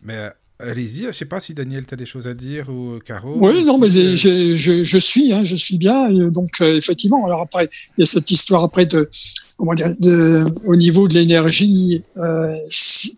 Mais 0.01 0.15
euh, 0.15 0.29
allez-y, 0.59 1.03
je 1.03 1.11
sais 1.11 1.25
pas 1.25 1.39
si 1.39 1.53
Daniel, 1.53 1.85
tu 1.85 1.93
as 1.93 1.97
des 1.97 2.05
choses 2.05 2.27
à 2.27 2.33
dire 2.33 2.69
ou 2.69 2.93
euh, 2.93 2.99
Caro. 2.99 3.35
Oui, 3.39 3.63
non, 3.63 3.77
mais 3.77 3.89
je, 3.89 4.55
je, 4.55 4.83
je 4.83 4.97
suis, 4.97 5.33
hein, 5.33 5.43
je 5.43 5.55
suis 5.55 5.77
bien. 5.77 6.07
Et 6.07 6.29
donc, 6.29 6.61
euh, 6.61 6.77
effectivement, 6.77 7.25
alors 7.25 7.41
après, 7.41 7.69
il 7.97 8.01
y 8.01 8.03
a 8.03 8.05
cette 8.05 8.29
histoire 8.31 8.63
après 8.63 8.85
de, 8.85 9.09
comment 9.57 9.73
dire, 9.73 9.93
de, 9.99 10.43
au 10.65 10.75
niveau 10.75 11.07
de 11.07 11.13
l'énergie, 11.13 12.03
euh, 12.17 12.55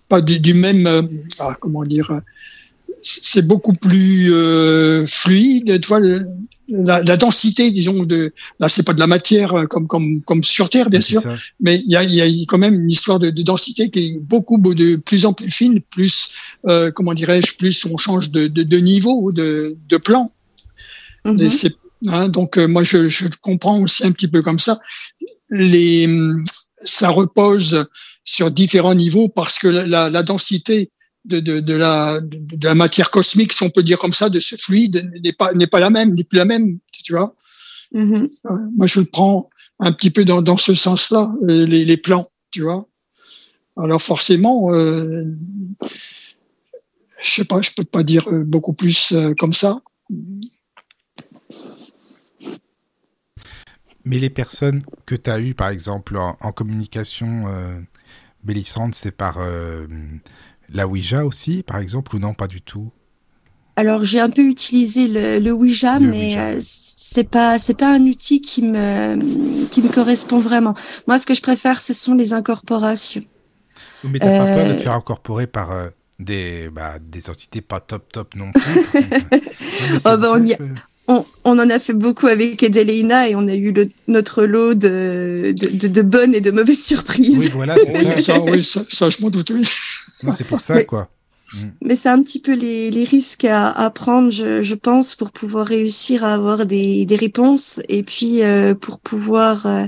pas 0.09 0.21
du, 0.21 0.39
du 0.39 0.53
même, 0.53 0.87
euh, 0.87 1.01
ah, 1.39 1.55
comment 1.59 1.83
dire, 1.83 2.19
c'est 3.07 3.47
beaucoup 3.47 3.73
plus 3.73 4.33
euh, 4.33 5.05
fluide. 5.05 5.79
Tu 5.81 5.87
vois, 5.87 5.99
le- 5.99 6.25
la, 6.67 7.03
la 7.03 7.15
densité, 7.15 7.71
disons, 7.71 8.03
de, 8.03 8.33
là, 8.59 8.67
c'est 8.67 8.81
pas 8.83 8.93
de 8.93 8.99
la 8.99 9.05
matière 9.05 9.53
euh, 9.53 9.67
comme, 9.67 9.85
comme, 9.87 10.21
comme 10.23 10.43
sur 10.43 10.67
Terre, 10.71 10.89
bien 10.89 10.99
sûr, 11.01 11.21
ça. 11.21 11.35
mais 11.59 11.83
il 11.85 11.91
y 11.91 11.95
a, 11.95 12.03
il 12.03 12.15
y 12.15 12.21
a 12.21 12.45
quand 12.47 12.57
même 12.57 12.73
une 12.73 12.89
histoire 12.89 13.19
de, 13.19 13.29
de 13.29 13.43
densité 13.43 13.91
qui 13.91 13.99
est 13.99 14.19
beaucoup 14.19 14.57
de 14.57 14.95
plus 14.95 15.27
en 15.27 15.33
plus 15.33 15.51
fine, 15.51 15.79
plus 15.91 16.31
euh, 16.67 16.89
comment 16.89 17.13
dirais-je, 17.13 17.55
plus 17.57 17.85
on 17.85 17.97
change 17.97 18.31
de, 18.31 18.47
de, 18.47 18.63
de 18.63 18.77
niveau, 18.77 19.31
de, 19.31 19.77
de 19.87 19.97
plan. 19.97 20.31
Mhm. 21.23 21.49
Hein, 22.07 22.29
donc 22.29 22.57
euh, 22.57 22.67
moi 22.67 22.83
je, 22.83 23.07
je 23.09 23.27
comprends 23.41 23.79
aussi 23.81 24.05
un 24.05 24.11
petit 24.11 24.27
peu 24.27 24.41
comme 24.41 24.59
ça. 24.59 24.79
Les, 25.51 26.09
ça 26.83 27.09
repose 27.09 27.85
sur 28.23 28.49
différents 28.49 28.95
niveaux 28.95 29.29
parce 29.29 29.59
que 29.59 29.67
la, 29.67 29.85
la, 29.85 30.09
la 30.09 30.23
densité 30.23 30.89
de, 31.25 31.39
de, 31.39 31.59
de, 31.59 31.75
la, 31.75 32.19
de, 32.21 32.37
de 32.55 32.67
la 32.67 32.75
matière 32.75 33.11
cosmique, 33.11 33.53
si 33.53 33.63
on 33.63 33.69
peut 33.69 33.83
dire 33.83 33.97
comme 33.99 34.13
ça, 34.13 34.29
de 34.29 34.39
ce 34.39 34.55
fluide 34.55 35.11
n'est 35.23 35.33
pas 35.33 35.53
n'est 35.53 35.67
pas 35.67 35.79
la 35.79 35.89
même, 35.89 36.13
n'est 36.15 36.23
plus 36.23 36.37
la 36.37 36.45
même, 36.45 36.79
tu 37.03 37.13
vois. 37.13 37.35
Mhm. 37.93 38.29
Euh, 38.45 38.57
Moi, 38.77 38.87
je 38.87 38.99
le 38.99 39.05
prends 39.05 39.49
un 39.79 39.91
petit 39.91 40.11
peu 40.11 40.23
dans, 40.25 40.41
dans 40.41 40.57
ce 40.57 40.73
sens-là, 40.73 41.31
euh, 41.43 41.65
les, 41.65 41.85
les 41.85 41.97
plans, 41.97 42.27
tu 42.51 42.61
vois. 42.61 42.87
Alors 43.77 44.01
forcément, 44.01 44.73
euh, 44.73 45.25
je 47.21 47.29
sais 47.29 47.45
pas, 47.45 47.61
je 47.61 47.71
peux 47.75 47.83
pas 47.83 48.03
dire 48.03 48.25
beaucoup 48.45 48.73
plus 48.73 49.11
euh, 49.11 49.33
comme 49.37 49.53
ça. 49.53 49.81
Mais 54.05 54.19
les 54.19 54.29
personnes 54.29 54.83
que 55.05 55.15
tu 55.15 55.29
as 55.29 55.39
eues, 55.39 55.55
par 55.55 55.69
exemple, 55.69 56.15
en, 56.15 56.37
en 56.39 56.51
communication 56.51 57.45
euh, 57.47 57.79
bellissante, 58.43 58.93
c'est 58.93 59.11
par 59.11 59.39
euh, 59.39 59.87
la 60.75 60.87
Ouija 60.87 61.25
aussi, 61.25 61.63
par 61.63 61.77
exemple, 61.79 62.15
ou 62.15 62.19
non, 62.19 62.33
pas 62.35 62.47
du 62.47 62.61
tout? 62.61 62.91
Alors 63.77 64.03
j'ai 64.05 64.19
un 64.21 64.29
peu 64.29 64.41
utilisé 64.43 65.07
le, 65.09 65.39
le 65.39 65.51
Ouija, 65.51 65.99
Le 65.99 66.11
mais 66.11 66.37
euh, 66.39 66.57
c'est 66.61 67.29
pas 67.29 67.57
c'est 67.59 67.77
pas 67.77 67.93
un 67.93 68.01
outil 68.03 68.39
qui 68.39 68.61
me 68.61 69.65
qui 69.69 69.81
me 69.81 69.89
correspond 69.89 70.39
vraiment. 70.39 70.73
Moi, 71.07 71.17
ce 71.17 71.25
que 71.25 71.33
je 71.33 71.41
préfère, 71.41 71.81
ce 71.81 71.93
sont 71.93 72.13
les 72.15 72.31
incorporations. 72.33 73.23
Oui, 74.03 74.09
Mais 74.11 74.19
t'as 74.19 74.31
pas 74.31 74.47
peur 74.47 74.65
de 74.65 74.73
Euh, 74.73 74.75
te 74.75 74.81
faire 74.83 74.93
incorporer 74.93 75.47
par 75.47 75.71
euh, 75.71 75.89
des, 76.19 76.69
bah, 76.69 76.99
des 76.99 77.29
entités 77.29 77.61
pas 77.61 77.79
top 77.79 78.11
top 78.11 78.35
non 78.35 78.53
plus? 78.53 78.79
Non, 79.79 79.99
Oh, 80.05 80.17
bah, 80.17 80.31
on 80.33 80.43
y 80.43 80.53
a- 80.53 80.57
On, 81.07 81.23
on 81.43 81.59
en 81.59 81.69
a 81.69 81.77
fait 81.79 81.93
beaucoup 81.93 82.25
avec 82.27 82.63
Edeleina 82.63 83.29
et 83.29 83.35
on 83.35 83.45
a 83.47 83.53
eu 83.55 83.71
le- 83.71 83.89
notre 84.07 84.43
lot 84.45 84.73
de, 84.73 85.53
de, 85.55 85.67
de, 85.77 85.87
de 85.87 86.01
bonnes 86.01 86.33
et 86.33 86.41
de 86.41 86.49
mauvaises 86.51 86.83
surprises. 86.93 87.37
Oui, 87.37 87.49
voilà, 87.53 87.75
c'est 87.77 87.93
ça. 87.93 88.17
ça, 88.17 88.41
oui, 88.41 88.63
ça, 88.63 88.81
ça, 88.89 89.09
je 89.09 89.21
m'en 89.21 89.29
doute. 89.29 89.51
oui. 89.51 89.63
C'est 90.33 90.47
pour 90.47 90.61
ça, 90.61 90.75
Mais- 90.75 90.85
quoi. 90.85 91.07
Mais 91.81 91.95
c'est 91.95 92.09
un 92.09 92.21
petit 92.21 92.41
peu 92.41 92.53
les, 92.53 92.89
les 92.91 93.03
risques 93.05 93.45
à, 93.45 93.67
à 93.69 93.89
prendre, 93.89 94.29
je, 94.31 94.61
je 94.63 94.75
pense, 94.75 95.15
pour 95.15 95.31
pouvoir 95.31 95.65
réussir 95.67 96.23
à 96.25 96.33
avoir 96.33 96.65
des, 96.65 97.05
des 97.05 97.15
réponses 97.15 97.79
et 97.87 98.03
puis 98.03 98.41
euh, 98.41 98.73
pour 98.73 98.99
pouvoir 98.99 99.65
euh, 99.67 99.85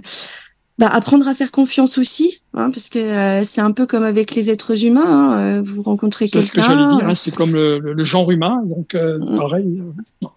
bah, 0.78 0.88
apprendre 0.88 1.28
à 1.28 1.34
faire 1.36 1.51
confiance 1.51 1.97
aussi, 1.97 2.41
hein, 2.53 2.70
parce 2.72 2.89
que 2.89 2.99
euh, 2.99 3.43
c'est 3.43 3.59
un 3.61 3.72
peu 3.72 3.86
comme 3.86 4.03
avec 4.03 4.34
les 4.36 4.49
êtres 4.49 4.86
humains. 4.86 5.32
hein, 5.57 5.61
vous 5.61 5.82
rencontrez 5.82 6.28
C'est 6.28 6.41
ce 6.41 6.51
que 6.51 6.55
quelqu'un, 6.57 6.70
j'allais 6.70 6.95
dire. 6.99 7.09
hein, 7.09 7.15
c'est 7.15 7.34
comme 7.36 7.51
le, 7.53 7.80
le- 7.80 7.93
le 7.93 8.03
genre 8.03 8.30
humain, 8.32 8.61
donc 8.63 8.93
euh, 8.95 9.18
Mm. 9.20 9.38
pareil. 9.38 9.82
euh, 10.24 10.28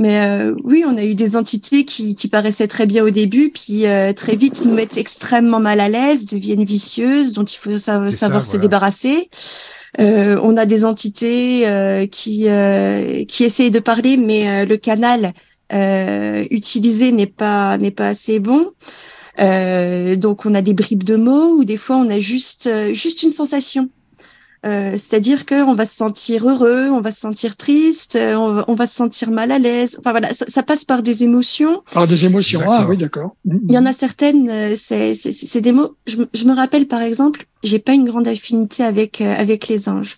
Mais 0.00 0.16
euh, 0.26 0.54
oui, 0.62 0.84
on 0.86 0.96
a 0.96 1.02
eu 1.04 1.16
des 1.16 1.34
entités 1.36 1.84
qui, 1.84 2.14
qui 2.14 2.28
paraissaient 2.28 2.68
très 2.68 2.86
bien 2.86 3.02
au 3.04 3.10
début, 3.10 3.50
puis 3.50 3.84
euh, 3.84 4.12
très 4.12 4.36
vite 4.36 4.64
nous 4.64 4.72
mettent 4.72 4.96
extrêmement 4.96 5.58
mal 5.58 5.80
à 5.80 5.88
l'aise, 5.88 6.24
deviennent 6.26 6.64
vicieuses, 6.64 7.32
dont 7.32 7.42
il 7.42 7.56
faut 7.58 7.76
sa- 7.76 8.04
C'est 8.04 8.12
ça, 8.12 8.16
savoir 8.26 8.44
se 8.44 8.52
voilà. 8.52 8.62
débarrasser. 8.62 9.28
Euh, 10.00 10.38
on 10.42 10.56
a 10.56 10.66
des 10.66 10.84
entités 10.84 11.66
euh, 11.66 12.06
qui 12.06 12.44
euh, 12.48 13.24
qui 13.24 13.42
essayent 13.42 13.72
de 13.72 13.80
parler, 13.80 14.16
mais 14.16 14.48
euh, 14.48 14.64
le 14.66 14.76
canal 14.76 15.32
euh, 15.72 16.44
utilisé 16.52 17.10
n'est 17.10 17.26
pas 17.26 17.76
n'est 17.78 17.90
pas 17.90 18.08
assez 18.08 18.38
bon. 18.38 18.70
Euh, 19.40 20.14
donc 20.16 20.46
on 20.46 20.54
a 20.54 20.62
des 20.62 20.74
bribes 20.74 21.04
de 21.04 21.16
mots 21.16 21.56
ou 21.58 21.64
des 21.64 21.76
fois 21.76 21.96
on 21.96 22.08
a 22.08 22.20
juste 22.20 22.66
euh, 22.68 22.94
juste 22.94 23.22
une 23.24 23.30
sensation. 23.32 23.88
Euh, 24.66 24.92
C'est-à-dire 24.92 25.46
qu'on 25.46 25.74
va 25.74 25.86
se 25.86 25.94
sentir 25.96 26.48
heureux, 26.48 26.88
on 26.90 27.00
va 27.00 27.10
se 27.10 27.20
sentir 27.20 27.56
triste, 27.56 28.16
euh, 28.16 28.34
on 28.36 28.52
va, 28.52 28.64
on 28.68 28.74
va 28.74 28.86
se 28.86 28.94
sentir 28.96 29.30
mal 29.30 29.52
à 29.52 29.58
l'aise. 29.58 29.96
Enfin 30.00 30.10
voilà, 30.10 30.32
ça, 30.34 30.44
ça 30.48 30.62
passe 30.62 30.84
par 30.84 31.02
des 31.02 31.22
émotions. 31.22 31.82
Par 31.92 32.06
des 32.06 32.26
émotions. 32.26 32.60
Ah 32.68 32.86
oui, 32.88 32.96
d'accord. 32.96 33.32
Il 33.44 33.72
y 33.72 33.78
en 33.78 33.86
a 33.86 33.92
certaines, 33.92 34.48
euh, 34.48 34.74
c'est 34.76 35.14
c'est- 35.14 35.32
c'est 35.32 35.60
des 35.60 35.72
mots. 35.72 35.94
Je, 36.06 36.16
me- 36.18 36.28
je 36.34 36.44
me 36.44 36.54
rappelle 36.54 36.86
par 36.88 37.02
exemple, 37.02 37.44
j'ai 37.62 37.78
pas 37.78 37.92
une 37.92 38.04
grande 38.04 38.28
affinité 38.28 38.82
avec 38.84 39.20
euh, 39.20 39.34
avec 39.36 39.68
les 39.68 39.88
anges, 39.88 40.16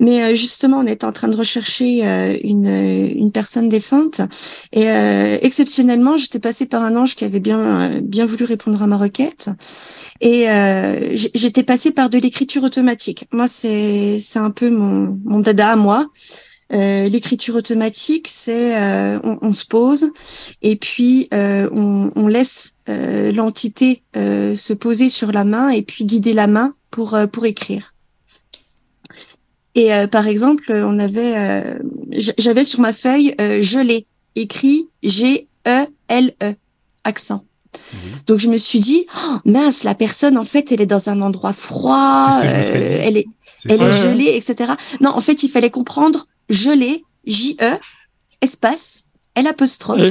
mais 0.00 0.22
euh, 0.22 0.34
justement, 0.34 0.78
on 0.78 0.86
était 0.86 1.04
en 1.04 1.12
train 1.12 1.28
de 1.28 1.36
rechercher 1.36 2.06
euh, 2.06 2.36
une 2.42 2.66
euh, 2.66 3.08
une 3.14 3.32
personne 3.32 3.68
défunte 3.68 4.20
et 4.72 4.88
euh, 4.88 5.38
exceptionnellement, 5.42 6.16
j'étais 6.16 6.40
passée 6.40 6.66
par 6.66 6.82
un 6.82 6.96
ange 6.96 7.16
qui 7.16 7.24
avait 7.24 7.40
bien 7.40 7.60
euh, 7.60 8.00
bien 8.02 8.26
voulu 8.26 8.44
répondre 8.44 8.82
à 8.82 8.86
ma 8.86 8.96
requête 8.96 9.50
et 10.20 10.46
j'étais 11.12 11.62
passée 11.62 11.92
par 11.92 12.10
de 12.10 12.18
l'écriture 12.18 12.62
automatique. 12.62 13.26
Moi, 13.32 13.48
c'est 13.48 14.18
c'est 14.20 14.38
un 14.38 14.50
peu 14.50 14.70
mon 14.70 15.18
mon 15.24 15.40
dada 15.40 15.70
à 15.72 15.76
moi. 15.76 16.06
Euh, 16.72 17.08
l'écriture 17.08 17.56
automatique, 17.56 18.28
c'est 18.28 18.76
euh, 18.76 19.18
on, 19.24 19.38
on 19.42 19.52
se 19.52 19.66
pose 19.66 20.12
et 20.62 20.76
puis 20.76 21.28
euh, 21.34 21.68
on, 21.72 22.12
on 22.14 22.28
laisse 22.28 22.74
euh, 22.88 23.32
l'entité 23.32 24.04
euh, 24.16 24.54
se 24.54 24.72
poser 24.72 25.10
sur 25.10 25.32
la 25.32 25.42
main 25.44 25.70
et 25.70 25.82
puis 25.82 26.04
guider 26.04 26.32
la 26.32 26.46
main 26.46 26.74
pour 26.92 27.14
euh, 27.14 27.26
pour 27.26 27.44
écrire. 27.44 27.94
Et 29.74 29.92
euh, 29.92 30.06
par 30.06 30.28
exemple, 30.28 30.70
on 30.72 30.98
avait, 31.00 31.36
euh, 31.36 31.78
j'avais 32.38 32.64
sur 32.64 32.80
ma 32.80 32.92
feuille, 32.92 33.34
euh, 33.40 33.58
je 33.62 33.80
l'ai 33.80 34.06
écrit 34.36 34.88
G 35.02 35.48
E 35.66 35.86
L 36.06 36.34
E 36.40 36.54
accent. 37.02 37.44
Donc 38.26 38.38
je 38.38 38.48
me 38.48 38.56
suis 38.56 38.80
dit 38.80 39.06
oh, 39.26 39.36
mince, 39.44 39.82
la 39.82 39.96
personne 39.96 40.38
en 40.38 40.44
fait, 40.44 40.70
elle 40.70 40.80
est 40.80 40.86
dans 40.86 41.08
un 41.08 41.20
endroit 41.20 41.52
froid, 41.52 42.38
elle 42.42 43.16
est 43.16 43.26
elle 43.68 43.76
ça. 43.76 43.88
est 43.88 44.02
gelée, 44.02 44.36
etc. 44.36 44.72
Non, 45.00 45.10
en 45.10 45.20
fait, 45.20 45.42
il 45.42 45.50
fallait 45.50 45.70
comprendre 45.70 46.26
gelée, 46.50 47.04
J-E, 47.26 47.78
espace, 48.42 49.04
L 49.34 49.46
apostrophe, 49.46 50.02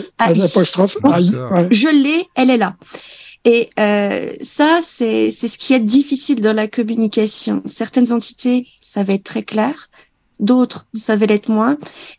ouais. 1.03 1.67
Je 1.71 1.87
l'ai, 1.89 2.27
elle 2.35 2.49
est 2.49 2.57
là. 2.57 2.75
Et 3.45 3.69
euh, 3.79 4.31
ça, 4.41 4.79
c'est 4.81 5.31
c'est 5.31 5.47
ce 5.47 5.57
qui 5.57 5.73
est 5.73 5.79
difficile 5.79 6.41
dans 6.41 6.53
la 6.55 6.67
communication. 6.67 7.61
Certaines 7.65 8.11
entités, 8.11 8.67
ça 8.81 9.03
va 9.03 9.13
être 9.13 9.23
très 9.23 9.43
clair. 9.43 9.89
D'autres, 10.39 10.87
ça 10.93 11.15
va 11.15 11.25
l'être 11.25 11.49
moins. 11.49 11.77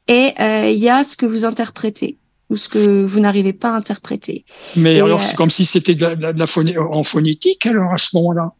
Et 0.08 0.30
euh, 0.40 0.68
il 0.70 0.78
y 0.78 0.88
a 0.88 1.04
ce 1.04 1.16
que 1.16 1.26
vous 1.26 1.44
interprétez 1.44 2.18
ou 2.50 2.56
ce 2.56 2.68
que 2.68 3.04
vous 3.04 3.20
n'arrivez 3.20 3.52
pas 3.52 3.70
à 3.70 3.76
interpréter. 3.76 4.44
Mais 4.76 4.96
Et, 4.96 5.00
alors, 5.00 5.20
euh, 5.20 5.24
c'est 5.24 5.36
comme 5.36 5.50
si 5.50 5.64
c'était 5.64 5.94
de 5.94 6.02
la, 6.02 6.16
de 6.16 6.22
la- 6.22 6.32
de 6.32 6.38
la 6.38 6.46
phoné- 6.46 6.76
en 6.78 7.02
phonétique, 7.04 7.64
alors, 7.66 7.92
à 7.92 7.98
ce 7.98 8.16
moment-là? 8.16 8.52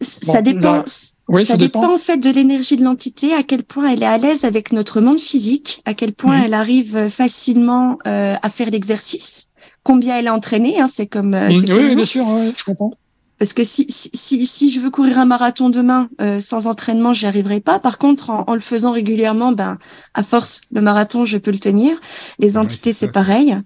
Ça 0.00 0.42
dépend. 0.42 0.72
là- 0.72 0.84
oui, 1.28 1.42
ça, 1.44 1.52
ça 1.52 1.56
dépend. 1.56 1.80
dépend. 1.80 1.94
en 1.94 1.98
fait 1.98 2.16
de 2.18 2.30
l'énergie 2.30 2.76
de 2.76 2.84
l'entité, 2.84 3.34
à 3.34 3.42
quel 3.42 3.62
point 3.64 3.88
elle 3.90 4.02
est 4.02 4.06
à 4.06 4.18
l'aise 4.18 4.44
avec 4.44 4.72
notre 4.72 5.00
monde 5.00 5.18
physique, 5.18 5.82
à 5.84 5.94
quel 5.94 6.12
point 6.12 6.40
elle 6.42 6.54
arrive 6.54 7.08
facilement 7.08 7.98
euh, 8.06 8.34
à 8.40 8.50
faire 8.50 8.70
l'exercice, 8.70 9.48
combien 9.82 10.16
elle 10.16 10.26
est 10.26 10.30
entraînée. 10.30 10.80
Hein, 10.80 10.86
c'est 10.86 11.06
comme. 11.06 11.34
euh, 11.34 11.48
oui, 11.48 11.64
oui, 11.68 11.94
bien 11.96 12.04
sûr, 12.04 12.26
ouais, 12.26 12.50
je 12.56 12.64
comprends. 12.64 12.92
Parce 13.38 13.52
que 13.52 13.62
si, 13.64 13.86
si, 13.88 14.10
si, 14.14 14.46
si 14.46 14.70
je 14.70 14.80
veux 14.80 14.90
courir 14.90 15.18
un 15.18 15.24
marathon 15.24 15.70
demain 15.70 16.08
euh, 16.20 16.40
sans 16.40 16.66
entraînement, 16.66 17.12
j'y 17.12 17.26
arriverai 17.26 17.60
pas. 17.60 17.78
Par 17.78 17.98
contre, 17.98 18.30
en, 18.30 18.44
en 18.48 18.54
le 18.54 18.60
faisant 18.60 18.90
régulièrement, 18.90 19.52
ben, 19.52 19.78
à 20.14 20.22
force, 20.22 20.62
le 20.72 20.80
marathon, 20.80 21.24
je 21.24 21.38
peux 21.38 21.52
le 21.52 21.58
tenir. 21.58 22.00
Les 22.40 22.58
entités, 22.58 22.92
c'est 22.92 23.12
pareil. 23.12 23.56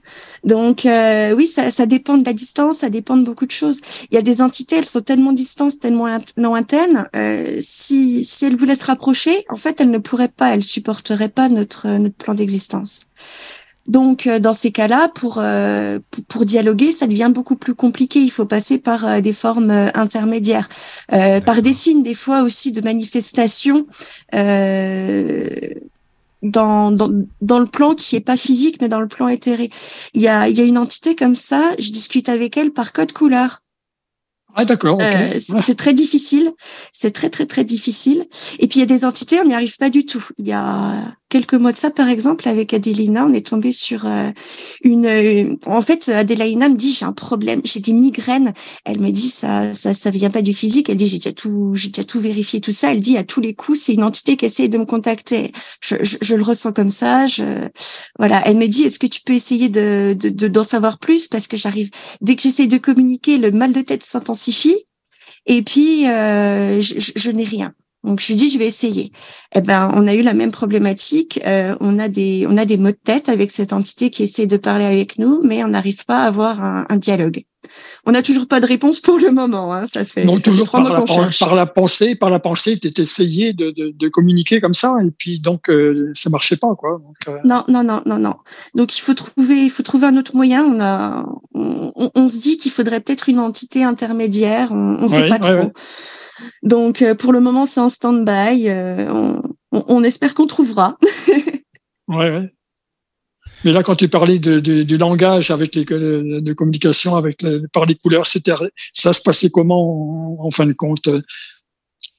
Donc, 0.44 0.84
euh, 0.84 1.34
oui, 1.34 1.46
ça, 1.46 1.70
ça 1.70 1.86
dépend 1.86 2.18
de 2.18 2.24
la 2.24 2.34
distance, 2.34 2.78
ça 2.78 2.90
dépend 2.90 3.16
de 3.16 3.24
beaucoup 3.24 3.46
de 3.46 3.50
choses. 3.52 3.80
Il 4.10 4.14
y 4.14 4.18
a 4.18 4.22
des 4.22 4.42
entités, 4.42 4.76
elles 4.76 4.84
sont 4.84 5.00
tellement 5.00 5.32
distantes, 5.32 5.80
tellement 5.80 6.06
loin- 6.06 6.24
lointaines. 6.36 7.08
Euh, 7.16 7.56
si, 7.60 8.24
si 8.24 8.44
elles 8.44 8.56
voulaient 8.56 8.74
se 8.74 8.84
rapprocher, 8.84 9.44
en 9.48 9.56
fait, 9.56 9.80
elles 9.80 9.90
ne 9.90 9.98
pourraient 9.98 10.28
pas, 10.28 10.54
elles 10.54 10.64
supporteraient 10.64 11.28
pas 11.30 11.48
notre, 11.48 11.88
notre 11.98 12.16
plan 12.16 12.34
d'existence. 12.34 13.02
Donc, 13.88 14.26
euh, 14.26 14.38
dans 14.38 14.52
ces 14.52 14.70
cas-là, 14.70 15.08
pour, 15.08 15.38
euh, 15.38 15.98
pour 16.10 16.24
pour 16.24 16.44
dialoguer, 16.44 16.92
ça 16.92 17.06
devient 17.06 17.30
beaucoup 17.34 17.56
plus 17.56 17.74
compliqué. 17.74 18.20
Il 18.20 18.30
faut 18.30 18.46
passer 18.46 18.78
par 18.78 19.04
euh, 19.04 19.20
des 19.20 19.32
formes 19.32 19.70
euh, 19.70 19.88
intermédiaires, 19.94 20.68
euh, 21.12 21.40
par 21.40 21.62
des 21.62 21.72
signes, 21.72 22.04
des 22.04 22.14
fois 22.14 22.42
aussi 22.42 22.70
de 22.70 22.80
manifestation 22.80 23.86
euh, 24.34 25.48
dans, 26.42 26.92
dans 26.92 27.10
dans 27.40 27.58
le 27.58 27.66
plan 27.66 27.94
qui 27.94 28.14
est 28.14 28.20
pas 28.20 28.36
physique, 28.36 28.78
mais 28.80 28.88
dans 28.88 29.00
le 29.00 29.08
plan 29.08 29.26
éthéré. 29.28 29.68
Il 30.14 30.22
y 30.22 30.28
a 30.28 30.48
il 30.48 30.56
y 30.56 30.60
a 30.60 30.64
une 30.64 30.78
entité 30.78 31.16
comme 31.16 31.36
ça. 31.36 31.74
Je 31.78 31.90
discute 31.90 32.28
avec 32.28 32.56
elle 32.56 32.70
par 32.70 32.92
code 32.92 33.12
couleur. 33.12 33.60
Ah, 34.54 34.64
d'accord, 34.64 34.96
ok. 34.96 35.02
Euh, 35.02 35.38
c'est 35.38 35.60
c'est 35.60 35.74
très 35.76 35.94
difficile, 35.94 36.52
c'est 36.92 37.12
très 37.12 37.30
très 37.30 37.46
très 37.46 37.64
difficile. 37.64 38.26
Et 38.58 38.68
puis 38.68 38.78
il 38.78 38.80
y 38.80 38.82
a 38.82 38.86
des 38.86 39.04
entités, 39.04 39.40
on 39.40 39.44
n'y 39.44 39.54
arrive 39.54 39.76
pas 39.78 39.88
du 39.90 40.04
tout. 40.04 40.24
Il 40.38 40.46
y 40.46 40.52
a 40.52 41.16
quelques 41.32 41.54
mois 41.54 41.72
de 41.72 41.78
ça, 41.78 41.90
par 41.90 42.08
exemple, 42.08 42.48
avec 42.48 42.74
Adelina, 42.74 43.24
on 43.26 43.32
est 43.34 43.46
tombé 43.46 43.72
sur 43.72 44.06
euh, 44.06 44.30
une. 44.84 45.06
euh, 45.06 45.56
en 45.66 45.82
fait, 45.82 46.08
Adelina 46.10 46.68
me 46.68 46.76
dit 46.76 46.92
j'ai 46.92 47.06
un 47.06 47.12
problème, 47.12 47.62
j'ai 47.64 47.80
des 47.80 47.92
migraines. 47.94 48.52
Elle 48.84 49.00
me 49.00 49.10
dit 49.10 49.30
ça 49.30 49.74
ça 49.74 49.94
ça 49.94 50.10
vient 50.10 50.30
pas 50.30 50.42
du 50.42 50.54
physique. 50.54 50.88
Elle 50.90 50.98
dit 50.98 51.06
j'ai 51.08 51.18
déjà 51.18 51.32
tout 51.32 51.72
j'ai 51.74 51.88
déjà 51.88 52.04
tout 52.04 52.20
vérifié 52.20 52.60
tout 52.60 52.72
ça. 52.72 52.92
Elle 52.92 53.00
dit 53.00 53.16
à 53.18 53.24
tous 53.24 53.40
les 53.40 53.54
coups 53.54 53.80
c'est 53.80 53.94
une 53.94 54.04
entité 54.04 54.36
qui 54.36 54.44
essaye 54.46 54.68
de 54.68 54.78
me 54.78 54.84
contacter. 54.86 55.52
Je, 55.80 55.96
je, 56.02 56.16
je 56.20 56.34
le 56.36 56.42
ressens 56.42 56.72
comme 56.72 56.90
ça. 56.90 57.26
Je 57.26 57.68
voilà. 58.18 58.42
Elle 58.46 58.56
me 58.58 58.66
dit 58.66 58.84
est-ce 58.84 58.98
que 58.98 59.06
tu 59.06 59.20
peux 59.24 59.32
essayer 59.34 59.68
de 59.70 60.14
de 60.18 60.28
de- 60.28 60.48
d'en 60.48 60.64
savoir 60.64 60.98
plus? 60.98 61.28
Parce 61.28 61.46
que 61.48 61.56
j'arrive 61.56 61.90
dès 62.20 62.36
que 62.36 62.42
j'essaye 62.42 62.68
de 62.68 62.78
communiquer, 62.78 63.38
le 63.38 63.50
mal 63.50 63.72
de 63.72 63.80
tête 63.82 64.02
s'intensifie. 64.02 64.76
Et 65.46 65.62
puis, 65.62 66.08
euh, 66.08 66.80
je- 66.80 67.12
je 67.16 67.30
n'ai 67.30 67.44
rien. 67.44 67.74
Donc, 68.04 68.20
je 68.20 68.28
lui 68.28 68.34
dis, 68.34 68.50
je 68.50 68.58
vais 68.58 68.66
essayer. 68.66 69.12
Eh 69.54 69.60
ben, 69.60 69.90
on 69.94 70.06
a 70.06 70.14
eu 70.14 70.22
la 70.22 70.34
même 70.34 70.50
problématique. 70.50 71.40
Euh, 71.46 71.76
on 71.80 71.98
a 71.98 72.08
des, 72.08 72.46
on 72.48 72.56
a 72.56 72.64
des 72.64 72.76
mots 72.76 72.90
de 72.90 72.98
tête 73.04 73.28
avec 73.28 73.50
cette 73.50 73.72
entité 73.72 74.10
qui 74.10 74.24
essaie 74.24 74.46
de 74.46 74.56
parler 74.56 74.84
avec 74.84 75.18
nous, 75.18 75.40
mais 75.44 75.62
on 75.62 75.68
n'arrive 75.68 76.04
pas 76.04 76.24
à 76.24 76.26
avoir 76.26 76.62
un 76.62 76.96
dialogue. 76.96 77.44
On 78.06 78.12
n'a 78.12 78.22
toujours 78.22 78.48
pas 78.48 78.60
de 78.60 78.66
réponse 78.66 79.00
pour 79.00 79.18
le 79.18 79.30
moment. 79.30 79.72
Hein. 79.72 79.84
Ça 79.86 80.04
fait, 80.04 80.24
ça 80.26 80.40
toujours 80.42 80.70
par 80.70 80.82
la, 80.82 81.00
qu'on 81.00 81.04
par, 81.06 81.16
cherche. 81.16 81.38
par 81.38 81.54
la 81.54 81.66
pensée, 81.66 82.14
par 82.16 82.30
la 82.30 82.40
pensée, 82.40 82.78
tu 82.78 82.88
essayé 83.00 83.52
de, 83.52 83.70
de, 83.70 83.92
de 83.94 84.08
communiquer 84.08 84.60
comme 84.60 84.74
ça, 84.74 84.94
et 85.06 85.10
puis 85.16 85.38
donc 85.40 85.70
euh, 85.70 86.10
ça 86.14 86.28
marchait 86.30 86.56
pas, 86.56 86.74
quoi. 86.74 86.98
Donc, 87.02 87.16
euh, 87.28 87.38
Non, 87.44 87.64
non, 87.68 87.84
non, 87.84 88.02
non, 88.06 88.18
non. 88.18 88.34
Donc 88.74 88.96
il 88.98 89.00
faut 89.00 89.14
trouver, 89.14 89.64
il 89.64 89.70
faut 89.70 89.82
trouver 89.82 90.06
un 90.06 90.16
autre 90.16 90.34
moyen. 90.34 90.64
On 90.64 90.80
a, 90.80 91.24
on, 91.54 91.92
on- 91.94 92.10
on 92.14 92.28
se 92.28 92.40
dit 92.40 92.56
qu'il 92.56 92.72
faudrait 92.72 93.00
peut-être 93.00 93.28
une 93.28 93.38
entité 93.38 93.84
intermédiaire. 93.84 94.72
On, 94.72 94.96
on 95.00 95.08
sait 95.08 95.22
Ouais, 95.22 95.28
pas 95.28 95.34
ouais, 95.36 95.40
trop. 95.40 95.66
ouais. 95.66 95.72
Donc 96.64 97.02
euh, 97.02 97.14
pour 97.14 97.32
le 97.32 97.40
moment 97.40 97.64
c'est 97.64 97.80
en 97.80 97.88
stand-by. 97.88 98.68
Euh, 98.68 99.34
on 99.70 100.02
espère 100.04 100.34
qu'on 100.34 100.46
trouvera. 100.46 100.98
ouais, 102.08 102.30
ouais. 102.30 102.52
Mais 103.64 103.72
là, 103.72 103.82
quand 103.82 103.96
tu 103.96 104.08
parlais 104.08 104.38
de, 104.38 104.60
de- 104.60 104.82
du 104.82 104.96
langage 104.96 105.50
avec 105.50 105.74
les 105.74 105.84
euh, 105.92 106.40
de 106.40 106.52
communication 106.52 107.16
avec 107.16 107.42
le- 107.42 107.66
par 107.72 107.86
les 107.86 107.94
couleurs, 107.94 108.26
c'était 108.26 108.52
ça 108.92 109.12
se 109.12 109.22
passait 109.22 109.50
comment 109.50 110.38
en, 110.40 110.46
en 110.46 110.50
fin 110.50 110.66
de 110.66 110.72
compte? 110.72 111.08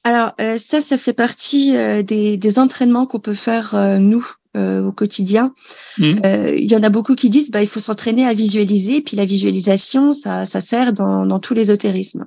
Alors 0.02 0.32
euh, 0.40 0.58
ça, 0.58 0.80
ça 0.80 0.98
fait 0.98 1.12
partie 1.12 1.76
euh, 1.76 2.02
des, 2.02 2.36
des 2.36 2.58
entraînements 2.58 3.06
qu'on 3.06 3.20
peut 3.20 3.34
faire 3.34 3.74
euh, 3.74 3.98
nous 3.98 4.26
euh, 4.56 4.82
au 4.84 4.92
quotidien. 4.92 5.52
Mhm. 5.98 6.20
Euh, 6.24 6.54
Il 6.56 6.70
y 6.70 6.76
en 6.76 6.82
a 6.82 6.90
beaucoup 6.90 7.14
qui 7.14 7.28
disent 7.30 7.50
bah 7.50 7.62
il 7.62 7.68
faut 7.68 7.80
s'entraîner 7.80 8.26
à 8.26 8.34
visualiser. 8.34 9.00
Puis 9.00 9.16
la 9.16 9.24
visualisation, 9.24 10.12
ça, 10.12 10.46
ça 10.46 10.60
sert 10.60 10.92
dans, 10.92 11.26
dans 11.26 11.40
tout 11.40 11.54
l'ésotérisme. 11.54 12.26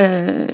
Euh, 0.00 0.48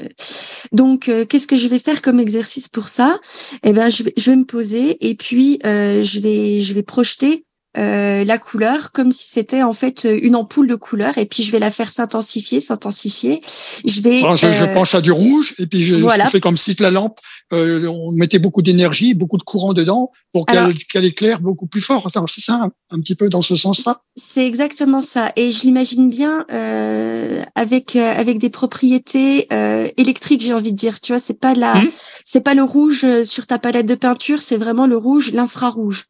donc, 0.73 1.09
euh, 1.09 1.25
qu'est-ce 1.25 1.47
que 1.47 1.57
je 1.57 1.69
vais 1.69 1.79
faire 1.79 2.03
comme 2.03 2.21
exercice 2.21 2.69
pour 2.69 2.89
ça? 2.89 3.19
Eh 3.65 3.73
ben, 3.73 3.89
je 3.89 4.03
vais, 4.03 4.13
je 4.17 4.31
vais 4.31 4.37
me 4.37 4.45
poser 4.45 4.99
et 5.09 5.15
puis 5.15 5.59
euh, 5.65 6.03
je 6.03 6.21
vais, 6.21 6.61
je 6.61 6.75
vais 6.75 6.83
projeter 6.83 7.47
euh, 7.79 8.25
la 8.25 8.39
couleur 8.39 8.93
comme 8.93 9.13
si 9.13 9.29
c'était 9.31 9.63
en 9.63 9.73
fait 9.73 10.07
une 10.23 10.35
ampoule 10.35 10.67
de 10.67 10.75
couleur 10.75 11.19
et 11.19 11.27
puis 11.27 11.43
je 11.43 11.53
vais 11.53 11.61
la 11.61 11.71
faire 11.71 11.89
s'intensifier, 11.91 12.61
s'intensifier. 12.61 13.41
Je 13.85 14.01
vais. 14.01 14.19
Alors, 14.19 14.37
je, 14.37 14.51
je 14.51 14.65
euh, 14.65 14.75
pense 14.75 14.95
à 14.95 15.01
du 15.01 15.13
rouge, 15.13 15.55
et 15.59 15.67
puis 15.67 15.81
je, 15.81 15.97
voilà. 15.97 16.25
je 16.25 16.31
fais 16.31 16.41
comme 16.41 16.57
si 16.57 16.75
la 16.81 16.91
lampe, 16.91 17.19
euh, 17.53 17.87
on 17.87 18.13
mettait 18.13 18.39
beaucoup 18.39 18.63
d'énergie, 18.63 19.15
beaucoup 19.15 19.39
de 19.39 19.43
courant 19.43 19.73
dedans, 19.73 20.11
pour 20.33 20.47
qu'elle 20.47 21.05
éclaire 21.05 21.41
beaucoup 21.41 21.67
plus 21.67 21.81
fort. 21.81 22.09
C'est 22.29 22.41
ça, 22.41 22.55
un, 22.55 22.71
un 22.91 23.01
petit 23.01 23.15
peu 23.15 23.29
dans 23.29 23.43
ce 23.43 23.57
sens-là 23.57 23.97
C'est 24.17 24.47
exactement 24.47 25.01
ça. 25.01 25.33
Et 25.37 25.51
je 25.51 25.63
l'imagine 25.63 26.11
bien 26.11 26.47
euh, 26.53 27.43
avec 27.55 27.97
euh, 27.97 28.15
avec 28.17 28.39
des 28.39 28.51
propriétés 28.51 29.47
euh, 29.53 29.89
électriques, 29.97 30.41
j'ai 30.43 30.55
envie 30.55 30.73
de 30.73 30.77
dire. 30.77 31.01
Tu 31.01 31.13
vois, 31.13 31.19
c'est 31.21 31.39
pas 31.41 31.55
la, 31.55 31.75
Mhm. 31.75 31.91
c'est 32.25 32.41
pas 32.43 32.55
le 32.55 32.63
rouge 32.63 33.05
euh, 33.05 33.25
sur 33.25 33.47
ta 33.47 33.59
palette 33.59 33.87
de 33.87 33.95
peinture, 33.95 34.41
c'est 34.43 34.57
vraiment 34.57 34.87
le 34.87 34.97
rouge, 34.97 35.33
l'infrarouge. 35.33 36.07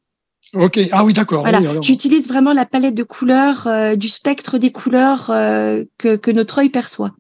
Ok, 0.55 0.81
ah 0.93 1.05
oui, 1.05 1.13
d'accord. 1.13 1.43
Voilà. 1.43 1.61
oui, 1.61 1.67
alors. 1.67 1.83
J'utilise 1.83 2.29
vraiment 2.29 2.53
la 2.53 2.67
palette 2.67 2.95
de 2.95 3.03
couleurs, 3.05 3.67
euh, 3.67 3.95
du 3.95 4.09
spectre 4.09 4.59
des 4.59 4.73
couleurs 4.73 5.31
euh, 5.31 5.85
que 5.99 6.17
que 6.17 6.31
notre 6.31 6.59
œil 6.59 6.71
perçoit. 6.71 7.13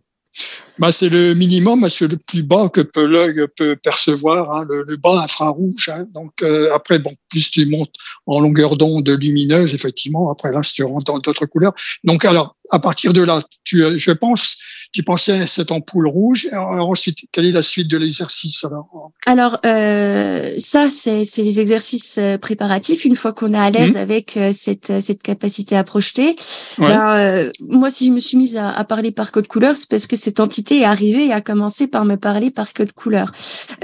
Bah, 0.78 0.92
c'est 0.92 1.10
le 1.10 1.34
minimum, 1.34 1.88
c'est 1.90 2.08
le 2.08 2.16
plus 2.16 2.42
bas 2.42 2.70
que 2.70 2.80
peut 2.80 3.04
l'œil 3.04 3.44
peut 3.56 3.76
percevoir, 3.76 4.54
hein, 4.54 4.64
le, 4.68 4.82
le 4.86 4.96
bas 4.96 5.20
infrarouge. 5.22 5.90
Hein. 5.90 6.06
Donc 6.14 6.42
euh, 6.42 6.74
après, 6.74 6.98
bon, 6.98 7.12
plus 7.28 7.50
tu 7.50 7.66
montes 7.66 7.94
en 8.26 8.40
longueur 8.40 8.76
d'onde 8.76 9.08
lumineuse, 9.08 9.74
effectivement, 9.74 10.30
après 10.30 10.52
là, 10.52 10.62
tu 10.62 10.82
rentres 10.82 11.12
dans 11.12 11.18
d'autres 11.18 11.46
couleurs. 11.46 11.74
Donc 12.04 12.24
alors, 12.24 12.56
à 12.70 12.78
partir 12.78 13.12
de 13.12 13.22
là, 13.22 13.42
tu, 13.64 13.84
euh, 13.84 13.98
je 13.98 14.12
pense, 14.12 14.56
tu 14.92 15.02
pensais 15.04 15.40
à 15.42 15.46
cette 15.46 15.70
ampoule 15.70 16.08
rouge. 16.08 16.48
Alors, 16.52 16.88
ensuite, 16.90 17.18
quelle 17.32 17.46
est 17.46 17.52
la 17.52 17.62
suite 17.62 17.86
de 17.88 17.96
l'exercice 17.96 18.64
alors 18.64 19.10
Alors 19.26 19.58
euh, 19.66 20.52
ça, 20.58 20.88
c'est 20.88 21.22
les 21.38 21.60
exercices 21.60 22.18
euh, 22.18 22.38
préparatifs. 22.38 23.04
Une 23.04 23.14
fois 23.16 23.32
qu'on 23.32 23.52
est 23.54 23.58
à 23.58 23.70
l'aise 23.70 23.92
Mhm. 23.94 23.96
avec 24.00 24.36
euh, 24.36 24.50
cette 24.52 24.90
euh, 24.90 25.00
cette 25.00 25.22
capacité 25.22 25.76
à 25.76 25.84
projeter, 25.84 26.34
Ouais. 26.78 26.88
ben, 26.88 27.16
euh, 27.16 27.50
moi, 27.60 27.88
si 27.90 28.06
je 28.06 28.12
me 28.12 28.20
suis 28.20 28.36
mise 28.36 28.56
à, 28.56 28.70
à 28.70 28.84
parler 28.84 29.12
par 29.12 29.30
code 29.32 29.46
couleur, 29.46 29.76
c'est 29.76 29.88
parce 29.88 30.06
que 30.06 30.16
cette 30.16 30.40
entité 30.40 30.80
est 30.80 30.84
arrivée 30.84 31.26
et 31.26 31.32
a 31.32 31.40
commencé 31.40 31.86
par 31.86 32.04
me 32.04 32.16
parler 32.16 32.50
par 32.50 32.72
code 32.72 32.92
couleur. 32.92 33.30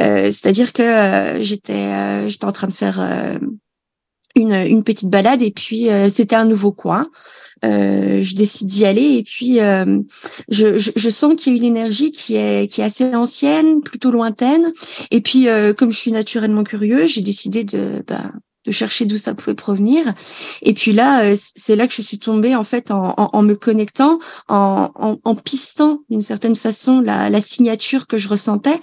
Euh, 0.00 0.24
C'est-à-dire 0.30 0.72
que 0.72 0.82
euh, 0.82 1.40
j'étais 1.40 1.72
euh, 1.72 2.28
j'étais 2.28 2.44
en 2.46 2.52
train 2.52 2.66
de 2.66 2.72
faire 2.74 2.98
euh, 3.00 3.38
une 4.34 4.52
une 4.52 4.82
petite 4.84 5.09
balade 5.11 5.40
et 5.42 5.50
puis 5.50 5.88
euh, 5.88 6.09
c'était 6.09 6.36
un 6.36 6.44
nouveau 6.44 6.72
coin. 6.72 7.04
Euh, 7.64 8.20
je 8.20 8.34
décide 8.34 8.68
d'y 8.68 8.84
aller 8.84 9.16
et 9.16 9.22
puis 9.22 9.61
euh, 9.61 9.98
je, 10.50 10.78
je, 10.78 10.90
je 10.94 11.11
sens 11.11 11.34
qu'il 11.36 11.52
y 11.52 11.57
a 11.57 11.59
une 11.59 11.76
énergie 11.76 12.12
qui 12.12 12.36
est 12.36 12.70
qui 12.70 12.82
est 12.82 12.84
assez 12.84 13.14
ancienne, 13.14 13.80
plutôt 13.82 14.11
lointaine. 14.11 14.72
Et 15.11 15.20
puis 15.22 15.48
euh, 15.48 15.72
comme 15.72 15.90
je 15.92 15.98
suis 15.98 16.12
naturellement 16.12 16.64
curieux, 16.64 17.07
j'ai 17.07 17.22
décidé 17.22 17.64
de 17.64 18.02
bah, 18.07 18.30
de 18.66 18.72
chercher 18.72 19.04
d'où 19.07 19.16
ça 19.16 19.32
pouvait 19.32 19.54
provenir. 19.54 20.12
Et 20.62 20.74
puis 20.74 20.92
là, 20.92 21.22
euh, 21.24 21.34
c'est 21.36 21.76
là 21.76 21.86
que 21.86 21.94
je 21.94 22.02
suis 22.02 22.18
tombée 22.18 22.54
en 22.54 22.64
fait 22.64 22.90
en, 22.90 23.14
en, 23.16 23.30
en 23.32 23.42
me 23.42 23.54
connectant, 23.54 24.18
en, 24.48 24.90
en, 25.24 25.34
pistant 25.36 26.00
d'une 26.11 26.20
certaine 26.20 26.57
façon 26.57 27.00
la, 27.00 27.30
la 27.30 27.40
signature 27.40 28.07
que 28.07 28.18
je 28.18 28.28
ressentais. 28.28 28.78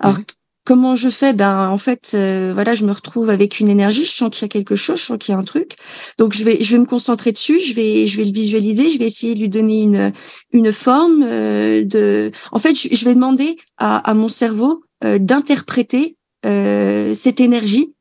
Alors 0.00 0.18
Mhm. 0.18 0.24
Comment 0.68 0.94
je 0.94 1.08
fais? 1.08 1.32
Ben 1.32 1.70
en 1.70 1.78
fait, 1.78 2.12
euh, 2.14 2.50
voilà, 2.52 2.74
je 2.74 2.84
me 2.84 2.92
retrouve 2.92 3.30
avec 3.30 3.58
une 3.58 3.70
énergie. 3.70 4.04
Je 4.04 4.14
sens 4.14 4.28
qu'il 4.28 4.42
y 4.42 4.44
a 4.44 4.48
quelque 4.48 4.76
chose, 4.76 4.98
je 5.00 5.04
sens 5.06 5.18
qu'il 5.18 5.32
y 5.32 5.34
a 5.34 5.38
un 5.38 5.44
truc. 5.44 5.76
Donc 6.18 6.34
je 6.34 6.44
vais 6.44 6.62
je 6.62 6.72
vais 6.72 6.78
me 6.78 6.84
concentrer 6.84 7.32
dessus. 7.32 7.58
Je 7.58 7.72
vais 7.72 8.06
je 8.06 8.18
vais 8.18 8.24
le 8.24 8.32
visualiser. 8.32 8.90
Je 8.90 8.98
vais 8.98 9.06
essayer 9.06 9.34
de 9.34 9.40
lui 9.40 9.48
donner 9.48 9.80
une 9.80 10.12
une 10.52 10.70
forme 10.70 11.22
euh, 11.24 11.84
de. 11.84 12.30
En 12.52 12.58
fait, 12.58 12.74
je, 12.78 12.94
je 12.94 13.04
vais 13.06 13.14
demander 13.14 13.56
à, 13.78 13.96
à 14.10 14.12
mon 14.12 14.28
cerveau 14.28 14.84
euh, 15.04 15.18
d'interpréter 15.18 16.16
euh, 16.44 17.14
cette 17.14 17.40
énergie 17.40 17.94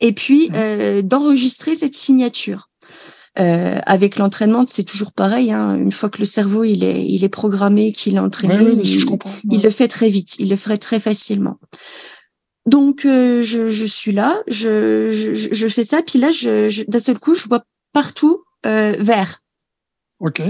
et 0.00 0.12
puis 0.12 0.50
euh, 0.52 1.00
d'enregistrer 1.00 1.74
cette 1.74 1.94
signature. 1.94 2.68
Euh, 3.40 3.80
avec 3.86 4.16
l'entraînement, 4.16 4.64
c'est 4.68 4.84
toujours 4.84 5.12
pareil. 5.12 5.50
Hein. 5.50 5.74
Une 5.74 5.90
fois 5.90 6.08
que 6.08 6.18
le 6.18 6.24
cerveau 6.24 6.62
il 6.62 6.84
est 6.84 7.04
il 7.04 7.24
est 7.24 7.28
programmé, 7.28 7.90
qu'il 7.90 8.14
est 8.14 8.20
entraîné, 8.20 8.54
Ouais, 8.54 8.76
il, 8.78 8.84
je 8.86 9.06
il 9.50 9.60
le 9.60 9.70
fait 9.70 9.88
très 9.88 10.08
vite, 10.08 10.36
il 10.38 10.50
le 10.50 10.56
ferait 10.56 10.78
très 10.78 11.00
facilement. 11.00 11.58
Donc 12.66 13.04
euh, 13.04 13.42
je, 13.42 13.68
je 13.68 13.84
suis 13.84 14.12
là, 14.12 14.40
je, 14.46 15.10
je, 15.10 15.52
je 15.52 15.68
fais 15.68 15.84
ça, 15.84 16.00
puis 16.02 16.20
là 16.20 16.30
je, 16.30 16.68
je- 16.68 16.84
d'un 16.86 17.00
seul 17.00 17.18
coup 17.18 17.34
je 17.34 17.48
vois 17.48 17.64
partout 17.92 18.44
euh, 18.66 18.94
vert. 19.00 19.40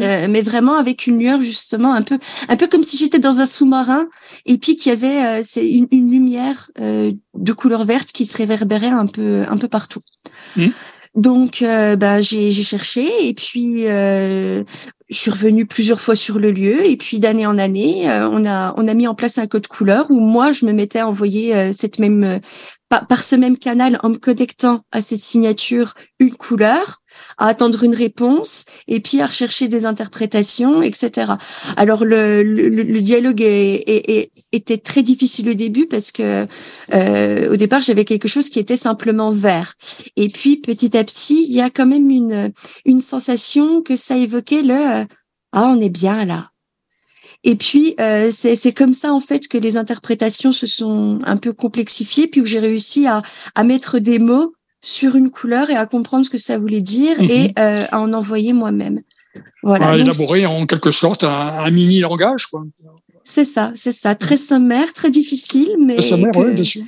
Euh, 0.03 0.27
mais 0.29 0.43
vraiment 0.43 0.77
avec 0.77 1.07
une 1.07 1.19
lueur 1.19 1.41
justement 1.41 1.95
un 1.95 2.03
peu 2.03 2.19
un 2.49 2.57
peu 2.57 2.69
comme 2.69 2.83
si 2.85 2.99
j'étais 2.99 3.19
dans 3.19 3.41
un 3.41 3.47
sous-marin 3.47 4.07
et 4.45 4.59
puis 4.59 4.77
qu'il 4.77 4.91
y 4.91 4.93
avait 4.93 5.25
euh, 5.25 5.41
c'est 5.43 5.67
une, 5.69 5.89
une, 5.91 6.11
lumière 6.11 6.71
euh, 6.81 7.11
de 7.35 7.53
couleur 7.53 7.85
verte 7.85 8.13
qui 8.13 8.27
se 8.27 8.37
réverbérait 8.37 8.89
un 8.89 9.07
peu 9.07 9.43
un 9.49 9.57
peu 9.57 9.67
partout. 9.67 10.01
Mmh. 10.57 10.69
Donc 11.15 11.63
bah, 11.63 12.21
j'ai 12.21 12.51
cherché 12.51 13.29
et 13.29 13.35
puis 13.35 13.83
je 13.87 14.65
suis 15.11 15.31
revenue 15.31 15.65
plusieurs 15.65 16.01
fois 16.01 16.17
sur 16.17 16.39
le 16.41 16.51
lieu 16.51 16.85
et 16.85 16.97
puis 16.97 17.21
d'année 17.21 17.47
en 17.47 17.57
année 17.57 18.07
on 18.09 18.45
a 18.45 18.75
on 18.77 18.89
a 18.89 18.95
mis 18.95 19.07
en 19.07 19.15
place 19.15 19.39
un 19.39 19.47
code 19.47 19.69
couleur 19.69 20.11
où 20.11 20.19
moi 20.19 20.51
je 20.51 20.67
me 20.67 20.73
mettais 20.73 20.99
à 20.99 21.09
envoyer 21.09 21.73
cette 21.73 22.01
même 22.01 22.41
par, 22.89 23.23
ce 23.23 23.37
même 23.37 23.59
canal 23.59 23.99
en 24.03 24.11
me 24.11 24.17
connectant 24.17 24.85
à 24.93 25.03
cette 25.03 25.21
signature 25.21 25.95
une 26.19 26.35
couleur, 26.35 27.03
à 27.39 27.49
attendre 27.49 27.83
une 27.85 27.95
réponse 27.95 28.65
et 28.89 29.01
puis 29.01 29.21
à 29.21 29.27
rechercher 29.27 29.69
des 29.69 29.87
interprétations, 29.87 30.83
etc. 30.83 31.33
Alors 31.77 32.05
le, 32.05 32.43
le, 32.43 33.01
dialogue 33.01 33.43
est, 33.43 34.31
était 34.53 34.79
très 34.79 35.03
difficile 35.03 35.51
au 35.51 35.55
début 35.55 35.87
parce 35.87 36.13
que 36.13 36.47
euh, 36.93 37.53
au 37.53 37.57
départ 37.57 37.83
j'avais 37.83 38.05
quelque 38.05 38.29
chose 38.29 38.51
qui 38.51 38.59
était 38.59 38.77
simplement 38.77 39.31
vert 39.31 39.75
et 40.17 40.29
puis 40.29 40.57
petit 40.57 40.97
à 40.97 41.05
petit 41.05 41.45
il 41.49 41.55
y 41.55 41.61
a 41.61 41.71
quand 41.71 41.87
même 41.87 42.11
une 42.11 42.53
une 42.85 43.01
sensation 43.01 43.83
que 43.83 43.97
ça 43.97 44.17
évoquait 44.17 44.63
le 44.63 45.07
ah 45.53 45.69
on 45.69 45.81
est 45.81 45.91
bien 45.91 46.25
là 46.25 46.51
et 47.45 47.57
puis, 47.57 47.95
euh, 48.01 48.31
c'est 48.31 48.73
comme 48.73 48.95
ça, 48.95 49.13
en 49.13 49.21
fait, 49.21 49.49
que 49.49 49.59
les 49.59 49.77
interprétations 49.77 50.51
se 50.51 50.67
sont 50.67 51.19
un 51.25 51.37
peu 51.37 51.53
complexifiées, 51.53 52.27
puis 52.27 52.41
où 52.41 52.47
j'ai 52.47 52.59
réussi 52.59 53.07
à, 53.07 53.21
à, 53.55 53.65
mettre 53.65 53.99
des 53.99 54.19
mots 54.19 54.55
sur 54.85 55.17
une 55.17 55.31
couleur 55.31 55.71
et 55.71 55.77
à 55.77 55.87
comprendre 55.87 56.25
ce 56.25 56.31
que 56.31 56.39
ça 56.39 56.59
voulait 56.59 56.83
dire 56.83 57.19
et 57.21 57.49
mhm. 57.49 57.53
euh, 57.59 57.87
à 57.91 58.01
en 58.01 58.13
envoyer 58.13 58.53
moi-même. 58.53 59.01
Voilà. 59.63 59.89
À 59.89 59.97
élaborer 59.97 60.45
en 60.47 60.67
quelque 60.67 60.91
sorte 60.91 61.25
un, 61.25 61.71
mini 61.71 62.01
langage, 62.01 62.47
quoi. 62.47 62.65
C'est 63.25 63.47
ça, 63.47 63.73
c'est 63.75 63.93
ça. 63.93 64.15
Très 64.15 64.37
sommaire, 64.37 64.93
très 64.93 65.11
difficile, 65.11 65.75
mais. 65.81 65.95
Très 65.95 66.03
sommaire, 66.03 66.33
oui, 66.37 66.53
bien 66.53 66.65
sûr 66.65 66.83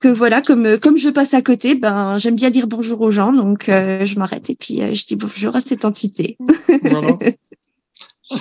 que 0.00 0.08
voilà, 0.08 0.42
comme 0.42 0.78
comme 0.80 0.98
je 0.98 1.08
passe 1.08 1.32
à 1.32 1.40
côté, 1.40 1.76
ben 1.76 2.18
j'aime 2.18 2.34
bien 2.34 2.50
dire 2.50 2.66
bonjour 2.66 3.00
aux 3.00 3.10
gens, 3.10 3.32
donc 3.32 3.70
euh, 3.70 4.04
je 4.04 4.18
m'arrête 4.18 4.50
et 4.50 4.54
puis 4.54 4.80
je 4.92 5.06
dis 5.06 5.16
bonjour 5.16 5.56
à 5.56 5.62
cette 5.62 5.86
entité. 5.86 6.36
Voilà. 6.82 7.08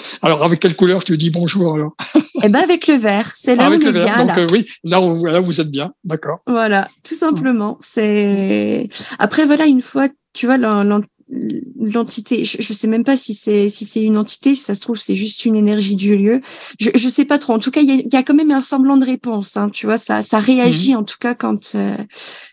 Alors, 0.22 0.44
avec 0.44 0.60
quelle 0.60 0.76
couleur 0.76 1.04
tu 1.04 1.18
dis 1.18 1.30
bonjour 1.30 1.76
alors 1.76 1.96
Eh 2.44 2.50
ben, 2.50 2.60
avec 2.60 2.88
le 2.88 2.96
vert. 2.96 3.32
C'est 3.36 3.56
là 3.56 3.70
où 3.70 3.74
on 3.74 3.80
est 3.80 3.92
bien. 3.92 4.26
Donc, 4.26 4.38
euh, 4.38 4.48
oui, 4.52 4.66
là, 4.84 5.00
vous 5.40 5.62
êtes 5.62 5.72
bien. 5.72 5.94
D'accord. 6.04 6.40
Voilà, 6.48 6.90
tout 7.04 7.16
simplement. 7.16 7.78
C'est 7.82 8.88
après 9.20 9.46
voilà 9.46 9.66
une 9.66 9.82
fois, 9.82 10.08
tu 10.34 10.48
vois 10.48 10.58
l'entité. 10.58 12.44
Je, 12.44 12.62
je 12.62 12.74
sais 12.74 12.88
même 12.88 13.04
pas 13.04 13.18
si 13.18 13.34
c'est 13.34 13.70
si 13.70 13.86
c'est 13.86 14.04
une 14.04 14.18
entité. 14.18 14.56
Si 14.56 14.64
ça 14.64 14.76
se 14.76 14.82
trouve, 14.82 14.98
c'est 14.98 15.16
juste 15.16 15.46
une 15.46 15.56
énergie 15.56 15.96
du 15.96 16.16
lieu. 16.18 16.42
Je 16.80 16.90
je 16.94 17.10
sais 17.10 17.26
pas 17.26 17.38
trop. 17.38 17.54
En 17.54 17.60
tout 17.60 17.72
cas, 17.72 17.82
il 17.82 18.08
y 18.12 18.16
a, 18.16 18.24
quand 18.24 18.34
même 18.34 18.52
un 18.52 18.62
semblant 18.62 18.98
de 18.98 19.06
réponse. 19.06 19.58
Hein, 19.58 19.70
tu 19.70 19.86
vois, 19.86 19.98
ça 19.98 20.22
ça 20.22 20.40
réagit 20.40 20.94
mhm. 20.94 21.00
en 21.00 21.04
tout 21.04 21.18
cas 21.20 21.36
quand 21.36 21.76
euh, 21.76 21.96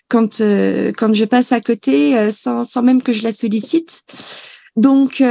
quand 0.09 0.41
euh, 0.41 0.93
quand 0.97 1.13
je 1.15 1.25
passe 1.25 1.53
à 1.53 1.61
côté 1.61 2.31
sans 2.31 2.65
sans 2.65 2.83
même 2.83 3.03
que 3.03 3.13
je 3.13 3.23
la 3.23 3.33
sollicite. 3.33 4.03
Donc 4.77 5.23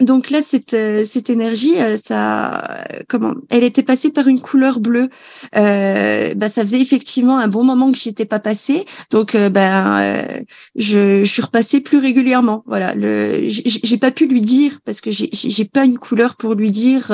donc 0.00 0.30
là, 0.30 0.40
cette, 0.40 0.74
euh, 0.74 1.04
cette 1.04 1.28
énergie, 1.28 1.78
euh, 1.78 1.96
ça, 2.02 2.84
comment 3.08 3.34
Elle 3.50 3.64
était 3.64 3.82
passée 3.82 4.10
par 4.10 4.28
une 4.28 4.40
couleur 4.40 4.80
bleue. 4.80 5.10
Euh, 5.56 6.34
bah, 6.34 6.48
ça 6.48 6.62
faisait 6.62 6.80
effectivement 6.80 7.38
un 7.38 7.48
bon 7.48 7.64
moment 7.64 7.92
que 7.92 7.98
j'y 7.98 8.08
étais 8.08 8.24
pas 8.24 8.40
passée. 8.40 8.86
Donc, 9.10 9.34
euh, 9.34 9.50
ben, 9.50 10.42
je, 10.74 11.22
je, 11.22 11.30
suis 11.30 11.42
repassée 11.42 11.80
plus 11.80 11.98
régulièrement. 11.98 12.64
Voilà. 12.66 12.94
Le, 12.94 13.42
j'ai 13.46 13.98
pas 13.98 14.10
pu 14.10 14.26
lui 14.26 14.40
dire 14.40 14.78
parce 14.86 15.02
que 15.02 15.10
j'ai 15.10 15.64
pas 15.66 15.84
une 15.84 15.98
couleur 15.98 16.36
pour 16.36 16.54
lui 16.54 16.70
dire. 16.70 17.08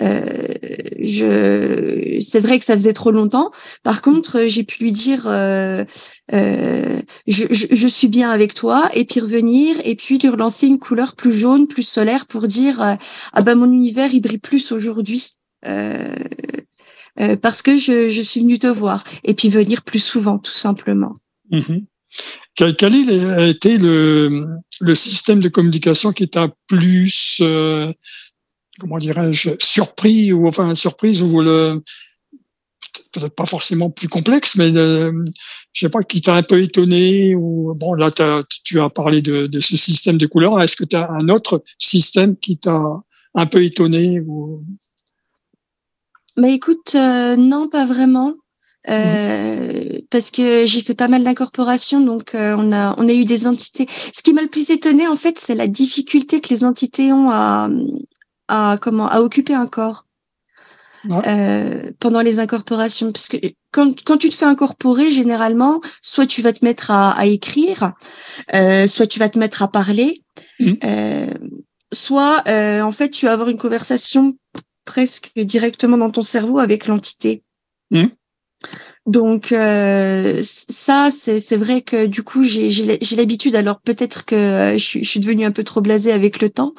je, 0.00 2.18
c'est 2.20 2.40
vrai 2.40 2.58
que 2.58 2.64
ça 2.64 2.74
faisait 2.74 2.92
trop 2.92 3.12
longtemps. 3.12 3.50
Par 3.84 4.02
contre, 4.02 4.46
j'ai 4.46 4.64
pu 4.64 4.82
lui 4.82 4.92
dire, 4.92 5.28
je, 6.26 7.04
je, 7.26 7.66
je, 7.70 7.88
suis 7.88 8.08
bien 8.08 8.30
avec 8.30 8.54
toi, 8.54 8.88
et 8.94 9.04
puis 9.04 9.20
revenir, 9.20 9.76
et 9.84 9.94
puis 9.94 10.18
lui 10.18 10.28
relancer 10.28 10.66
une 10.66 10.78
couleur 10.78 11.14
plus 11.14 11.32
jaune, 11.32 11.68
plus 11.68 11.99
pour 12.28 12.46
dire 12.46 12.80
euh, 12.80 12.94
ah 13.32 13.42
ben 13.42 13.54
mon 13.54 13.70
univers 13.70 14.12
il 14.12 14.20
brille 14.20 14.38
plus 14.38 14.72
aujourd'hui 14.72 15.30
euh, 15.66 16.14
euh, 17.20 17.36
parce 17.36 17.62
que 17.62 17.76
je, 17.76 18.22
suis 18.22 18.40
venue 18.40 18.58
te 18.58 18.66
voir 18.66 19.04
et 19.24 19.34
puis 19.34 19.48
venir 19.48 19.82
plus 19.82 20.02
souvent 20.02 20.38
tout 20.38 20.52
simplement. 20.52 21.14
Mhm. 21.50 21.86
Quel, 22.56 22.74
a 22.80 23.46
été 23.46 23.78
le, 23.78 24.46
le, 24.80 24.94
système 24.94 25.40
de 25.40 25.48
communication 25.48 26.12
qui 26.12 26.28
t'a 26.28 26.48
plus 26.66 27.40
comment 28.78 28.98
dirais-je 28.98 29.50
surpris 29.60 30.32
ou 30.32 30.48
enfin 30.48 30.74
surprise 30.74 31.22
ou 31.22 31.40
le 31.42 31.82
peut-être 33.12 33.34
pas 33.34 33.46
forcément 33.46 33.90
plus 33.90 34.08
complexe, 34.08 34.56
mais 34.56 34.70
euh, 34.76 35.12
je 35.72 35.80
sais 35.80 35.90
pas, 35.90 36.02
qui 36.02 36.20
t'a 36.20 36.34
un 36.34 36.42
peu 36.42 36.62
étonné 36.62 37.34
ou 37.34 37.74
bon 37.78 37.94
là 37.94 38.10
tu 38.10 38.80
as 38.80 38.90
parlé 38.90 39.22
de, 39.22 39.46
de, 39.46 39.60
ce 39.60 39.76
système 39.76 40.16
de 40.16 40.26
couleurs. 40.26 40.60
Est-ce 40.62 40.76
que 40.76 40.84
tu 40.84 40.96
as 40.96 41.10
un 41.10 41.28
autre 41.28 41.62
système 41.78 42.36
qui 42.36 42.58
t'a 42.58 42.80
un 43.34 43.46
peu 43.46 43.62
étonné 43.64 44.20
ou? 44.20 44.64
Bah 46.36 46.48
écoute, 46.48 46.94
euh, 46.94 47.36
non, 47.36 47.68
pas 47.68 47.84
vraiment. 47.84 48.34
Euh, 48.88 49.98
mmh. 49.98 50.00
parce 50.10 50.30
que 50.30 50.64
j'ai 50.64 50.80
fait 50.80 50.94
pas 50.94 51.08
mal 51.08 51.22
d'incorporations, 51.22 52.00
donc 52.00 52.34
euh, 52.34 52.56
on 52.58 52.72
a 52.72 52.94
on 52.96 53.06
a 53.08 53.12
eu 53.12 53.26
des 53.26 53.46
entités. 53.46 53.86
Ce 53.90 54.22
qui 54.22 54.32
m'a 54.32 54.40
le 54.40 54.48
plus 54.48 54.70
étonné 54.70 55.06
en 55.06 55.16
fait, 55.16 55.38
c'est 55.38 55.54
la 55.54 55.66
difficulté 55.66 56.40
que 56.40 56.48
les 56.48 56.64
entités 56.64 57.12
ont 57.12 57.30
à 57.30 57.68
à 58.48 58.78
comment 58.80 59.06
à 59.06 59.20
occuper 59.20 59.52
un 59.52 59.66
corps. 59.66 60.06
Euh, 61.08 61.90
pendant 61.98 62.20
les 62.20 62.38
incorporations. 62.38 63.12
Parce 63.12 63.28
que 63.28 63.38
quand, 63.72 64.02
quand 64.04 64.18
tu 64.18 64.28
te 64.28 64.34
fais 64.34 64.44
incorporer, 64.44 65.10
généralement, 65.10 65.80
soit 66.02 66.26
tu 66.26 66.42
vas 66.42 66.52
te 66.52 66.64
mettre 66.64 66.90
à, 66.90 67.12
à 67.12 67.26
écrire, 67.26 67.92
euh, 68.54 68.86
soit 68.86 69.06
tu 69.06 69.18
vas 69.18 69.28
te 69.28 69.38
mettre 69.38 69.62
à 69.62 69.68
parler, 69.68 70.22
mmh. 70.58 70.72
euh, 70.84 71.34
soit 71.92 72.42
euh, 72.48 72.82
en 72.82 72.92
fait 72.92 73.10
tu 73.10 73.26
vas 73.26 73.32
avoir 73.32 73.48
une 73.48 73.58
conversation 73.58 74.34
presque 74.84 75.32
directement 75.36 75.96
dans 75.96 76.10
ton 76.10 76.22
cerveau 76.22 76.58
avec 76.58 76.86
l'entité. 76.86 77.44
Mmh. 77.90 78.06
Donc 79.06 79.52
euh, 79.52 80.40
ça, 80.42 81.08
c'est 81.10 81.56
vrai 81.56 81.80
que 81.80 82.06
du 82.06 82.22
coup, 82.22 82.44
j'ai 82.44 82.70
l'habitude. 83.16 83.56
Alors 83.56 83.80
peut-être 83.80 84.26
que 84.26 84.74
je, 84.76 84.98
je, 84.98 85.08
suis 85.08 85.20
devenue 85.20 85.44
un 85.44 85.50
peu 85.50 85.64
trop 85.64 85.80
blasée 85.80 86.12
avec 86.12 86.40
le 86.42 86.50
temps, 86.50 86.74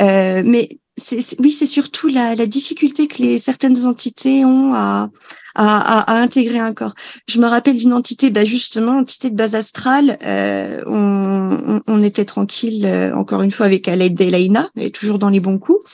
euh, 0.00 0.42
mais 0.44 0.79
oui, 1.38 1.50
c'est 1.50 1.66
surtout 1.66 2.08
la, 2.08 2.34
la, 2.34 2.46
difficulté 2.46 3.08
que 3.08 3.22
les 3.22 3.38
certaines 3.38 3.86
entités 3.86 4.44
ont 4.44 4.74
à, 4.74 5.10
à, 5.54 6.12
à, 6.12 6.20
intégrer 6.20 6.58
un 6.58 6.72
corps. 6.72 6.94
Je 7.26 7.40
me 7.40 7.46
rappelle 7.46 7.76
d'une 7.76 7.92
entité, 7.92 8.30
bah 8.30 8.44
justement, 8.44 8.98
entité 8.98 9.30
de 9.30 9.36
base 9.36 9.54
astrale. 9.54 10.18
Euh, 10.22 10.82
on, 10.86 11.80
on, 11.86 12.02
était 12.02 12.24
tranquille, 12.24 12.84
euh, 12.86 13.14
encore 13.14 13.42
une 13.42 13.50
fois, 13.50 13.66
avec 13.66 13.86
l'aide 13.86 14.14
d'Elaina, 14.14 14.70
est 14.76 14.94
toujours 14.94 15.18
dans 15.18 15.28
les 15.28 15.40
bons 15.40 15.58
coups. 15.58 15.84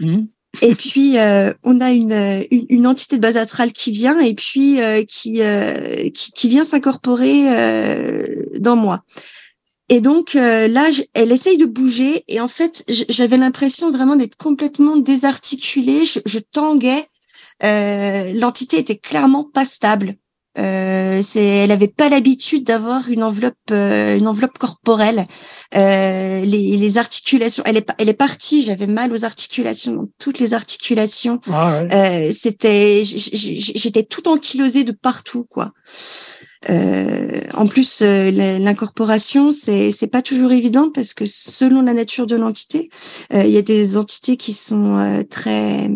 Mmh. 0.00 0.22
Et 0.60 0.74
puis 0.74 1.18
euh, 1.18 1.52
on 1.62 1.80
a 1.80 1.92
une, 1.92 2.12
une, 2.50 2.66
une, 2.68 2.86
entité 2.86 3.16
de 3.16 3.22
base 3.22 3.38
astrale 3.38 3.72
qui 3.72 3.90
vient 3.90 4.18
et 4.18 4.34
puis 4.34 4.78
qui, 5.08 5.40
qui, 6.12 6.32
qui 6.32 6.48
vient 6.48 6.64
s'incorporer 6.64 7.46
dans 8.58 8.76
moi. 8.76 9.02
Et 9.92 10.00
donc 10.00 10.36
euh, 10.36 10.68
là, 10.68 10.88
elle 11.12 11.32
essaye 11.32 11.58
de 11.58 11.66
bouger 11.66 12.24
et 12.26 12.40
en 12.40 12.48
fait, 12.48 12.82
j'avais 12.88 13.36
l'impression 13.36 13.90
vraiment 13.90 14.16
d'être 14.16 14.36
complètement 14.36 14.96
désarticulée. 14.96 16.06
Je, 16.06 16.38
tanguais. 16.38 17.06
Euh, 17.62 18.32
L'entité 18.32 18.78
était 18.78 18.96
clairement 18.96 19.44
pas 19.44 19.66
stable. 19.66 20.14
Euh, 20.58 21.20
c'est, 21.22 21.44
elle 21.44 21.72
avait 21.72 21.88
pas 21.88 22.08
l'habitude 22.08 22.64
d'avoir 22.64 23.08
une 23.08 23.22
enveloppe, 23.22 23.54
euh, 23.70 24.18
une 24.18 24.28
enveloppe 24.28 24.58
corporelle. 24.58 25.26
Euh, 25.74 26.40
les, 26.44 26.76
les, 26.76 26.98
articulations, 26.98 27.62
elle 27.66 27.78
est, 27.78 27.88
elle 27.98 28.08
est 28.08 28.14
partie. 28.14 28.62
J'avais 28.62 28.86
mal 28.86 29.12
aux 29.12 29.24
articulations, 29.24 29.94
donc 29.94 30.10
toutes 30.18 30.38
les 30.38 30.52
articulations. 30.52 31.40
Ah 31.50 31.84
ouais. 31.84 32.30
c'était, 32.32 33.02
j'étais 33.04 34.02
tout 34.02 34.28
ankylosée 34.28 34.84
de 34.84 34.92
partout, 34.92 35.44
quoi. 35.48 35.72
Euh, 36.70 37.40
en 37.54 37.66
plus, 37.66 38.02
euh, 38.02 38.30
l'incorporation, 38.58 39.50
c'est 39.50 39.90
c'est 39.90 40.06
pas 40.06 40.22
toujours 40.22 40.52
évident 40.52 40.90
parce 40.90 41.12
que 41.12 41.24
selon 41.26 41.82
la 41.82 41.92
nature 41.92 42.26
de 42.26 42.36
l'entité, 42.36 42.88
euh, 43.32 43.44
il 43.44 43.50
y 43.50 43.56
a 43.56 43.62
des 43.62 43.96
entités 43.96 44.36
qui 44.36 44.52
sont 44.54 45.24
très 45.28 45.90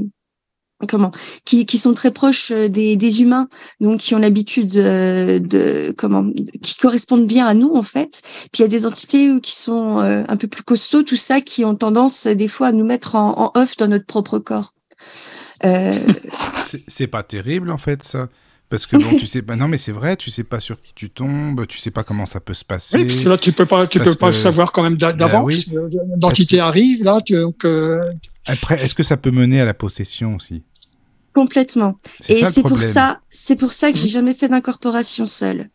comment 0.88 1.10
qui, 1.44 1.66
qui 1.66 1.78
sont 1.78 1.94
très 1.94 2.10
proches 2.10 2.52
des, 2.52 2.96
des 2.96 3.22
humains 3.22 3.48
donc 3.80 4.00
qui 4.00 4.14
ont 4.14 4.18
l'habitude 4.18 4.72
de, 4.72 5.94
comment 5.96 6.30
qui 6.62 6.76
correspondent 6.76 7.26
bien 7.26 7.46
à 7.46 7.54
nous 7.54 7.72
en 7.74 7.82
fait. 7.82 8.22
Puis 8.52 8.60
il 8.60 8.62
y 8.62 8.64
a 8.64 8.68
des 8.68 8.86
entités 8.86 9.40
qui 9.40 9.56
sont 9.56 9.98
un 9.98 10.36
peu 10.36 10.48
plus 10.48 10.62
costauds 10.62 11.02
tout 11.02 11.16
ça 11.16 11.40
qui 11.40 11.64
ont 11.64 11.74
tendance 11.74 12.26
des 12.26 12.48
fois 12.48 12.68
à 12.68 12.72
nous 12.72 12.84
mettre 12.84 13.14
en, 13.14 13.52
en 13.54 13.60
off 13.60 13.76
dans 13.76 13.88
notre 13.88 14.06
propre 14.06 14.38
corps. 14.38 14.72
Euh... 15.64 15.92
c'est 16.88 17.06
pas 17.06 17.22
terrible 17.22 17.70
en 17.70 17.78
fait 17.78 18.02
ça 18.02 18.28
Parce 18.68 18.86
que 18.86 18.96
bon, 18.96 19.16
tu 19.16 19.26
sais 19.26 19.42
pas. 19.42 19.54
Non, 19.54 19.68
mais 19.68 19.78
c'est 19.78 19.92
vrai, 19.92 20.16
tu 20.16 20.30
sais 20.30 20.42
pas 20.42 20.58
sur 20.58 20.80
qui 20.82 20.92
tu 20.94 21.08
tombes, 21.10 21.66
tu 21.68 21.78
sais 21.78 21.92
pas 21.92 22.02
comment 22.02 22.26
ça 22.26 22.40
peut 22.40 22.54
se 22.54 22.64
passer. 22.64 22.98
Oui, 22.98 23.04
parce 23.06 23.22
que 23.22 23.28
là, 23.28 23.36
tu 23.36 23.52
peux 23.52 23.64
pas, 23.66 23.86
tu 23.86 24.00
peux 24.00 24.14
pas 24.16 24.26
le 24.26 24.32
que- 24.32 24.38
savoir 24.38 24.72
quand 24.72 24.82
même 24.82 24.96
Ben 24.96 25.12
d'avance. 25.12 25.44
oui. 25.68 25.76
L'entité 26.20 26.58
arrive, 26.58 27.04
là, 27.04 27.18
tu, 27.24 27.34
donc, 27.34 27.64
euh, 27.64 28.10
Après, 28.46 28.82
est-ce 28.82 28.94
que 28.94 29.02
ça 29.04 29.16
peut 29.16 29.30
mener 29.30 29.60
à 29.60 29.64
la 29.64 29.74
possession 29.74 30.34
aussi? 30.36 30.64
Complètement. 31.34 31.96
Et 32.28 32.44
c'est 32.44 32.62
pour 32.62 32.78
ça, 32.78 33.20
c'est 33.28 33.56
pour 33.56 33.72
ça 33.72 33.92
que 33.92 33.98
j'ai 33.98 34.08
jamais 34.08 34.32
fait 34.34 34.48
d'incorporation 34.48 35.26
seule. 35.26 35.68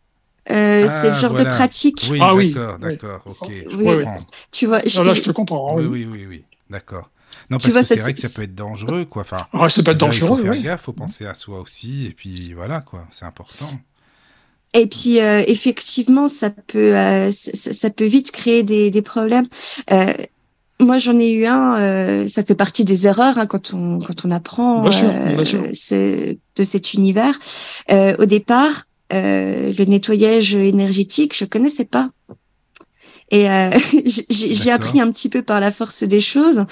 Euh, 0.50 0.86
Ah, 0.86 0.88
c'est 0.88 1.10
le 1.10 1.14
genre 1.14 1.30
voilà. 1.32 1.50
de 1.50 1.54
pratique. 1.56 2.08
Oui, 2.10 2.18
Ah 2.20 2.34
oui. 2.34 2.52
d'accord, 2.52 2.74
Oui. 2.74 2.90
d'accord, 2.90 3.22
ok. 3.26 3.52
je 3.70 3.76
Oui, 3.76 3.84
comprends. 3.84 4.20
Tu 4.50 4.66
vois, 4.66 4.80
je- 4.84 4.98
là, 4.98 5.04
là, 5.04 5.14
je 5.14 5.22
peux 5.22 5.32
comprendre. 5.32 5.74
Oui, 5.76 5.84
oui. 5.86 6.04
oui, 6.04 6.18
oui, 6.20 6.26
oui, 6.28 6.44
d'accord. 6.68 7.10
Non, 7.52 7.58
Tu 7.58 7.64
parce 7.70 7.72
vois, 7.72 7.80
que 7.82 7.86
c'est 7.88 8.00
vrai 8.02 8.14
que 8.14 8.20
ça 8.20 8.28
peut 8.34 8.42
être 8.44 8.54
dangereux, 8.54 9.04
quoi. 9.04 9.22
Enfin, 9.22 9.46
Ah, 9.52 9.68
ça 9.68 9.82
peut 9.82 9.90
être 9.90 9.98
dangereux, 9.98 10.30
Il 10.32 10.36
faut 10.38 10.42
faire 10.42 10.52
oui. 10.52 10.62
gaffe, 10.62 10.82
faut 10.82 10.92
penser 10.94 11.26
à 11.26 11.34
soi 11.34 11.60
aussi, 11.60 12.06
et 12.06 12.14
puis 12.14 12.54
voilà, 12.54 12.80
quoi. 12.80 13.06
C'est 13.10 13.26
important. 13.26 13.70
Et 14.74 14.86
puis 14.86 15.20
euh, 15.20 15.42
effectivement, 15.46 16.28
ça 16.28 16.48
peut 16.50 16.96
euh, 16.96 17.30
ça, 17.30 17.72
ça 17.74 17.90
peut 17.90 18.06
vite 18.06 18.30
créer 18.32 18.62
des, 18.62 18.90
des 18.90 19.02
problèmes. 19.02 19.46
Euh, 19.90 20.12
moi, 20.80 20.96
j'en 20.96 21.18
ai 21.18 21.30
eu 21.30 21.44
un. 21.44 21.78
euh, 21.78 22.26
ça 22.26 22.42
fait 22.42 22.54
partie 22.54 22.84
des 22.84 23.06
erreurs 23.06 23.36
hein, 23.36 23.46
quand 23.46 23.74
on 23.74 24.00
quand 24.00 24.24
on 24.24 24.30
apprend 24.30 24.80
Bien 24.80 24.90
sûr, 24.90 25.10
euh, 25.12 25.36
bien 25.36 25.44
sûr. 25.44 25.62
ce- 25.74 26.36
de 26.56 26.64
cet 26.64 26.94
univers. 26.94 27.38
Euh, 27.90 28.14
au 28.18 28.24
départ, 28.24 28.86
euh, 29.12 29.74
le 29.78 29.84
nettoyage 29.84 30.54
énergétique, 30.54 31.36
je 31.36 31.44
connaissais 31.44 31.84
pas. 31.84 32.08
Et 33.32 33.50
euh, 33.50 33.70
j'ai- 34.30 34.70
appris 34.70 35.00
un 35.00 35.10
petit 35.10 35.28
peu 35.30 35.42
par 35.42 35.58
la 35.58 35.72
force 35.72 36.02
des 36.04 36.20
choses. 36.20 36.64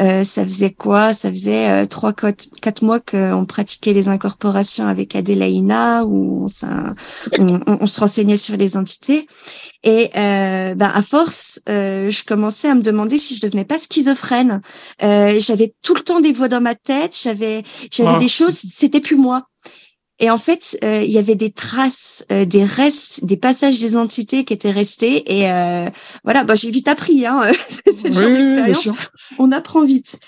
Euh, 0.00 0.24
ça 0.24 0.44
faisait 0.44 0.72
quoi? 0.72 1.14
Ça 1.14 1.30
faisait 1.30 1.70
euh, 1.70 1.86
trois, 1.86 2.12
quatre, 2.12 2.46
quatre 2.60 2.82
mois 2.82 2.98
qu'on 3.00 3.46
pratiquait 3.46 3.92
les 3.92 4.08
incorporations 4.08 4.86
avec 4.86 5.14
Adélaïna, 5.16 6.04
où 6.04 6.46
on, 6.46 6.68
on, 7.38 7.60
on- 7.66 7.78
on 7.80 7.86
se 7.86 8.00
renseignait 8.00 8.36
sur 8.36 8.56
les 8.56 8.76
entités. 8.76 9.26
Et 9.84 10.10
euh, 10.16 10.74
ben, 10.74 10.90
à 10.92 11.02
force, 11.02 11.60
euh, 11.68 12.10
je 12.10 12.24
commençais 12.24 12.68
à 12.68 12.74
me 12.74 12.82
demander 12.82 13.16
si 13.16 13.36
je 13.36 13.40
devenais 13.40 13.64
pas 13.64 13.78
schizophrène. 13.78 14.60
Euh, 15.04 15.38
j'avais 15.38 15.72
tout 15.82 15.94
le 15.94 16.00
temps 16.00 16.20
des 16.20 16.32
voix 16.32 16.48
dans 16.48 16.60
ma 16.60 16.74
tête, 16.74 17.16
j'avais 17.22 17.62
j'avais 17.92 18.10
des 18.18 18.28
choses, 18.28 18.54
c'était 18.54 19.00
plus 19.00 19.16
moi. 19.16 19.44
Et 20.20 20.30
en 20.30 20.38
fait, 20.38 20.76
euh, 20.82 21.02
il 21.02 21.10
y 21.12 21.18
avait 21.18 21.36
des 21.36 21.50
traces, 21.52 22.24
euh, 22.32 22.44
des 22.44 22.64
restes, 22.64 23.24
des 23.24 23.36
passages 23.36 23.78
des 23.80 23.96
entités 23.96 24.44
qui 24.44 24.52
étaient 24.52 24.70
restés. 24.72 25.38
Et 25.38 25.50
euh, 25.50 25.86
voilà, 26.24 26.42
bah, 26.44 26.54
j'ai 26.56 26.70
vite 26.70 26.88
appris. 26.88 27.24
Hein, 27.24 27.40
c'est 27.96 28.12
genre 28.12 28.24
oui, 28.26 28.32
oui, 28.32 28.42
bien 28.42 28.66
d'expérience. 28.66 28.80
sûr. 28.82 28.94
On 29.38 29.52
apprend 29.52 29.84
vite. 29.84 30.18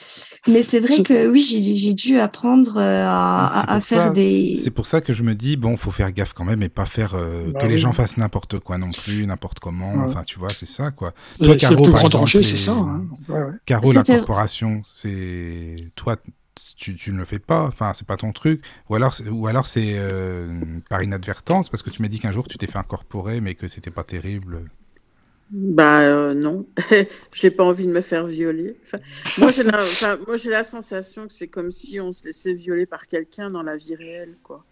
Mais 0.48 0.62
c'est 0.62 0.80
vrai 0.80 1.02
que 1.02 1.28
oui, 1.28 1.40
j'ai 1.40 1.76
j'ai 1.76 1.92
dû 1.92 2.18
apprendre 2.18 2.78
euh, 2.78 3.02
à, 3.04 3.74
à- 3.74 3.80
faire 3.82 4.04
ça- 4.04 4.10
des. 4.10 4.58
C'est 4.62 4.70
pour 4.70 4.86
ça 4.86 5.02
que 5.02 5.12
je 5.12 5.22
me 5.22 5.34
dis, 5.34 5.56
bon, 5.56 5.76
faut 5.76 5.90
faire 5.90 6.12
gaffe 6.12 6.32
quand 6.32 6.44
même 6.46 6.62
et 6.62 6.70
pas 6.70 6.86
faire 6.86 7.12
euh, 7.14 7.50
Bah 7.52 7.60
que 7.60 7.66
les 7.66 7.76
gens 7.76 7.92
fassent 7.92 8.16
n'importe 8.16 8.58
quoi 8.58 8.78
non 8.78 8.90
plus, 8.90 9.26
n'importe 9.26 9.58
comment. 9.58 9.92
Ouais. 9.92 10.04
Enfin, 10.08 10.22
tu 10.24 10.38
vois, 10.38 10.48
c'est 10.48 10.64
ça, 10.68 10.92
quoi. 10.92 11.12
Toi, 11.40 11.56
c'est 11.58 11.68
Caro, 11.68 11.82
par 11.90 12.08
grand 12.08 12.24
exemple, 12.26 12.42
c'est 12.44 12.56
ça. 12.56 12.72
Hein. 12.72 13.02
Ouais, 13.28 13.34
ouais. 13.42 13.52
Caro, 13.66 13.92
C'était- 13.92 14.12
l'incorporation, 14.14 14.80
c'est 14.86 15.76
toi, 15.94 16.16
tu, 16.76 16.94
tu 16.96 17.12
ne 17.12 17.18
le 17.18 17.24
fais 17.24 17.38
pas. 17.38 17.62
Enfin, 17.64 17.92
c'est 17.94 18.06
pas 18.06 18.16
ton 18.16 18.32
truc. 18.32 18.64
Ou 18.88 18.94
alors, 18.96 19.14
c'est- 19.14 19.28
ou 19.28 19.46
alors 19.46 19.66
c'est 19.66 19.94
euh, 19.98 20.80
par 20.88 21.02
inadvertance 21.02 21.70
parce 21.70 21.82
que 21.82 21.90
tu 21.90 22.02
m'as 22.02 22.08
dit 22.08 22.18
qu'un 22.20 22.32
jour 22.32 22.48
tu 22.48 22.58
t'es 22.58 22.66
fait 22.66 22.78
incorporer, 22.78 23.40
mais 23.40 23.54
que 23.54 23.68
c'était 23.68 23.90
pas 23.90 24.04
terrible. 24.04 24.70
Bah 25.52 26.02
euh, 26.02 26.32
non, 26.32 26.68
j'ai 27.32 27.50
pas 27.50 27.64
envie 27.64 27.84
de 27.86 27.90
me 27.90 28.00
faire 28.00 28.24
violer. 28.26 28.78
Enfin, 28.84 28.98
moi 29.36 29.50
j'ai 29.50 29.64
la, 29.64 29.90
enfin, 29.90 30.16
moi 30.24 30.36
j'ai 30.36 30.50
la 30.50 30.62
sensation 30.62 31.26
que 31.26 31.32
c'est 31.32 31.48
comme 31.48 31.72
si 31.72 31.98
on 31.98 32.12
se 32.12 32.24
laissait 32.24 32.54
violer 32.54 32.86
par 32.86 33.08
quelqu'un 33.08 33.48
dans 33.50 33.62
la 33.64 33.76
vie 33.76 33.96
réelle, 33.96 34.38
quoi. 34.44 34.64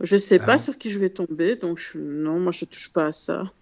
Je 0.00 0.16
sais 0.18 0.38
Ah 0.38 0.46
pas 0.46 0.58
bon 0.58 0.58
sur 0.58 0.78
qui 0.78 0.90
je 0.90 0.98
vais 1.00 1.10
tomber, 1.10 1.56
donc 1.56 1.78
je, 1.78 1.98
non, 1.98 2.40
moi 2.40 2.52
je 2.52 2.64
touche 2.66 2.92
pas 2.92 3.06
à 3.08 3.12
ça. 3.12 3.52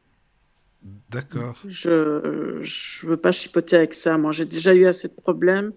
D'accord. 1.11 1.57
Je, 1.65 2.59
je 2.61 3.07
veux 3.07 3.17
pas 3.17 3.31
chipoter 3.31 3.77
avec 3.77 3.95
ça. 3.95 4.19
Moi 4.19 4.33
j'ai 4.33 4.45
déjà 4.45 4.75
eu 4.75 4.87
assez 4.87 5.09
de 5.09 5.15
problèmes 5.15 5.73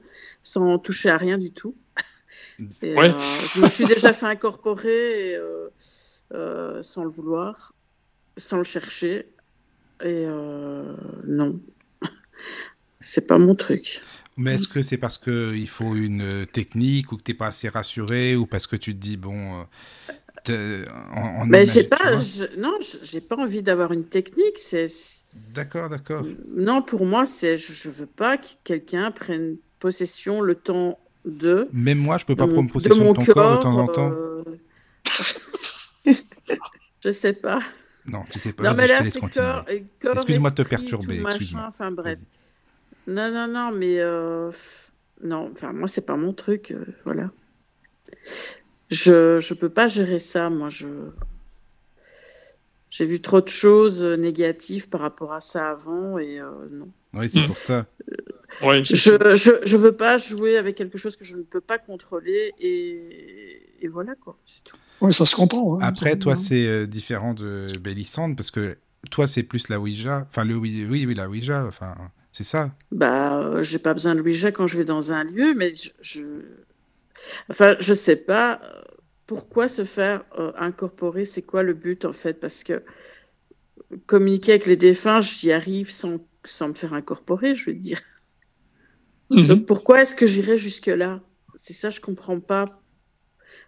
sans 0.46 0.78
toucher 0.80 1.10
à 1.10 1.18
rien 1.18 1.38
du 1.40 1.52
tout. 1.52 1.76
Et, 2.84 2.96
Ouais. 2.96 3.10
euh, 3.10 3.18
je 3.56 3.62
me 3.62 3.68
suis 3.70 3.86
déjà 3.86 4.14
fait 4.14 4.28
incorporer 4.28 5.32
et, 5.32 5.36
euh, 5.36 5.70
euh, 6.34 6.84
sans 6.84 7.04
le 7.04 7.10
vouloir, 7.10 7.74
sans 8.38 8.58
le 8.60 8.64
chercher. 8.64 9.28
Et 10.04 10.26
euh, 10.28 10.96
non, 11.28 11.60
c'est 13.00 13.28
pas 13.28 13.38
mon 13.40 13.56
truc. 13.56 14.02
Mais 14.38 14.56
est-ce 14.56 14.68
que 14.68 14.82
c'est 14.82 14.98
parce 14.98 15.18
que 15.18 15.54
il 15.56 15.68
faut 15.70 15.96
une 15.96 16.46
technique 16.46 17.12
ou 17.12 17.18
que 17.18 17.24
t'es 17.24 17.34
pas 17.34 17.48
assez 17.48 17.70
rassuré 17.70 18.36
ou 18.36 18.46
parce 18.46 18.68
que 18.68 18.76
tu 18.76 18.94
te 18.94 19.00
dis 19.00 19.18
bon, 19.18 19.66
en 21.16 21.46
Mais 21.48 21.64
imagi- 21.64 21.74
j'ai 21.74 21.84
tu 21.84 21.90
pas, 21.90 22.18
je- 22.20 22.60
non, 22.60 22.78
je- 22.82 22.98
j'ai 23.04 23.22
pas 23.22 23.38
envie 23.38 23.64
d'avoir 23.64 23.92
une 23.94 24.06
technique. 24.06 24.58
C'est 24.58 24.88
D'accord, 25.56 25.90
d'accord. 25.90 26.26
non 26.56 26.82
pour 26.82 27.06
moi, 27.06 27.26
c'est 27.26 27.58
je, 27.58 27.74
je 27.74 27.90
veux 27.90 28.06
pas 28.06 28.38
que 28.38 28.48
quelqu'un 28.64 29.12
prenne 29.12 29.58
possession 29.80 30.42
le 30.42 30.56
temps 30.56 31.00
de 31.26 31.68
Même 31.74 31.98
moi, 32.00 32.18
je 32.18 32.26
peux 32.26 32.36
pas 32.36 32.46
mon- 32.48 32.54
prendre 32.54 32.72
possession 32.72 33.00
de, 33.00 33.04
mon 33.04 33.14
ton 33.14 33.26
corps 33.26 33.58
de 33.58 33.64
temps 33.64 33.78
en 33.78 33.88
temps. 33.88 34.12
euh, 34.12 34.44
je 37.04 37.12
sais 37.12 37.34
pas. 37.34 37.60
Non, 38.06 38.24
tu 38.32 38.38
sais 38.40 38.54
pas. 38.54 38.64
Non, 38.64 38.72
mais 38.78 38.88
là, 38.88 39.04
c'est 39.04 39.20
corps, 39.20 39.66
Excuse-moi 40.14 40.52
de 40.52 40.56
te 40.56 40.62
perturber, 40.62 41.20
machin. 41.20 41.66
Enfin, 41.68 41.92
bref. 41.92 42.20
Non, 43.08 43.32
non, 43.32 43.48
non, 43.48 43.72
mais 43.72 44.00
euh, 44.00 44.52
non, 45.24 45.50
enfin, 45.54 45.74
moi, 45.74 45.88
c'est 45.88 46.06
pas 46.06 46.16
mon 46.16 46.34
truc, 46.34 46.72
euh, 46.72 46.86
voilà. 47.04 47.32
Je, 48.92 49.40
je 49.40 49.54
peux 49.54 49.70
pas 49.70 49.88
gérer 49.88 50.20
ça, 50.20 50.50
moi, 50.50 50.70
je. 50.70 50.88
J'ai 52.92 53.06
vu 53.06 53.20
trop 53.22 53.42
de 53.42 53.50
choses 53.50 54.04
négatives 54.04 54.88
par 54.90 55.02
rapport 55.02 55.34
à 55.34 55.42
ça 55.42 55.70
avant, 55.72 56.18
et 56.18 56.40
euh, 56.40 56.50
non. 56.72 56.90
Oui, 57.14 57.28
c'est 57.28 57.42
Mm. 57.42 57.48
pour 57.48 57.58
ça. 57.58 57.86
Ouais. 58.62 58.84
Je, 58.84 58.96
je, 59.36 59.52
je 59.66 59.78
veux 59.78 59.92
pas 59.92 60.18
jouer 60.18 60.58
avec 60.58 60.76
quelque 60.76 60.98
chose 60.98 61.16
que 61.16 61.26
je 61.26 61.36
ne 61.38 61.44
peux 61.44 61.62
pas 61.62 61.78
contrôler, 61.78 62.54
et, 62.60 63.62
et 63.82 63.88
voilà, 63.88 64.16
quoi, 64.16 64.38
c'est 64.46 64.64
tout. 64.64 64.78
Ouais, 65.02 65.12
ça 65.12 65.26
se 65.26 65.36
comprend. 65.36 65.76
hein. 65.76 65.80
Après, 65.82 66.18
toi, 66.18 66.36
c'est 66.36 66.66
euh, 66.68 66.86
différent 66.88 67.34
de 67.34 67.64
Bélissande 67.80 68.36
parce 68.38 68.52
que 68.52 68.78
toi, 69.12 69.28
c'est 69.28 69.44
plus 69.44 69.68
la 69.70 69.80
Ouija. 69.80 70.26
Enfin, 70.30 70.46
le 70.46 70.56
oui, 70.56 70.86
oui, 70.90 71.06
oui, 71.06 71.14
la 71.16 71.30
Ouija. 71.30 71.66
Enfin, 71.66 71.96
c'est 72.32 72.44
ça. 72.46 72.72
Bah, 72.92 73.40
euh, 73.40 73.64
j'ai 73.64 73.80
pas 73.80 73.94
besoin 73.94 74.16
de 74.16 74.22
Ouija 74.22 74.52
quand 74.52 74.68
je 74.68 74.78
vais 74.78 74.86
dans 74.86 75.12
un 75.12 75.24
lieu, 75.26 75.54
mais 75.56 75.72
je, 75.74 75.90
je- 76.02 76.42
enfin, 77.50 77.76
je 77.80 77.94
sais 77.94 78.16
pas 78.16 78.62
euh, 78.64 78.82
pourquoi 79.28 79.68
se 79.68 79.84
faire 79.84 80.24
euh, 80.40 80.52
incorporer. 80.58 81.26
C'est 81.26 81.44
quoi 81.46 81.64
le 81.64 81.74
but 81.74 82.06
en 82.06 82.14
fait 82.14 82.40
Parce 82.40 82.64
que 82.64 82.84
communiquer 84.06 84.54
avec 84.54 84.66
les 84.66 84.78
défunts, 84.78 85.22
j'y 85.22 85.52
arrive 85.52 85.92
sans, 85.92 86.18
sans 86.46 86.70
me 86.70 86.74
faire 86.74 86.94
incorporer, 86.94 87.56
je 87.56 87.66
veux 87.70 87.76
dire. 87.76 88.02
Mhm. 89.30 89.48
Donc 89.48 89.66
pourquoi 89.66 90.02
est-ce 90.02 90.16
que 90.16 90.28
j'irais 90.28 90.58
jusque 90.58 90.88
là 90.88 91.22
C'est 91.56 91.74
ça, 91.74 91.90
je 91.90 92.00
comprends 92.00 92.40
pas. 92.40 92.82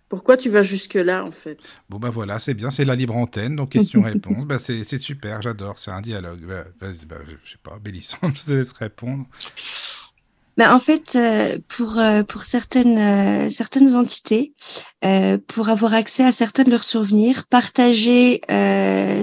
Pourquoi 0.09 0.37
tu 0.37 0.49
vas 0.49 0.61
jusque 0.61 0.93
là 0.93 1.23
en 1.25 1.31
fait? 1.31 1.57
Bon, 1.89 1.97
bah 1.97 2.09
voilà, 2.09 2.39
c'est 2.39 2.53
bien, 2.53 2.71
c'est 2.71 2.85
la 2.85 2.95
libre 2.95 3.17
antenne. 3.17 3.57
Donc, 3.57 3.71
question-réponse. 3.71 4.45
bah, 4.45 4.57
c'est 4.57 4.85
c'est 4.85 4.97
super, 4.97 5.41
j'adore. 5.41 5.77
C'est 5.79 5.91
un 5.91 5.99
dialogue. 5.99 6.45
Bah, 6.45 6.63
vas-y, 6.79 7.05
bah, 7.05 7.17
je 7.43 7.51
sais 7.51 7.57
pas, 7.61 7.77
Bélissande, 7.79 8.31
je 8.35 8.45
te 8.45 8.51
laisse 8.53 8.71
répondre. 8.71 9.25
Ben, 10.57 10.73
en 10.73 10.79
fait, 10.79 11.15
euh, 11.15 11.59
pour 11.67 11.99
euh, 11.99 12.23
pour 12.23 12.41
certaines 12.41 12.97
euh, 12.97 13.49
certaines 13.49 13.93
entités, 13.93 14.53
pour 15.47 15.69
avoir 15.69 15.93
accès 15.93 16.23
à 16.23 16.31
certains 16.31 16.63
de 16.63 16.71
leurs 16.71 16.83
souvenirs, 16.83 17.45
partager 17.47 18.41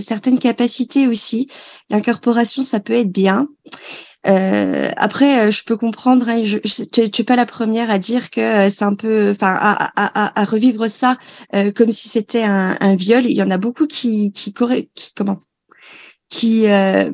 certaines 0.01 0.39
capacités 0.39 1.09
aussi, 1.09 1.49
l'incorporation 1.91 2.63
ça 2.63 2.81
peut 2.81 2.93
être 2.93 3.11
bien. 3.11 3.49
Euh, 4.27 4.91
après, 4.97 5.47
euh, 5.47 5.51
je 5.51 5.65
peux 5.65 5.77
comprendre. 5.77 6.29
Hein, 6.29 6.43
je, 6.45 6.59
je, 6.65 6.85
tu 6.85 7.11
tu 7.11 7.23
es 7.23 7.25
pas 7.25 7.37
la 7.37 7.47
première 7.47 7.91
à 7.91 7.99
dire 7.99 8.31
que 8.31 8.41
euh, 8.41 8.71
c'est 8.71 8.85
un 8.85 8.95
peu, 8.95 9.31
enfin, 9.31 9.55
à, 9.61 9.93
à, 9.97 10.41
à, 10.41 10.45
revivre 10.45 10.89
ça 10.89 11.17
euh, 11.55 11.73
comme 11.73 11.93
si 11.93 12.09
c'était 12.09 12.43
un, 12.43 12.77
un 12.81 12.97
viol. 12.97 13.25
Il 13.27 13.37
y 13.37 13.43
en 13.43 13.51
a 13.51 13.59
beaucoup 13.59 13.87
qui 13.87 14.33
qui, 14.33 14.53
qui 14.55 15.13
comment? 15.15 15.41
Qui 16.29 16.67
euh, 16.69 17.11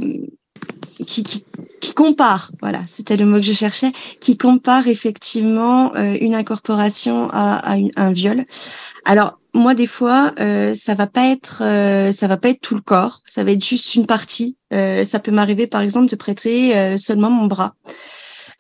qui, 1.05 1.22
qui, 1.22 1.44
qui 1.81 1.94
compare, 1.94 2.52
voilà, 2.60 2.81
c'était 2.86 3.16
le 3.16 3.24
mot 3.27 3.36
que 3.36 3.43
je 3.43 3.52
cherchais, 3.52 3.93
qui 4.20 4.36
compare 4.36 4.86
effectivement 4.89 5.94
euh, 5.97 6.16
une 6.20 6.35
incorporation 6.35 7.28
à, 7.32 7.56
à 7.56 7.77
une- 7.77 7.90
un 7.97 8.12
viol. 8.12 8.44
Alors 9.05 9.39
moi 9.52 9.74
des 9.74 9.86
fois 9.89 10.32
euh, 10.39 10.74
ça 10.74 10.94
va 10.94 11.06
pas 11.09 11.27
être 11.27 11.62
euh, 11.64 12.12
ça 12.12 12.28
va 12.28 12.36
pas 12.36 12.51
être 12.51 12.60
tout 12.60 12.74
le 12.77 12.81
corps, 12.81 13.20
ça 13.24 13.43
va 13.44 13.51
être 13.52 13.64
juste 13.64 13.94
une 13.94 14.06
partie. 14.06 14.56
Euh, 14.72 15.05
ça 15.05 15.18
peut 15.18 15.32
m'arriver 15.32 15.66
par 15.66 15.81
exemple 15.81 16.09
de 16.09 16.16
prêter 16.16 16.77
euh, 16.77 16.97
seulement 16.97 17.31
mon 17.31 17.47
bras. 17.47 17.74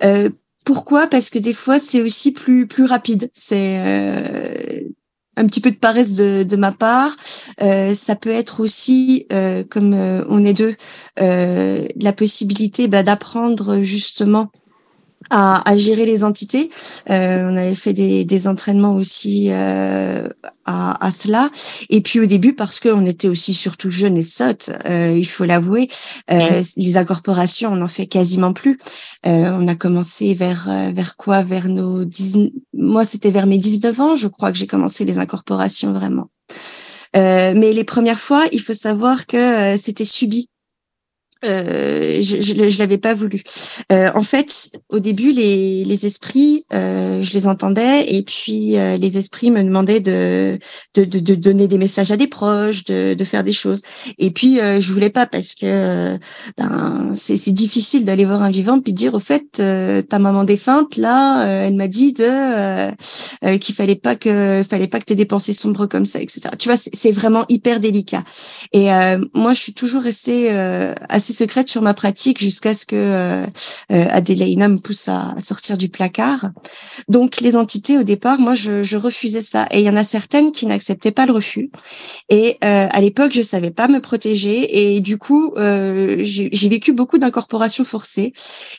Euh, 0.02 0.30
pourquoi? 0.64 1.06
Parce 1.06 1.30
que 1.30 1.38
des 1.38 1.54
fois 1.54 1.78
c'est 1.78 2.02
aussi 2.02 2.32
plus 2.32 2.66
plus 2.66 2.84
rapide. 2.84 3.30
C'est 3.32 4.86
un 5.36 5.46
petit 5.46 5.60
peu 5.60 5.70
de 5.70 5.76
paresse 5.76 6.16
de, 6.16 6.56
ma 6.56 6.72
part. 6.72 7.16
Euh, 7.62 7.94
ça 7.94 8.16
peut 8.16 8.30
être 8.30 8.60
aussi, 8.60 9.26
euh, 9.32 9.64
comme 9.68 9.94
euh, 9.94 10.24
on 10.28 10.44
est 10.44 10.52
deux, 10.52 10.74
la 11.18 12.12
possibilité 12.12 12.88
bah, 12.88 13.02
d'apprendre 13.02 13.82
justement 13.82 14.50
à, 15.30 15.68
à, 15.68 15.76
gérer 15.76 16.04
les 16.04 16.24
entités. 16.24 16.70
Euh, 17.08 17.46
on 17.48 17.56
avait 17.56 17.74
fait 17.74 17.92
des, 17.92 18.24
des 18.24 18.48
entraînements 18.48 18.94
aussi 18.94 19.48
euh, 19.50 20.28
à, 20.64 21.04
à, 21.04 21.10
cela. 21.10 21.50
Et 21.88 22.00
puis 22.00 22.20
au 22.20 22.26
début, 22.26 22.54
parce 22.54 22.80
qu'on 22.80 23.06
était 23.06 23.28
aussi 23.28 23.54
surtout 23.54 23.90
jeunes 23.90 24.16
et 24.16 24.22
sottes, 24.22 24.70
euh, 24.86 25.14
il 25.16 25.24
faut 25.26 25.44
l'avouer, 25.44 25.88
euh, 26.30 26.62
les 26.76 26.96
incorporations, 26.96 27.72
on 27.72 27.76
n'en 27.76 27.88
fait 27.88 28.06
quasiment 28.06 28.52
plus. 28.52 28.78
Euh, 29.26 29.50
on 29.52 29.66
a 29.66 29.74
commencé 29.74 30.34
vers 30.34 30.68
vers 30.94 31.16
quoi? 31.16 31.42
Vers 31.42 31.68
nos 31.68 32.04
10... 32.04 32.50
Moi, 32.74 33.04
c'était 33.04 33.30
vers 33.30 33.46
mes 33.46 33.58
19 33.58 34.00
ans, 34.00 34.16
je 34.16 34.28
crois 34.28 34.52
que 34.52 34.58
j'ai 34.58 34.66
commencé 34.66 35.04
les 35.04 35.18
incorporations 35.18 35.92
vraiment. 35.92 36.30
mais 37.14 37.72
les 37.72 37.84
premières 37.84 38.20
fois, 38.20 38.44
il 38.52 38.60
faut 38.60 38.72
savoir 38.72 39.26
que 39.26 39.76
c'était 39.76 40.04
subi. 40.04 40.49
Euh, 41.46 42.20
je, 42.20 42.40
je 42.40 42.78
l'avais 42.78 42.98
pas 42.98 43.14
voulu. 43.14 43.42
Euh, 43.92 44.10
en 44.14 44.22
fait, 44.22 44.72
au 44.90 45.00
début, 45.00 45.32
les, 45.32 45.84
les 45.84 46.06
esprits, 46.06 46.66
euh, 46.72 47.22
je 47.22 47.32
les 47.32 47.46
entendais 47.46 48.04
et 48.08 48.22
puis 48.22 48.76
euh, 48.76 48.96
les 48.96 49.16
esprits 49.16 49.50
me 49.50 49.62
demandaient 49.62 50.00
de, 50.00 50.58
de, 50.94 51.04
de, 51.04 51.18
de, 51.18 51.34
donner 51.34 51.66
des 51.66 51.78
messages 51.78 52.12
à 52.12 52.16
des 52.16 52.26
proches, 52.26 52.84
de, 52.84 53.14
de 53.14 53.24
faire 53.24 53.42
des 53.42 53.52
choses. 53.52 53.82
Et 54.18 54.30
puis 54.30 54.60
euh, 54.60 54.80
je 54.80 54.92
voulais 54.92 55.10
pas 55.10 55.26
parce 55.26 55.54
que 55.54 56.18
ben, 56.58 57.12
c'est 57.14 57.52
difficile 57.52 58.04
d'aller 58.04 58.24
voir 58.24 58.42
un 58.42 58.50
vivant 58.50 58.80
puis 58.80 58.92
dire 58.92 59.14
au 59.14 59.20
fait 59.20 59.44
ta 59.52 60.18
maman 60.18 60.44
défunte 60.44 60.96
là, 60.96 61.44
elle 61.66 61.74
m'a 61.74 61.88
dit 61.88 62.12
de 62.12 62.90
qu'il 63.56 63.74
fallait 63.74 63.94
pas 63.94 64.16
que 64.16 64.62
fallait 64.68 64.88
pas 64.88 65.00
que 65.00 65.04
tu 65.06 65.14
des 65.14 65.24
pensées 65.24 65.52
sombres 65.52 65.86
comme 65.86 66.06
ça, 66.06 66.20
etc. 66.20 66.42
Tu 66.58 66.68
vois, 66.68 66.76
c'est 66.76 67.12
vraiment 67.12 67.44
hyper 67.48 67.80
délicat. 67.80 68.22
Et 68.72 68.88
moi, 69.34 69.52
je 69.52 69.60
suis 69.60 69.74
toujours 69.74 70.02
restée 70.02 70.50
assez 71.08 71.29
secrète 71.32 71.68
sur 71.68 71.82
ma 71.82 71.94
pratique 71.94 72.40
jusqu'à 72.40 72.74
ce 72.74 72.86
que 72.86 72.96
euh, 72.96 73.46
euh 73.92 74.68
me 74.68 74.78
pousse 74.78 75.08
à, 75.08 75.34
sortir 75.38 75.76
du 75.76 75.88
placard. 75.88 76.50
Donc 77.08 77.40
les 77.40 77.56
entités 77.56 77.98
au 77.98 78.02
départ, 78.02 78.38
moi 78.38 78.54
je, 78.54 78.96
refusais 78.96 79.40
ça 79.40 79.66
et 79.70 79.80
il 79.80 79.86
y 79.86 79.90
en 79.90 79.96
a 79.96 80.04
certaines 80.04 80.52
qui 80.52 80.66
n'acceptaient 80.66 81.10
pas 81.10 81.26
le 81.26 81.32
refus. 81.32 81.70
Et 82.28 82.58
euh, 82.64 82.86
à 82.90 83.00
l'époque, 83.00 83.32
je 83.32 83.42
savais 83.42 83.70
pas 83.70 83.88
me 83.88 84.00
protéger 84.00 84.94
et 84.94 85.00
du 85.00 85.16
coup, 85.16 85.54
euh, 85.56 86.16
j'ai 86.20 86.68
vécu 86.68 86.92
beaucoup 86.92 87.18
d'incorporations 87.18 87.84
forcées 87.84 88.32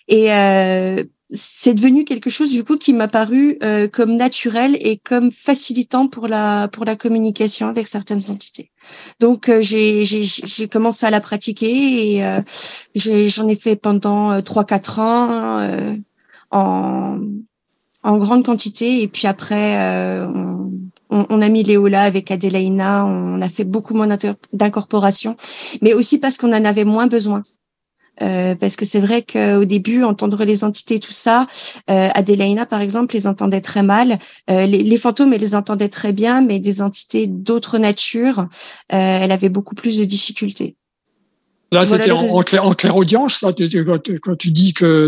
et 0.07 0.29
c'est 1.31 1.73
devenu 1.73 2.03
quelque 2.03 2.29
chose 2.29 2.51
du 2.51 2.63
coup 2.63 2.77
qui 2.77 2.93
m'a 2.93 3.07
paru 3.07 3.57
comme 3.93 4.15
naturel 4.17 4.77
et 4.81 4.97
comme 4.97 5.31
facilitant 5.31 6.07
pour 6.07 6.27
la 6.27 6.67
pour 6.67 6.85
la 6.85 6.95
communication 6.95 7.67
avec 7.67 7.87
certaines 7.87 8.29
entités. 8.29 8.71
Donc 9.19 9.49
euh, 9.49 9.61
j'ai 9.61 10.03
j'ai 10.03 10.67
commencé 10.67 11.05
à 11.05 11.11
la 11.11 11.21
pratiquer 11.21 12.15
et 12.15 12.25
euh, 12.25 12.41
j'en 12.95 13.47
ai, 13.47 13.55
fait 13.55 13.75
pendant 13.75 14.31
euh, 14.31 14.41
trois 14.41 14.65
quatre 14.65 14.99
ans 14.99 15.59
en 16.51 17.19
en 18.03 18.17
grande 18.17 18.43
quantité 18.43 19.01
et 19.03 19.07
puis 19.07 19.27
après 19.27 19.77
on, 20.27 21.25
on, 21.29 21.41
a 21.41 21.49
mis 21.49 21.63
Léola 21.63 22.01
avec 22.01 22.31
Adelaina, 22.31 23.05
on 23.05 23.39
a 23.41 23.49
fait 23.49 23.63
beaucoup 23.63 23.93
moins 23.93 24.07
d'incorporation, 24.53 25.35
mais 25.81 25.93
aussi 25.93 26.17
parce 26.17 26.37
qu'on 26.37 26.51
en 26.51 26.65
avait 26.65 26.85
moins 26.85 27.07
besoin. 27.07 27.43
Euh, 28.22 28.56
parce 28.56 28.76
que 28.76 28.85
c'est 28.85 28.99
vrai 28.99 29.23
qu'au 29.23 29.65
début, 29.65 30.03
entendre 30.03 30.43
les 30.43 30.64
entités, 30.64 30.99
tout 30.99 31.11
ça, 31.11 31.48
euh, 31.89 32.07
Adelaina, 32.14 32.65
par 32.65 32.81
exemple, 32.81 33.15
les 33.15 33.27
entendait 33.27 33.61
très 33.61 33.84
mal. 33.84 34.18
Euh, 34.49 34.65
les, 34.65 34.84
les, 34.84 34.98
fantômes, 34.98 35.34
elle 35.34 35.41
les 35.41 35.56
entendait 35.56 35.89
très 35.89 36.14
bien, 36.14 36.41
mais 36.41 36.60
des 36.60 36.81
entités 36.81 37.27
d'autre 37.27 37.77
nature, 37.77 38.39
euh, 38.39 38.45
elle 38.91 39.31
avait 39.31 39.49
beaucoup 39.49 39.76
plus 39.76 39.98
de 39.98 40.06
difficultés. 40.06 40.76
Là, 41.72 41.85
c'était 41.85 42.11
en, 42.11 42.19
en, 42.19 42.43
clair, 42.43 42.65
en 42.65 42.76
audience, 42.98 43.41
là, 43.41 43.52
quand, 44.22 44.35
tu 44.35 44.52
dis 44.52 44.73
que 44.73 45.07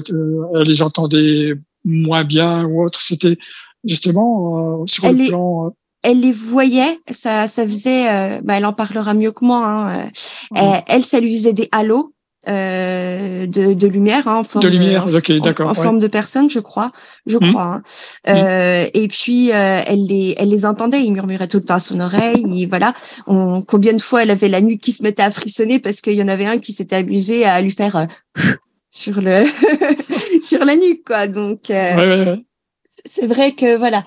elle 0.56 0.68
les 0.68 0.82
entendait 0.82 1.54
moins 1.84 2.24
bien 2.24 2.64
ou 2.64 2.86
autre, 2.86 3.02
c'était 3.02 3.38
justement 3.84 4.86
sur 4.88 5.12
le 5.12 5.28
plan 5.28 5.74
elle 6.06 6.20
les 6.20 6.34
voyait, 6.34 7.00
ça, 7.10 7.48
ça 7.48 7.66
faisait, 7.66 8.42
bah, 8.44 8.56
elle 8.58 8.66
en 8.66 8.74
parlera 8.74 9.14
mieux 9.14 9.32
que 9.32 9.46
moi. 9.46 9.66
Hein. 9.66 10.10
Elle, 10.54 10.84
elle, 10.88 11.06
ça 11.06 11.22
lui 11.22 11.34
faisait 11.34 11.54
des 11.54 11.70
halos. 11.72 12.13
Euh, 12.50 13.46
de, 13.46 13.74
de, 13.74 13.88
lumière, 13.88 14.28
hein, 14.28 14.40
en 14.40 14.44
forme 14.44 14.66
de 14.66 14.70
lumière, 14.70 15.06
d'accord, 15.42 15.70
en, 15.70 15.74
forme 15.74 16.00
de 16.00 16.08
personne, 16.08 16.50
je 16.50 16.60
crois, 16.60 16.92
je 17.26 17.38
mmh. 17.38 17.52
crois. 17.52 17.64
Hein. 17.64 17.84
Mmh. 18.28 18.32
Euh, 18.32 18.86
et 18.94 19.08
puis 19.08 19.54
euh, 19.54 19.80
elle 19.88 20.06
les, 20.06 20.36
elle 20.38 20.50
les 20.50 20.66
entendait, 20.66 21.00
il 21.00 21.14
murmurait 21.14 21.48
tout 21.48 21.60
le 21.60 21.64
temps 21.64 21.76
à 21.76 21.80
son 21.80 22.02
oreille. 22.02 22.66
voilà, 22.66 22.94
on, 23.28 23.62
combien 23.62 23.94
de 23.94 24.02
fois 24.02 24.24
elle 24.24 24.32
avait 24.32 24.50
la 24.50 24.60
nuque 24.60 24.82
qui 24.82 24.92
se 24.92 25.04
mettait 25.04 25.24
à 25.24 25.32
frissonner 25.32 25.80
parce 25.80 26.02
qu'il 26.02 26.16
y 26.16 26.24
en 26.24 26.28
avait 26.28 26.46
un 26.46 26.58
qui 26.58 26.74
s'était 26.74 26.98
amusé 26.98 27.46
à 27.46 27.62
lui 27.62 27.72
faire 27.72 27.96
euh, 27.96 28.06
sur 28.90 29.22
le 29.22 29.46
sur 30.42 30.66
la 30.66 30.76
nuque, 30.76 31.06
quoi. 31.08 31.28
Donc 31.28 31.68
ouais, 31.70 31.96
ouais, 31.96 32.36
c'est 32.84 33.28
vrai 33.28 33.54
que 33.54 33.78
voilà. 33.78 34.04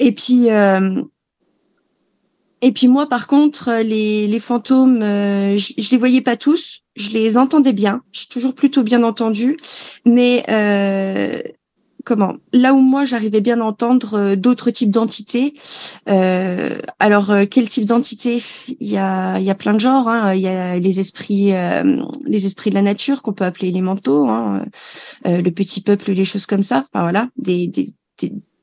Et 0.00 0.10
puis 0.10 0.48
et 2.62 2.72
puis 2.72 2.88
moi, 2.88 3.08
par 3.08 3.28
contre, 3.28 3.70
les, 3.84 4.26
les 4.26 4.40
fantômes, 4.40 5.02
je, 5.02 5.72
je 5.78 5.90
les 5.92 5.98
voyais 5.98 6.20
pas 6.20 6.36
tous 6.36 6.83
je 6.96 7.10
les 7.10 7.38
entendais 7.38 7.72
bien, 7.72 8.02
j'ai 8.12 8.26
toujours 8.26 8.54
plutôt 8.54 8.82
bien 8.82 9.02
entendu, 9.02 9.56
mais 10.04 10.44
euh, 10.48 11.42
comment 12.04 12.34
Là 12.52 12.74
où 12.74 12.80
moi 12.80 13.04
j'arrivais 13.04 13.40
bien 13.40 13.60
à 13.60 13.64
entendre 13.64 14.14
euh, 14.14 14.36
d'autres 14.36 14.70
types 14.70 14.90
d'entités. 14.90 15.54
Euh, 16.08 16.78
alors 17.00 17.30
euh, 17.30 17.44
quel 17.50 17.68
type 17.68 17.86
d'entité? 17.86 18.42
Il 18.80 18.88
y 18.88 18.98
a 18.98 19.38
il 19.38 19.44
y 19.44 19.50
a 19.50 19.54
plein 19.54 19.72
de 19.72 19.80
genres. 19.80 20.08
Hein. 20.08 20.34
Il 20.34 20.42
y 20.42 20.48
a 20.48 20.78
les 20.78 21.00
esprits 21.00 21.52
les 22.24 22.46
esprits 22.46 22.70
de 22.70 22.74
la 22.74 22.82
nature 22.82 23.22
qu'on 23.22 23.32
peut 23.32 23.44
appeler 23.44 23.70
les 23.70 23.82
manteaux, 23.82 24.28
hein. 24.28 24.64
le 25.24 25.50
petit 25.50 25.80
peuple, 25.80 26.12
les 26.12 26.24
choses 26.24 26.46
comme 26.46 26.62
ça. 26.62 26.84
Enfin 26.92 27.02
voilà, 27.02 27.28
des 27.36 27.66
des, 27.68 27.92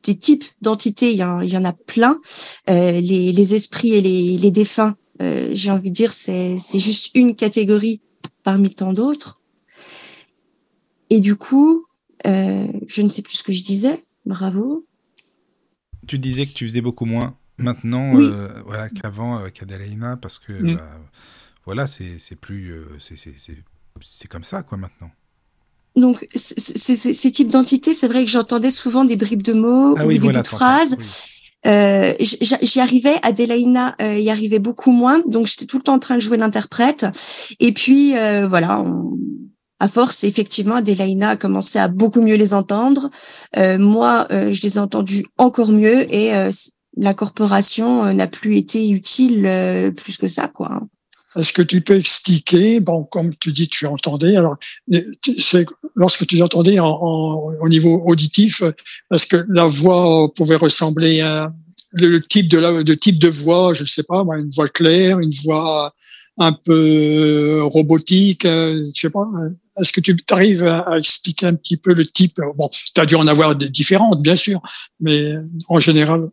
des, 0.04 0.16
types 0.18 0.46
d'entités, 0.62 1.12
il 1.12 1.18
y, 1.18 1.24
en, 1.24 1.66
a 1.66 1.74
plein. 1.74 2.20
les, 2.68 3.02
les 3.02 3.56
esprits 3.56 3.94
et 3.94 4.02
les, 4.02 4.38
les 4.38 4.52
défunts, 4.52 4.96
j'ai 5.20 5.72
envie 5.72 5.92
de 5.92 5.96
dire, 5.96 6.12
c'est 6.12 6.58
juste 6.80 7.12
une 7.14 7.36
catégorie 7.36 8.02
parmi 8.44 8.74
tant 8.74 8.94
d'autres. 8.94 9.42
Et 11.10 11.20
du 11.20 11.36
coup, 11.36 11.86
euh, 12.26 12.68
je 12.88 13.02
ne 13.02 13.10
sais 13.10 13.22
plus 13.22 13.38
ce 13.38 13.44
que 13.44 13.52
je 13.52 13.64
disais. 13.64 14.04
Bravo. 14.26 14.82
Tu 16.08 16.20
disais 16.20 16.46
que 16.46 16.54
tu 16.54 16.68
faisais 16.68 16.82
beaucoup 16.82 17.06
moins 17.06 17.38
maintenant 17.58 18.18
euh, 18.18 18.48
voilà, 18.66 18.90
qu'avant 18.90 19.36
avec 19.36 19.62
Adelaina 19.62 20.18
parce 20.18 20.40
que 20.40 20.54
mm. 20.54 20.76
bah, 20.76 21.00
voilà, 21.66 21.86
c'est 21.88 22.36
plus. 22.40 22.72
Euh, 22.72 22.98
c'est 24.02 24.28
comme 24.28 24.44
ça, 24.44 24.64
quoi, 24.64 24.78
maintenant. 24.78 25.12
Donc, 25.96 26.26
ces 26.36 27.32
types 27.32 27.50
d'entités, 27.50 27.94
c'est 27.94 28.08
vrai 28.08 28.24
que 28.24 28.32
j'entendais 28.32 28.72
souvent 28.72 29.04
des 29.04 29.18
bribes 29.18 29.44
de 29.44 29.54
mots 29.54 29.96
ah 29.98 30.06
ou 30.06 30.10
des 30.10 30.20
bouts 30.20 30.32
de 30.32 30.42
phrases. 30.44 30.98
Euh, 31.68 32.14
j'y 32.20 32.80
arrivais, 32.80 33.16
Adelaina 33.22 33.96
euh, 34.02 34.18
y 34.18 34.30
arrivait 34.30 34.60
beaucoup 34.60 34.92
moins, 34.92 35.22
donc 35.28 35.48
j'étais 35.48 35.66
tout 35.66 35.78
le 35.78 35.84
temps 35.84 35.94
en 35.94 36.00
train 36.00 36.16
de 36.16 36.22
jouer 36.22 36.38
l'interprète. 36.38 37.06
Et 37.60 37.72
puis 37.72 38.18
euh, 38.18 38.48
voilà, 38.48 38.84
à 39.80 39.88
force, 39.88 40.24
effectivement, 40.24 40.76
Adelaina 40.76 41.30
a 41.30 41.36
commencé 41.36 41.80
à 41.80 41.88
beaucoup 41.88 42.22
mieux 42.22 42.36
les 42.36 42.54
entendre. 42.54 43.10
Euh, 43.58 43.78
moi, 43.78 44.28
euh, 44.32 44.52
je 44.52 44.62
les 44.64 44.78
ai 44.78 44.80
entendus 44.80 45.26
encore 45.38 45.72
mieux 45.72 46.12
et 46.14 46.32
la 46.98 47.14
corporation 47.14 48.14
n'a 48.14 48.28
plus 48.28 48.58
été 48.58 48.90
utile 48.90 49.50
plus 49.96 50.18
que 50.18 50.28
ça, 50.28 50.48
quoi. 50.48 50.82
Est-ce 51.36 51.54
que 51.54 51.62
tu 51.62 51.82
peux 51.82 51.98
expliquer, 51.98 52.82
bon, 52.82 53.04
comme 53.04 53.34
tu 53.36 53.54
dis, 53.54 53.70
tu 53.70 53.86
entendais, 53.86 54.36
alors, 54.36 54.58
c'est 55.38 55.66
lorsque 55.96 56.28
tu 56.28 56.42
entendais 56.42 56.80
en, 56.80 56.90
en, 56.90 57.54
au 57.62 57.70
niveau 57.70 58.04
auditif, 58.06 58.64
est-ce 59.14 59.28
que 59.28 59.46
la 59.50 59.66
voix 59.66 60.30
pouvait 60.34 60.58
ressembler 60.58 61.22
à 61.22 61.54
le 61.94 62.22
type 62.22 62.48
de 62.50 62.94
type 62.94 63.20
de 63.20 63.28
voix, 63.28 63.74
je 63.74 63.84
sais 63.84 64.04
pas, 64.04 64.24
une 64.38 64.50
voix 64.50 64.68
claire, 64.68 65.20
une 65.20 65.34
voix 65.44 65.94
un 66.38 66.54
peu 66.54 67.62
robotique, 67.64 68.46
euh, 68.46 68.86
je 68.96 69.02
sais 69.02 69.10
pas. 69.10 69.28
Est-ce 69.80 69.92
que 69.92 70.02
tu 70.02 70.16
arrives 70.32 70.66
à, 70.66 70.98
expliquer 70.98 71.48
un 71.48 71.56
petit 71.56 71.78
peu 71.78 71.94
le 71.94 72.06
type? 72.06 72.40
Bon, 72.58 72.70
tu 72.70 73.00
as 73.00 73.06
dû 73.06 73.16
en 73.16 73.28
avoir 73.28 73.56
différentes, 73.56 74.22
bien 74.22 74.36
sûr, 74.36 74.62
mais 75.00 75.34
en 75.68 75.80
général. 75.80 76.30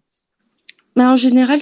Mais 0.96 1.04
en 1.04 1.16
général, 1.16 1.60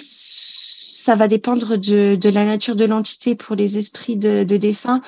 ça 0.96 1.14
va 1.14 1.28
dépendre 1.28 1.76
de, 1.76 2.16
de 2.16 2.28
la 2.30 2.44
nature 2.46 2.74
de 2.74 2.86
l'entité 2.86 3.34
pour 3.34 3.54
les 3.54 3.76
esprits 3.76 4.16
de, 4.16 4.44
de 4.44 4.56
défunts. 4.56 5.02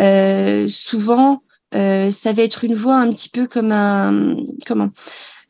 Euh, 0.00 0.66
souvent, 0.66 1.42
euh, 1.74 2.10
ça 2.10 2.32
va 2.32 2.42
être 2.42 2.64
une 2.64 2.74
voix 2.74 2.96
un 2.96 3.12
petit 3.12 3.28
peu 3.28 3.46
comme 3.46 3.70
un 3.70 4.36
comment 4.66 4.90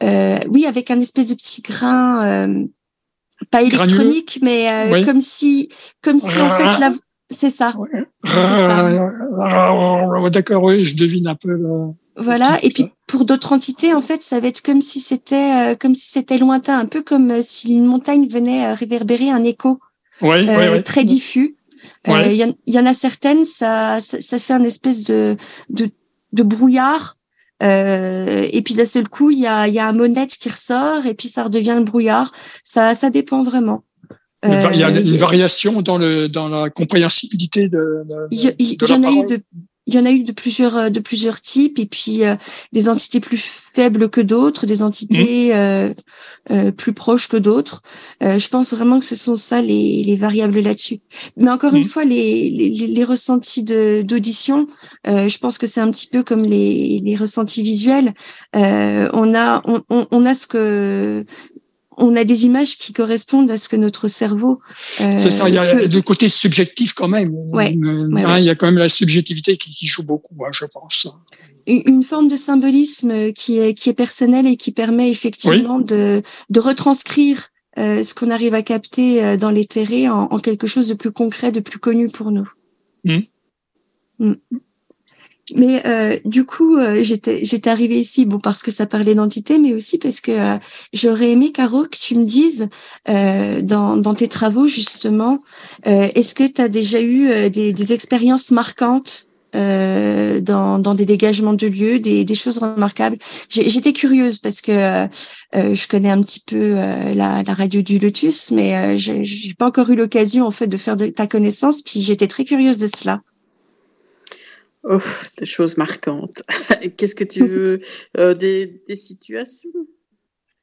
euh, 0.03 0.39
Oui, 0.51 0.67
avec 0.67 0.91
un 0.91 1.01
espèce 1.01 1.27
de 1.27 1.35
petit 1.35 1.63
grain, 1.63 2.23
euh, 2.27 2.65
pas 3.51 3.63
électronique, 3.63 4.41
mais 4.43 4.69
euh, 4.69 5.05
comme 5.05 5.21
si, 5.21 5.71
comme 6.03 6.21
si 6.21 6.39
en 6.39 6.51
fait 6.51 6.81
la 6.81 6.91
c'est 7.31 7.51
ça. 7.51 7.75
D'accord, 10.31 10.63
oui, 10.65 10.85
je 10.85 10.97
devine 10.97 11.29
un 11.29 11.35
peu. 11.35 11.59
Voilà, 12.19 12.59
et 12.65 12.71
puis 12.71 12.87
pour 13.07 13.25
d'autres 13.25 13.53
entités, 13.53 13.95
en 13.95 14.01
fait, 14.01 14.23
ça 14.23 14.41
va 14.41 14.49
être 14.49 14.61
comme 14.61 14.83
si 14.83 14.99
c'était 15.01 15.73
euh, 15.73 15.75
comme 15.77 15.95
si 15.95 16.11
c'était 16.11 16.39
lointain, 16.39 16.79
un 16.79 16.87
peu 16.87 17.03
comme 17.03 17.31
euh, 17.31 17.43
si 17.43 17.75
une 17.75 17.87
montagne 17.87 18.27
venait 18.27 18.67
euh, 18.67 18.75
réverbérer 18.75 19.31
un 19.31 19.45
écho 19.45 19.79
très 20.85 21.05
diffus. 21.05 21.57
Il 22.07 22.33
y, 22.67 22.73
y, 22.73 22.79
en 22.79 22.87
a 22.87 22.95
certaines, 22.95 23.45
ça, 23.45 23.99
ça, 24.01 24.39
fait 24.39 24.53
un 24.53 24.65
espèce 24.65 25.05
de, 25.05 25.37
de, 25.71 25.91
de 26.33 26.43
brouillard 26.43 27.17
Euh, 27.63 28.47
et 28.53 28.63
puis 28.63 28.75
d'un 28.75 28.85
seul 28.85 29.09
coup, 29.09 29.31
il 29.31 29.41
y 29.41 29.47
a, 29.47 29.67
y 29.67 29.79
a 29.79 29.89
un 29.89 29.93
mot 29.93 30.07
net 30.07 30.31
qui 30.31 30.49
ressort 30.49 31.07
et 31.07 31.15
puis 31.15 31.29
ça 31.29 31.45
redevient 31.45 31.75
le 31.77 31.85
brouillard. 31.85 32.33
Ça, 32.63 32.95
ça 32.95 33.11
dépend 33.11 33.43
vraiment. 33.43 33.85
Il 34.45 34.79
y 34.79 34.85
a 34.85 34.91
une 34.91 35.17
variation 35.17 35.83
dans, 35.83 35.99
le, 35.99 36.29
dans 36.29 36.49
la 36.49 36.71
compréhensibilité 36.71 37.69
de, 37.69 38.05
de, 38.09 38.29
Il 38.31 38.45
y, 38.45 38.55
il 38.59 38.77
de 38.77 38.87
y 38.87 38.93
en 38.93 39.01
la 39.01 39.09
a 39.09 39.11
eu 39.11 39.27
de 39.27 39.43
il 39.89 39.95
y 39.95 39.99
en 39.99 40.05
a 40.07 40.13
eu 40.13 40.23
de 40.23 40.33
plusieurs 40.33 40.77
euh, 40.77 40.91
de 40.91 41.01
plusieurs 41.01 41.41
types 41.41 41.79
et 41.79 41.87
puis 41.87 42.25
euh, 42.25 42.37
des 42.73 42.89
entités 42.89 43.21
plus 43.21 43.43
faibles 43.75 44.09
que 44.11 44.21
d'autres, 44.21 44.67
des 44.67 44.83
entités 44.83 45.57
euh, 45.57 45.93
euh, 46.51 46.71
plus 46.73 46.93
proches 46.93 47.29
que 47.29 47.39
d'autres. 47.39 47.83
Euh, 48.23 48.39
je 48.39 48.49
pense 48.49 48.73
vraiment 48.75 48.99
que 49.01 49.07
ce 49.07 49.17
sont 49.17 49.35
ça 49.37 49.63
les, 49.63 50.03
les 50.05 50.17
variables 50.17 50.61
là-dessus. 50.61 51.01
Mais 51.37 51.51
encore 51.51 51.75
une 51.75 51.85
Mhm. 51.85 51.89
fois, 51.89 52.05
les, 52.05 52.51
les, 52.51 52.69
les 52.71 53.05
ressentis 53.05 53.63
de 53.65 54.03
d'audition, 54.07 54.67
euh, 55.07 55.27
je 55.29 55.39
pense 55.39 55.57
que 55.59 55.67
c'est 55.67 55.81
un 55.81 55.91
petit 55.91 56.09
peu 56.09 56.23
comme 56.23 56.45
les, 56.45 57.01
les 57.05 57.17
ressentis 57.17 57.63
visuels. 57.63 58.13
Euh, 58.57 59.09
on 59.15 59.35
a 59.35 59.63
on, 59.65 59.83
on, 59.91 60.07
on 60.11 60.27
a 60.27 60.35
ce 60.35 60.47
que 60.47 61.25
on 62.01 62.17
a 62.17 62.25
des 62.25 62.47
images 62.47 62.79
qui 62.79 62.93
correspondent 62.93 63.51
à 63.51 63.57
ce 63.59 63.69
que 63.69 63.77
notre 63.77 64.09
cerveau. 64.09 64.61
euh, 65.01 65.13
C'est 65.19 65.31
ça, 65.31 65.49
il 65.49 65.55
y 65.55 65.59
a 65.59 65.75
peut- 65.75 65.87
le 65.87 66.01
côté 66.03 66.29
subjectif 66.29 66.93
quand 66.95 67.09
même. 67.09 67.29
Ouais, 67.31 67.77
Euh, 67.77 68.09
ouais, 68.09 68.23
hein, 68.23 68.33
ouais. 68.35 68.41
Il 68.43 68.45
y 68.47 68.51
a 68.51 68.55
quand 68.55 68.67
même 68.67 68.79
la 68.79 68.89
subjectivité 68.89 69.57
qui, 69.57 69.75
qui 69.75 69.87
joue 69.87 70.05
beaucoup, 70.05 70.35
hein, 70.45 70.51
je 70.53 70.65
pense. 70.65 71.09
une 71.67 71.83
une 71.87 72.03
forme 72.03 72.29
de 72.29 72.37
symbolisme 72.37 73.33
qui 73.33 73.59
est 73.59 73.75
qui 73.75 73.91
est 73.91 73.95
personnel 74.05 74.47
et 74.47 74.57
qui 74.57 74.73
permet 74.73 75.11
effectivement 75.11 75.81
de 75.81 76.23
de 76.55 76.61
retranscrire 76.61 77.49
euh, 77.79 78.03
ce 78.03 78.15
qu'on 78.15 78.31
arrive 78.31 78.55
à 78.55 78.63
capter 78.63 79.23
euh, 79.25 79.37
dans 79.37 79.51
les 79.51 79.67
en, 80.09 80.23
en 80.35 80.39
quelque 80.41 80.67
chose 80.67 80.89
de 80.89 80.95
plus 80.95 81.13
concret, 81.13 81.53
de 81.53 81.61
plus 81.61 81.79
connu 81.79 82.09
pour 82.09 82.31
nous. 82.31 82.49
Mhm. 83.05 83.23
Mm. 84.21 84.33
Mais 85.55 85.83
euh, 85.87 86.19
du 86.25 86.45
coup, 86.45 86.77
euh, 86.77 87.03
j'étais 87.03 87.71
arrivée 87.71 87.99
ici, 87.99 88.27
bon 88.27 88.39
parce 88.39 88.63
que 88.63 88.71
ça 88.71 88.87
parlait 88.87 89.15
d'entité, 89.15 89.59
mais 89.59 89.75
aussi 89.75 89.99
parce 89.99 90.21
que 90.21 90.33
euh, 90.33 90.59
j'aurais 90.93 91.31
aimé 91.31 91.53
Caro 91.53 91.85
que 91.85 91.99
tu 91.99 92.15
me 92.17 92.25
dises 92.25 92.69
dans 93.07 94.15
tes 94.15 94.29
travaux 94.29 94.67
justement, 94.67 95.43
est-ce 95.85 96.35
que 96.35 96.47
tu 96.47 96.61
as 96.61 96.69
déjà 96.69 97.01
eu 97.01 97.51
des, 97.51 97.93
expériences 97.93 98.51
marquantes 98.51 99.27
dans, 99.55 100.95
des 100.95 101.07
dégagements 101.07 101.55
de 101.55 101.67
lieux, 101.67 101.99
des, 101.99 102.35
choses 102.35 102.59
remarquables? 102.59 103.19
J'étais 103.49 103.93
curieuse 103.93 104.39
parce 104.39 104.61
que 104.61 104.73
je 105.55 105.89
connais 105.89 106.11
un 106.11 106.23
petit 106.23 106.41
peu 106.47 106.75
la, 107.15 107.43
radio 107.47 107.83
du 107.83 107.99
Lotus, 107.99 108.51
mais 108.51 108.99
j'ai 108.99 109.55
pas 109.59 109.67
encore 109.67 109.91
eu 109.91 109.97
l'occasion 109.97 110.47
en 110.47 110.51
fait 110.51 110.67
de 110.67 110.77
faire 110.77 110.97
de 110.97 111.07
ta 111.07 111.27
connaissance. 111.27 111.83
Puis 111.83 112.01
j'étais 112.01 112.27
très 112.27 112.45
curieuse 112.45 112.79
de 112.79 112.87
cela. 112.87 113.21
Ouf, 114.85 115.31
des 115.39 115.47
choses 115.47 115.77
marquantes. 115.77 116.43
Qu'est-ce 116.97 117.15
que 117.15 117.25
tu 117.25 117.41
veux 117.47 117.81
euh, 118.17 118.35
des, 118.35 118.83
des 118.89 118.97
situations? 118.97 119.71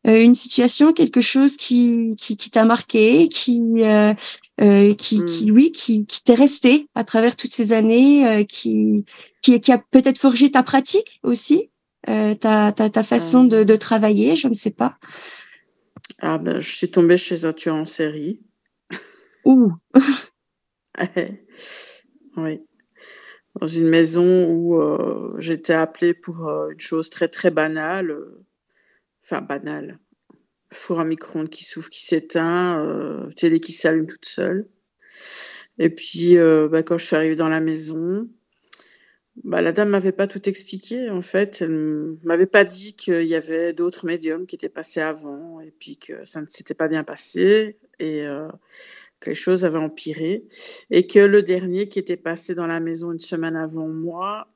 Euh, 0.08 0.22
une 0.22 0.36
situation, 0.36 0.94
quelque 0.94 1.22
chose 1.22 1.58
qui 1.58 2.16
qui, 2.16 2.38
qui 2.38 2.52
t'a 2.52 2.64
marqué, 2.64 3.28
qui 3.28 3.62
euh, 3.84 4.14
euh, 4.62 4.94
qui, 4.94 5.20
Hmm. 5.20 5.26
qui 5.26 5.52
oui, 5.52 5.72
qui, 5.72 6.06
qui 6.06 6.24
t'est 6.24 6.36
resté 6.36 6.88
à 6.94 7.04
travers 7.04 7.36
toutes 7.36 7.52
ces 7.52 7.74
années, 7.74 8.28
euh, 8.28 8.44
qui 8.44 9.04
qui 9.42 9.60
qui 9.60 9.72
a 9.72 9.80
peut-être 9.80 10.20
forgé 10.20 10.52
ta 10.52 10.62
pratique 10.62 11.20
aussi, 11.24 11.72
euh, 12.08 12.36
ta, 12.36 12.72
ta 12.72 12.90
ta 12.92 13.04
façon 13.04 13.46
de, 13.46 13.64
de 13.64 13.76
travailler, 13.76 14.36
je 14.36 14.48
ne 14.48 14.54
sais 14.54 14.72
pas. 14.72 14.98
Ah 16.20 16.38
ben, 16.38 16.60
je 16.60 16.72
suis 16.72 16.92
tombée 16.92 17.18
chez 17.18 17.46
un 17.46 17.54
tueur 17.54 17.76
en 17.76 17.86
série. 17.86 18.42
Ouh. 19.44 19.72
oui. 22.38 22.60
Dans 23.60 23.68
une 23.68 23.88
maison 23.88 24.50
où 24.50 24.82
euh, 24.82 25.34
j'étais 25.38 25.74
appelée 25.74 26.14
pour 26.14 26.50
euh, 26.50 26.70
une 26.72 26.80
chose 26.80 27.10
très 27.10 27.28
très 27.28 27.52
banale. 27.52 28.12
euh, 28.12 28.42
Enfin, 29.24 29.42
banale. 29.42 29.98
Four 30.72 31.00
à 31.00 31.06
micro-ondes 31.06 31.50
qui 31.50 31.64
s'ouvre, 31.64 31.90
qui 31.90 32.04
s'éteint, 32.04 33.28
télé 33.36 33.60
qui 33.60 33.72
s'allume 33.72 34.06
toute 34.06 34.26
seule. 34.26 34.68
Et 35.80 35.90
puis, 35.90 36.36
bah, 36.70 36.84
quand 36.84 37.00
je 37.00 37.06
suis 37.06 37.16
arrivée 37.16 37.36
dans 37.36 37.50
la 37.50 37.60
maison, 37.60 38.30
bah, 39.44 39.64
la 39.64 39.72
dame 39.72 39.90
m'avait 39.90 40.12
pas 40.12 40.28
tout 40.28 40.48
expliqué. 40.48 41.10
En 41.10 41.24
fait, 41.24 41.64
elle 41.64 42.18
m'avait 42.24 42.46
pas 42.46 42.66
dit 42.66 42.96
qu'il 42.96 43.24
y 43.24 43.34
avait 43.34 43.74
d'autres 43.74 44.06
médiums 44.06 44.46
qui 44.46 44.56
étaient 44.56 44.70
passés 44.70 45.02
avant 45.02 45.60
et 45.60 45.72
puis 45.72 45.98
que 45.98 46.24
ça 46.24 46.42
ne 46.44 46.48
s'était 46.48 46.76
pas 46.76 46.88
bien 46.88 47.04
passé 47.04 47.80
et 47.98 48.28
les 49.28 49.34
choses 49.36 49.66
avaient 49.66 49.78
empiré 49.80 50.46
et 50.90 51.08
que 51.08 51.20
le 51.20 51.42
dernier 51.44 51.88
qui 51.90 52.00
était 52.00 52.18
passé 52.18 52.56
dans 52.56 52.68
la 52.68 52.80
maison 52.80 53.12
une 53.12 53.20
semaine 53.20 53.56
avant 53.56 53.88
moi 53.88 54.48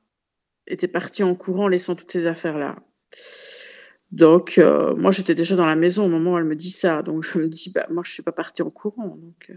était 0.66 0.88
parti 0.88 1.22
en 1.22 1.34
courant 1.34 1.68
laissant 1.68 1.94
toutes 1.94 2.12
ces 2.12 2.26
affaires 2.26 2.58
là. 2.58 2.76
Donc, 4.12 4.58
euh, 4.58 4.96
moi, 4.96 5.12
j'étais 5.12 5.36
déjà 5.36 5.54
dans 5.54 5.66
la 5.66 5.76
maison 5.76 6.06
au 6.06 6.08
moment 6.08 6.32
où 6.32 6.38
elle 6.38 6.44
me 6.44 6.56
dit 6.56 6.70
ça. 6.70 7.02
Donc, 7.02 7.22
je 7.22 7.38
me 7.38 7.46
dis, 7.46 7.70
bah, 7.72 7.86
moi, 7.90 8.02
je 8.04 8.10
suis 8.12 8.24
pas 8.24 8.32
partie 8.32 8.62
en 8.62 8.70
courant. 8.70 9.16
Donc, 9.16 9.50
euh, 9.50 9.54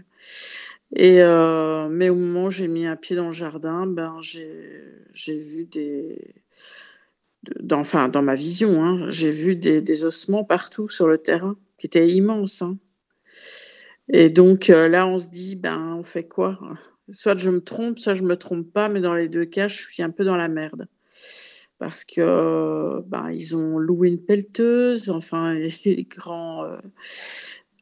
et 0.94 1.22
euh, 1.22 1.88
mais 1.88 2.08
au 2.08 2.14
moment 2.14 2.44
où 2.46 2.50
j'ai 2.50 2.68
mis 2.68 2.86
un 2.86 2.94
pied 2.94 3.16
dans 3.16 3.26
le 3.26 3.32
jardin, 3.32 3.86
ben, 3.86 4.16
j'ai 4.20 5.36
vu 5.36 5.66
des, 5.66 6.34
de- 7.42 7.56
dans, 7.60 7.80
enfin, 7.80 8.08
dans 8.08 8.22
ma 8.22 8.36
vision, 8.36 8.84
hein, 8.84 9.06
j'ai 9.10 9.30
vu 9.32 9.56
des, 9.56 9.80
des 9.80 10.04
ossements 10.04 10.44
partout 10.44 10.88
sur 10.88 11.08
le 11.08 11.18
terrain, 11.18 11.56
qui 11.78 11.86
étaient 11.86 12.08
immenses. 12.08 12.62
hein. 12.62 12.78
Et 14.12 14.30
donc 14.30 14.70
euh, 14.70 14.88
là, 14.88 15.06
on 15.06 15.18
se 15.18 15.28
dit, 15.28 15.56
ben, 15.56 15.96
on 15.98 16.02
fait 16.02 16.24
quoi? 16.24 16.58
Soit 17.10 17.38
je 17.38 17.50
me 17.50 17.60
trompe, 17.60 17.98
soit 17.98 18.14
je 18.14 18.22
me 18.22 18.36
trompe 18.36 18.70
pas, 18.72 18.88
mais 18.88 19.00
dans 19.00 19.14
les 19.14 19.28
deux 19.28 19.44
cas, 19.44 19.68
je 19.68 19.80
suis 19.80 20.02
un 20.02 20.10
peu 20.10 20.24
dans 20.24 20.36
la 20.36 20.48
merde 20.48 20.86
parce 21.78 22.04
que 22.04 22.20
euh, 22.20 23.00
ben, 23.06 23.30
ils 23.30 23.56
ont 23.56 23.78
loué 23.78 24.08
une 24.08 24.22
pelleteuse, 24.22 25.10
enfin 25.10 25.54
les 25.84 26.06
grands, 26.08 26.64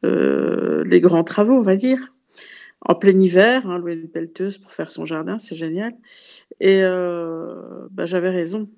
euh, 0.03 0.83
les 0.85 1.01
grands 1.01 1.23
travaux, 1.23 1.57
on 1.57 1.61
va 1.61 1.75
dire, 1.75 2.13
en 2.81 2.95
plein 2.95 3.17
hiver, 3.17 3.67
hein, 3.69 3.77
louer 3.77 3.93
une 3.93 4.09
pelleteuse 4.09 4.57
pour 4.57 4.71
faire 4.71 4.91
son 4.91 5.05
jardin, 5.05 5.37
c'est 5.37 5.55
génial. 5.55 5.93
Et 6.59 6.81
ben, 6.81 8.05
j'avais 8.05 8.29
raison. 8.29 8.69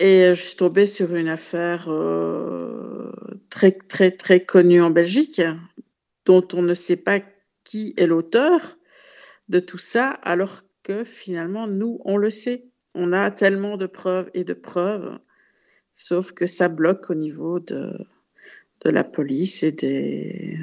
Et 0.00 0.32
je 0.34 0.40
suis 0.40 0.56
tombée 0.56 0.86
sur 0.86 1.14
une 1.14 1.28
affaire 1.28 1.88
euh, 1.88 3.12
très 3.50 3.72
très 3.72 4.10
très 4.10 4.44
connue 4.44 4.82
en 4.82 4.90
Belgique, 4.90 5.40
dont 6.24 6.46
on 6.52 6.62
ne 6.62 6.74
sait 6.74 7.02
pas 7.02 7.20
qui 7.62 7.94
est 7.96 8.06
l'auteur 8.06 8.60
de 9.48 9.60
tout 9.60 9.78
ça, 9.78 10.10
alors 10.10 10.62
que 10.82 11.04
finalement 11.04 11.66
nous 11.66 12.00
on 12.04 12.16
le 12.16 12.30
sait 12.30 12.66
on 12.94 13.12
a 13.12 13.30
tellement 13.30 13.76
de 13.76 13.86
preuves 13.86 14.30
et 14.34 14.44
de 14.44 14.54
preuves, 14.54 15.18
sauf 15.92 16.32
que 16.32 16.46
ça 16.46 16.68
bloque 16.68 17.10
au 17.10 17.14
niveau 17.14 17.58
de, 17.58 17.92
de 18.82 18.90
la 18.90 19.04
police 19.04 19.62
et 19.62 19.72
des. 19.72 20.58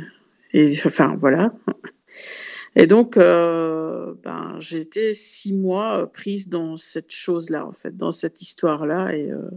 Et, 0.53 0.73
enfin, 0.85 1.15
voilà. 1.17 1.53
Et 2.75 2.87
donc, 2.87 3.17
euh, 3.17 4.13
ben, 4.23 4.55
j'ai 4.59 4.79
été 4.79 5.13
six 5.13 5.53
mois 5.53 6.09
prise 6.11 6.49
dans 6.49 6.77
cette 6.77 7.11
chose-là, 7.11 7.65
en 7.65 7.73
fait, 7.73 7.97
dans 7.97 8.11
cette 8.11 8.41
histoire-là. 8.41 9.13
Et, 9.15 9.29
euh, 9.31 9.49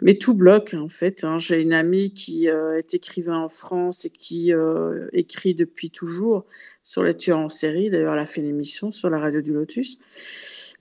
mais 0.00 0.14
tout 0.14 0.34
bloque, 0.34 0.74
en 0.74 0.88
fait. 0.88 1.24
hein. 1.24 1.38
J'ai 1.38 1.62
une 1.62 1.72
amie 1.72 2.12
qui 2.12 2.48
euh, 2.48 2.78
est 2.78 2.94
écrivain 2.94 3.38
en 3.38 3.48
France 3.48 4.04
et 4.04 4.10
qui 4.10 4.52
euh, 4.54 5.08
écrit 5.12 5.54
depuis 5.54 5.90
toujours 5.90 6.44
sur 6.82 7.02
les 7.02 7.16
tueurs 7.16 7.40
en 7.40 7.48
série. 7.48 7.90
D'ailleurs, 7.90 8.12
elle 8.14 8.20
a 8.20 8.26
fait 8.26 8.40
une 8.40 8.48
émission 8.48 8.92
sur 8.92 9.10
la 9.10 9.18
radio 9.18 9.40
du 9.40 9.52
Lotus. 9.52 9.98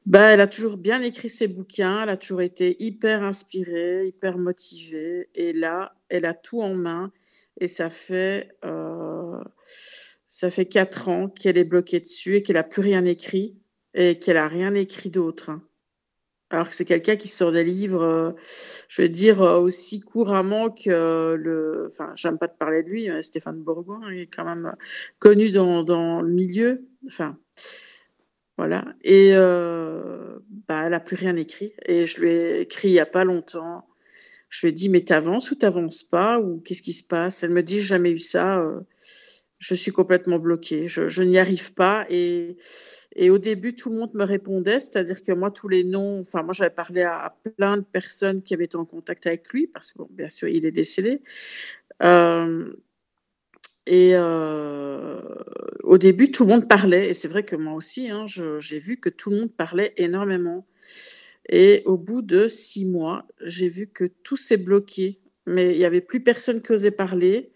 Bah, 0.05 0.31
elle 0.31 0.41
a 0.41 0.47
toujours 0.47 0.77
bien 0.77 1.01
écrit 1.01 1.29
ses 1.29 1.47
bouquins, 1.47 2.03
elle 2.03 2.09
a 2.09 2.17
toujours 2.17 2.41
été 2.41 2.75
hyper 2.83 3.23
inspirée, 3.23 4.05
hyper 4.07 4.37
motivée. 4.37 5.29
Et 5.33 5.53
là, 5.53 5.95
elle 6.09 6.25
a 6.25 6.35
tout 6.35 6.61
en 6.61 6.75
main. 6.75 7.11
Et 7.59 7.67
ça 7.67 7.89
fait, 7.89 8.49
euh, 8.65 9.39
ça 10.35 10.49
fait 10.49 10.65
quatre 10.65 11.07
ans 11.07 11.29
qu'elle 11.29 11.57
est 11.57 11.63
bloquée 11.63 12.01
dessus 12.01 12.35
et 12.35 12.43
qu'elle 12.43 12.57
n'a 12.57 12.63
plus 12.63 12.81
rien 12.81 13.05
écrit 13.05 13.55
et 13.93 14.19
qu'elle 14.19 14.35
n'a 14.35 14.49
rien 14.49 14.73
écrit 14.73 15.09
d'autre. 15.09 15.51
Alors 16.49 16.69
que 16.69 16.75
c'est 16.75 16.83
quelqu'un 16.83 17.15
qui 17.15 17.29
sort 17.29 17.53
des 17.53 17.63
livres, 17.63 18.03
euh, 18.03 18.31
je 18.89 19.01
vais 19.01 19.07
dire, 19.07 19.41
euh, 19.41 19.57
aussi 19.57 20.01
couramment 20.01 20.69
que 20.71 20.89
euh, 20.89 21.37
le. 21.37 21.87
Enfin, 21.89 22.11
j'aime 22.15 22.37
pas 22.37 22.49
te 22.49 22.57
parler 22.57 22.83
de 22.83 22.89
lui, 22.89 23.09
Stéphane 23.23 23.63
Bourgoin, 23.63 24.09
est 24.09 24.27
quand 24.27 24.43
même 24.43 24.75
connu 25.19 25.51
dans, 25.51 25.83
dans 25.83 26.21
le 26.21 26.33
milieu. 26.33 26.85
Enfin, 27.07 27.37
voilà. 28.57 28.83
Et 29.05 29.31
bah, 30.67 30.81
elle 30.83 30.91
n'a 30.91 30.99
plus 30.99 31.15
rien 31.15 31.37
écrit. 31.37 31.71
Et 31.85 32.07
je 32.07 32.19
lui 32.19 32.29
ai 32.29 32.59
écrit 32.59 32.89
il 32.89 32.93
n'y 32.93 32.99
a 32.99 33.05
pas 33.05 33.23
longtemps. 33.23 33.87
Je 34.49 34.67
lui 34.67 34.71
ai 34.71 34.73
dit, 34.73 34.89
mais 34.89 35.01
t'avances 35.01 35.49
ou 35.51 35.55
t'avances 35.55 36.03
pas 36.03 36.39
Ou 36.39 36.59
qu'est-ce 36.59 36.81
qui 36.81 36.93
se 36.93 37.07
passe? 37.07 37.41
Elle 37.43 37.51
me 37.51 37.63
dit, 37.63 37.79
jamais 37.79 38.11
eu 38.11 38.17
ça. 38.17 38.61
Je 39.65 39.73
suis 39.73 39.91
complètement 39.91 40.37
bloquée. 40.37 40.87
Je, 40.87 41.23
n'y 41.23 41.39
arrive 41.39 41.73
pas. 41.73 42.05
Et, 42.11 42.55
et 43.15 43.31
au 43.31 43.39
début, 43.39 43.73
tout 43.73 43.89
le 43.89 43.95
monde 43.95 44.13
me 44.13 44.23
répondait. 44.23 44.79
C'est-à-dire 44.79 45.23
que 45.23 45.31
moi, 45.31 45.49
tous 45.49 45.67
les 45.67 45.83
noms... 45.83 46.19
Enfin, 46.19 46.43
moi, 46.43 46.53
j'avais 46.53 46.69
parlé 46.69 47.01
à, 47.01 47.35
plein 47.57 47.77
de 47.77 47.81
personnes 47.81 48.43
qui 48.43 48.53
avaient 48.53 48.65
été 48.65 48.77
en 48.77 48.85
contact 48.85 49.25
avec 49.25 49.51
lui. 49.51 49.65
Parce 49.65 49.91
que, 49.91 49.97
bon, 49.97 50.07
bien 50.11 50.29
sûr, 50.29 50.49
il 50.49 50.67
est 50.67 50.71
décédé. 50.71 51.23
Euh, 52.03 52.75
et 53.87 54.11
euh, 54.13 55.19
au 55.81 55.97
début, 55.97 56.29
tout 56.29 56.43
le 56.43 56.49
monde 56.49 56.67
parlait. 56.67 57.09
Et 57.09 57.15
c'est 57.15 57.27
vrai 57.27 57.41
que 57.41 57.55
moi 57.55 57.73
aussi, 57.73 58.11
hein, 58.11 58.25
j'ai 58.27 58.77
vu 58.77 58.97
que 58.97 59.09
tout 59.09 59.31
le 59.31 59.37
monde 59.37 59.51
parlait 59.51 59.95
énormément. 59.97 60.67
Et 61.49 61.81
au 61.85 61.97
bout 61.97 62.21
de 62.21 62.47
six 62.47 62.85
mois, 62.85 63.25
j'ai 63.41 63.67
vu 63.67 63.87
que 63.87 64.05
tout 64.05 64.37
s'est 64.37 64.57
bloqué. 64.57 65.17
Mais 65.47 65.73
il 65.73 65.79
n'y 65.79 65.85
avait 65.85 66.01
plus 66.01 66.19
personne 66.19 66.61
qui 66.61 66.71
osait 66.71 66.91
parler. 66.91 67.51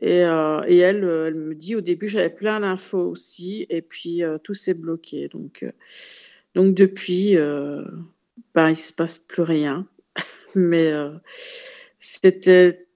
Et, 0.00 0.24
euh, 0.24 0.60
euh, 0.60 0.64
elle 0.68 1.34
me 1.34 1.54
dit 1.54 1.76
au 1.76 1.80
début, 1.80 2.08
j'avais 2.08 2.30
plein 2.30 2.60
d'infos 2.60 3.10
aussi. 3.10 3.66
Et 3.68 3.82
puis, 3.82 4.22
euh, 4.22 4.38
tout 4.38 4.54
s'est 4.54 4.74
bloqué. 4.74 5.28
Donc, 5.28 5.64
donc 6.54 6.74
depuis, 6.74 7.36
ben, 7.36 8.68
il 8.68 8.70
ne 8.70 8.74
se 8.74 8.92
passe 8.92 9.18
plus 9.18 9.42
rien. 9.42 9.86
Mais 10.54 10.92
c'était 11.98 12.86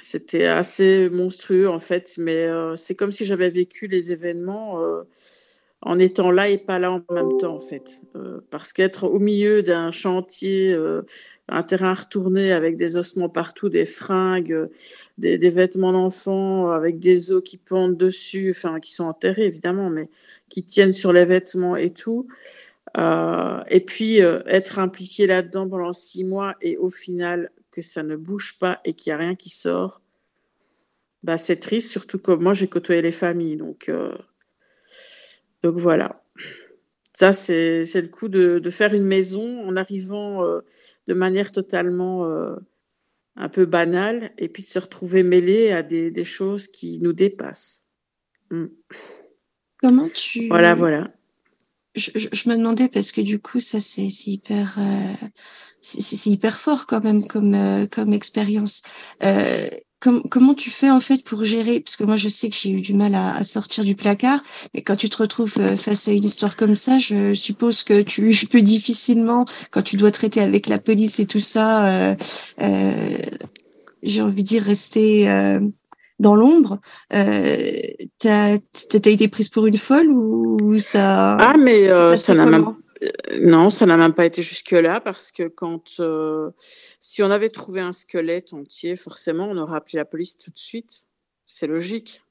c'était 0.00 0.46
assez 0.46 1.10
monstrueux 1.10 1.68
en 1.68 1.78
fait, 1.78 2.14
mais 2.16 2.48
c'est 2.76 2.94
comme 2.94 3.12
si 3.12 3.26
j'avais 3.26 3.50
vécu 3.50 3.88
les 3.88 4.10
événements 4.10 4.82
en 5.82 5.98
étant 5.98 6.30
là 6.30 6.48
et 6.48 6.56
pas 6.56 6.78
là 6.78 6.92
en 6.92 7.04
même 7.12 7.36
temps 7.38 7.54
en 7.54 7.58
fait. 7.58 8.02
Parce 8.50 8.72
qu'être 8.72 9.04
au 9.04 9.18
milieu 9.18 9.62
d'un 9.62 9.90
chantier, 9.90 10.74
un 11.48 11.62
terrain 11.62 11.94
retourné 11.94 12.52
avec 12.52 12.76
des 12.76 12.96
ossements 12.96 13.28
partout, 13.28 13.68
des 13.68 13.84
fringues, 13.84 14.68
des, 15.18 15.36
vêtements 15.50 15.92
d'enfants 15.92 16.70
avec 16.70 16.98
des 16.98 17.32
os 17.32 17.42
qui 17.42 17.56
pendent 17.56 17.96
dessus, 17.96 18.50
enfin 18.50 18.80
qui 18.80 18.92
sont 18.92 19.04
enterrés 19.04 19.46
évidemment, 19.46 19.90
mais 19.90 20.08
qui 20.48 20.64
tiennent 20.64 20.92
sur 20.92 21.12
les 21.12 21.24
vêtements 21.24 21.76
et 21.76 21.90
tout. 21.90 22.26
Euh, 22.98 23.60
et 23.68 23.80
puis 23.80 24.22
euh, 24.22 24.42
être 24.46 24.78
impliqué 24.78 25.26
là-dedans 25.26 25.68
pendant 25.68 25.92
six 25.92 26.24
mois 26.24 26.56
et 26.60 26.76
au 26.76 26.90
final 26.90 27.50
que 27.70 27.80
ça 27.80 28.02
ne 28.02 28.16
bouge 28.16 28.58
pas 28.58 28.80
et 28.84 28.92
qu'il 28.92 29.10
n'y 29.10 29.14
a 29.14 29.18
rien 29.18 29.34
qui 29.34 29.48
sort, 29.48 30.02
bah, 31.22 31.38
c'est 31.38 31.56
triste, 31.56 31.90
surtout 31.90 32.18
que 32.18 32.32
moi 32.32 32.52
j'ai 32.52 32.68
côtoyé 32.68 33.02
les 33.02 33.12
familles. 33.12 33.56
Donc, 33.56 33.88
euh, 33.88 34.14
donc 35.62 35.76
voilà. 35.76 36.22
Ça, 37.14 37.32
c'est 37.34 37.82
le 37.94 38.08
coup 38.08 38.28
de, 38.28 38.70
faire 38.70 38.94
une 38.94 39.04
maison 39.04 39.66
en 39.66 39.76
arrivant 39.76 40.42
de 41.06 41.14
manière 41.14 41.52
totalement 41.52 42.26
euh, 42.26 42.54
un 43.36 43.48
peu 43.48 43.66
banale 43.66 44.32
et 44.38 44.48
puis 44.48 44.62
de 44.62 44.68
se 44.68 44.78
retrouver 44.78 45.22
mêlé 45.22 45.72
à 45.72 45.82
des, 45.82 46.10
des 46.10 46.24
choses 46.24 46.68
qui 46.68 47.00
nous 47.00 47.12
dépassent. 47.12 47.86
Mm. 48.50 48.66
Comment 49.80 50.08
tu... 50.08 50.48
Voilà, 50.48 50.74
voilà. 50.74 51.12
Je, 51.94 52.10
je, 52.14 52.28
je 52.32 52.48
me 52.48 52.56
demandais 52.56 52.88
parce 52.88 53.12
que 53.12 53.20
du 53.20 53.38
coup, 53.38 53.58
ça, 53.58 53.78
c'est 53.78 54.08
c'est 54.08 54.30
hyper, 54.30 54.78
euh, 54.78 55.28
c'est 55.82 56.00
c'est 56.00 56.30
hyper 56.30 56.58
fort 56.58 56.86
quand 56.86 57.04
même 57.04 57.26
comme, 57.26 57.54
euh, 57.54 57.86
comme 57.86 58.14
expérience. 58.14 58.82
Euh, 59.22 59.68
com- 60.02 60.22
comment 60.30 60.54
tu 60.54 60.70
fais 60.70 60.90
en 60.90 61.00
fait 61.00 61.24
pour 61.24 61.44
gérer? 61.44 61.80
Parce 61.80 61.96
que 61.96 62.04
moi, 62.04 62.16
je 62.16 62.28
sais 62.28 62.48
que 62.50 62.56
j'ai 62.56 62.70
eu 62.72 62.80
du 62.80 62.94
mal 62.94 63.14
à, 63.14 63.36
à 63.36 63.44
sortir 63.44 63.84
du 63.84 63.94
placard, 63.94 64.42
mais 64.74 64.82
quand 64.82 64.96
tu 64.96 65.08
te 65.08 65.16
retrouves 65.16 65.54
euh, 65.58 65.76
face 65.76 66.08
à 66.08 66.12
une 66.12 66.24
histoire 66.24 66.56
comme 66.56 66.76
ça, 66.76 66.98
je 66.98 67.34
suppose 67.34 67.82
que 67.84 68.02
tu 68.02 68.32
peux 68.50 68.62
difficilement, 68.62 69.44
quand 69.70 69.82
tu 69.82 69.96
dois 69.96 70.10
traiter 70.10 70.40
avec 70.40 70.66
la 70.68 70.78
police 70.78 71.20
et 71.20 71.26
tout 71.26 71.40
ça, 71.40 71.88
euh, 71.88 72.14
euh, 72.60 72.92
j'ai 74.02 74.22
envie 74.22 74.42
de 74.42 74.48
dire 74.48 74.62
rester 74.62 75.30
euh, 75.30 75.60
dans 76.18 76.34
l'ombre. 76.34 76.80
Euh, 77.14 77.80
t'as 78.18 78.58
t'as 78.58 79.10
été 79.10 79.28
prise 79.28 79.48
pour 79.48 79.66
une 79.66 79.78
folle 79.78 80.08
ou 80.10 80.78
ça 80.78 81.36
Ah, 81.38 81.54
mais 81.58 81.88
ça 82.16 82.34
n'a 82.34 82.46
même 82.46 82.66
Non, 83.40 83.70
ça 83.70 83.86
n'a 83.86 83.96
même 83.96 84.12
pas 84.12 84.26
été 84.26 84.42
jusque-là 84.42 85.00
parce 85.00 85.32
que 85.32 85.44
quand 85.44 85.84
euh, 86.00 86.50
si 87.04 87.20
on 87.20 87.32
avait 87.32 87.48
trouvé 87.48 87.80
un 87.80 87.90
squelette 87.90 88.52
entier, 88.52 88.94
forcément, 88.94 89.48
on 89.50 89.56
aurait 89.56 89.76
appelé 89.76 89.96
la 89.96 90.04
police 90.04 90.38
tout 90.38 90.52
de 90.52 90.58
suite. 90.58 91.08
C'est 91.46 91.66
logique. 91.66 92.22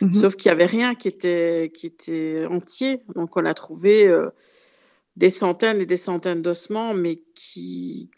Mhm. 0.00 0.14
Sauf 0.14 0.34
qu'il 0.34 0.48
y 0.48 0.50
avait 0.50 0.64
rien 0.64 0.94
qui 0.94 1.08
était 1.08 1.70
qui 1.74 1.86
était 1.86 2.46
entier. 2.46 3.02
Donc 3.14 3.36
on 3.36 3.44
a 3.44 3.52
trouvé 3.52 4.06
euh, 4.06 4.30
des 5.16 5.28
centaines 5.28 5.78
et 5.78 5.84
des 5.84 5.98
centaines 5.98 6.40
d'ossements, 6.40 6.94
mais 6.94 7.16
qui 7.34 8.10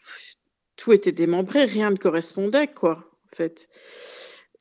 tout 0.77 0.93
était 0.93 1.11
démembré, 1.11 1.65
rien 1.65 1.91
ne 1.91 1.97
correspondait 1.97 2.69
quoi, 2.69 3.11
en 3.33 3.37
fait. 3.37 3.69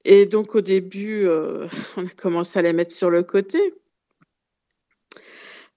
Et 0.03 0.25
donc 0.25 0.55
au 0.55 0.61
début, 0.61 1.27
euh, 1.27 1.67
on 1.97 2.07
a 2.07 2.09
commencé 2.09 2.57
à 2.57 2.63
les 2.63 2.73
mettre 2.73 2.91
sur 2.91 3.11
le 3.11 3.21
côté. 3.21 3.59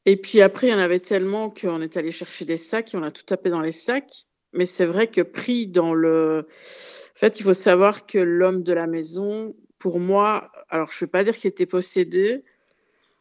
Et 0.07 0.17
puis 0.17 0.41
après, 0.41 0.69
il 0.69 0.71
y 0.71 0.75
en 0.75 0.79
avait 0.79 1.01
tellement 1.01 1.51
qu'on 1.51 1.83
est 1.83 1.99
allé 1.99 2.11
chercher 2.11 2.47
des 2.47 2.57
sacs 2.57 2.95
et 2.95 2.97
on 2.97 3.03
a 3.03 3.11
tout 3.11 3.25
tapé 3.25 3.51
dans 3.51 3.61
les 3.61 3.73
sacs. 3.73 4.28
Mais 4.59 4.67
c'est 4.67 4.87
vrai 4.87 5.07
que 5.07 5.21
pris 5.21 5.69
dans 5.69 5.95
le... 5.95 6.45
En 6.49 7.15
fait, 7.15 7.39
il 7.39 7.45
faut 7.45 7.53
savoir 7.53 8.07
que 8.07 8.19
l'homme 8.19 8.65
de 8.65 8.73
la 8.73 8.89
maison, 8.89 9.55
pour 9.79 10.01
moi, 10.01 10.51
alors 10.69 10.91
je 10.91 10.97
ne 10.97 11.07
vais 11.07 11.13
pas 11.13 11.23
dire 11.23 11.37
qu'il 11.37 11.47
était 11.47 11.65
possédé, 11.65 12.43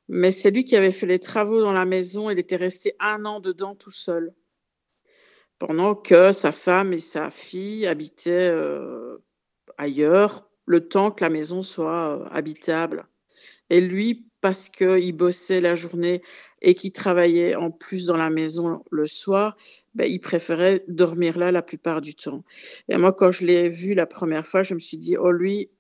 mais 0.08 0.32
c'est 0.32 0.50
lui 0.50 0.66
qui 0.66 0.76
avait 0.76 0.90
fait 0.90 1.06
les 1.06 1.20
travaux 1.20 1.62
dans 1.62 1.74
la 1.74 1.86
maison. 1.86 2.32
Il 2.32 2.40
était 2.40 2.56
resté 2.56 2.96
un 3.00 3.24
an 3.26 3.40
dedans 3.40 3.76
tout 3.76 3.92
seul. 3.92 4.34
Pendant 5.60 5.94
que 5.94 6.32
sa 6.32 6.52
femme 6.52 6.92
et 6.92 6.98
sa 6.98 7.30
fille 7.30 7.86
habitaient 7.86 8.50
euh, 8.50 9.18
ailleurs, 9.78 10.50
le 10.66 10.88
temps 10.88 11.12
que 11.12 11.24
la 11.24 11.30
maison 11.30 11.62
soit 11.62 12.18
euh, 12.18 12.26
habitable. 12.32 13.06
Et 13.70 13.80
lui, 13.80 14.28
parce 14.42 14.70
qu'il 14.70 15.16
bossait 15.16 15.62
la 15.62 15.76
journée 15.76 16.24
et 16.64 16.74
qu'il 16.74 16.94
travaillait 16.94 17.54
en 17.54 17.70
plus 17.70 18.08
dans 18.08 18.18
la 18.18 18.32
maison 18.32 18.84
le 18.90 19.06
soir, 19.06 19.56
ben, 19.98 20.08
il 20.08 20.20
préférait 20.20 20.84
dormir 20.88 21.40
là 21.40 21.52
la 21.52 21.64
plupart 21.64 22.02
du 22.02 22.14
temps. 22.14 22.44
Et 22.88 22.98
moi, 22.98 23.12
quand 23.14 23.32
je 23.32 23.46
l'ai 23.46 23.68
vu 23.68 23.96
la 23.96 24.06
première 24.06 24.46
fois, 24.46 24.62
je 24.62 24.76
me 24.76 24.80
suis 24.80 24.98
dit, 24.98 25.18
oh 25.18 25.32
lui, 25.32 25.72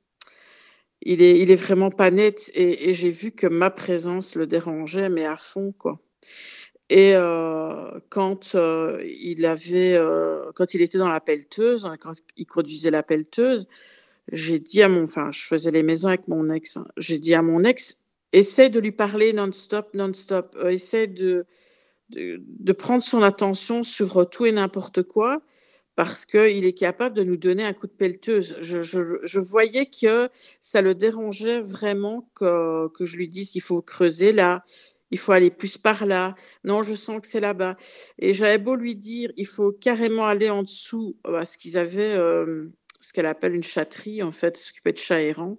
il 1.04 1.22
est, 1.22 1.40
il 1.40 1.52
est 1.52 1.56
vraiment 1.56 1.92
pas 1.92 2.10
net. 2.10 2.52
Et, 2.56 2.94
j'ai 2.94 3.12
vu 3.12 3.32
que 3.32 3.46
ma 3.46 3.70
présence 3.70 4.34
le 4.34 4.48
dérangeait, 4.48 5.10
mais 5.10 5.26
à 5.26 5.38
fond, 5.38 5.72
quoi. 5.78 6.00
Et 6.90 7.14
euh, 7.16 8.00
quand 8.10 8.56
euh, 8.56 9.04
il 9.06 9.46
avait, 9.46 9.96
euh, 9.96 10.52
quand 10.56 10.74
il 10.74 10.82
était 10.82 10.98
dans 10.98 11.10
la 11.10 11.22
pelleteuse, 11.22 11.86
hein, 11.86 11.98
quand 12.00 12.14
il 12.38 12.48
conduisait 12.48 12.92
la 12.92 13.04
pelleteuse, 13.04 13.68
j'ai 14.32 14.60
dit 14.60 14.82
à 14.82 14.90
mon, 14.90 15.04
enfin, 15.04 15.30
je 15.32 15.42
faisais 15.42 15.70
les 15.72 15.84
maisons 15.84 16.08
avec 16.08 16.28
mon 16.28 16.48
ex. 16.50 16.78
hein, 16.78 16.88
j'ai 16.98 17.20
dit 17.20 17.36
à 17.36 17.44
mon 17.44 17.60
ex, 17.64 18.06
essaie 18.34 18.70
de 18.70 18.80
lui 18.80 18.92
parler 18.92 19.34
non-stop, 19.34 19.94
non-stop. 19.94 20.58
Essaie 20.70 21.08
de, 21.08 21.46
de, 22.10 22.72
prendre 22.74 23.04
son 23.04 23.22
attention 23.22 23.84
sur 23.84 24.18
euh, 24.18 24.26
tout 24.26 24.46
et 24.46 24.52
n'importe 24.52 25.04
quoi 25.04 25.42
parce 25.96 26.26
qu'il 26.26 26.64
est 26.64 26.78
capable 26.78 27.16
de 27.16 27.24
nous 27.24 27.38
donner 27.38 27.64
un 27.64 27.74
coup 27.74 27.88
de 27.88 27.92
pelleteuse. 27.92 28.58
Je, 28.62 28.84
je, 28.84 29.40
voyais 29.40 29.88
que 29.88 30.30
ça 30.62 30.84
le 30.84 30.94
dérangeait 30.94 31.62
vraiment 31.62 32.30
que, 32.36 32.88
que 32.90 33.04
je 33.04 33.18
lui 33.18 33.28
dise 33.28 33.50
qu'il 33.50 33.64
faut 33.64 33.82
creuser 33.82 34.32
là, 34.32 34.64
il 35.12 35.18
faut 35.18 35.32
aller 35.32 35.52
plus 35.52 35.78
par 35.78 36.06
là. 36.06 36.36
Non, 36.64 36.84
je 36.84 36.94
sens 36.94 37.22
que 37.22 37.28
c'est 37.28 37.40
là-bas. 37.40 37.78
Et 38.20 38.34
j'avais 38.34 38.58
beau 38.58 38.76
lui 38.76 38.96
dire, 38.96 39.32
il 39.38 39.48
faut 39.48 39.72
carrément 39.72 40.26
aller 40.26 40.50
en 40.50 40.64
dessous, 40.64 41.18
parce 41.24 41.58
qu'ils 41.58 41.78
avaient 41.78 42.16
euh, 42.16 42.68
ce 43.02 43.14
qu'elle 43.14 43.26
appelle 43.26 43.56
une 43.56 43.64
chatterie, 43.64 44.22
en 44.22 44.32
fait, 44.32 44.58
s'occuper 44.58 44.92
de 44.92 44.98
chats 44.98 45.22
errants. 45.22 45.58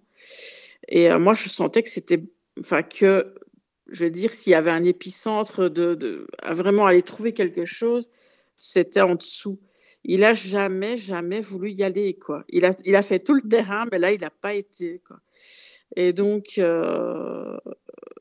Et 0.88 1.10
euh, 1.10 1.18
moi, 1.18 1.34
je 1.34 1.48
sentais 1.48 1.82
que 1.82 1.90
c'était, 1.90 2.22
enfin, 2.60 2.82
que, 2.82 3.34
je 3.88 4.04
veux 4.04 4.10
dire, 4.10 4.32
s'il 4.32 4.52
y 4.52 4.54
avait 4.54 4.70
un 4.70 4.84
épicentre 4.84 5.68
de, 5.68 6.26
à 6.42 6.54
vraiment 6.54 6.86
aller 6.86 7.02
trouver 7.02 7.32
quelque 7.32 7.64
chose, 7.64 8.10
c'était 8.56 9.00
en 9.00 9.14
dessous. 9.14 9.58
Il 10.04 10.24
a 10.24 10.34
jamais, 10.34 10.96
jamais 10.96 11.40
voulu 11.40 11.70
y 11.72 11.82
aller, 11.82 12.14
quoi. 12.14 12.44
Il 12.48 12.64
a, 12.64 12.74
il 12.84 12.96
a 12.96 13.02
fait 13.02 13.18
tout 13.18 13.34
le 13.34 13.42
terrain, 13.42 13.86
mais 13.90 13.98
là, 13.98 14.12
il 14.12 14.20
n'a 14.20 14.30
pas 14.30 14.54
été, 14.54 15.00
quoi. 15.06 15.18
Et 15.96 16.12
donc, 16.12 16.54
euh, 16.58 17.56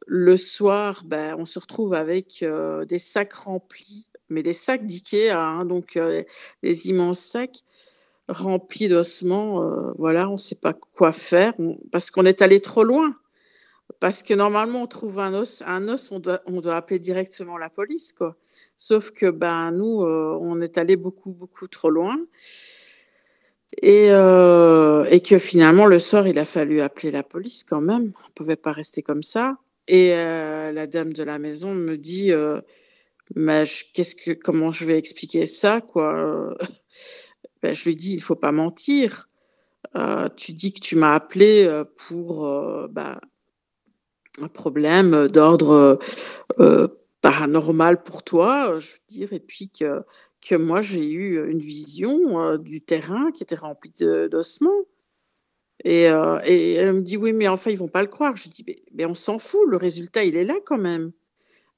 le 0.06 0.38
soir, 0.38 1.04
ben, 1.06 1.36
on 1.38 1.46
se 1.46 1.60
retrouve 1.60 1.94
avec 1.94 2.42
euh, 2.44 2.86
des 2.86 3.00
sacs 3.00 3.34
remplis, 3.34 4.08
mais 4.30 4.42
des 4.44 4.54
sacs 4.54 4.86
d'IKEA, 4.86 5.38
hein, 5.38 5.66
donc 5.66 5.98
euh, 5.98 6.24
des 6.64 6.88
immenses 6.90 7.20
sacs 7.20 7.64
remplis 8.30 8.88
d'ossements. 8.88 9.64
euh, 9.64 9.92
voilà, 9.98 10.30
on 10.30 10.34
ne 10.34 10.38
sait 10.38 10.56
pas 10.56 10.74
quoi 10.74 11.12
faire 11.12 11.54
parce 11.92 12.12
qu'on 12.12 12.26
est 12.26 12.42
allé 12.42 12.60
trop 12.60 12.84
loin. 12.84 13.16
Parce 14.00 14.22
que 14.22 14.34
normalement, 14.34 14.84
on 14.84 14.88
trouve 14.88 15.20
un 15.20 15.34
os, 15.34 15.64
un 15.66 15.88
os, 15.88 16.12
on 16.12 16.20
doit, 16.20 16.42
on 16.46 16.62
doit 16.62 16.76
appeler 16.76 17.00
directement 17.00 17.58
la 17.58 17.70
police, 17.70 18.14
quoi. 18.14 18.38
Sauf 18.78 19.12
que 19.12 19.32
ben 19.32 19.72
nous, 19.72 20.04
euh, 20.04 20.38
on 20.40 20.62
est 20.62 20.78
allé 20.78 20.98
beaucoup, 20.98 21.32
beaucoup 21.32 21.68
trop 21.68 21.90
loin. 21.90 22.16
Et, 23.82 24.08
euh, 24.12 25.04
et 25.06 25.20
que 25.20 25.40
finalement, 25.40 25.88
le 25.88 25.98
soir, 25.98 26.28
il 26.28 26.38
a 26.38 26.46
fallu 26.46 26.80
appeler 26.80 27.12
la 27.12 27.24
police 27.24 27.64
quand 27.64 27.82
même. 27.82 28.14
On 28.24 28.28
ne 28.28 28.34
pouvait 28.36 28.56
pas 28.56 28.72
rester 28.72 29.02
comme 29.02 29.24
ça. 29.24 29.58
Et 29.88 30.14
euh, 30.14 30.72
la 30.72 30.86
dame 30.86 31.12
de 31.12 31.24
la 31.24 31.40
maison 31.40 31.74
me 31.74 31.98
dit, 31.98 32.32
mais 33.36 33.64
qu'est-ce 33.94 34.16
que, 34.16 34.32
comment 34.32 34.72
je 34.72 34.86
vais 34.86 34.98
expliquer 34.98 35.46
ça, 35.46 35.82
quoi? 35.82 36.56
Ben, 37.64 37.74
Je 37.74 37.86
lui 37.86 37.96
dis, 37.96 38.14
il 38.14 38.22
faut 38.22 38.36
pas 38.36 38.52
mentir. 38.52 39.30
Tu 40.36 40.52
dis 40.52 40.74
que 40.74 40.80
tu 40.80 40.96
m'as 40.96 41.16
appelé 41.16 41.68
pour 41.96 42.48
ben, 42.90 43.20
un 44.42 44.48
problème 44.48 45.28
d'ordre 45.28 46.00
euh, 46.60 46.88
paranormal 47.22 48.04
pour 48.04 48.24
toi, 48.24 48.72
euh, 48.72 48.80
je 48.80 48.94
veux 48.94 49.00
dire, 49.10 49.34
et 49.34 49.40
puis 49.40 49.70
que, 49.70 50.02
que 50.48 50.56
moi 50.56 50.82
j'ai 50.82 51.08
eu 51.10 51.50
une 51.50 51.60
vision 51.60 52.42
euh, 52.42 52.58
du 52.58 52.82
terrain 52.82 53.32
qui 53.32 53.44
était 53.44 53.56
rempli 53.56 53.92
d'ossements. 54.30 54.86
Et, 55.84 56.10
euh, 56.10 56.40
et 56.46 56.74
elle 56.74 56.94
me 56.94 57.02
dit 57.02 57.18
oui, 57.18 57.34
mais 57.34 57.48
enfin 57.48 57.72
ils 57.72 57.78
vont 57.78 57.88
pas 57.88 58.02
le 58.02 58.08
croire. 58.08 58.36
Je 58.36 58.50
dis 58.50 58.64
mais, 58.68 58.78
mais 58.94 59.06
on 59.06 59.16
s'en 59.16 59.40
fout, 59.40 59.62
le 59.68 59.78
résultat 59.78 60.24
il 60.24 60.36
est 60.36 60.46
là 60.46 60.56
quand 60.66 60.80
même. 60.80 61.12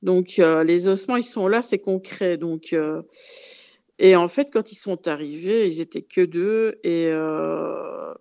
Donc, 0.01 0.39
euh, 0.39 0.63
les 0.63 0.87
ossements, 0.87 1.17
ils 1.17 1.23
sont 1.23 1.47
là, 1.47 1.61
c'est 1.61 1.79
concret. 1.79 2.37
Donc, 2.37 2.73
euh, 2.73 3.01
et 3.97 4.15
en 4.15 4.27
fait, 4.27 4.49
quand 4.51 4.71
ils 4.71 4.75
sont 4.77 5.07
arrivés, 5.07 5.67
ils 5.67 5.81
étaient 5.81 6.01
que 6.01 6.21
deux 6.21 6.79
et 6.83 7.07
euh, 7.07 8.13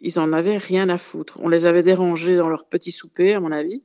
ils 0.00 0.18
en 0.18 0.32
avaient 0.32 0.58
rien 0.58 0.88
à 0.88 0.98
foutre. 0.98 1.38
On 1.42 1.48
les 1.48 1.66
avait 1.66 1.82
dérangés 1.82 2.36
dans 2.36 2.48
leur 2.48 2.64
petit 2.64 2.92
souper, 2.92 3.34
à 3.34 3.40
mon 3.40 3.52
avis, 3.52 3.82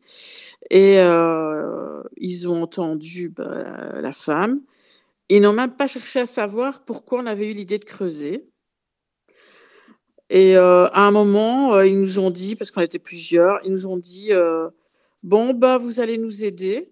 et 0.69 0.99
euh, 0.99 2.01
ils 2.17 2.47
ont 2.49 2.61
entendu 2.63 3.29
bah, 3.29 4.01
la 4.01 4.11
femme. 4.11 4.61
Ils 5.29 5.41
n'ont 5.41 5.53
même 5.53 5.75
pas 5.75 5.87
cherché 5.87 6.19
à 6.19 6.25
savoir 6.25 6.83
pourquoi 6.83 7.21
on 7.21 7.25
avait 7.25 7.49
eu 7.49 7.53
l'idée 7.53 7.79
de 7.79 7.85
creuser. 7.85 8.47
Et 10.29 10.57
euh, 10.57 10.87
à 10.87 11.01
un 11.07 11.11
moment, 11.11 11.73
euh, 11.73 11.85
ils 11.85 11.99
nous 11.99 12.19
ont 12.19 12.31
dit, 12.31 12.55
parce 12.55 12.71
qu'on 12.71 12.81
était 12.81 12.99
plusieurs, 12.99 13.59
ils 13.65 13.71
nous 13.71 13.87
ont 13.87 13.97
dit 13.97 14.31
Bon, 15.23 15.53
bah, 15.53 15.77
vous 15.77 15.99
allez 15.99 16.17
nous 16.17 16.43
aider. 16.43 16.91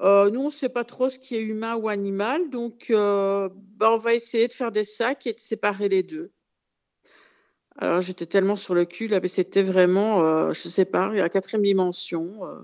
Nous, 0.00 0.40
on 0.40 0.46
ne 0.46 0.50
sait 0.50 0.68
pas 0.68 0.84
trop 0.84 1.08
ce 1.08 1.18
qui 1.18 1.36
est 1.36 1.42
humain 1.42 1.76
ou 1.76 1.88
animal, 1.88 2.50
donc 2.50 2.86
bah, 2.90 3.92
on 3.92 3.98
va 3.98 4.14
essayer 4.14 4.48
de 4.48 4.52
faire 4.52 4.72
des 4.72 4.84
sacs 4.84 5.26
et 5.26 5.32
de 5.32 5.40
séparer 5.40 5.88
les 5.88 6.02
deux. 6.02 6.32
Alors, 7.78 8.00
j'étais 8.00 8.26
tellement 8.26 8.56
sur 8.56 8.74
le 8.74 8.84
cul, 8.84 9.08
là, 9.08 9.20
mais 9.20 9.28
c'était 9.28 9.62
vraiment, 9.62 10.24
euh, 10.24 10.52
je 10.52 10.68
sais 10.68 10.84
pas, 10.84 11.10
il 11.12 11.16
y 11.16 11.20
a 11.20 11.22
la 11.22 11.28
quatrième 11.28 11.62
dimension. 11.62 12.44
euh. 12.44 12.58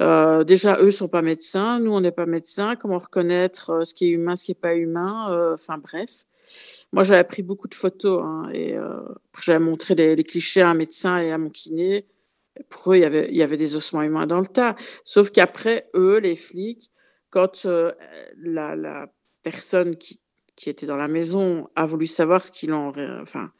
Euh, 0.00 0.44
déjà, 0.44 0.78
eux 0.80 0.90
sont 0.90 1.08
pas 1.08 1.22
médecins, 1.22 1.80
nous, 1.80 1.92
on 1.92 2.00
n'est 2.00 2.12
pas 2.12 2.26
médecins. 2.26 2.76
Comment 2.76 2.98
reconnaître 2.98 3.70
euh, 3.70 3.84
ce 3.84 3.94
qui 3.94 4.06
est 4.06 4.10
humain, 4.10 4.36
ce 4.36 4.44
qui 4.44 4.52
n'est 4.52 4.60
pas 4.60 4.74
humain 4.74 5.30
euh, 5.32 5.54
Enfin, 5.54 5.78
bref. 5.78 6.10
Moi, 6.92 7.02
j'avais 7.02 7.24
pris 7.24 7.42
beaucoup 7.42 7.68
de 7.68 7.74
photos 7.74 8.22
hein, 8.24 8.48
et 8.52 8.76
euh, 8.76 9.00
j'avais 9.42 9.58
montré 9.58 9.94
les, 9.94 10.22
clichés 10.24 10.62
à 10.62 10.70
un 10.70 10.74
médecin 10.74 11.18
et 11.18 11.32
à 11.32 11.38
mon 11.38 11.50
kiné. 11.50 12.06
Pour 12.68 12.92
eux, 12.92 12.96
il 12.96 13.00
y 13.36 13.42
avait, 13.42 13.56
des 13.56 13.74
ossements 13.74 14.02
humains 14.02 14.26
dans 14.26 14.40
le 14.40 14.46
tas. 14.46 14.76
Sauf 15.04 15.30
qu'après, 15.30 15.88
eux, 15.94 16.18
les 16.18 16.36
flics, 16.36 16.92
quand 17.30 17.66
euh, 17.66 17.92
la 18.38 19.06
personne 19.42 19.96
qui, 19.96 20.19
qui 20.60 20.68
était 20.68 20.84
dans 20.84 20.98
la 20.98 21.08
maison 21.08 21.68
a 21.74 21.86
voulu 21.86 22.06
savoir 22.06 22.44
ce 22.44 22.52
qu'il 22.52 22.74
en, 22.74 22.92
enfin, 23.22 23.50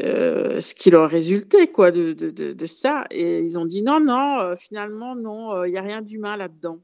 euh, 0.00 0.60
ce 0.60 0.76
qu'il 0.76 0.94
en 0.94 1.08
résultait 1.08 1.72
quoi 1.72 1.90
de, 1.90 2.12
de, 2.12 2.30
de, 2.30 2.52
de 2.52 2.66
ça, 2.66 3.04
et 3.10 3.40
ils 3.40 3.58
ont 3.58 3.66
dit 3.66 3.82
non, 3.82 3.98
non, 3.98 4.38
euh, 4.38 4.54
finalement 4.54 5.16
non, 5.16 5.50
euh, 5.50 5.66
il 5.66 5.72
n'y 5.72 5.78
a 5.78 5.82
rien 5.82 6.00
d'humain 6.00 6.36
là-dedans. 6.36 6.78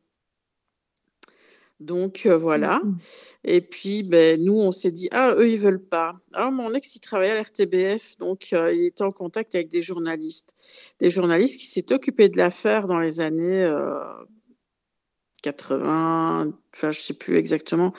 Donc 1.79 2.23
euh, 2.27 2.37
voilà. 2.37 2.83
Et 3.45 3.61
puis 3.61 4.03
ben, 4.03 4.43
nous, 4.43 4.59
on 4.59 4.73
s'est 4.73 4.91
dit 4.91 5.09
ah 5.13 5.33
eux 5.37 5.49
ils 5.49 5.59
veulent 5.59 5.85
pas. 5.85 6.17
Alors 6.35 6.51
mon 6.51 6.75
ex 6.75 6.97
il 6.97 7.01
travaillait 7.01 7.35
à 7.35 7.41
l'RTBF, 7.41 8.19
donc 8.19 8.49
euh, 8.53 8.75
il 8.75 8.87
était 8.87 9.05
en 9.05 9.13
contact 9.13 9.55
avec 9.55 9.69
des 9.69 9.81
journalistes, 9.81 10.57
des 10.99 11.11
journalistes 11.11 11.61
qui 11.61 11.67
s'étaient 11.67 11.95
occupés 11.95 12.29
de 12.29 12.37
l'affaire 12.37 12.89
dans 12.89 12.99
les 12.99 13.21
années 13.21 13.63
euh, 13.63 14.01
80, 15.53 16.53
enfin 16.75 16.91
je 16.91 17.01
sais 17.01 17.15
plus 17.15 17.37
exactement, 17.37 17.93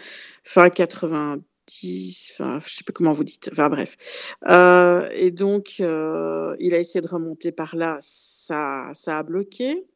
fin 0.43 0.69
90, 0.69 2.33
enfin 2.33 2.59
je 2.65 2.75
sais 2.75 2.83
plus 2.83 2.93
comment 2.93 3.13
vous 3.13 3.23
dites, 3.23 3.49
enfin 3.51 3.69
bref. 3.69 4.35
Euh, 4.49 5.09
et 5.13 5.31
donc 5.31 5.75
euh, 5.79 6.55
il 6.59 6.73
a 6.73 6.79
essayé 6.79 7.01
de 7.01 7.07
remonter 7.07 7.51
par 7.51 7.75
là, 7.75 7.97
ça, 8.01 8.91
ça 8.93 9.19
a 9.19 9.23
bloqué. 9.23 9.87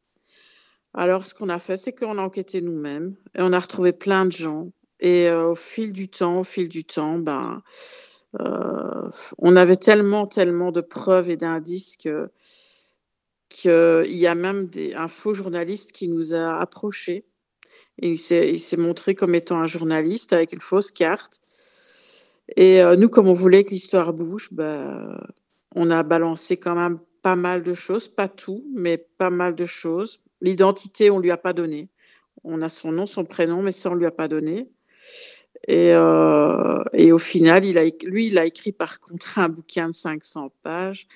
Alors 0.94 1.26
ce 1.26 1.34
qu'on 1.34 1.48
a 1.48 1.58
fait, 1.58 1.76
c'est 1.76 1.92
qu'on 1.92 2.18
a 2.18 2.22
enquêté 2.22 2.60
nous-mêmes 2.60 3.16
et 3.36 3.42
on 3.42 3.52
a 3.52 3.58
retrouvé 3.58 3.92
plein 3.92 4.26
de 4.26 4.32
gens. 4.32 4.70
Et 5.00 5.28
euh, 5.28 5.50
au 5.50 5.54
fil 5.54 5.92
du 5.92 6.08
temps, 6.08 6.40
au 6.40 6.44
fil 6.44 6.68
du 6.68 6.84
temps, 6.84 7.18
ben 7.18 7.62
on 9.38 9.54
avait 9.54 9.76
tellement, 9.76 10.26
tellement 10.26 10.72
de 10.72 10.80
preuves 10.80 11.30
et 11.30 11.36
d'indices 11.36 11.96
que 11.96 12.30
qu'il 13.54 14.16
y 14.16 14.26
a 14.26 14.34
même 14.34 14.66
des, 14.66 14.94
un 14.94 15.06
faux 15.06 15.32
journaliste 15.32 15.92
qui 15.92 16.08
nous 16.08 16.34
a 16.34 16.58
approchés. 16.58 17.24
Il 17.98 18.18
s'est, 18.18 18.76
montré 18.76 19.14
comme 19.14 19.34
étant 19.34 19.58
un 19.58 19.66
journaliste 19.66 20.32
avec 20.32 20.52
une 20.52 20.60
fausse 20.60 20.90
carte. 20.90 21.40
Et 22.56 22.82
euh, 22.82 22.96
nous, 22.96 23.08
comme 23.08 23.28
on 23.28 23.32
voulait 23.32 23.64
que 23.64 23.70
l'histoire 23.70 24.12
bouge, 24.12 24.48
ben, 24.52 25.18
on 25.74 25.90
a 25.90 26.02
balancé 26.02 26.56
quand 26.56 26.74
même 26.74 26.98
pas 27.22 27.36
mal 27.36 27.62
de 27.62 27.72
choses, 27.72 28.08
pas 28.08 28.28
tout, 28.28 28.64
mais 28.74 28.98
pas 28.98 29.30
mal 29.30 29.54
de 29.54 29.64
choses. 29.64 30.20
L'identité, 30.40 31.10
on 31.10 31.20
lui 31.20 31.30
a 31.30 31.36
pas 31.36 31.52
donné. 31.52 31.88
On 32.42 32.60
a 32.60 32.68
son 32.68 32.92
nom, 32.92 33.06
son 33.06 33.24
prénom, 33.24 33.62
mais 33.62 33.72
ça, 33.72 33.90
on 33.90 33.94
lui 33.94 34.06
a 34.06 34.10
pas 34.10 34.28
donné. 34.28 34.68
Et, 35.66 35.94
euh, 35.94 36.82
et 36.92 37.12
au 37.12 37.18
final, 37.18 37.64
il 37.64 37.78
a, 37.78 37.84
lui, 38.04 38.26
il 38.26 38.38
a 38.38 38.44
écrit 38.44 38.72
par 38.72 39.00
contre 39.00 39.38
un 39.38 39.48
bouquin 39.48 39.88
de 39.88 39.94
500 39.94 40.52
pages 40.62 41.06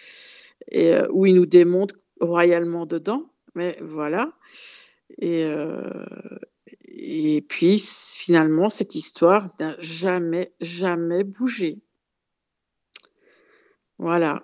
et, 0.71 0.95
euh, 0.95 1.07
où 1.11 1.27
il 1.27 1.35
nous 1.35 1.45
démontre 1.45 1.97
royalement 2.21 2.87
dedans. 2.87 3.31
Mais 3.55 3.77
voilà. 3.83 4.33
Et, 5.21 5.45
et 7.01 7.41
puis, 7.43 7.79
finalement, 8.17 8.69
cette 8.69 8.95
histoire 8.95 9.49
n'a 9.61 9.77
jamais, 9.79 10.53
jamais 10.61 11.25
bougé. 11.25 11.79
Voilà. 13.99 14.41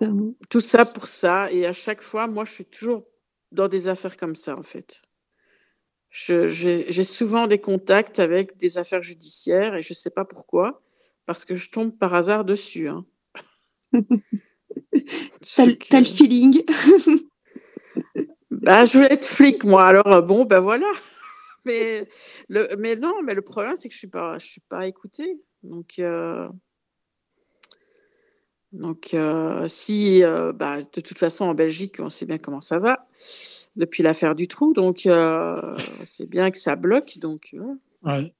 Tout 0.49 0.59
ça 0.59 0.85
pour 0.85 1.07
ça. 1.07 1.51
Et 1.51 1.65
à 1.65 1.73
chaque 1.73 2.01
fois, 2.01 2.27
moi, 2.27 2.45
je 2.45 2.51
suis 2.51 2.65
toujours 2.65 3.05
dans 3.51 3.67
des 3.67 3.87
affaires 3.87 4.17
comme 4.17 4.35
ça, 4.35 4.57
en 4.57 4.63
fait. 4.63 5.01
J'ai 6.09 7.03
souvent 7.03 7.47
des 7.47 7.59
contacts 7.59 8.19
avec 8.19 8.57
des 8.57 8.77
affaires 8.77 9.01
judiciaires 9.01 9.75
et 9.75 9.81
je 9.81 9.91
ne 9.91 9.95
sais 9.95 10.09
pas 10.11 10.23
pourquoi, 10.25 10.81
parce 11.25 11.43
que 11.45 11.55
je 11.55 11.69
tombe 11.69 11.97
par 11.97 12.13
hasard 12.13 12.45
dessus. 12.45 12.87
hein. 12.87 13.05
T'as 13.93 15.65
le- 15.65 15.73
que- 15.75 15.87
t'as 15.89 15.99
le 15.99 16.05
feeling. 16.05 16.63
Bah, 18.51 18.85
je 18.85 18.93
voulais 18.97 19.13
être 19.13 19.25
flic, 19.25 19.63
moi. 19.65 19.85
Alors, 19.85 20.23
bon, 20.23 20.45
ben 20.45 20.59
voilà. 20.59 20.87
Mais, 21.65 22.07
le, 22.47 22.67
mais 22.77 22.95
non, 22.95 23.21
mais 23.23 23.33
le 23.33 23.41
problème, 23.41 23.75
c'est 23.75 23.87
que 23.89 23.93
je 23.93 23.99
suis 23.99 24.07
pas, 24.07 24.37
je 24.37 24.45
suis 24.45 24.61
pas 24.61 24.85
écoutée. 24.85 25.41
Donc, 25.63 25.99
euh, 25.99 26.47
donc 28.71 29.13
euh, 29.13 29.67
si, 29.67 30.23
euh, 30.23 30.53
bah, 30.53 30.81
de 30.81 31.01
toute 31.01 31.17
façon, 31.17 31.45
en 31.45 31.55
Belgique, 31.55 31.97
on 31.99 32.09
sait 32.09 32.25
bien 32.25 32.37
comment 32.37 32.61
ça 32.61 32.79
va 32.79 33.07
depuis 33.75 34.03
l'affaire 34.03 34.35
du 34.35 34.47
trou. 34.47 34.73
Donc, 34.73 35.07
c'est 36.05 36.29
bien 36.29 36.51
que 36.51 36.57
ça 36.57 36.75
bloque. 36.75 37.17
Donc, 37.17 37.55
Ouais. 38.03 38.31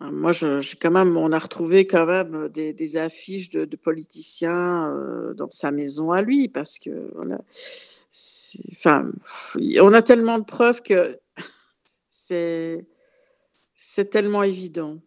moi, 0.00 0.30
j'ai 0.30 0.76
quand 0.80 0.92
même, 0.92 1.16
on 1.16 1.32
a 1.32 1.38
retrouvé 1.38 1.86
quand 1.86 2.06
même 2.06 2.48
des, 2.48 2.72
des 2.72 2.96
affiches 2.96 3.50
de, 3.50 3.64
de 3.64 3.76
politiciens 3.76 4.94
dans 5.34 5.50
sa 5.50 5.72
maison 5.72 6.12
à 6.12 6.22
lui, 6.22 6.48
parce 6.48 6.78
que 6.78 7.10
voilà, 7.16 7.40
enfin, 8.72 9.10
on 9.80 9.92
a 9.92 10.02
tellement 10.02 10.38
de 10.38 10.44
preuves 10.44 10.82
que 10.82 11.18
c'est 12.08 12.86
c'est 13.74 14.10
tellement 14.10 14.42
évident. 14.42 14.98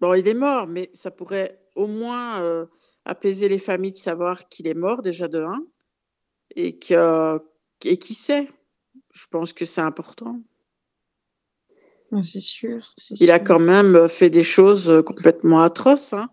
Bon, 0.00 0.14
il 0.14 0.26
est 0.28 0.34
mort, 0.34 0.66
mais 0.66 0.90
ça 0.92 1.10
pourrait 1.10 1.60
au 1.74 1.86
moins 1.86 2.40
euh, 2.42 2.66
apaiser 3.04 3.48
les 3.48 3.58
familles 3.58 3.92
de 3.92 3.96
savoir 3.96 4.48
qu'il 4.48 4.66
est 4.66 4.74
mort 4.74 5.02
déjà 5.02 5.28
de 5.28 5.40
un 5.40 5.66
et 6.54 6.78
que 6.78 7.40
et 7.84 7.98
qui 7.98 8.14
sait. 8.14 8.48
Je 9.12 9.26
pense 9.30 9.52
que 9.52 9.64
c'est 9.64 9.80
important. 9.80 10.40
C'est 12.22 12.40
sûr. 12.40 12.92
c'est 12.96 13.18
Il 13.20 13.30
a 13.30 13.36
sûr. 13.36 13.44
quand 13.44 13.58
même 13.60 14.06
fait 14.08 14.28
des 14.28 14.42
choses 14.42 14.90
euh, 14.90 15.02
complètement 15.02 15.60
atroces. 15.62 16.12
Hein. 16.12 16.28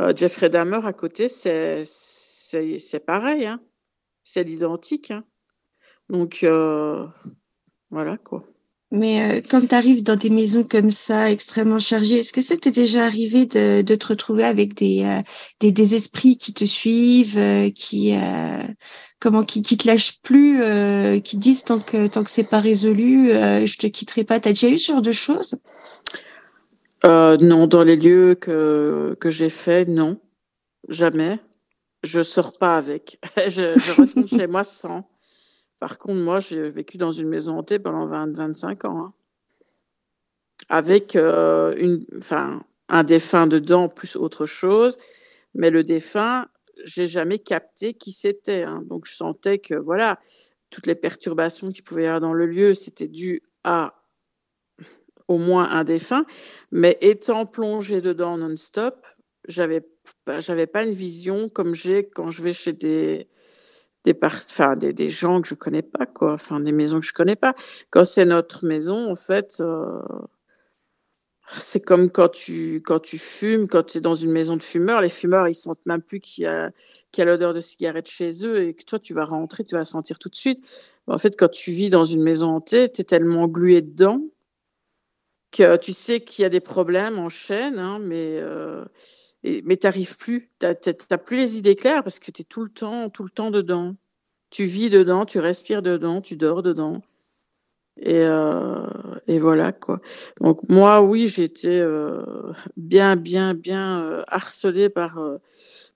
Euh, 0.00 0.12
Jeffrey 0.14 0.50
Dahmer 0.50 0.80
à 0.84 0.92
côté, 0.92 1.28
c'est 1.28 1.84
c'est 1.86 2.78
c'est 2.78 3.00
pareil. 3.00 3.46
Hein. 3.46 3.60
C'est 4.22 4.44
l'identique. 4.44 5.10
Hein. 5.10 5.24
Donc 6.08 6.40
euh, 6.42 7.06
voilà 7.90 8.16
quoi. 8.16 8.44
Mais 8.92 9.38
euh, 9.38 9.40
quand 9.48 9.64
tu 9.68 9.72
arrives 9.72 10.02
dans 10.02 10.16
des 10.16 10.30
maisons 10.30 10.64
comme 10.64 10.90
ça, 10.90 11.30
extrêmement 11.30 11.78
chargées, 11.78 12.16
est-ce 12.16 12.32
que 12.32 12.42
ça 12.42 12.56
t'est 12.56 12.72
déjà 12.72 13.04
arrivé 13.04 13.46
de, 13.46 13.82
de 13.82 13.94
te 13.94 14.08
retrouver 14.08 14.42
avec 14.42 14.74
des, 14.74 15.04
euh, 15.04 15.22
des, 15.60 15.70
des 15.70 15.94
esprits 15.94 16.36
qui 16.36 16.52
te 16.52 16.64
suivent, 16.64 17.38
euh, 17.38 17.70
qui 17.70 18.16
euh, 18.16 18.64
comment 19.20 19.44
qui, 19.44 19.62
qui 19.62 19.76
te 19.76 19.86
lâchent 19.86 20.20
plus, 20.22 20.60
euh, 20.60 21.20
qui 21.20 21.36
disent 21.38 21.62
tant 21.62 21.78
que 21.78 22.08
tant 22.08 22.24
que 22.24 22.32
c'est 22.32 22.48
pas 22.50 22.58
résolu, 22.58 23.30
euh, 23.30 23.64
je 23.64 23.78
te 23.78 23.86
quitterai 23.86 24.24
pas. 24.24 24.40
T'as 24.40 24.50
déjà 24.50 24.68
eu 24.68 24.78
ce 24.78 24.90
genre 24.90 25.02
de 25.02 25.12
choses? 25.12 25.60
Euh, 27.04 27.36
non, 27.36 27.68
dans 27.68 27.84
les 27.84 27.96
lieux 27.96 28.34
que, 28.34 29.16
que 29.20 29.30
j'ai 29.30 29.50
fait, 29.50 29.88
non, 29.88 30.20
jamais. 30.88 31.38
Je 32.02 32.22
sors 32.22 32.58
pas 32.58 32.76
avec. 32.76 33.18
je, 33.36 33.76
je 33.76 34.00
retourne 34.00 34.28
chez 34.28 34.46
moi 34.46 34.64
sans. 34.64 35.08
Par 35.78 35.98
contre, 35.98 36.20
moi, 36.20 36.40
j'ai 36.40 36.70
vécu 36.70 36.98
dans 36.98 37.12
une 37.12 37.28
maison 37.28 37.58
hantée 37.58 37.78
pendant 37.78 38.06
20, 38.06 38.36
25 38.36 38.84
ans. 38.86 38.98
hein. 38.98 39.14
Avec 40.68 41.16
euh, 41.16 41.74
une, 41.76 42.04
enfin, 42.18 42.62
un 42.88 43.02
défunt 43.04 43.46
dedans, 43.46 43.88
plus 43.88 44.16
autre 44.16 44.46
chose. 44.46 44.96
Mais 45.54 45.70
le 45.70 45.82
défunt, 45.82 46.48
j'ai 46.84 47.06
jamais 47.06 47.38
capté 47.38 47.94
qui 47.94 48.12
c'était. 48.12 48.62
hein. 48.62 48.82
Donc, 48.86 49.06
je 49.06 49.14
sentais 49.14 49.58
que, 49.58 49.74
voilà, 49.74 50.18
toutes 50.70 50.86
les 50.86 50.94
perturbations 50.94 51.70
qu'il 51.70 51.82
pouvait 51.84 52.04
y 52.04 52.06
avoir 52.06 52.20
dans 52.20 52.32
le 52.34 52.46
lieu, 52.46 52.74
c'était 52.74 53.08
dû 53.08 53.42
à 53.64 53.94
au 55.28 55.38
moins 55.38 55.70
un 55.70 55.84
défunt. 55.84 56.24
Mais 56.72 56.98
étant 57.00 57.46
plongée 57.46 58.00
dedans 58.00 58.36
non-stop, 58.36 59.06
j'avais 59.48 59.80
pas- 60.24 60.40
j'avais 60.40 60.66
pas 60.66 60.82
une 60.84 60.92
vision 60.92 61.48
comme 61.48 61.74
j'ai 61.74 62.04
quand 62.08 62.30
je 62.30 62.42
vais 62.42 62.52
chez 62.52 62.72
des 62.72 63.28
des, 64.04 64.18
enfin, 64.22 64.76
des, 64.76 64.92
des 64.94 65.10
gens 65.10 65.42
que 65.42 65.48
je 65.48 65.54
connais 65.54 65.82
pas, 65.82 66.06
quoi. 66.06 66.32
Enfin, 66.34 66.60
des 66.60 66.72
maisons 66.72 67.00
que 67.00 67.06
je 67.06 67.12
connais 67.12 67.36
pas. 67.36 67.54
Quand 67.90 68.04
c'est 68.04 68.24
notre 68.24 68.64
maison, 68.66 69.10
en 69.10 69.16
fait, 69.16 69.58
euh, 69.60 70.00
c'est 71.50 71.84
comme 71.84 72.10
quand 72.10 72.28
tu, 72.28 72.76
quand 72.84 73.00
tu 73.00 73.18
fumes, 73.18 73.66
quand 73.68 73.82
tu 73.84 73.98
es 73.98 74.00
dans 74.00 74.14
une 74.14 74.30
maison 74.30 74.56
de 74.56 74.62
fumeurs, 74.62 75.00
les 75.00 75.08
fumeurs, 75.08 75.48
ils 75.48 75.54
sentent 75.54 75.84
même 75.84 76.00
plus 76.02 76.20
qu'il 76.20 76.44
y 76.44 76.46
a, 76.46 76.70
y 77.16 77.20
a 77.20 77.24
l'odeur 77.24 77.54
de 77.54 77.60
cigarette 77.60 78.08
chez 78.08 78.46
eux 78.46 78.62
et 78.68 78.74
que 78.74 78.84
toi, 78.84 78.98
tu 79.00 79.14
vas 79.14 79.24
rentrer, 79.24 79.64
tu 79.64 79.74
vas 79.74 79.84
sentir 79.84 80.18
tout 80.18 80.28
de 80.28 80.36
suite. 80.36 80.64
En 81.08 81.18
fait, 81.18 81.36
quand 81.36 81.48
tu 81.50 81.72
vis 81.72 81.90
dans 81.90 82.04
une 82.04 82.22
maison 82.22 82.48
hantée, 82.56 82.90
tu 82.90 83.00
es 83.00 83.04
tellement 83.04 83.48
glué 83.48 83.82
dedans 83.82 84.20
que 85.50 85.76
tu 85.76 85.92
sais 85.92 86.20
qu'il 86.20 86.42
y 86.42 86.46
a 86.46 86.48
des 86.48 86.60
problèmes 86.60 87.18
en 87.18 87.28
chaîne, 87.28 87.78
hein, 87.78 87.98
mais, 88.00 88.38
euh, 88.40 88.84
et- 89.42 89.62
mais 89.62 89.76
tu 89.76 89.86
n'arrives 89.86 90.16
plus. 90.16 90.50
Tu 90.60 90.66
n'as 91.10 91.18
plus 91.18 91.36
les 91.36 91.58
idées 91.58 91.76
claires 91.76 92.02
parce 92.02 92.18
que 92.18 92.30
tu 92.30 92.42
es 92.42 92.44
tout 92.44 92.62
le 92.64 92.70
temps, 92.70 93.08
tout 93.10 93.22
le 93.24 93.30
temps 93.30 93.50
dedans. 93.50 93.96
Tu 94.50 94.64
vis 94.64 94.90
dedans, 94.90 95.24
tu 95.24 95.38
respires 95.38 95.82
dedans, 95.82 96.20
tu 96.20 96.36
dors 96.36 96.62
dedans. 96.62 97.02
Et, 98.02 98.22
euh, 98.24 98.86
et 99.26 99.38
voilà 99.38 99.72
quoi. 99.72 100.00
Donc 100.40 100.60
moi, 100.68 101.02
oui, 101.02 101.28
j'ai 101.28 101.44
été 101.44 101.80
euh, 101.80 102.22
bien, 102.76 103.14
bien, 103.16 103.52
bien 103.54 104.02
euh, 104.04 104.22
harcelée 104.28 104.88
par, 104.88 105.18
euh, 105.18 105.38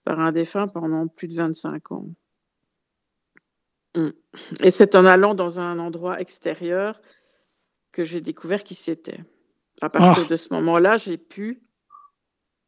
par 0.04 0.20
un 0.20 0.30
défunt 0.32 0.68
pendant 0.68 1.06
plus 1.08 1.28
de 1.28 1.34
25 1.34 1.92
ans. 1.92 2.06
Mm. 3.96 4.08
Et 4.62 4.70
c'est 4.70 4.94
en 4.96 5.04
allant 5.06 5.34
dans 5.34 5.60
un 5.60 5.78
endroit 5.78 6.20
extérieur 6.20 7.00
que 7.92 8.04
j'ai 8.04 8.20
découvert 8.20 8.64
qui 8.64 8.74
c'était. 8.74 9.20
À 9.80 9.88
partir 9.88 10.24
Ah. 10.26 10.30
de 10.30 10.36
ce 10.36 10.52
moment-là, 10.54 10.96
j'ai 10.96 11.16
pu, 11.16 11.62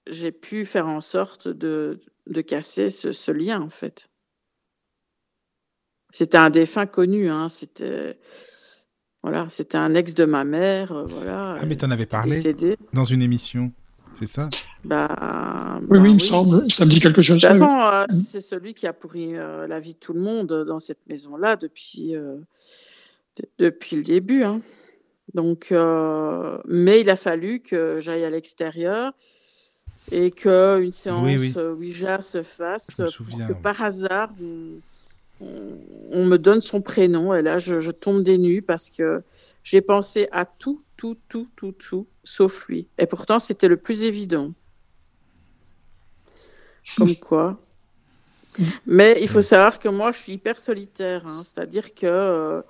j'ai 0.09 0.33
pu 0.33 0.65
faire 0.65 0.87
en 0.89 1.01
sorte 1.01 1.49
de, 1.49 2.01
de 2.27 2.41
casser 2.41 2.91
ce, 2.91 3.12
ce 3.12 3.31
lien 3.33 3.61
en 3.61 3.70
fait. 3.70 4.09
C'était 6.12 6.39
un 6.39 6.51
défunt 6.51 6.87
connu, 6.87 7.28
hein. 7.31 7.49
C'était 7.49 8.19
voilà, 9.23 9.47
c'était 9.49 9.77
un 9.78 9.95
ex 9.95 10.15
de 10.15 10.24
ma 10.24 10.45
mère, 10.45 10.93
euh, 10.93 11.05
voilà. 11.07 11.55
Ah, 11.59 11.66
mais 11.66 11.77
t'en 11.77 11.91
avais 11.91 12.07
parlé 12.07 12.31
décédé. 12.31 12.77
dans 12.93 13.05
une 13.05 13.23
émission, 13.23 13.73
c'est 14.19 14.28
ça? 14.28 14.47
Bah, 14.85 15.09
Oui, 15.81 15.87
bah 15.89 15.99
oui, 16.01 16.11
il 16.11 16.15
me 16.15 16.19
semble. 16.20 16.62
Ça 16.70 16.85
me 16.85 16.91
dit 16.91 17.01
quelque 17.01 17.23
chose. 17.23 17.43
De 17.43 17.49
toute 17.49 17.51
oui. 17.55 17.59
façon, 17.59 17.81
euh, 17.83 18.05
c'est 18.09 18.41
celui 18.41 18.73
qui 18.74 18.87
a 18.87 18.93
pourri 18.93 19.35
euh, 19.37 19.66
la 19.66 19.81
vie 19.81 19.95
de 19.95 19.99
tout 19.99 20.12
le 20.12 20.20
monde 20.20 20.65
dans 20.65 20.78
cette 20.78 21.05
maison-là 21.09 21.57
depuis, 21.57 22.15
euh, 22.15 22.37
de- 23.37 23.49
depuis 23.59 23.97
le 23.97 24.03
début. 24.03 24.45
hein. 24.45 24.62
Donc, 25.35 25.73
euh, 25.73 26.57
mais 26.66 27.01
il 27.01 27.11
a 27.11 27.16
fallu 27.16 27.61
que 27.61 27.99
j'aille 28.01 28.24
à 28.24 28.31
l'extérieur 28.31 29.12
et 30.11 30.31
qu'une 30.31 30.93
séance 30.93 31.24
oui. 31.41 31.53
euh, 31.57 31.74
Ouija 31.74 32.20
se 32.20 32.43
fasse 32.43 33.01
souviens, 33.09 33.49
que 33.49 33.53
oui. 33.53 33.59
par 33.62 33.83
hasard, 33.83 34.31
on, 34.41 34.81
on- 35.41 35.78
on 36.12 36.24
me 36.27 36.37
donne 36.39 36.61
son 36.61 36.81
prénom. 36.83 37.35
Et 37.35 37.43
là, 37.43 37.59
je, 37.59 37.81
je 37.81 37.91
tombe 37.91 38.23
des 38.23 38.39
nues 38.39 38.62
parce 38.62 38.91
que 38.91 39.23
j'ai 39.65 39.81
pensé 39.83 40.28
à 40.33 40.45
tout, 40.47 40.83
tout, 40.97 41.16
tout, 41.28 41.49
tout, 41.57 41.73
tout, 41.73 42.07
sauf 42.24 42.69
lui. 42.69 42.89
Et 42.99 43.07
pourtant, 43.07 43.39
c'était 43.41 43.69
le 43.69 43.77
plus 43.77 44.05
évident. 44.05 44.53
Comme 46.97 47.16
quoi. 47.20 47.59
Mais 48.87 49.19
il 49.20 49.28
faut 49.28 49.43
savoir 49.43 49.78
que 49.78 49.89
moi, 49.89 50.12
je 50.12 50.19
suis 50.19 50.33
hyper 50.35 50.59
solitaire. 50.59 51.23
hein. 51.24 51.28
C'est-à-dire 51.28 51.95
que 51.95 52.07
euh, 52.07 52.62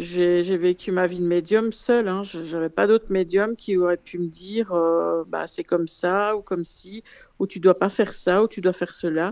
j'ai 0.00 0.56
vécu 0.56 0.92
ma 0.92 1.06
vie 1.06 1.20
de 1.20 1.26
médium 1.26 1.72
seule. 1.72 2.08
Hein. 2.08 2.22
Je 2.24 2.40
n'avais 2.56 2.70
pas 2.70 2.86
d'autres 2.86 3.12
médiums 3.12 3.54
qui 3.56 3.76
auraient 3.76 3.96
pu 3.96 4.18
me 4.18 4.26
dire 4.28 4.72
euh, 4.72 5.24
bah, 5.28 5.46
c'est 5.46 5.64
comme 5.64 5.86
ça 5.88 6.36
ou 6.36 6.42
comme 6.42 6.64
ci, 6.64 7.02
ou 7.38 7.46
tu 7.46 7.60
dois 7.60 7.78
pas 7.78 7.88
faire 7.88 8.12
ça, 8.14 8.42
ou 8.42 8.48
tu 8.48 8.60
dois 8.60 8.72
faire 8.72 8.94
cela. 8.94 9.30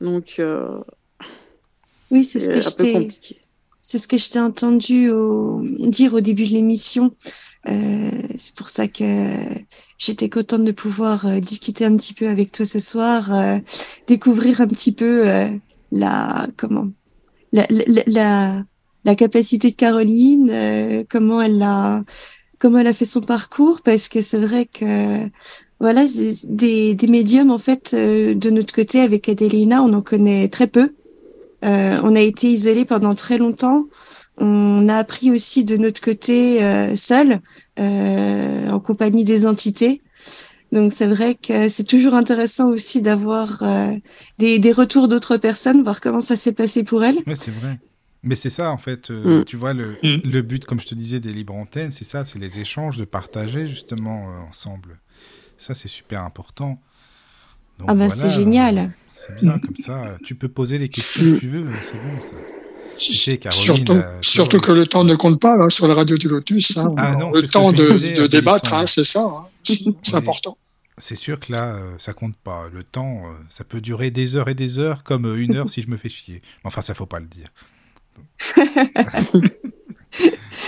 Donc, 0.00 0.36
euh, 0.38 0.80
Oui, 2.10 2.24
c'est 2.24 2.38
ce 2.38 2.46
ce 3.82 4.06
que 4.06 4.16
je 4.16 4.30
t'ai 4.30 4.38
entendu 4.40 5.10
au- 5.10 5.62
dire 5.88 6.14
au 6.14 6.20
début 6.20 6.44
de 6.44 6.50
l'émission. 6.52 7.12
Euh, 7.68 8.10
c'est 8.38 8.54
pour 8.54 8.68
ça 8.68 8.88
que 8.88 9.04
j'étais 9.98 10.28
contente 10.28 10.64
de 10.64 10.72
pouvoir 10.72 11.26
discuter 11.40 11.84
un 11.84 11.96
petit 11.96 12.14
peu 12.14 12.28
avec 12.28 12.52
toi 12.52 12.64
ce 12.64 12.78
soir, 12.78 13.30
découvrir 14.06 14.60
un 14.60 14.68
petit 14.68 14.92
peu 14.92 15.24
la 15.92 16.46
comment 16.56 16.88
la, 17.52 17.64
la, 17.70 18.02
la, 18.06 18.64
la 19.04 19.14
capacité 19.14 19.70
de 19.70 19.76
Caroline, 19.76 20.50
euh, 20.52 21.04
comment 21.08 21.40
elle 21.40 21.62
a 21.62 22.02
comment 22.58 22.78
elle 22.78 22.86
a 22.86 22.94
fait 22.94 23.06
son 23.06 23.22
parcours, 23.22 23.80
parce 23.82 24.08
que 24.08 24.20
c'est 24.20 24.38
vrai 24.38 24.66
que 24.66 25.28
voilà 25.80 26.04
des, 26.48 26.94
des 26.94 27.06
médiums 27.06 27.50
en 27.50 27.58
fait 27.58 27.94
euh, 27.94 28.34
de 28.34 28.50
notre 28.50 28.74
côté 28.74 29.00
avec 29.00 29.28
Adelina, 29.28 29.82
on 29.82 29.92
en 29.94 30.02
connaît 30.02 30.48
très 30.48 30.66
peu. 30.66 30.92
Euh, 31.64 31.98
on 32.02 32.14
a 32.14 32.20
été 32.20 32.48
isolés 32.48 32.84
pendant 32.84 33.14
très 33.14 33.38
longtemps. 33.38 33.86
On 34.38 34.88
a 34.88 34.96
appris 34.96 35.30
aussi 35.30 35.64
de 35.64 35.76
notre 35.76 36.00
côté 36.00 36.62
euh, 36.62 36.94
seul, 36.96 37.40
euh, 37.78 38.68
en 38.70 38.80
compagnie 38.80 39.24
des 39.24 39.46
entités. 39.46 40.00
Donc 40.72 40.92
c'est 40.92 41.06
vrai 41.06 41.34
que 41.34 41.68
c'est 41.68 41.84
toujours 41.84 42.14
intéressant 42.14 42.68
aussi 42.68 43.02
d'avoir 43.02 43.62
euh, 43.62 43.92
des, 44.38 44.58
des 44.58 44.72
retours 44.72 45.08
d'autres 45.08 45.36
personnes, 45.36 45.82
voir 45.82 46.00
comment 46.00 46.20
ça 46.20 46.36
s'est 46.36 46.52
passé 46.52 46.84
pour 46.84 47.04
elles. 47.04 47.18
Ouais, 47.26 47.34
c'est 47.34 47.50
vrai. 47.50 47.78
Mais 48.22 48.34
c'est 48.34 48.50
ça, 48.50 48.70
en 48.70 48.76
fait, 48.78 49.10
euh, 49.10 49.40
Mm. 49.40 49.44
tu 49.46 49.56
vois, 49.56 49.72
le, 49.72 49.92
Mm. 50.02 50.20
le 50.30 50.42
but, 50.42 50.64
comme 50.66 50.80
je 50.80 50.86
te 50.86 50.94
disais, 50.94 51.20
des 51.20 51.32
libres 51.32 51.54
antennes, 51.54 51.90
c'est 51.90 52.04
ça, 52.04 52.24
c'est 52.24 52.38
les 52.38 52.58
échanges, 52.60 52.96
de 52.98 53.04
partager 53.06 53.66
justement 53.66 54.30
euh, 54.30 54.40
ensemble. 54.48 54.98
Ça, 55.56 55.74
c'est 55.74 55.88
super 55.88 56.22
important. 56.24 56.80
Donc, 57.78 57.88
Ah 57.88 57.94
bah 57.94 58.06
voilà, 58.06 58.10
c'est 58.10 58.30
génial. 58.30 58.92
C'est 59.10 59.34
bien, 59.36 59.58
comme 59.58 59.76
ça, 59.76 60.16
tu 60.22 60.34
peux 60.34 60.48
poser 60.48 60.78
les 60.78 60.88
questions 60.88 61.22
que 61.32 61.38
tu 61.38 61.48
veux, 61.48 61.60
euh, 61.66 61.74
c'est 61.82 61.98
bon, 61.98 62.20
ça. 62.20 62.36
Tu 62.98 63.14
sais, 63.14 63.38
Caroline, 63.38 63.64
Surtout, 63.64 63.92
euh, 63.92 64.18
surtout 64.20 64.60
que 64.60 64.72
le 64.72 64.86
temps 64.86 65.04
ne 65.04 65.14
compte 65.16 65.40
pas 65.40 65.56
là, 65.56 65.70
sur 65.70 65.88
la 65.88 65.94
radio 65.94 66.18
du 66.18 66.28
Lotus. 66.28 66.76
hein. 66.76 66.92
Ah 66.98 67.14
non, 67.16 67.30
le 67.32 67.42
temps 67.48 67.72
de, 67.72 67.90
disais, 67.90 68.14
de 68.14 68.22
à 68.24 68.28
débattre, 68.28 68.74
hein, 68.74 68.86
c'est 68.86 69.04
ça. 69.04 69.20
hein. 69.24 69.46
C'est 70.02 70.16
important. 70.16 70.58
C'est 70.98 71.16
sûr 71.16 71.40
que 71.40 71.50
là, 71.52 71.78
ça 71.96 72.12
compte 72.12 72.36
pas. 72.36 72.68
Le 72.72 72.82
temps, 72.82 73.22
ça 73.48 73.64
peut 73.64 73.80
durer 73.80 74.10
des 74.10 74.36
heures 74.36 74.48
et 74.48 74.54
des 74.54 74.78
heures, 74.78 75.02
comme 75.02 75.34
une 75.38 75.56
heure 75.56 75.70
si 75.70 75.80
je 75.80 75.88
me 75.88 75.96
fais 75.96 76.10
chier. 76.10 76.42
Enfin, 76.64 76.82
ça, 76.82 76.92
faut 76.94 77.06
pas 77.06 77.20
le 77.20 77.26
dire. 77.26 77.48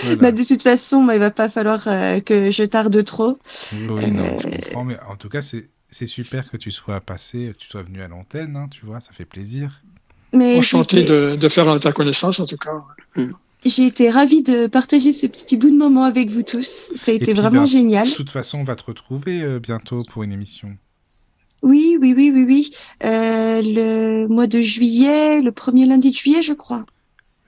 Voilà. 0.01 0.15
Bah, 0.19 0.31
de 0.31 0.43
toute 0.43 0.63
façon, 0.63 1.03
bah, 1.03 1.15
il 1.15 1.19
va 1.19 1.31
pas 1.31 1.49
falloir 1.49 1.87
euh, 1.87 2.19
que 2.19 2.49
je 2.51 2.63
tarde 2.63 3.03
trop. 3.03 3.37
Oui, 3.71 4.11
non, 4.11 4.39
je 4.39 4.47
Euh, 4.47 4.51
comprends, 4.51 4.83
mais 4.83 4.97
en 5.07 5.15
tout 5.15 5.29
cas, 5.29 5.41
c'est 5.41 5.69
c'est 5.89 6.07
super 6.07 6.49
que 6.49 6.57
tu 6.57 6.71
sois 6.71 6.99
passé, 7.01 7.51
que 7.53 7.57
tu 7.57 7.67
sois 7.67 7.83
venu 7.83 8.01
à 8.01 8.07
l'antenne, 8.07 8.55
hein, 8.57 8.67
tu 8.71 8.83
vois, 8.85 8.99
ça 8.99 9.11
fait 9.13 9.25
plaisir. 9.25 9.83
Mais 10.33 10.57
Enchanté 10.57 11.03
de, 11.03 11.35
de 11.35 11.47
faire 11.49 11.79
ta 11.79 11.91
connaissance, 11.91 12.39
en 12.39 12.47
tout 12.47 12.57
cas. 12.57 12.71
j'ai 13.63 13.85
été 13.85 14.09
ravie 14.09 14.41
de 14.41 14.65
partager 14.67 15.13
ce 15.13 15.27
petit 15.27 15.55
bout 15.55 15.69
de 15.69 15.77
moment 15.77 16.03
avec 16.03 16.31
vous 16.31 16.41
tous. 16.41 16.91
Ça 16.95 17.11
a 17.11 17.13
été 17.13 17.33
puis, 17.33 17.33
vraiment 17.33 17.61
ben, 17.61 17.67
génial. 17.67 18.07
De 18.07 18.11
toute 18.11 18.31
façon, 18.31 18.57
on 18.59 18.63
va 18.63 18.75
te 18.75 18.83
retrouver 18.85 19.43
euh, 19.43 19.59
bientôt 19.59 20.03
pour 20.03 20.23
une 20.23 20.31
émission. 20.31 20.75
Oui, 21.61 21.97
oui, 22.01 22.13
oui, 22.17 22.31
oui, 22.33 22.43
oui. 22.47 22.71
Euh, 23.05 23.61
le 23.63 24.27
mois 24.27 24.47
de 24.47 24.61
juillet, 24.61 25.41
le 25.41 25.51
premier 25.51 25.85
lundi 25.85 26.11
de 26.11 26.15
juillet, 26.15 26.41
je 26.41 26.53
crois. 26.53 26.85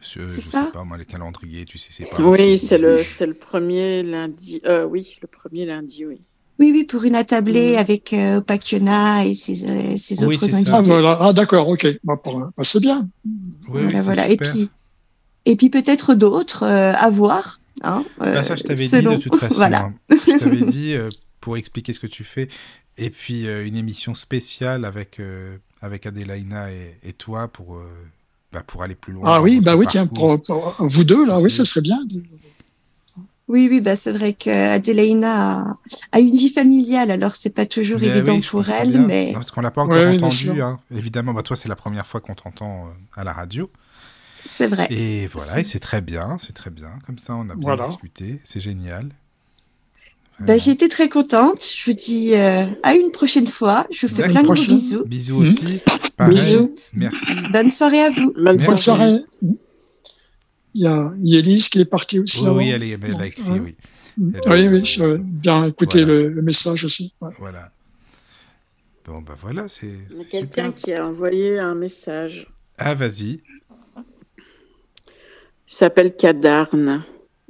C'est 0.06 0.22
je 0.28 0.40
ça 0.40 0.66
sais 0.66 0.72
pas, 0.72 0.84
moi, 0.84 0.98
les 0.98 1.06
calendriers, 1.06 1.66
tu 1.66 1.78
sais, 1.78 1.90
c'est 1.92 2.10
pas. 2.10 2.22
Oui, 2.22 2.58
c'est 2.58 2.78
le, 2.78 3.02
c'est 3.04 3.26
le 3.26 3.34
premier 3.34 4.04
lundi. 4.04 4.62
Euh, 4.66 4.86
oui, 4.86 5.18
le 5.22 5.28
premier 5.28 5.66
lundi, 5.66 6.06
oui. 6.06 6.22
Oui, 6.60 6.72
oui, 6.72 6.84
pour 6.86 7.04
une 7.04 7.16
attablée 7.16 7.74
Mm. 7.74 7.80
avec 7.80 8.14
euh, 8.14 8.38
Opakiona 8.38 9.26
et 9.26 9.34
ses, 9.34 9.66
euh, 9.70 9.98
ses 9.98 10.24
Oui, 10.24 10.36
autres 10.36 10.54
invités. 10.56 10.72
Ah, 10.74 10.82
voilà. 10.82 11.18
Ah, 11.22 11.34
d'accord, 11.34 11.68
ok. 11.68 11.86
Bah, 12.04 12.16
bah, 12.24 12.64
c'est 12.64 12.80
bien. 12.80 13.10
Oui, 13.26 13.82
voilà, 13.82 13.88
oui, 13.88 13.94
c'est 13.98 14.02
voilà. 14.04 14.30
Et 14.30 14.38
puis, 14.38 14.70
et 15.46 15.56
puis 15.58 15.70
peut-être 15.70 16.14
d'autres 16.14 16.64
euh, 16.64 16.94
à 16.94 17.10
voir. 17.10 17.60
Hein, 17.84 18.06
Bah, 18.20 18.42
ça, 18.44 18.56
je 18.56 18.64
t'avais 18.64 18.88
selon- 18.88 19.12
dit 19.12 19.18
de 19.18 19.22
toute 19.24 19.36
façon. 19.40 19.56
voilà. 19.56 19.82
hein. 19.86 19.94
Je 20.10 20.38
t'avais 20.40 20.62
dit 20.66 20.94
euh, 20.94 21.10
pour 21.42 21.58
expliquer 21.58 21.92
ce 21.92 22.00
que 22.00 22.08
tu 22.08 22.24
fais. 22.24 22.48
Et 22.98 23.10
puis 23.10 23.48
euh, 23.48 23.68
une 23.68 23.76
émission 23.76 24.16
spéciale 24.16 24.86
avec, 24.86 25.20
euh, 25.20 25.58
avec 25.82 26.06
Adélaïna 26.06 26.72
et, 26.72 26.96
et 27.04 27.12
toi 27.12 27.50
pour, 27.50 27.76
euh, 27.76 27.84
bah, 28.56 28.64
pour 28.66 28.82
aller 28.84 28.96
plus 28.96 29.14
loin. 29.14 29.24
Ah 29.36 29.42
oui, 29.42 29.62
bah 29.62 29.76
oui, 29.76 29.86
tiens, 29.88 30.08
parcours. 30.08 30.42
pour, 30.44 30.76
pour 30.78 30.88
vous 30.88 31.04
deux, 31.04 31.26
là, 31.28 31.40
oui, 31.40 31.52
ça 31.52 31.66
serait 31.66 31.82
bien. 31.82 32.00
Oui, 33.48 33.68
oui, 33.70 33.80
bah 33.80 33.96
c'est 33.96 34.12
vrai 34.12 34.34
que 34.34 34.50
Adélaïna 34.50 35.60
a, 35.60 35.78
a 36.14 36.20
une 36.20 36.36
vie 36.36 36.50
familiale, 36.50 37.12
alors 37.12 37.36
c'est 37.36 37.52
pas 37.52 37.68
toujours 37.68 38.00
Mais 38.00 38.08
évident 38.08 38.36
oui, 38.38 38.42
pour 38.50 38.68
elle, 38.70 38.90
bien. 38.90 39.02
mais 39.08 39.28
Non, 39.28 39.34
parce 39.34 39.52
qu'on 39.52 39.62
l'a 39.62 39.70
pas 39.70 39.84
encore 39.84 39.96
Ouais, 39.98 40.16
entendu. 40.16 40.62
hein. 40.64 40.80
Évidemment, 40.90 41.32
bah, 41.34 41.44
toi, 41.44 41.56
c'est 41.56 41.70
la 41.70 41.76
première 41.76 42.08
fois 42.08 42.22
qu'on 42.22 42.34
t'entend 42.34 42.88
euh, 42.88 42.90
à 43.16 43.24
la 43.24 43.34
radio. 43.34 43.70
c'est 44.46 44.68
vrai. 44.68 44.88
Et 44.90 45.28
voilà, 45.28 45.60
et 45.60 45.64
c'est 45.64 45.80
très 45.80 46.02
bien, 46.02 46.38
c'est 46.40 46.54
très 46.54 46.72
bien. 46.72 46.98
Comme 47.06 47.20
ça, 47.20 47.36
on 47.36 47.50
a 47.50 47.56
bien 47.56 47.76
Voilà. 47.76 47.86
discuté. 47.86 48.40
C'est 48.44 48.60
génial. 48.60 49.12
Vraiment. 50.40 50.58
j'ai 50.60 50.72
été 50.72 50.90
très 50.90 51.08
contente. 51.10 51.64
Je 51.64 51.86
vous 51.90 51.96
dis 51.96 52.34
euh, 52.34 52.66
à 52.84 52.96
une 52.96 53.12
prochaine 53.12 53.48
fois. 53.48 53.88
Je 53.92 54.06
vous 54.08 54.16
fais 54.16 54.24
plein 54.28 54.42
de 54.42 54.46
gros 54.46 54.54
bisous. 54.54 55.06
Bisous 55.06 55.38
aussi. 55.38 55.80
Pareil. 56.18 56.36
Bisous. 56.36 56.74
Merci. 56.96 57.32
Bonne 57.54 57.70
soirée 57.72 58.02
à 58.02 58.10
vous. 58.10 58.34
Bonne 58.34 58.58
Merci. 58.60 58.78
Soirée. 58.84 59.18
Il 59.42 60.82
y 60.84 60.88
a 60.88 61.14
Yélis 61.22 61.70
qui 61.72 61.80
est 61.80 61.86
partie 61.86 62.20
aussi. 62.20 62.42
Oui, 62.42 62.48
avant. 62.48 62.58
oui, 62.58 62.70
elle, 62.70 62.84
est- 62.84 63.00
elle 63.02 63.22
a 63.22 63.28
écrit, 63.28 63.44
Ouais. 63.50 63.60
oui. 63.60 63.76
Elle 64.18 64.42
Oui, 64.52 64.68
oui, 64.70 64.82
j'ai 64.86 65.18
bien 65.18 65.66
écouté 65.68 66.04
Voilà. 66.04 66.20
le, 66.22 66.30
le 66.30 66.42
message 66.42 66.84
aussi. 66.84 67.14
ouais. 67.22 67.32
Voilà. 67.40 67.72
Bon, 69.06 69.22
bah 69.22 69.36
voilà, 69.42 69.68
c'est 69.70 69.88
Il 70.12 70.18
y 70.18 70.22
a 70.22 70.26
quelqu'un 70.26 70.72
qui 70.72 70.92
a 70.94 71.06
envoyé 71.08 71.60
un 71.60 71.76
message. 71.76 72.48
Ah, 72.78 72.94
vas-y. 72.96 73.42
Il 73.98 75.74
s'appelle 75.74 76.16
Cadarne. 76.16 77.06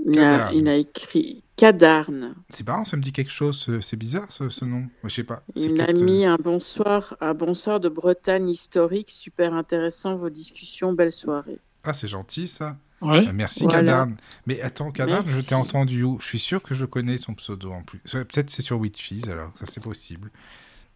Il 0.05 0.19
a, 0.19 0.21
Cadarne. 0.37 0.57
il 0.57 0.67
a 0.67 0.75
écrit 0.75 1.41
Cadarne. 1.55 2.35
C'est 2.49 2.67
marrant, 2.67 2.83
ça 2.85 2.97
me 2.97 3.01
dit 3.01 3.11
quelque 3.13 3.31
chose. 3.31 3.57
ce- 3.57 3.81
C'est 3.81 3.95
bizarre 3.97 4.31
ce, 4.31 4.49
ce 4.49 4.65
nom. 4.65 4.87
Je 5.03 5.09
sais 5.09 5.23
pas. 5.23 5.41
Il 5.55 5.79
euh, 5.81 6.03
mis 6.03 6.25
un 6.25 6.35
bonsoir, 6.37 7.15
un 7.21 7.33
bonsoir 7.33 7.79
de 7.79 7.87
Bretagne 7.89 8.49
historique, 8.49 9.09
super 9.09 9.53
intéressant 9.53 10.15
vos 10.15 10.29
discussions, 10.29 10.93
belle 10.93 11.11
soirée. 11.13 11.59
Ah, 11.83 11.93
c'est 11.93 12.07
gentil 12.07 12.47
ça. 12.47 12.77
Ouais. 13.01 13.27
Euh, 13.27 13.31
Merci 13.33 13.63
Voilà. 13.63 13.79
Cadarne. 13.79 14.17
Mais 14.47 14.59
attends, 14.61 14.91
Cadarne, 14.91 15.25
je 15.27 15.33
Merci. 15.33 15.47
t'ai 15.49 15.55
entendu 15.55 16.03
où? 16.03 16.17
Je 16.19 16.25
suis 16.25 16.39
sûr 16.39 16.61
que 16.61 16.73
je 16.75 16.85
connais 16.85 17.17
son 17.17 17.33
pseudo 17.35 17.71
en 17.71 17.83
plus. 17.83 18.01
Euh, 18.15 18.23
Peut-être 18.25 18.49
c'est 18.49 18.61
sur 18.61 18.79
Witches 18.79 19.27
alors, 19.29 19.51
ça 19.55 19.65
c'est 19.65 19.83
possible. 19.83 20.31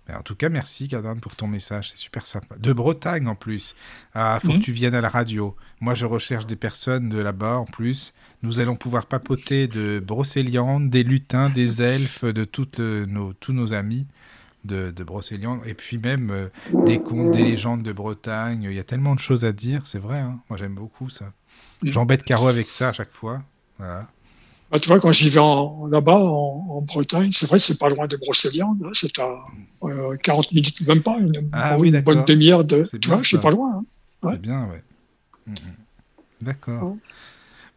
Mais 0.08 0.16
en 0.16 0.22
tout 0.24 0.36
cas, 0.36 0.50
merci 0.50 0.88
Cadarne 0.88 1.20
pour 1.20 1.36
ton 1.36 1.48
message, 1.48 1.92
c'est 1.92 1.98
super 2.00 2.26
sympa. 2.26 2.58
De 2.58 2.74
Bretagne 2.74 3.28
en 3.28 3.36
plus. 3.36 3.76
Ah, 4.14 4.40
faut 4.42 4.48
Mhm. 4.54 4.60
que 4.60 4.64
tu 4.66 4.72
viennes 4.72 4.96
à 4.96 5.02
la 5.02 5.10
radio. 5.10 5.56
Moi, 5.82 5.94
je 5.94 6.06
recherche 6.06 6.48
des 6.48 6.56
personnes 6.56 7.10
de 7.10 7.20
là-bas 7.20 7.58
en 7.58 7.66
plus. 7.66 8.14
Nous 8.42 8.60
allons 8.60 8.76
pouvoir 8.76 9.06
papoter 9.08 9.68
de 9.68 10.00
Brocéliande, 10.00 10.90
des 10.90 11.04
lutins, 11.04 11.50
des 11.50 11.82
elfes, 11.82 12.24
de 12.24 12.46
toutes 12.46 12.80
euh, 12.80 13.06
nos, 13.06 13.34
tous 13.34 13.52
nos 13.54 13.74
amis 13.74 14.08
de, 14.66 14.92
de 14.92 15.04
Brocéliande, 15.04 15.62
et 15.66 15.74
puis 15.74 15.98
même 15.98 16.32
euh, 16.32 16.50
des 16.86 17.00
contes, 17.00 17.32
des 17.32 17.44
légendes 17.44 17.84
de 17.84 17.92
Bretagne. 17.94 18.64
Il 18.64 18.74
y 18.74 18.80
a 18.80 18.84
tellement 18.84 19.16
de 19.16 19.20
choses 19.20 19.46
à 19.46 19.52
dire, 19.54 19.86
c'est 19.86 20.00
vrai. 20.00 20.20
hein. 20.20 20.40
Moi, 20.50 20.58
j'aime 20.58 20.76
beaucoup 20.76 21.10
ça. 21.10 21.34
Mhm. 21.84 21.92
J'embête 21.92 22.24
Caro 22.24 22.48
avec 22.48 22.70
ça 22.70 22.90
à 22.90 22.94
chaque 22.94 23.12
fois. 23.12 23.42
Voilà. 23.78 24.08
Bah, 24.72 24.80
tu 24.80 24.88
vois, 24.88 25.00
quand 25.00 25.12
j'y 25.12 25.30
vais 25.30 25.40
là-bas, 25.40 26.18
en, 26.18 26.68
en 26.70 26.82
Bretagne, 26.82 27.32
c'est 27.32 27.48
vrai, 27.48 27.60
c'est 27.60 27.80
pas 27.80 27.90
loin 27.90 28.08
de 28.08 28.18
Brocéliande. 28.18 28.84
hein, 28.86 28.92
c'est 28.94 29.18
à 29.20 29.30
euh, 29.84 30.16
40 30.18 30.52
minutes, 30.52 30.82
même 30.88 31.02
pas, 31.02 31.18
une, 31.20 31.50
Ah 31.52 31.76
une 31.76 31.82
oui, 31.82 31.92
d'accord. 31.92 32.14
bonne 32.16 32.26
demi-heure 32.26 32.64
de. 32.64 32.84
Tu 33.02 33.10
vois, 33.10 33.22
je 33.22 33.28
suis 33.30 33.38
pas 33.38 33.52
loin. 33.52 33.78
hein. 33.80 33.86
Ouais. 34.24 34.34
C'est 34.34 34.42
bien, 34.42 34.66
ouais. 34.68 34.84
Mhm. 35.48 35.56
D'accord. 36.42 36.84
Ouais. 36.84 36.98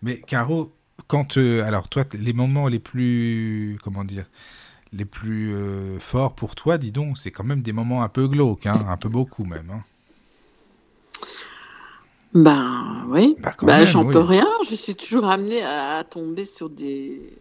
Mais 0.02 0.20
Caro, 0.20 0.72
quand 1.08 1.36
euh, 1.38 1.62
alors 1.64 1.88
toi, 1.88 2.04
les 2.14 2.32
moments 2.32 2.68
les 2.68 2.78
plus 2.80 3.78
comment 3.82 4.04
dire, 4.04 4.26
les 4.92 5.04
plus 5.04 5.54
euh, 5.54 5.98
forts 6.00 6.34
pour 6.34 6.54
toi, 6.54 6.78
dis 6.78 6.92
donc, 6.92 7.18
c'est 7.18 7.30
quand 7.30 7.44
même 7.44 7.62
des 7.62 7.72
moments 7.72 8.02
un 8.02 8.08
peu 8.08 8.28
glauques, 8.28 8.66
hein, 8.66 8.84
un 8.88 8.96
peu 8.96 9.08
beaucoup 9.08 9.44
même. 9.44 9.70
hein. 9.70 9.84
Ben 12.34 13.04
oui, 13.08 13.36
Bah, 13.40 13.54
ben, 13.62 13.84
j'en 13.84 14.04
oui. 14.04 14.12
peux 14.12 14.20
rien. 14.20 14.48
Je 14.68 14.74
suis 14.74 14.94
toujours 14.94 15.26
amenée 15.26 15.62
à, 15.62 15.98
à 15.98 16.04
tomber 16.04 16.44
sur 16.44 16.70
des, 16.70 17.38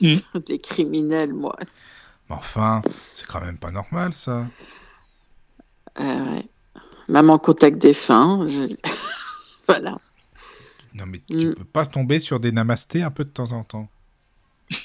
Mm. 0.00 0.16
sur 0.32 0.40
des 0.40 0.58
criminels, 0.58 1.32
moi. 1.32 1.56
Mais 2.28 2.36
enfin, 2.36 2.82
c'est 3.14 3.26
quand 3.26 3.40
même 3.40 3.58
pas 3.58 3.70
normal 3.70 4.12
ça. 4.14 4.46
Euh, 6.00 6.02
ouais. 6.34 6.48
Même 7.08 7.30
en 7.30 7.38
contact 7.38 7.78
défunt. 7.78 8.46
Je... 8.48 8.74
voilà. 9.66 9.96
Non 10.94 11.04
mais 11.06 11.20
tu 11.36 11.48
Mm. 11.48 11.50
peux 11.50 11.64
pas 11.64 11.84
tomber 11.86 12.20
sur 12.20 12.40
des 12.40 12.50
namastés 12.52 13.02
un 13.02 13.10
peu 13.10 13.24
de 13.26 13.30
temps 13.30 13.52
en 13.52 13.64
temps. 13.64 13.90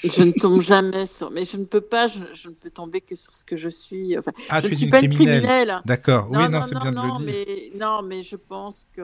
Je 0.04 0.22
ne 0.24 0.32
tombe 0.32 0.62
jamais 0.62 1.06
sur. 1.06 1.32
Mais 1.32 1.46
je 1.46 1.58
ne 1.58 1.66
peux 1.66 1.82
pas, 1.82 2.08
je, 2.08 2.20
je 2.34 2.50
ne 2.50 2.54
peux 2.54 2.70
tomber 2.70 3.02
que 3.02 3.16
sur 3.16 3.34
ce 3.34 3.44
que 3.46 3.56
je 3.58 3.70
suis. 3.70 4.18
Enfin, 4.18 4.32
Ah, 4.50 4.62
je 4.62 4.68
ne 4.68 4.74
suis 4.74 4.88
pas 4.88 5.00
une 5.00 5.08
criminelle. 5.08 5.10
criminelle. 5.10 5.84
D'accord. 5.86 6.30
Non, 6.32 6.40
oui, 6.40 6.50
non, 6.50 6.60
non, 6.60 6.62
c'est 6.62 6.76
non, 6.76 6.82
bien 6.82 6.92
de 6.92 6.96
non, 6.98 7.04
le 7.08 7.12
dire. 7.12 7.26
Mais, 7.26 7.72
non, 7.76 8.02
mais 8.04 8.24
je 8.24 8.36
pense 8.36 8.88
que, 8.94 9.02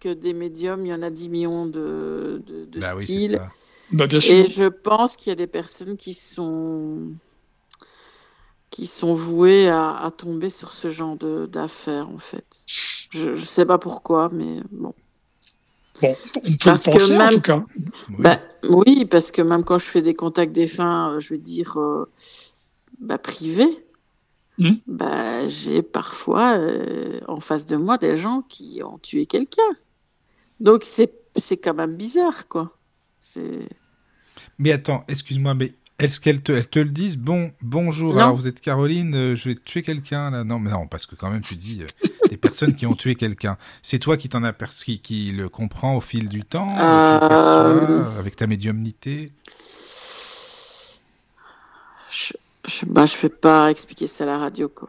que 0.00 0.12
des 0.14 0.34
médiums, 0.34 0.84
il 0.86 0.88
y 0.90 0.94
en 0.94 1.02
a 1.02 1.10
10 1.10 1.28
millions 1.30 1.66
de, 1.66 2.42
de, 2.46 2.66
de 2.66 2.80
Bah 2.80 2.94
styles. 2.98 3.40
Bah, 3.92 4.06
bien 4.06 4.20
sûr. 4.20 4.34
Et 4.34 4.48
je 4.48 4.64
pense 4.64 5.16
qu'il 5.16 5.30
y 5.30 5.32
a 5.32 5.36
des 5.36 5.46
personnes 5.46 5.96
qui 5.96 6.14
sont 6.14 7.12
qui 8.70 8.86
sont 8.86 9.14
vouées 9.14 9.68
à, 9.68 9.96
à 9.96 10.10
tomber 10.10 10.48
sur 10.48 10.72
ce 10.72 10.88
genre 10.88 11.16
de 11.16 11.46
d'affaires 11.46 12.08
en 12.08 12.18
fait. 12.18 12.64
Je 13.10 13.30
ne 13.30 13.36
sais 13.36 13.66
pas 13.66 13.78
pourquoi, 13.78 14.30
mais 14.32 14.62
bon. 14.70 14.94
Bon, 16.00 16.16
on 16.36 16.40
peut 16.40 16.56
Parce 16.64 16.86
le 16.86 16.92
que 16.92 16.98
penser 16.98 17.14
en 17.14 17.18
même- 17.18 17.30
tout 17.34 17.40
cas. 17.40 17.64
Oui. 17.76 18.16
Bah, 18.18 18.38
oui, 18.68 19.04
parce 19.04 19.30
que 19.30 19.42
même 19.42 19.64
quand 19.64 19.78
je 19.78 19.84
fais 19.86 20.02
des 20.02 20.14
contacts 20.14 20.52
défunts, 20.52 21.12
euh, 21.14 21.20
je 21.20 21.34
veux 21.34 21.38
dire 21.38 21.76
euh, 21.78 22.08
bah, 23.00 23.18
privés, 23.18 23.84
Mhm. 24.58 24.80
bah, 24.86 25.48
j'ai 25.48 25.82
parfois 25.82 26.54
euh, 26.54 27.20
en 27.28 27.40
face 27.40 27.66
de 27.66 27.76
moi 27.76 27.98
des 27.98 28.16
gens 28.16 28.42
qui 28.48 28.80
ont 28.84 28.98
tué 28.98 29.26
quelqu'un. 29.26 29.62
Donc 30.60 30.82
c'est 30.84 31.12
c'est 31.36 31.56
quand 31.56 31.74
même 31.74 31.94
bizarre 31.96 32.46
quoi. 32.48 32.76
C'est 33.20 33.68
Mais 34.58 34.72
attends, 34.72 35.04
excuse-moi, 35.08 35.54
mais 35.54 35.72
est-ce 35.98 36.20
qu'elles 36.20 36.42
te, 36.42 36.52
elles 36.52 36.68
te 36.68 36.78
le 36.78 36.90
disent? 36.90 37.16
Bon, 37.16 37.52
bonjour, 37.60 38.14
Non. 38.14 38.20
alors 38.20 38.34
vous 38.36 38.48
êtes 38.48 38.60
Caroline, 38.60 39.14
euh, 39.14 39.34
je 39.36 39.50
vais 39.50 39.54
tuer 39.56 39.82
quelqu'un 39.82 40.30
là. 40.30 40.44
Non, 40.44 40.58
mais 40.58 40.70
non, 40.70 40.86
parce 40.88 41.06
que 41.06 41.14
quand 41.14 41.30
même 41.30 41.42
tu 41.42 41.56
dis 41.56 41.82
euh, 41.82 41.90
des 42.28 42.36
personnes 42.36 42.74
qui 42.74 42.86
ont 42.86 42.94
tué 42.94 43.14
quelqu'un. 43.14 43.56
C'est 43.82 43.98
toi 43.98 44.16
qui 44.16 44.28
t'en 44.28 44.42
aperçois, 44.44 44.84
qui, 44.84 45.00
qui 45.00 45.32
le 45.32 45.48
comprend 45.48 45.96
au 45.96 46.00
fil 46.00 46.28
du 46.28 46.44
temps, 46.44 46.88
euh, 46.88 47.00
tu 47.00 47.14
le 47.14 47.20
Euh, 47.20 47.28
perçois 47.28 47.64
euh, 47.64 48.18
avec 48.18 48.36
ta 48.36 48.46
médiumnité? 48.46 49.26
Je 52.10 52.32
je, 52.68 52.86
bah, 52.86 53.06
je 53.06 53.16
vais 53.18 53.28
pas 53.28 53.70
expliquer 53.70 54.06
ça 54.06 54.22
à 54.24 54.26
la 54.28 54.38
radio, 54.38 54.68
quoi. 54.68 54.88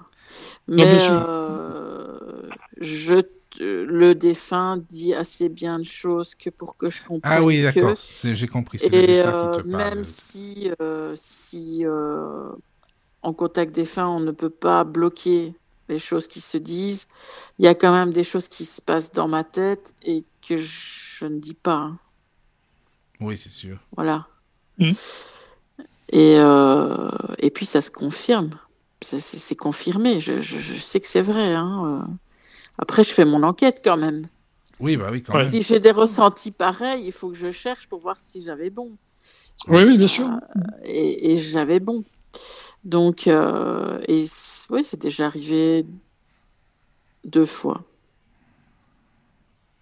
Non, 0.67 0.85
Mais 0.85 0.97
euh, 1.09 2.49
je, 2.81 3.15
te- 3.21 3.29
le 3.59 4.13
défunt 4.15 4.77
dit 4.77 5.13
assez 5.13 5.49
bien 5.49 5.79
de 5.79 5.83
choses 5.83 6.35
que 6.35 6.49
pour 6.49 6.77
que 6.77 6.89
je 6.89 7.01
comprenne 7.03 7.33
Ah 7.39 7.43
oui, 7.43 7.61
d'accord, 7.61 7.93
j'ai 8.23 8.47
compris, 8.47 8.79
Et 8.83 8.89
défunt 8.89 9.29
euh, 9.29 9.55
qui 9.55 9.61
te 9.63 9.67
parle. 9.71 9.95
même 9.95 10.03
si, 10.03 10.71
euh, 10.81 11.13
si 11.15 11.85
euh, 11.85 12.49
en 13.21 13.33
contact 13.33 13.73
défunt, 13.73 14.07
on 14.07 14.19
ne 14.19 14.31
peut 14.31 14.49
pas 14.49 14.83
bloquer 14.83 15.53
les 15.89 15.99
choses 15.99 16.27
qui 16.27 16.41
se 16.41 16.57
disent, 16.57 17.07
il 17.59 17.65
y 17.65 17.67
a 17.67 17.75
quand 17.75 17.91
même 17.93 18.11
des 18.11 18.23
choses 18.23 18.47
qui 18.47 18.65
se 18.65 18.81
passent 18.81 19.11
dans 19.11 19.27
ma 19.27 19.43
tête 19.43 19.93
et 20.03 20.25
que 20.47 20.57
je 20.57 21.25
ne 21.25 21.39
dis 21.39 21.53
pas. 21.53 21.75
hein. 21.75 21.99
Oui, 23.19 23.37
c'est 23.37 23.51
sûr. 23.51 23.77
Voilà. 23.95 24.27
Mhm. 24.79 24.95
Et, 26.09 26.35
euh, 26.37 27.09
et 27.39 27.49
puis 27.49 27.65
ça 27.65 27.81
se 27.81 27.91
confirme. 27.91 28.51
C'est- 29.01 29.55
confirmé. 29.55 30.19
Je, 30.19 30.39
je- 30.39 30.59
je 30.59 30.75
sais 30.75 30.99
que 30.99 31.07
c'est 31.07 31.21
vrai. 31.21 31.53
hein, 31.53 32.03
euh. 32.07 32.13
Après, 32.77 33.03
je 33.03 33.11
fais 33.13 33.25
mon 33.25 33.43
enquête 33.43 33.81
quand 33.83 33.97
même. 33.97 34.27
Oui, 34.79 34.97
bah 34.97 35.09
oui, 35.11 35.21
quand 35.21 35.33
Ouais. 35.33 35.41
même. 35.41 35.49
Si 35.49 35.61
j'ai 35.61 35.79
des 35.79 35.91
ressentis 35.91 36.51
pareils, 36.51 37.03
il 37.05 37.11
faut 37.11 37.29
que 37.29 37.35
je 37.37 37.51
cherche 37.51 37.87
pour 37.87 37.99
voir 37.99 38.19
si 38.19 38.41
j'avais 38.41 38.69
bon. 38.69 38.91
Oui, 39.67 39.83
oui, 39.83 39.97
bien 39.97 40.07
sûr. 40.07 40.27
Et, 40.83 41.33
et 41.33 41.37
j'avais 41.37 41.79
bon. 41.79 42.03
Donc, 42.83 43.27
euh, 43.27 44.01
et 44.07 44.25
oui, 44.71 44.83
c'est 44.83 44.99
déjà 44.99 45.27
arrivé 45.27 45.85
deux 47.23 47.45
fois. 47.45 47.83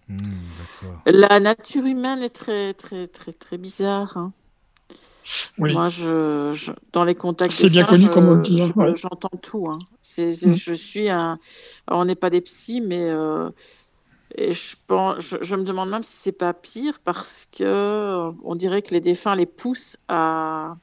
D'accord. 0.08 1.00
La 1.06 1.40
nature 1.40 1.84
humaine 1.86 2.22
est 2.22 2.28
très, 2.30 2.74
très, 2.74 3.08
très, 3.08 3.32
très 3.32 3.58
bizarre. 3.58 4.16
hein. 4.16 4.32
Oui. 5.58 5.72
Moi, 5.72 5.88
je, 5.88 6.50
je- 6.52 6.72
dans 6.92 7.04
les 7.04 7.14
contacts. 7.14 7.52
C'est 7.52 7.70
bien 7.70 7.84
connu, 7.84 8.08
je- 8.08 8.12
comme 8.12 8.28
on 8.28 8.36
dit, 8.36 8.60
hein, 8.60 8.66
je- 8.74 8.78
ouais. 8.80 8.94
J'entends 8.94 9.36
tout. 9.40 9.66
hein. 9.70 9.78
C'est, 10.02 10.32
c'est- 10.34 10.48
Mm. 10.48 10.54
Je 10.56 10.74
suis 10.74 11.08
un. 11.08 11.38
alors, 11.86 12.00
on 12.00 12.04
n'est 12.04 12.14
pas 12.16 12.30
des 12.30 12.40
psys, 12.40 12.80
mais 12.80 13.08
euh, 13.10 13.50
et 14.36 14.52
je, 14.52 14.76
pense, 14.86 15.20
je, 15.20 15.36
je 15.42 15.56
me 15.56 15.62
demande 15.64 15.90
même 15.90 16.02
si 16.02 16.16
c'est 16.16 16.32
pas 16.32 16.54
pire 16.54 17.00
parce 17.04 17.46
que 17.52 17.64
euh, 17.64 18.32
on 18.44 18.54
dirait 18.56 18.82
que 18.82 18.90
les 18.94 19.00
défunts 19.00 19.34
les 19.36 19.46
poussent 19.46 19.98
à, 20.08 20.76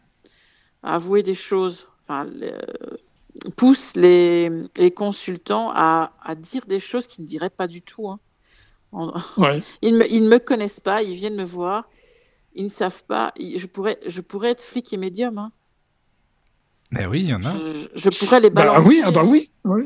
à 0.83 0.95
avouer 0.95 1.23
des 1.23 1.35
choses. 1.35 1.87
Enfin, 2.03 2.25
les- 2.25 2.51
euh, 2.53 2.97
poussent 3.57 3.95
les, 3.95 4.49
les 4.77 4.91
consultants 4.91 5.71
à, 5.73 6.13
à 6.23 6.35
dire 6.35 6.65
des 6.67 6.79
choses 6.79 7.07
qu'ils 7.07 7.23
ne 7.23 7.27
diraient 7.29 7.49
pas 7.49 7.67
du 7.67 7.81
tout. 7.81 8.07
hein. 8.09 8.19
Ouais. 9.37 9.61
ils, 9.81 9.95
me- 9.95 10.11
ils 10.11 10.23
ne 10.23 10.29
me 10.29 10.39
connaissent 10.39 10.79
pas, 10.79 11.03
ils 11.03 11.13
viennent 11.13 11.35
me 11.35 11.43
voir, 11.45 11.89
ils 12.55 12.63
ne 12.63 12.69
savent 12.69 13.03
pas. 13.05 13.33
Je 13.39 13.65
pourrais, 13.67 13.99
je 14.07 14.21
pourrais 14.21 14.51
être 14.51 14.63
flic 14.63 14.91
et 14.93 14.97
médium. 14.97 15.37
hein. 15.37 15.51
Eh 16.97 17.05
oui, 17.07 17.21
il 17.21 17.29
y 17.29 17.33
en 17.33 17.43
a. 17.45 17.53
Je, 17.53 17.87
je 17.95 18.09
pourrais 18.09 18.39
les 18.39 18.49
Bah, 18.53 18.79
balancer. 18.79 18.87
oui, 18.87 19.01
ah 19.05 19.11
bah 19.11 19.23
oui. 19.25 19.49
Oui, 19.65 19.83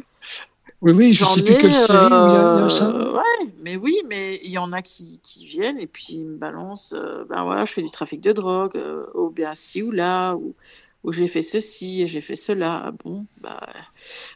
oui, 0.82 0.94
oui 0.94 1.14
je 1.14 1.24
J'en 1.24 1.26
sais 1.26 1.44
plus 1.44 1.58
quelle 1.58 1.74
série 1.74 2.20
où 2.20 2.28
il 2.28 2.34
y 2.34 2.38
a, 2.38 2.46
il 2.46 2.56
y 2.56 2.62
a 2.62 2.70
ça. 2.70 2.94
euh, 2.94 3.14
ouais, 3.16 3.54
mais 3.60 3.76
oui, 3.78 3.96
mais 4.10 4.40
il 4.44 4.50
y 4.50 4.58
en 4.58 4.72
a 4.72 4.82
qui, 4.82 5.20
qui 5.22 5.46
viennent 5.46 5.80
et 5.80 5.86
puis 5.88 6.14
ils 6.16 6.26
me 6.26 6.38
balancent. 6.38 6.94
euh, 6.94 7.26
ben 7.30 7.46
ouais, 7.48 7.66
je 7.66 7.72
fais 7.74 7.84
du 7.84 7.92
trafic 7.92 8.20
de 8.22 8.32
drogue, 8.32 8.76
euh, 8.78 9.06
ou 9.14 9.30
bien 9.30 9.54
ci 9.54 9.84
ou 9.84 9.92
là, 9.92 10.34
ou, 10.36 10.56
ou 11.04 11.12
j'ai 11.14 11.28
fait 11.28 11.44
ceci 11.44 12.02
et 12.02 12.08
j'ai 12.08 12.22
fait 12.22 12.36
cela. 12.36 12.84
Ah 12.88 12.92
bon, 12.92 13.28
bah, 13.42 13.60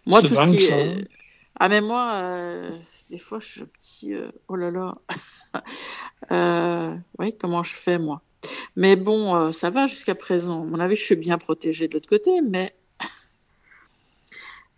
moi 0.06 0.22
tout 0.24 0.36
ce 0.36 0.46
qui 0.46 0.58
ça, 0.58 0.76
est. 0.76 0.96
hein. 0.96 1.04
Ah 1.60 1.70
mais 1.70 1.82
moi, 1.82 2.14
euh, 2.16 2.80
des 3.10 3.18
fois 3.18 3.40
je 3.40 3.48
suis 3.48 3.62
un 3.64 3.66
petit, 3.68 4.14
euh, 4.16 4.32
oh 4.48 4.56
là 4.56 4.72
là. 4.72 4.96
Euh, 6.32 6.96
oui, 7.20 7.38
comment 7.38 7.64
je 7.64 7.74
fais 7.76 8.00
moi? 8.00 8.22
Mais 8.76 8.96
bon, 8.96 9.36
euh, 9.36 9.52
ça 9.52 9.70
va 9.70 9.88
jusqu'à 9.88 10.16
présent. 10.16 10.62
À 10.64 10.66
mon 10.66 10.80
avis, 10.80 10.96
je 10.96 11.04
suis 11.04 11.16
bien 11.16 11.38
protégée 11.38 11.88
de 11.88 11.94
l'autre 11.96 12.10
côté, 12.10 12.42
mais 12.42 12.74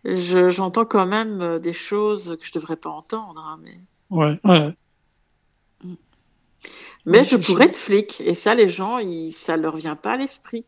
je- 0.04 0.50
j'entends 0.50 0.86
quand 0.86 1.06
même 1.06 1.42
euh, 1.42 1.60
des 1.60 1.74
choses 1.74 2.38
que 2.40 2.46
je 2.46 2.54
devrais 2.54 2.78
pas 2.78 2.90
entendre. 2.90 3.40
hein, 3.42 3.60
mais 3.64 3.80
Ouais, 4.10 4.40
ouais. 4.44 4.76
mais 7.06 7.24
je 7.24 7.38
pourrais 7.38 7.66
être 7.66 7.78
flic, 7.78 8.22
et 8.22 8.34
ça, 8.34 8.56
les 8.56 8.68
gens, 8.68 8.98
ils, 9.00 9.32
ça 9.32 9.58
leur 9.58 9.76
vient 9.76 9.96
pas 9.96 10.14
à 10.14 10.18
l'esprit. 10.18 10.66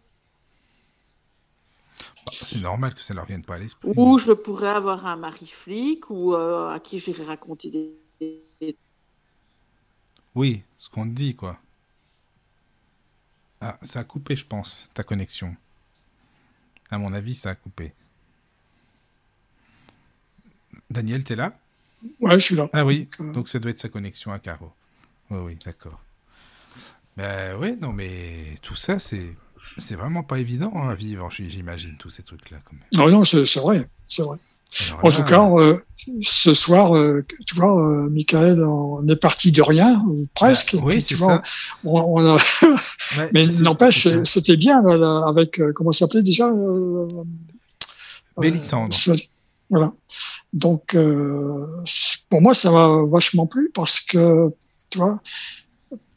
Bah, 2.26 2.32
c'est 2.44 2.60
normal 2.60 2.94
que 2.94 3.02
ça 3.02 3.14
leur 3.14 3.26
vienne 3.26 3.44
pas 3.44 3.56
à 3.56 3.60
l'esprit. 3.60 3.92
Ou 3.96 4.18
je 4.18 4.32
pourrais 4.32 4.70
avoir 4.70 5.06
un 5.06 5.16
mari 5.16 5.48
flic, 5.48 6.10
ou 6.10 6.34
euh, 6.34 6.70
à 6.70 6.80
qui 6.80 7.00
j'irai 7.00 7.24
raconter 7.24 7.70
des, 7.70 7.92
des- 8.62 8.78
Oui, 10.36 10.64
ce 10.78 10.90
qu'on 10.90 11.06
te 11.06 11.14
dit, 11.14 11.36
quoi. 11.36 11.58
Ah, 13.62 13.78
ça 13.84 14.00
a 14.00 14.04
coupé, 14.04 14.36
je 14.36 14.46
pense, 14.46 14.90
ta 14.94 15.04
connexion. 15.04 15.56
À 16.90 16.98
mon 16.98 17.14
avis, 17.14 17.36
ça 17.36 17.52
a 17.52 17.56
coupé. 17.56 17.94
Daniel, 20.90 21.24
t'es 21.24 21.36
là? 21.36 21.58
Ouais, 22.20 22.34
je 22.34 22.46
suis 22.46 22.56
là. 22.56 22.70
Ah 22.74 22.86
oui, 22.86 23.08
Donc, 23.20 23.48
ça 23.48 23.60
doit 23.60 23.72
être 23.72 23.80
sa 23.80 23.90
connexion 23.90 24.32
à 24.32 24.40
Caro. 24.40 24.74
Oui, 25.30 25.40
oui, 25.40 25.60
d'accord. 25.64 26.04
Ben 27.16 27.56
oui, 27.60 27.78
non, 27.80 27.94
mais 27.94 28.56
tout 28.62 28.76
ça, 28.76 28.98
c'est 28.98 29.36
c'est 29.78 29.96
vraiment 29.96 30.24
pas 30.24 30.40
évident 30.40 30.72
hein, 30.76 30.90
à 30.90 30.96
vivre, 30.96 31.30
j'imagine, 31.32 31.96
tous 31.98 32.10
ces 32.10 32.24
trucs-là. 32.24 32.58
Quand 32.66 32.74
même. 32.74 32.84
Non, 32.96 33.20
non, 33.20 33.24
c'est 33.24 33.60
vrai. 33.60 33.88
C'est 34.08 34.24
vrai. 34.24 34.38
Alors 34.90 35.00
En 35.06 35.10
là, 35.10 35.16
tout 35.16 35.24
cas, 35.24 35.50
euh, 35.50 35.78
ce 36.22 36.54
soir, 36.54 36.96
euh, 36.96 37.26
tu 37.46 37.56
vois, 37.56 37.78
euh, 37.86 38.10
Michael, 38.10 38.64
on 38.64 39.06
est 39.08 39.16
parti 39.18 39.52
de 39.52 39.62
rien, 39.62 40.02
presque. 40.34 40.76
bah, 40.76 40.82
oui, 40.86 40.96
puis, 40.96 41.04
tu 41.04 41.16
vois, 41.16 41.42
ça. 41.46 41.78
on, 41.84 42.00
on 42.22 42.36
a- 42.36 42.38
Ouais, 43.18 43.30
mais 43.34 43.48
n'empêche, 43.48 44.08
c'était 44.24 44.56
bien 44.56 44.82
là, 44.82 44.96
là, 44.98 45.26
avec 45.28 45.60
comment 45.76 45.92
ça 45.92 46.00
s'appelait 46.06 46.24
déjà 46.24 46.50
Mélissandre. 48.40 48.94
ce- 48.94 49.12
Voilà. 49.70 49.92
Donc, 50.54 50.96
pour 52.30 52.42
moi, 52.42 52.54
ça 52.54 52.72
m'a 52.72 52.88
vachement 53.10 53.46
plu 53.48 53.72
parce 53.74 54.00
que, 54.00 54.50
tu 54.90 54.98
vois, 55.00 55.20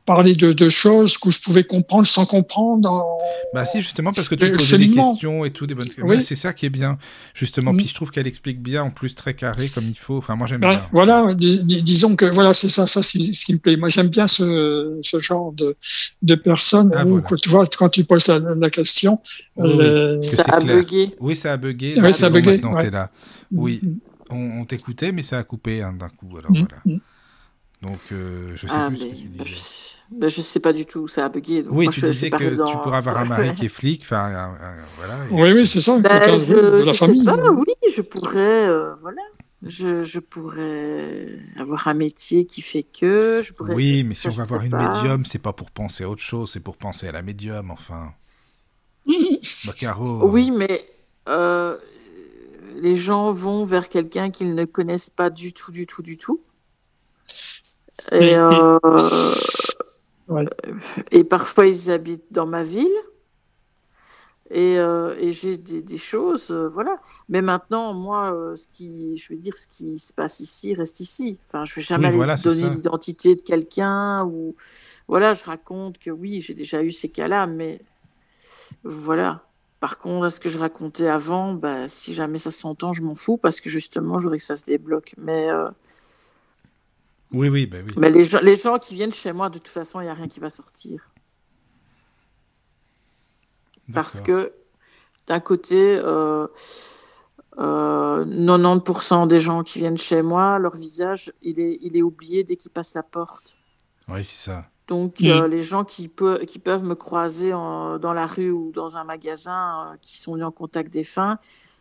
parler 0.04 0.34
de, 0.34 0.52
de 0.52 0.68
choses 0.68 1.16
que 1.16 1.30
je 1.30 1.40
pouvais 1.40 1.64
comprendre 1.64 2.06
sans 2.06 2.26
comprendre. 2.26 2.90
en- 2.90 3.18
Bah 3.54 3.64
si, 3.64 3.80
justement, 3.80 4.12
parce 4.12 4.28
que 4.28 4.34
tu 4.34 4.46
Le 4.48 4.56
posais 4.56 4.76
des 4.78 4.90
questions 4.90 5.44
et 5.44 5.50
tout, 5.50 5.66
des 5.66 5.74
bonnes 5.74 5.86
questions. 5.86 6.06
Oui. 6.06 6.22
C'est 6.22 6.36
ça 6.36 6.52
qui 6.52 6.66
est 6.66 6.70
bien, 6.70 6.98
justement. 7.34 7.74
Puis 7.74 7.88
je 7.88 7.94
trouve 7.94 8.10
qu'elle 8.10 8.26
explique 8.26 8.60
bien, 8.60 8.82
en 8.82 8.90
plus, 8.90 9.14
très 9.14 9.34
carré, 9.34 9.68
comme 9.68 9.84
il 9.88 9.96
faut. 9.98 10.18
Enfin, 10.18 10.36
moi, 10.36 10.46
j'aime 10.46 10.60
bien. 10.60 10.80
voilà, 10.92 11.32
dis- 11.34 11.64
dis- 11.64 11.82
disons 11.82 12.16
que 12.16 12.26
voilà, 12.26 12.52
c'est 12.52 12.68
ça, 12.68 12.86
ça 12.86 13.02
c'est 13.02 13.32
ce 13.32 13.44
qui 13.44 13.54
me 13.54 13.58
plaît. 13.58 13.76
Moi, 13.76 13.88
j'aime 13.88 14.08
bien 14.08 14.26
ce, 14.26 14.98
ce 15.00 15.18
genre 15.18 15.52
de, 15.52 15.76
de 16.22 16.34
personnes 16.34 16.90
Ah, 16.94 17.04
où, 17.04 17.08
voilà. 17.08 17.22
que 17.24 17.34
tu 17.36 17.48
vois, 17.48 17.66
quand 17.66 17.88
tu 17.88 18.04
poses 18.04 18.26
la, 18.28 18.38
la 18.40 18.70
question, 18.70 19.20
Oui, 19.56 19.70
oui. 19.74 19.84
euh, 19.84 20.20
Ça 20.22 20.42
a 20.48 20.60
clair. 20.60 20.76
bugué. 20.78 21.14
Oui, 21.20 21.34
ça 21.34 21.52
a 21.52 21.56
bugué. 21.56 21.92
Là, 21.94 22.12
ça 22.12 22.26
a 22.26 22.30
bugué, 22.30 22.52
Maintenant, 22.52 22.74
ouais. 22.74 22.84
t'es 22.84 22.90
là. 22.90 23.10
Oui, 23.52 23.80
Mm, 23.82 23.96
on, 24.30 24.60
on 24.60 24.64
t'écoutait, 24.64 25.12
mais 25.12 25.22
ça 25.22 25.38
a 25.38 25.42
coupé 25.44 25.82
hein, 25.82 25.92
d'un 25.98 26.08
coup. 26.08 26.36
Alors 26.38 26.50
mm, 26.50 26.66
voilà. 26.84 26.96
mm. 26.96 27.00
Donc, 27.84 27.98
euh, 28.12 28.48
je 28.54 28.66
sais 28.66 28.72
Ah, 28.76 28.88
plus 28.88 28.96
ce 28.98 29.04
mais 29.04 29.10
que 29.10 29.14
tu 29.16 29.22
je 29.22 29.28
disais. 29.44 29.54
sais, 29.58 29.96
ben, 30.10 30.30
je 30.30 30.40
sais 30.40 30.60
pas 30.60 30.72
du 30.72 30.86
tout, 30.86 31.06
ça 31.06 31.26
a 31.26 31.28
bugué. 31.28 31.62
donc 31.62 31.72
Oui, 31.74 31.84
moi, 31.84 31.92
tu 31.92 32.00
je- 32.00 32.06
disais 32.06 32.30
que 32.30 32.54
dans- 32.54 32.64
tu 32.64 32.76
pourrais 32.78 32.96
avoir 32.96 33.18
un 33.18 33.24
mari 33.26 33.54
qui 33.54 33.66
est 33.66 33.68
flic, 33.68 34.00
enfin, 34.02 34.24
un- 34.24 34.54
un- 34.54 34.76
voilà. 34.96 35.14
et- 35.26 35.32
Oui, 35.32 35.52
oui, 35.52 35.66
c'est 35.66 35.80
ça. 35.82 35.98
Ben, 35.98 36.38
je, 36.38 36.54
de 36.78 36.82
je 36.82 36.92
sais 36.92 36.94
famille. 37.06 37.24
pas, 37.24 37.36
oui, 37.52 37.66
je 37.94 38.00
pourrais, 38.02 38.68
euh, 38.68 38.94
voilà. 39.02 39.20
Je, 39.66 40.02
je 40.02 40.18
pourrais 40.20 41.38
avoir 41.56 41.88
un 41.88 41.94
métier 41.94 42.44
qui 42.46 42.60
fait 42.62 42.82
que, 42.84 43.40
je 43.42 43.52
pourrais. 43.52 43.74
Oui, 43.74 44.04
mais 44.04 44.14
si 44.14 44.22
ça, 44.22 44.28
on 44.28 44.32
va 44.32 44.44
sais 44.44 44.48
voir 44.50 44.62
une 44.62 44.70
pas. 44.70 44.88
médium, 44.96 45.24
c'est 45.24 45.38
pas 45.38 45.52
pour 45.54 45.70
penser 45.70 46.04
à 46.04 46.08
autre 46.10 46.22
chose, 46.22 46.50
c'est 46.52 46.60
pour 46.60 46.76
penser 46.76 47.08
à 47.08 47.12
la 47.12 47.22
médium, 47.22 47.70
enfin. 47.70 48.12
bah, 49.06 49.72
Caro. 49.78 50.28
Oui, 50.28 50.50
mais 50.50 50.80
euh, 51.28 51.78
les 52.80 52.94
gens 52.94 53.30
vont 53.30 53.64
vers 53.64 53.88
quelqu'un 53.88 54.30
qu'ils 54.30 54.54
ne 54.54 54.64
connaissent 54.64 55.10
pas 55.10 55.30
du 55.30 55.52
tout, 55.52 55.72
du 55.72 55.86
tout, 55.86 56.02
du 56.02 56.16
tout. 56.18 56.40
Et, 58.12 58.34
euh, 58.36 58.78
Ouais. 60.28 60.46
et 61.10 61.22
parfois 61.22 61.66
ils 61.66 61.90
habitent 61.90 62.32
dans 62.32 62.46
ma 62.46 62.62
ville. 62.62 62.88
Et, 64.50 64.78
euh, 64.78 65.16
et 65.18 65.32
j'ai 65.32 65.56
des, 65.56 65.82
des 65.82 65.96
choses, 65.96 66.50
euh, 66.50 66.68
voilà. 66.68 67.00
Mais 67.28 67.42
maintenant, 67.42 67.92
moi, 67.94 68.52
ce 68.56 68.66
qui, 68.68 69.16
je 69.16 69.32
veux 69.32 69.38
dire, 69.38 69.56
ce 69.56 69.66
qui 69.66 69.98
se 69.98 70.12
passe 70.12 70.40
ici 70.40 70.74
reste 70.74 71.00
ici. 71.00 71.38
Enfin, 71.48 71.64
je 71.64 71.74
vais 71.74 71.82
jamais 71.82 72.04
Oui, 72.04 72.08
aller 72.08 72.16
voilà, 72.16 72.36
c'est 72.36 72.48
donner 72.50 72.68
l'identité 72.70 73.34
de 73.36 73.42
quelqu'un 73.42 74.24
ou, 74.26 74.54
voilà, 75.08 75.32
je 75.32 75.44
raconte 75.44 75.98
que 75.98 76.10
oui, 76.10 76.40
j'ai 76.40 76.54
déjà 76.54 76.82
eu 76.82 76.92
ces 76.92 77.08
cas-là, 77.08 77.46
mais 77.46 77.80
voilà. 78.84 79.42
Par 79.80 79.98
contre, 79.98 80.28
ce 80.30 80.40
que 80.40 80.48
je 80.48 80.58
racontais 80.58 81.08
avant, 81.08 81.54
bah, 81.54 81.88
si 81.88 82.14
jamais 82.14 82.38
ça 82.38 82.50
s'entend, 82.50 82.92
je 82.92 83.02
m'en 83.02 83.14
fous 83.14 83.36
parce 83.38 83.60
que 83.60 83.68
justement, 83.68 84.18
je 84.18 84.24
voudrais 84.24 84.38
que 84.38 84.44
ça 84.44 84.56
se 84.56 84.64
débloque. 84.64 85.14
Mais, 85.18 85.48
Oui, 87.32 87.48
oui, 87.48 87.66
bah 87.66 87.78
oui. 87.84 87.92
mais 87.96 88.10
les, 88.10 88.24
gens, 88.24 88.40
les 88.40 88.56
gens 88.56 88.78
qui 88.78 88.94
viennent 88.94 89.12
chez 89.12 89.32
moi, 89.32 89.48
de 89.48 89.58
toute 89.58 89.68
façon, 89.68 90.00
il 90.00 90.04
n'y 90.04 90.10
a 90.10 90.14
rien 90.14 90.28
qui 90.28 90.40
va 90.40 90.50
sortir. 90.50 91.10
Parce 93.92 94.20
que 94.24 94.52
d'un 95.26 95.40
côté, 95.40 95.96
euh, 96.02 96.46
euh, 97.58 98.24
90% 98.24 99.26
des 99.26 99.40
gens 99.40 99.62
qui 99.62 99.78
viennent 99.78 99.96
chez 99.98 100.22
moi, 100.22 100.58
leur 100.58 100.74
visage, 100.74 101.32
il 101.42 101.60
est, 101.60 101.78
il 101.82 101.96
est 101.96 102.02
oublié 102.02 102.44
dès 102.44 102.56
qu'ils 102.56 102.70
passent 102.70 102.94
la 102.94 103.02
porte. 103.02 103.56
Oui, 104.08 104.22
c'est 104.24 104.50
ça. 104.50 104.70
Donc, 104.86 105.16
euh, 105.22 105.48
les 105.48 105.62
gens 105.62 105.84
qui, 105.84 106.08
peut, 106.08 106.40
qui 106.46 106.58
peuvent 106.58 106.84
me 106.84 106.94
croiser 106.94 107.54
en- 107.54 107.98
dans 107.98 108.12
la 108.12 108.26
rue 108.26 108.50
ou 108.50 108.70
dans 108.72 108.96
un 108.98 109.04
magasin, 109.04 109.92
euh, 109.92 109.96
qui 110.00 110.18
sont 110.18 110.38
en 110.40 110.50
contact 110.50 110.92
défunt, 110.92 111.38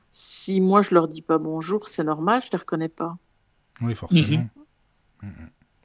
si 0.09 0.61
moi 0.61 0.81
je 0.81 0.93
leur 0.93 1.07
dis 1.09 1.21
pas 1.21 1.37
bonjour, 1.37 1.87
c'est 1.87 2.03
normal, 2.05 2.41
je 2.41 2.49
les 2.51 2.57
reconnais 2.59 2.87
pas. 2.89 3.17
Oui, 3.81 3.93
forcément. 3.95 4.43
Mhm. 4.43 4.49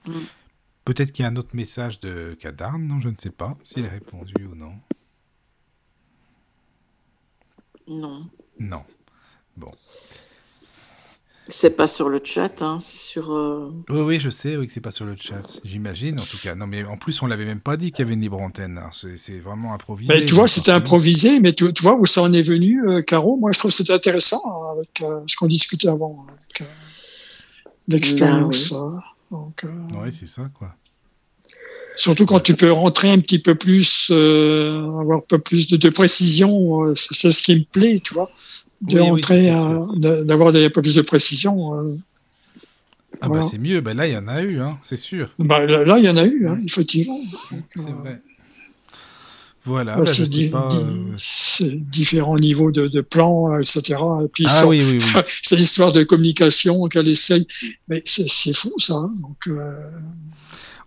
Mhm. 0.06 0.26
Peut-être 0.84 1.12
qu'il 1.12 1.22
y 1.22 1.26
a 1.26 1.30
un 1.30 1.36
autre 1.36 1.54
message 1.54 2.00
de 2.00 2.34
Kadarn, 2.40 2.82
non, 2.86 2.98
je 3.00 3.08
ne 3.08 3.14
sais 3.18 3.30
pas 3.30 3.56
s'il 3.64 3.84
a 3.86 3.90
répondu 3.90 4.34
ou 4.50 4.54
non. 4.54 4.72
Non. 7.86 8.26
Non. 8.58 8.82
Bon. 9.56 9.68
C'est 11.50 11.76
pas 11.76 11.86
sur 11.86 12.10
le 12.10 12.20
chat, 12.22 12.60
hein, 12.60 12.78
c'est 12.78 12.98
sur. 12.98 13.32
euh, 13.32 13.70
Oui, 13.88 14.00
oui, 14.00 14.20
je 14.20 14.28
sais, 14.28 14.56
oui, 14.58 14.66
que 14.66 14.72
c'est 14.72 14.82
pas 14.82 14.90
sur 14.90 15.06
le 15.06 15.16
chat. 15.16 15.42
J'imagine, 15.64 16.18
en 16.20 16.22
tout 16.22 16.36
cas. 16.42 16.54
Non, 16.54 16.66
mais 16.66 16.84
en 16.84 16.98
plus, 16.98 17.22
on 17.22 17.26
l'avait 17.26 17.46
même 17.46 17.60
pas 17.60 17.78
dit 17.78 17.90
qu'il 17.90 18.04
y 18.04 18.06
avait 18.06 18.14
une 18.14 18.20
libre 18.20 18.38
antenne. 18.40 18.76
hein. 18.76 18.90
C'est 18.92 19.40
vraiment 19.40 19.72
improvisé. 19.72 20.12
Mais 20.12 20.20
Ben, 20.20 20.26
tu 20.26 20.34
vois, 20.34 20.46
c'était 20.48 20.72
improvisé, 20.72 21.40
mais 21.40 21.54
tu, 21.54 21.72
tu 21.72 21.82
vois 21.82 21.94
où 21.96 22.04
ça 22.04 22.20
en 22.22 22.32
est 22.34 22.42
venu, 22.42 22.86
euh, 22.86 23.00
Caro? 23.00 23.38
Moi, 23.38 23.52
je 23.52 23.58
trouve 23.58 23.70
que 23.70 23.76
c'était 23.78 23.94
intéressant 23.94 24.42
hein, 24.44 24.72
avec 24.76 24.90
euh, 25.02 25.20
ce 25.26 25.36
qu'on 25.36 25.46
discutait 25.46 25.88
avant, 25.88 26.26
avec 26.28 26.60
euh, 26.60 26.64
l'expérience. 27.88 28.72
euh, 28.72 28.90
donc, 29.30 29.64
euh, 29.64 29.68
Oui, 30.02 30.12
c'est 30.12 30.26
ça, 30.26 30.50
quoi. 30.54 30.74
surtout 31.96 32.26
quand 32.26 32.40
tu 32.40 32.54
peux 32.54 32.70
rentrer 32.72 33.10
un 33.10 33.18
petit 33.20 33.38
peu 33.40 33.54
plus, 33.54 34.08
euh, 34.10 34.84
avoir 35.00 35.18
un 35.18 35.24
peu 35.26 35.38
plus 35.38 35.68
de, 35.68 35.76
de 35.76 35.88
précision, 35.90 36.84
euh, 36.84 36.94
c'est 36.94 37.30
ce 37.30 37.42
qui 37.42 37.56
me 37.56 37.64
plaît, 37.64 38.00
tu 38.00 38.14
vois, 38.14 38.30
de 38.82 38.94
Oui, 39.00 39.08
rentrer, 39.08 39.50
d'avoir 40.24 40.54
un 40.54 40.70
peu 40.70 40.82
plus 40.82 40.94
de 40.94 41.02
précision. 41.02 41.74
euh. 41.74 41.96
Ah, 43.20 43.26
Voilà. 43.26 43.42
bah, 43.42 43.48
c'est 43.50 43.58
mieux. 43.58 43.80
Bah, 43.80 43.94
là, 43.94 44.06
il 44.06 44.12
y 44.12 44.16
en 44.16 44.28
a 44.28 44.42
eu, 44.42 44.60
hein, 44.60 44.78
c'est 44.82 44.96
sûr. 44.98 45.30
Bah, 45.38 45.64
là, 45.66 45.84
là, 45.84 45.98
il 45.98 46.04
y 46.04 46.08
en 46.08 46.16
a 46.16 46.24
eu, 46.24 46.46
hein, 46.46 46.60
effectivement. 46.64 47.18
C'est 47.74 47.90
vrai. 47.90 48.20
Voilà, 49.64 49.96
Bah, 49.96 50.04
bah, 50.04 50.24
di- 50.26 50.48
pas. 50.48 50.68
euh, 50.72 51.66
différents 51.90 52.38
niveaux 52.38 52.70
de, 52.70 52.86
de 52.86 53.00
plans, 53.00 53.52
euh, 53.52 53.58
etc. 53.60 53.98
Et 54.24 54.28
puis, 54.32 54.46
Ah 54.48 54.66
oui, 54.66 54.82
oui, 54.82 54.98
oui. 55.14 55.20
c'est 55.42 55.56
l'histoire 55.56 55.92
de 55.92 56.04
communication 56.04 56.86
qu'elle 56.88 57.08
essaye. 57.08 57.46
Mais 57.88 58.02
c'est 58.06 58.54
fou, 58.54 58.72
ça. 58.78 58.94
hein. 58.94 59.12
Donc, 59.20 59.36
euh, 59.48 59.74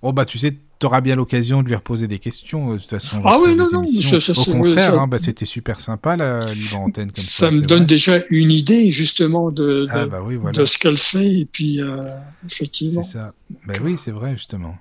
Oh, 0.03 0.13
bah, 0.13 0.25
tu 0.25 0.39
sais, 0.39 0.57
tu 0.79 0.87
auras 0.87 0.99
bien 1.01 1.15
l'occasion 1.15 1.61
de 1.61 1.67
lui 1.67 1.75
reposer 1.75 2.07
des 2.07 2.17
questions, 2.17 2.73
de 2.73 2.79
toute 2.79 2.89
façon. 2.89 3.21
Ah 3.23 3.37
oui, 3.39 3.53
non, 3.55 3.65
non, 3.71 3.85
ça- 4.01 4.19
ça, 4.19 4.31
Au 4.31 4.43
contraire, 4.45 4.79
ça- 4.79 4.99
hein, 4.99 5.07
bah, 5.07 5.19
c'était 5.19 5.45
super 5.45 5.79
sympa, 5.79 6.17
la 6.17 6.39
libre 6.55 6.79
antenne 6.79 7.11
comme 7.11 7.23
ça. 7.23 7.45
ça 7.49 7.51
me 7.51 7.61
donne 7.61 7.79
vrai. 7.79 7.85
déjà 7.87 8.17
une 8.31 8.49
idée, 8.51 8.89
justement, 8.89 9.51
de, 9.51 9.81
de, 9.83 9.87
Ah, 9.91 10.05
bah 10.07 10.23
oui, 10.25 10.37
voilà. 10.37 10.57
de 10.57 10.65
ce 10.65 10.79
qu'elle 10.79 10.97
fait. 10.97 11.31
Et 11.41 11.45
puis, 11.45 11.79
euh, 11.79 12.15
effectivement. 12.49 13.03
C'est 13.03 13.13
ça. 13.19 13.31
Bah 13.67 13.75
oui, 13.83 13.95
c'est 13.99 14.09
vrai, 14.09 14.31
justement. 14.31 14.75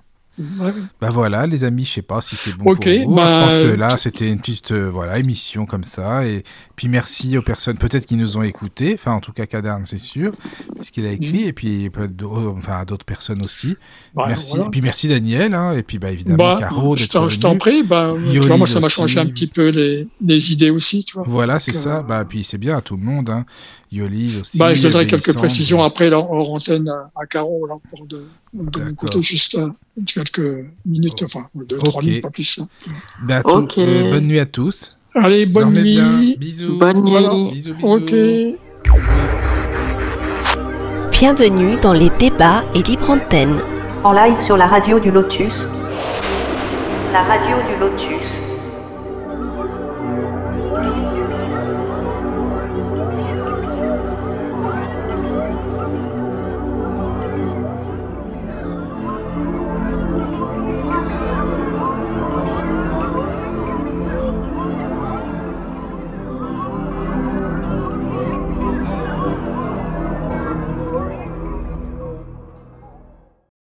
Ouais. 0.59 0.71
Bah 0.99 1.09
voilà, 1.11 1.47
les 1.47 1.63
amis, 1.63 1.85
je 1.85 1.93
sais 1.93 2.01
pas 2.01 2.21
si 2.21 2.35
c'est 2.35 2.55
bon 2.55 2.71
Ok, 2.71 2.83
pour 3.03 3.09
vous. 3.09 3.15
bah, 3.15 3.27
je 3.27 3.45
pense 3.45 3.53
que 3.65 3.75
là, 3.75 3.97
c'était 3.97 4.29
une 4.29 4.39
petite 4.39 4.71
euh, 4.71 4.89
voilà 4.91 5.19
émission 5.19 5.65
comme 5.65 5.83
ça. 5.83 6.25
Et 6.25 6.43
puis 6.75 6.87
merci 6.87 7.37
aux 7.37 7.41
personnes 7.41 7.77
peut-être 7.77 8.05
qui 8.05 8.15
nous 8.17 8.37
ont 8.37 8.43
écoutés. 8.43 8.93
Enfin, 8.93 9.13
en 9.13 9.19
tout 9.19 9.31
cas, 9.33 9.45
Kadarn, 9.45 9.85
c'est 9.85 9.99
sûr, 9.99 10.33
puisqu'il 10.75 11.05
a 11.05 11.11
écrit. 11.11 11.43
Et 11.43 11.53
puis 11.53 11.89
peut-être 11.89 12.15
d'au- 12.15 12.55
enfin 12.57 12.73
à 12.79 12.85
d'autres 12.85 13.05
personnes 13.05 13.43
aussi. 13.43 13.75
Bah, 14.15 14.25
merci. 14.27 14.51
voilà. 14.51 14.65
Et 14.67 14.69
puis 14.71 14.81
merci 14.81 15.07
Daniel. 15.07 15.53
hein, 15.53 15.73
et 15.73 15.83
puis 15.83 15.97
bah 15.99 16.11
évidemment 16.11 16.37
Bah, 16.37 16.57
Caro 16.59 16.95
je 16.97 17.39
t'en 17.39 17.57
prie. 17.57 17.83
Bah, 17.83 18.13
vois, 18.13 18.57
moi, 18.57 18.67
ça 18.67 18.79
m'a 18.79 18.89
changé 18.89 19.19
un 19.19 19.25
petit 19.25 19.47
peu 19.47 19.69
les, 19.69 20.07
les 20.25 20.53
idées 20.53 20.69
aussi. 20.69 21.03
Tu 21.03 21.13
vois. 21.13 21.23
Voilà, 21.27 21.59
c'est 21.59 21.73
ça. 21.73 21.99
euh, 21.99 22.03
Bah 22.03 22.25
puis 22.27 22.43
c'est 22.43 22.57
bien 22.57 22.77
à 22.77 22.81
tout 22.81 22.97
le 22.97 23.03
monde. 23.03 23.29
Hein. 23.29 23.45
Yolis 23.91 24.37
aussi. 24.39 24.57
Bah, 24.57 24.73
je 24.73 24.83
donnerai 24.83 25.05
quelques 25.05 25.33
précisions 25.33 25.83
après 25.83 26.09
là, 26.09 26.19
en 26.19 26.43
antenne 26.45 26.87
à, 26.87 27.11
à 27.13 27.25
Caro 27.25 27.67
là, 27.67 27.75
pour 27.89 28.05
de, 28.07 28.23
de 28.53 28.81
mon 28.83 28.93
côté 28.95 29.21
juste 29.21 29.55
euh, 29.55 29.69
quelques 30.05 30.67
minutes, 30.85 31.23
enfin 31.23 31.47
deux, 31.55 31.77
trois 31.79 32.01
minutes, 32.01 32.21
pas 32.21 32.29
plus. 32.29 32.59
hein. 32.59 32.67
Bah, 33.23 33.41
tout- 33.43 33.67
euh, 33.79 34.11
bonne 34.11 34.25
nuit 34.27 34.39
à 34.39 34.45
tous. 34.45 34.97
Allez, 35.13 35.45
bonne 35.45 35.63
Dormez 35.65 35.81
nuit. 35.83 35.93
bien. 35.95 36.35
Bisous. 36.39 36.77
Bonne 36.79 37.01
nuit. 37.03 37.11
Voilà. 37.11 37.29
Bisous, 37.51 37.73
bisous. 37.75 37.87
Ok. 37.87 38.13
Bienvenue 41.11 41.77
dans 41.77 41.93
les 41.93 42.09
débats 42.19 42.63
et 42.73 42.81
libre 42.81 43.09
antenne. 43.11 43.59
En 44.03 44.13
live 44.13 44.41
sur 44.41 44.57
la 44.57 44.65
radio 44.67 44.99
du 44.99 45.11
Lotus. 45.11 45.67
La 47.13 47.21
radio 47.23 47.57
du 47.69 47.79
Lotus. 47.79 48.40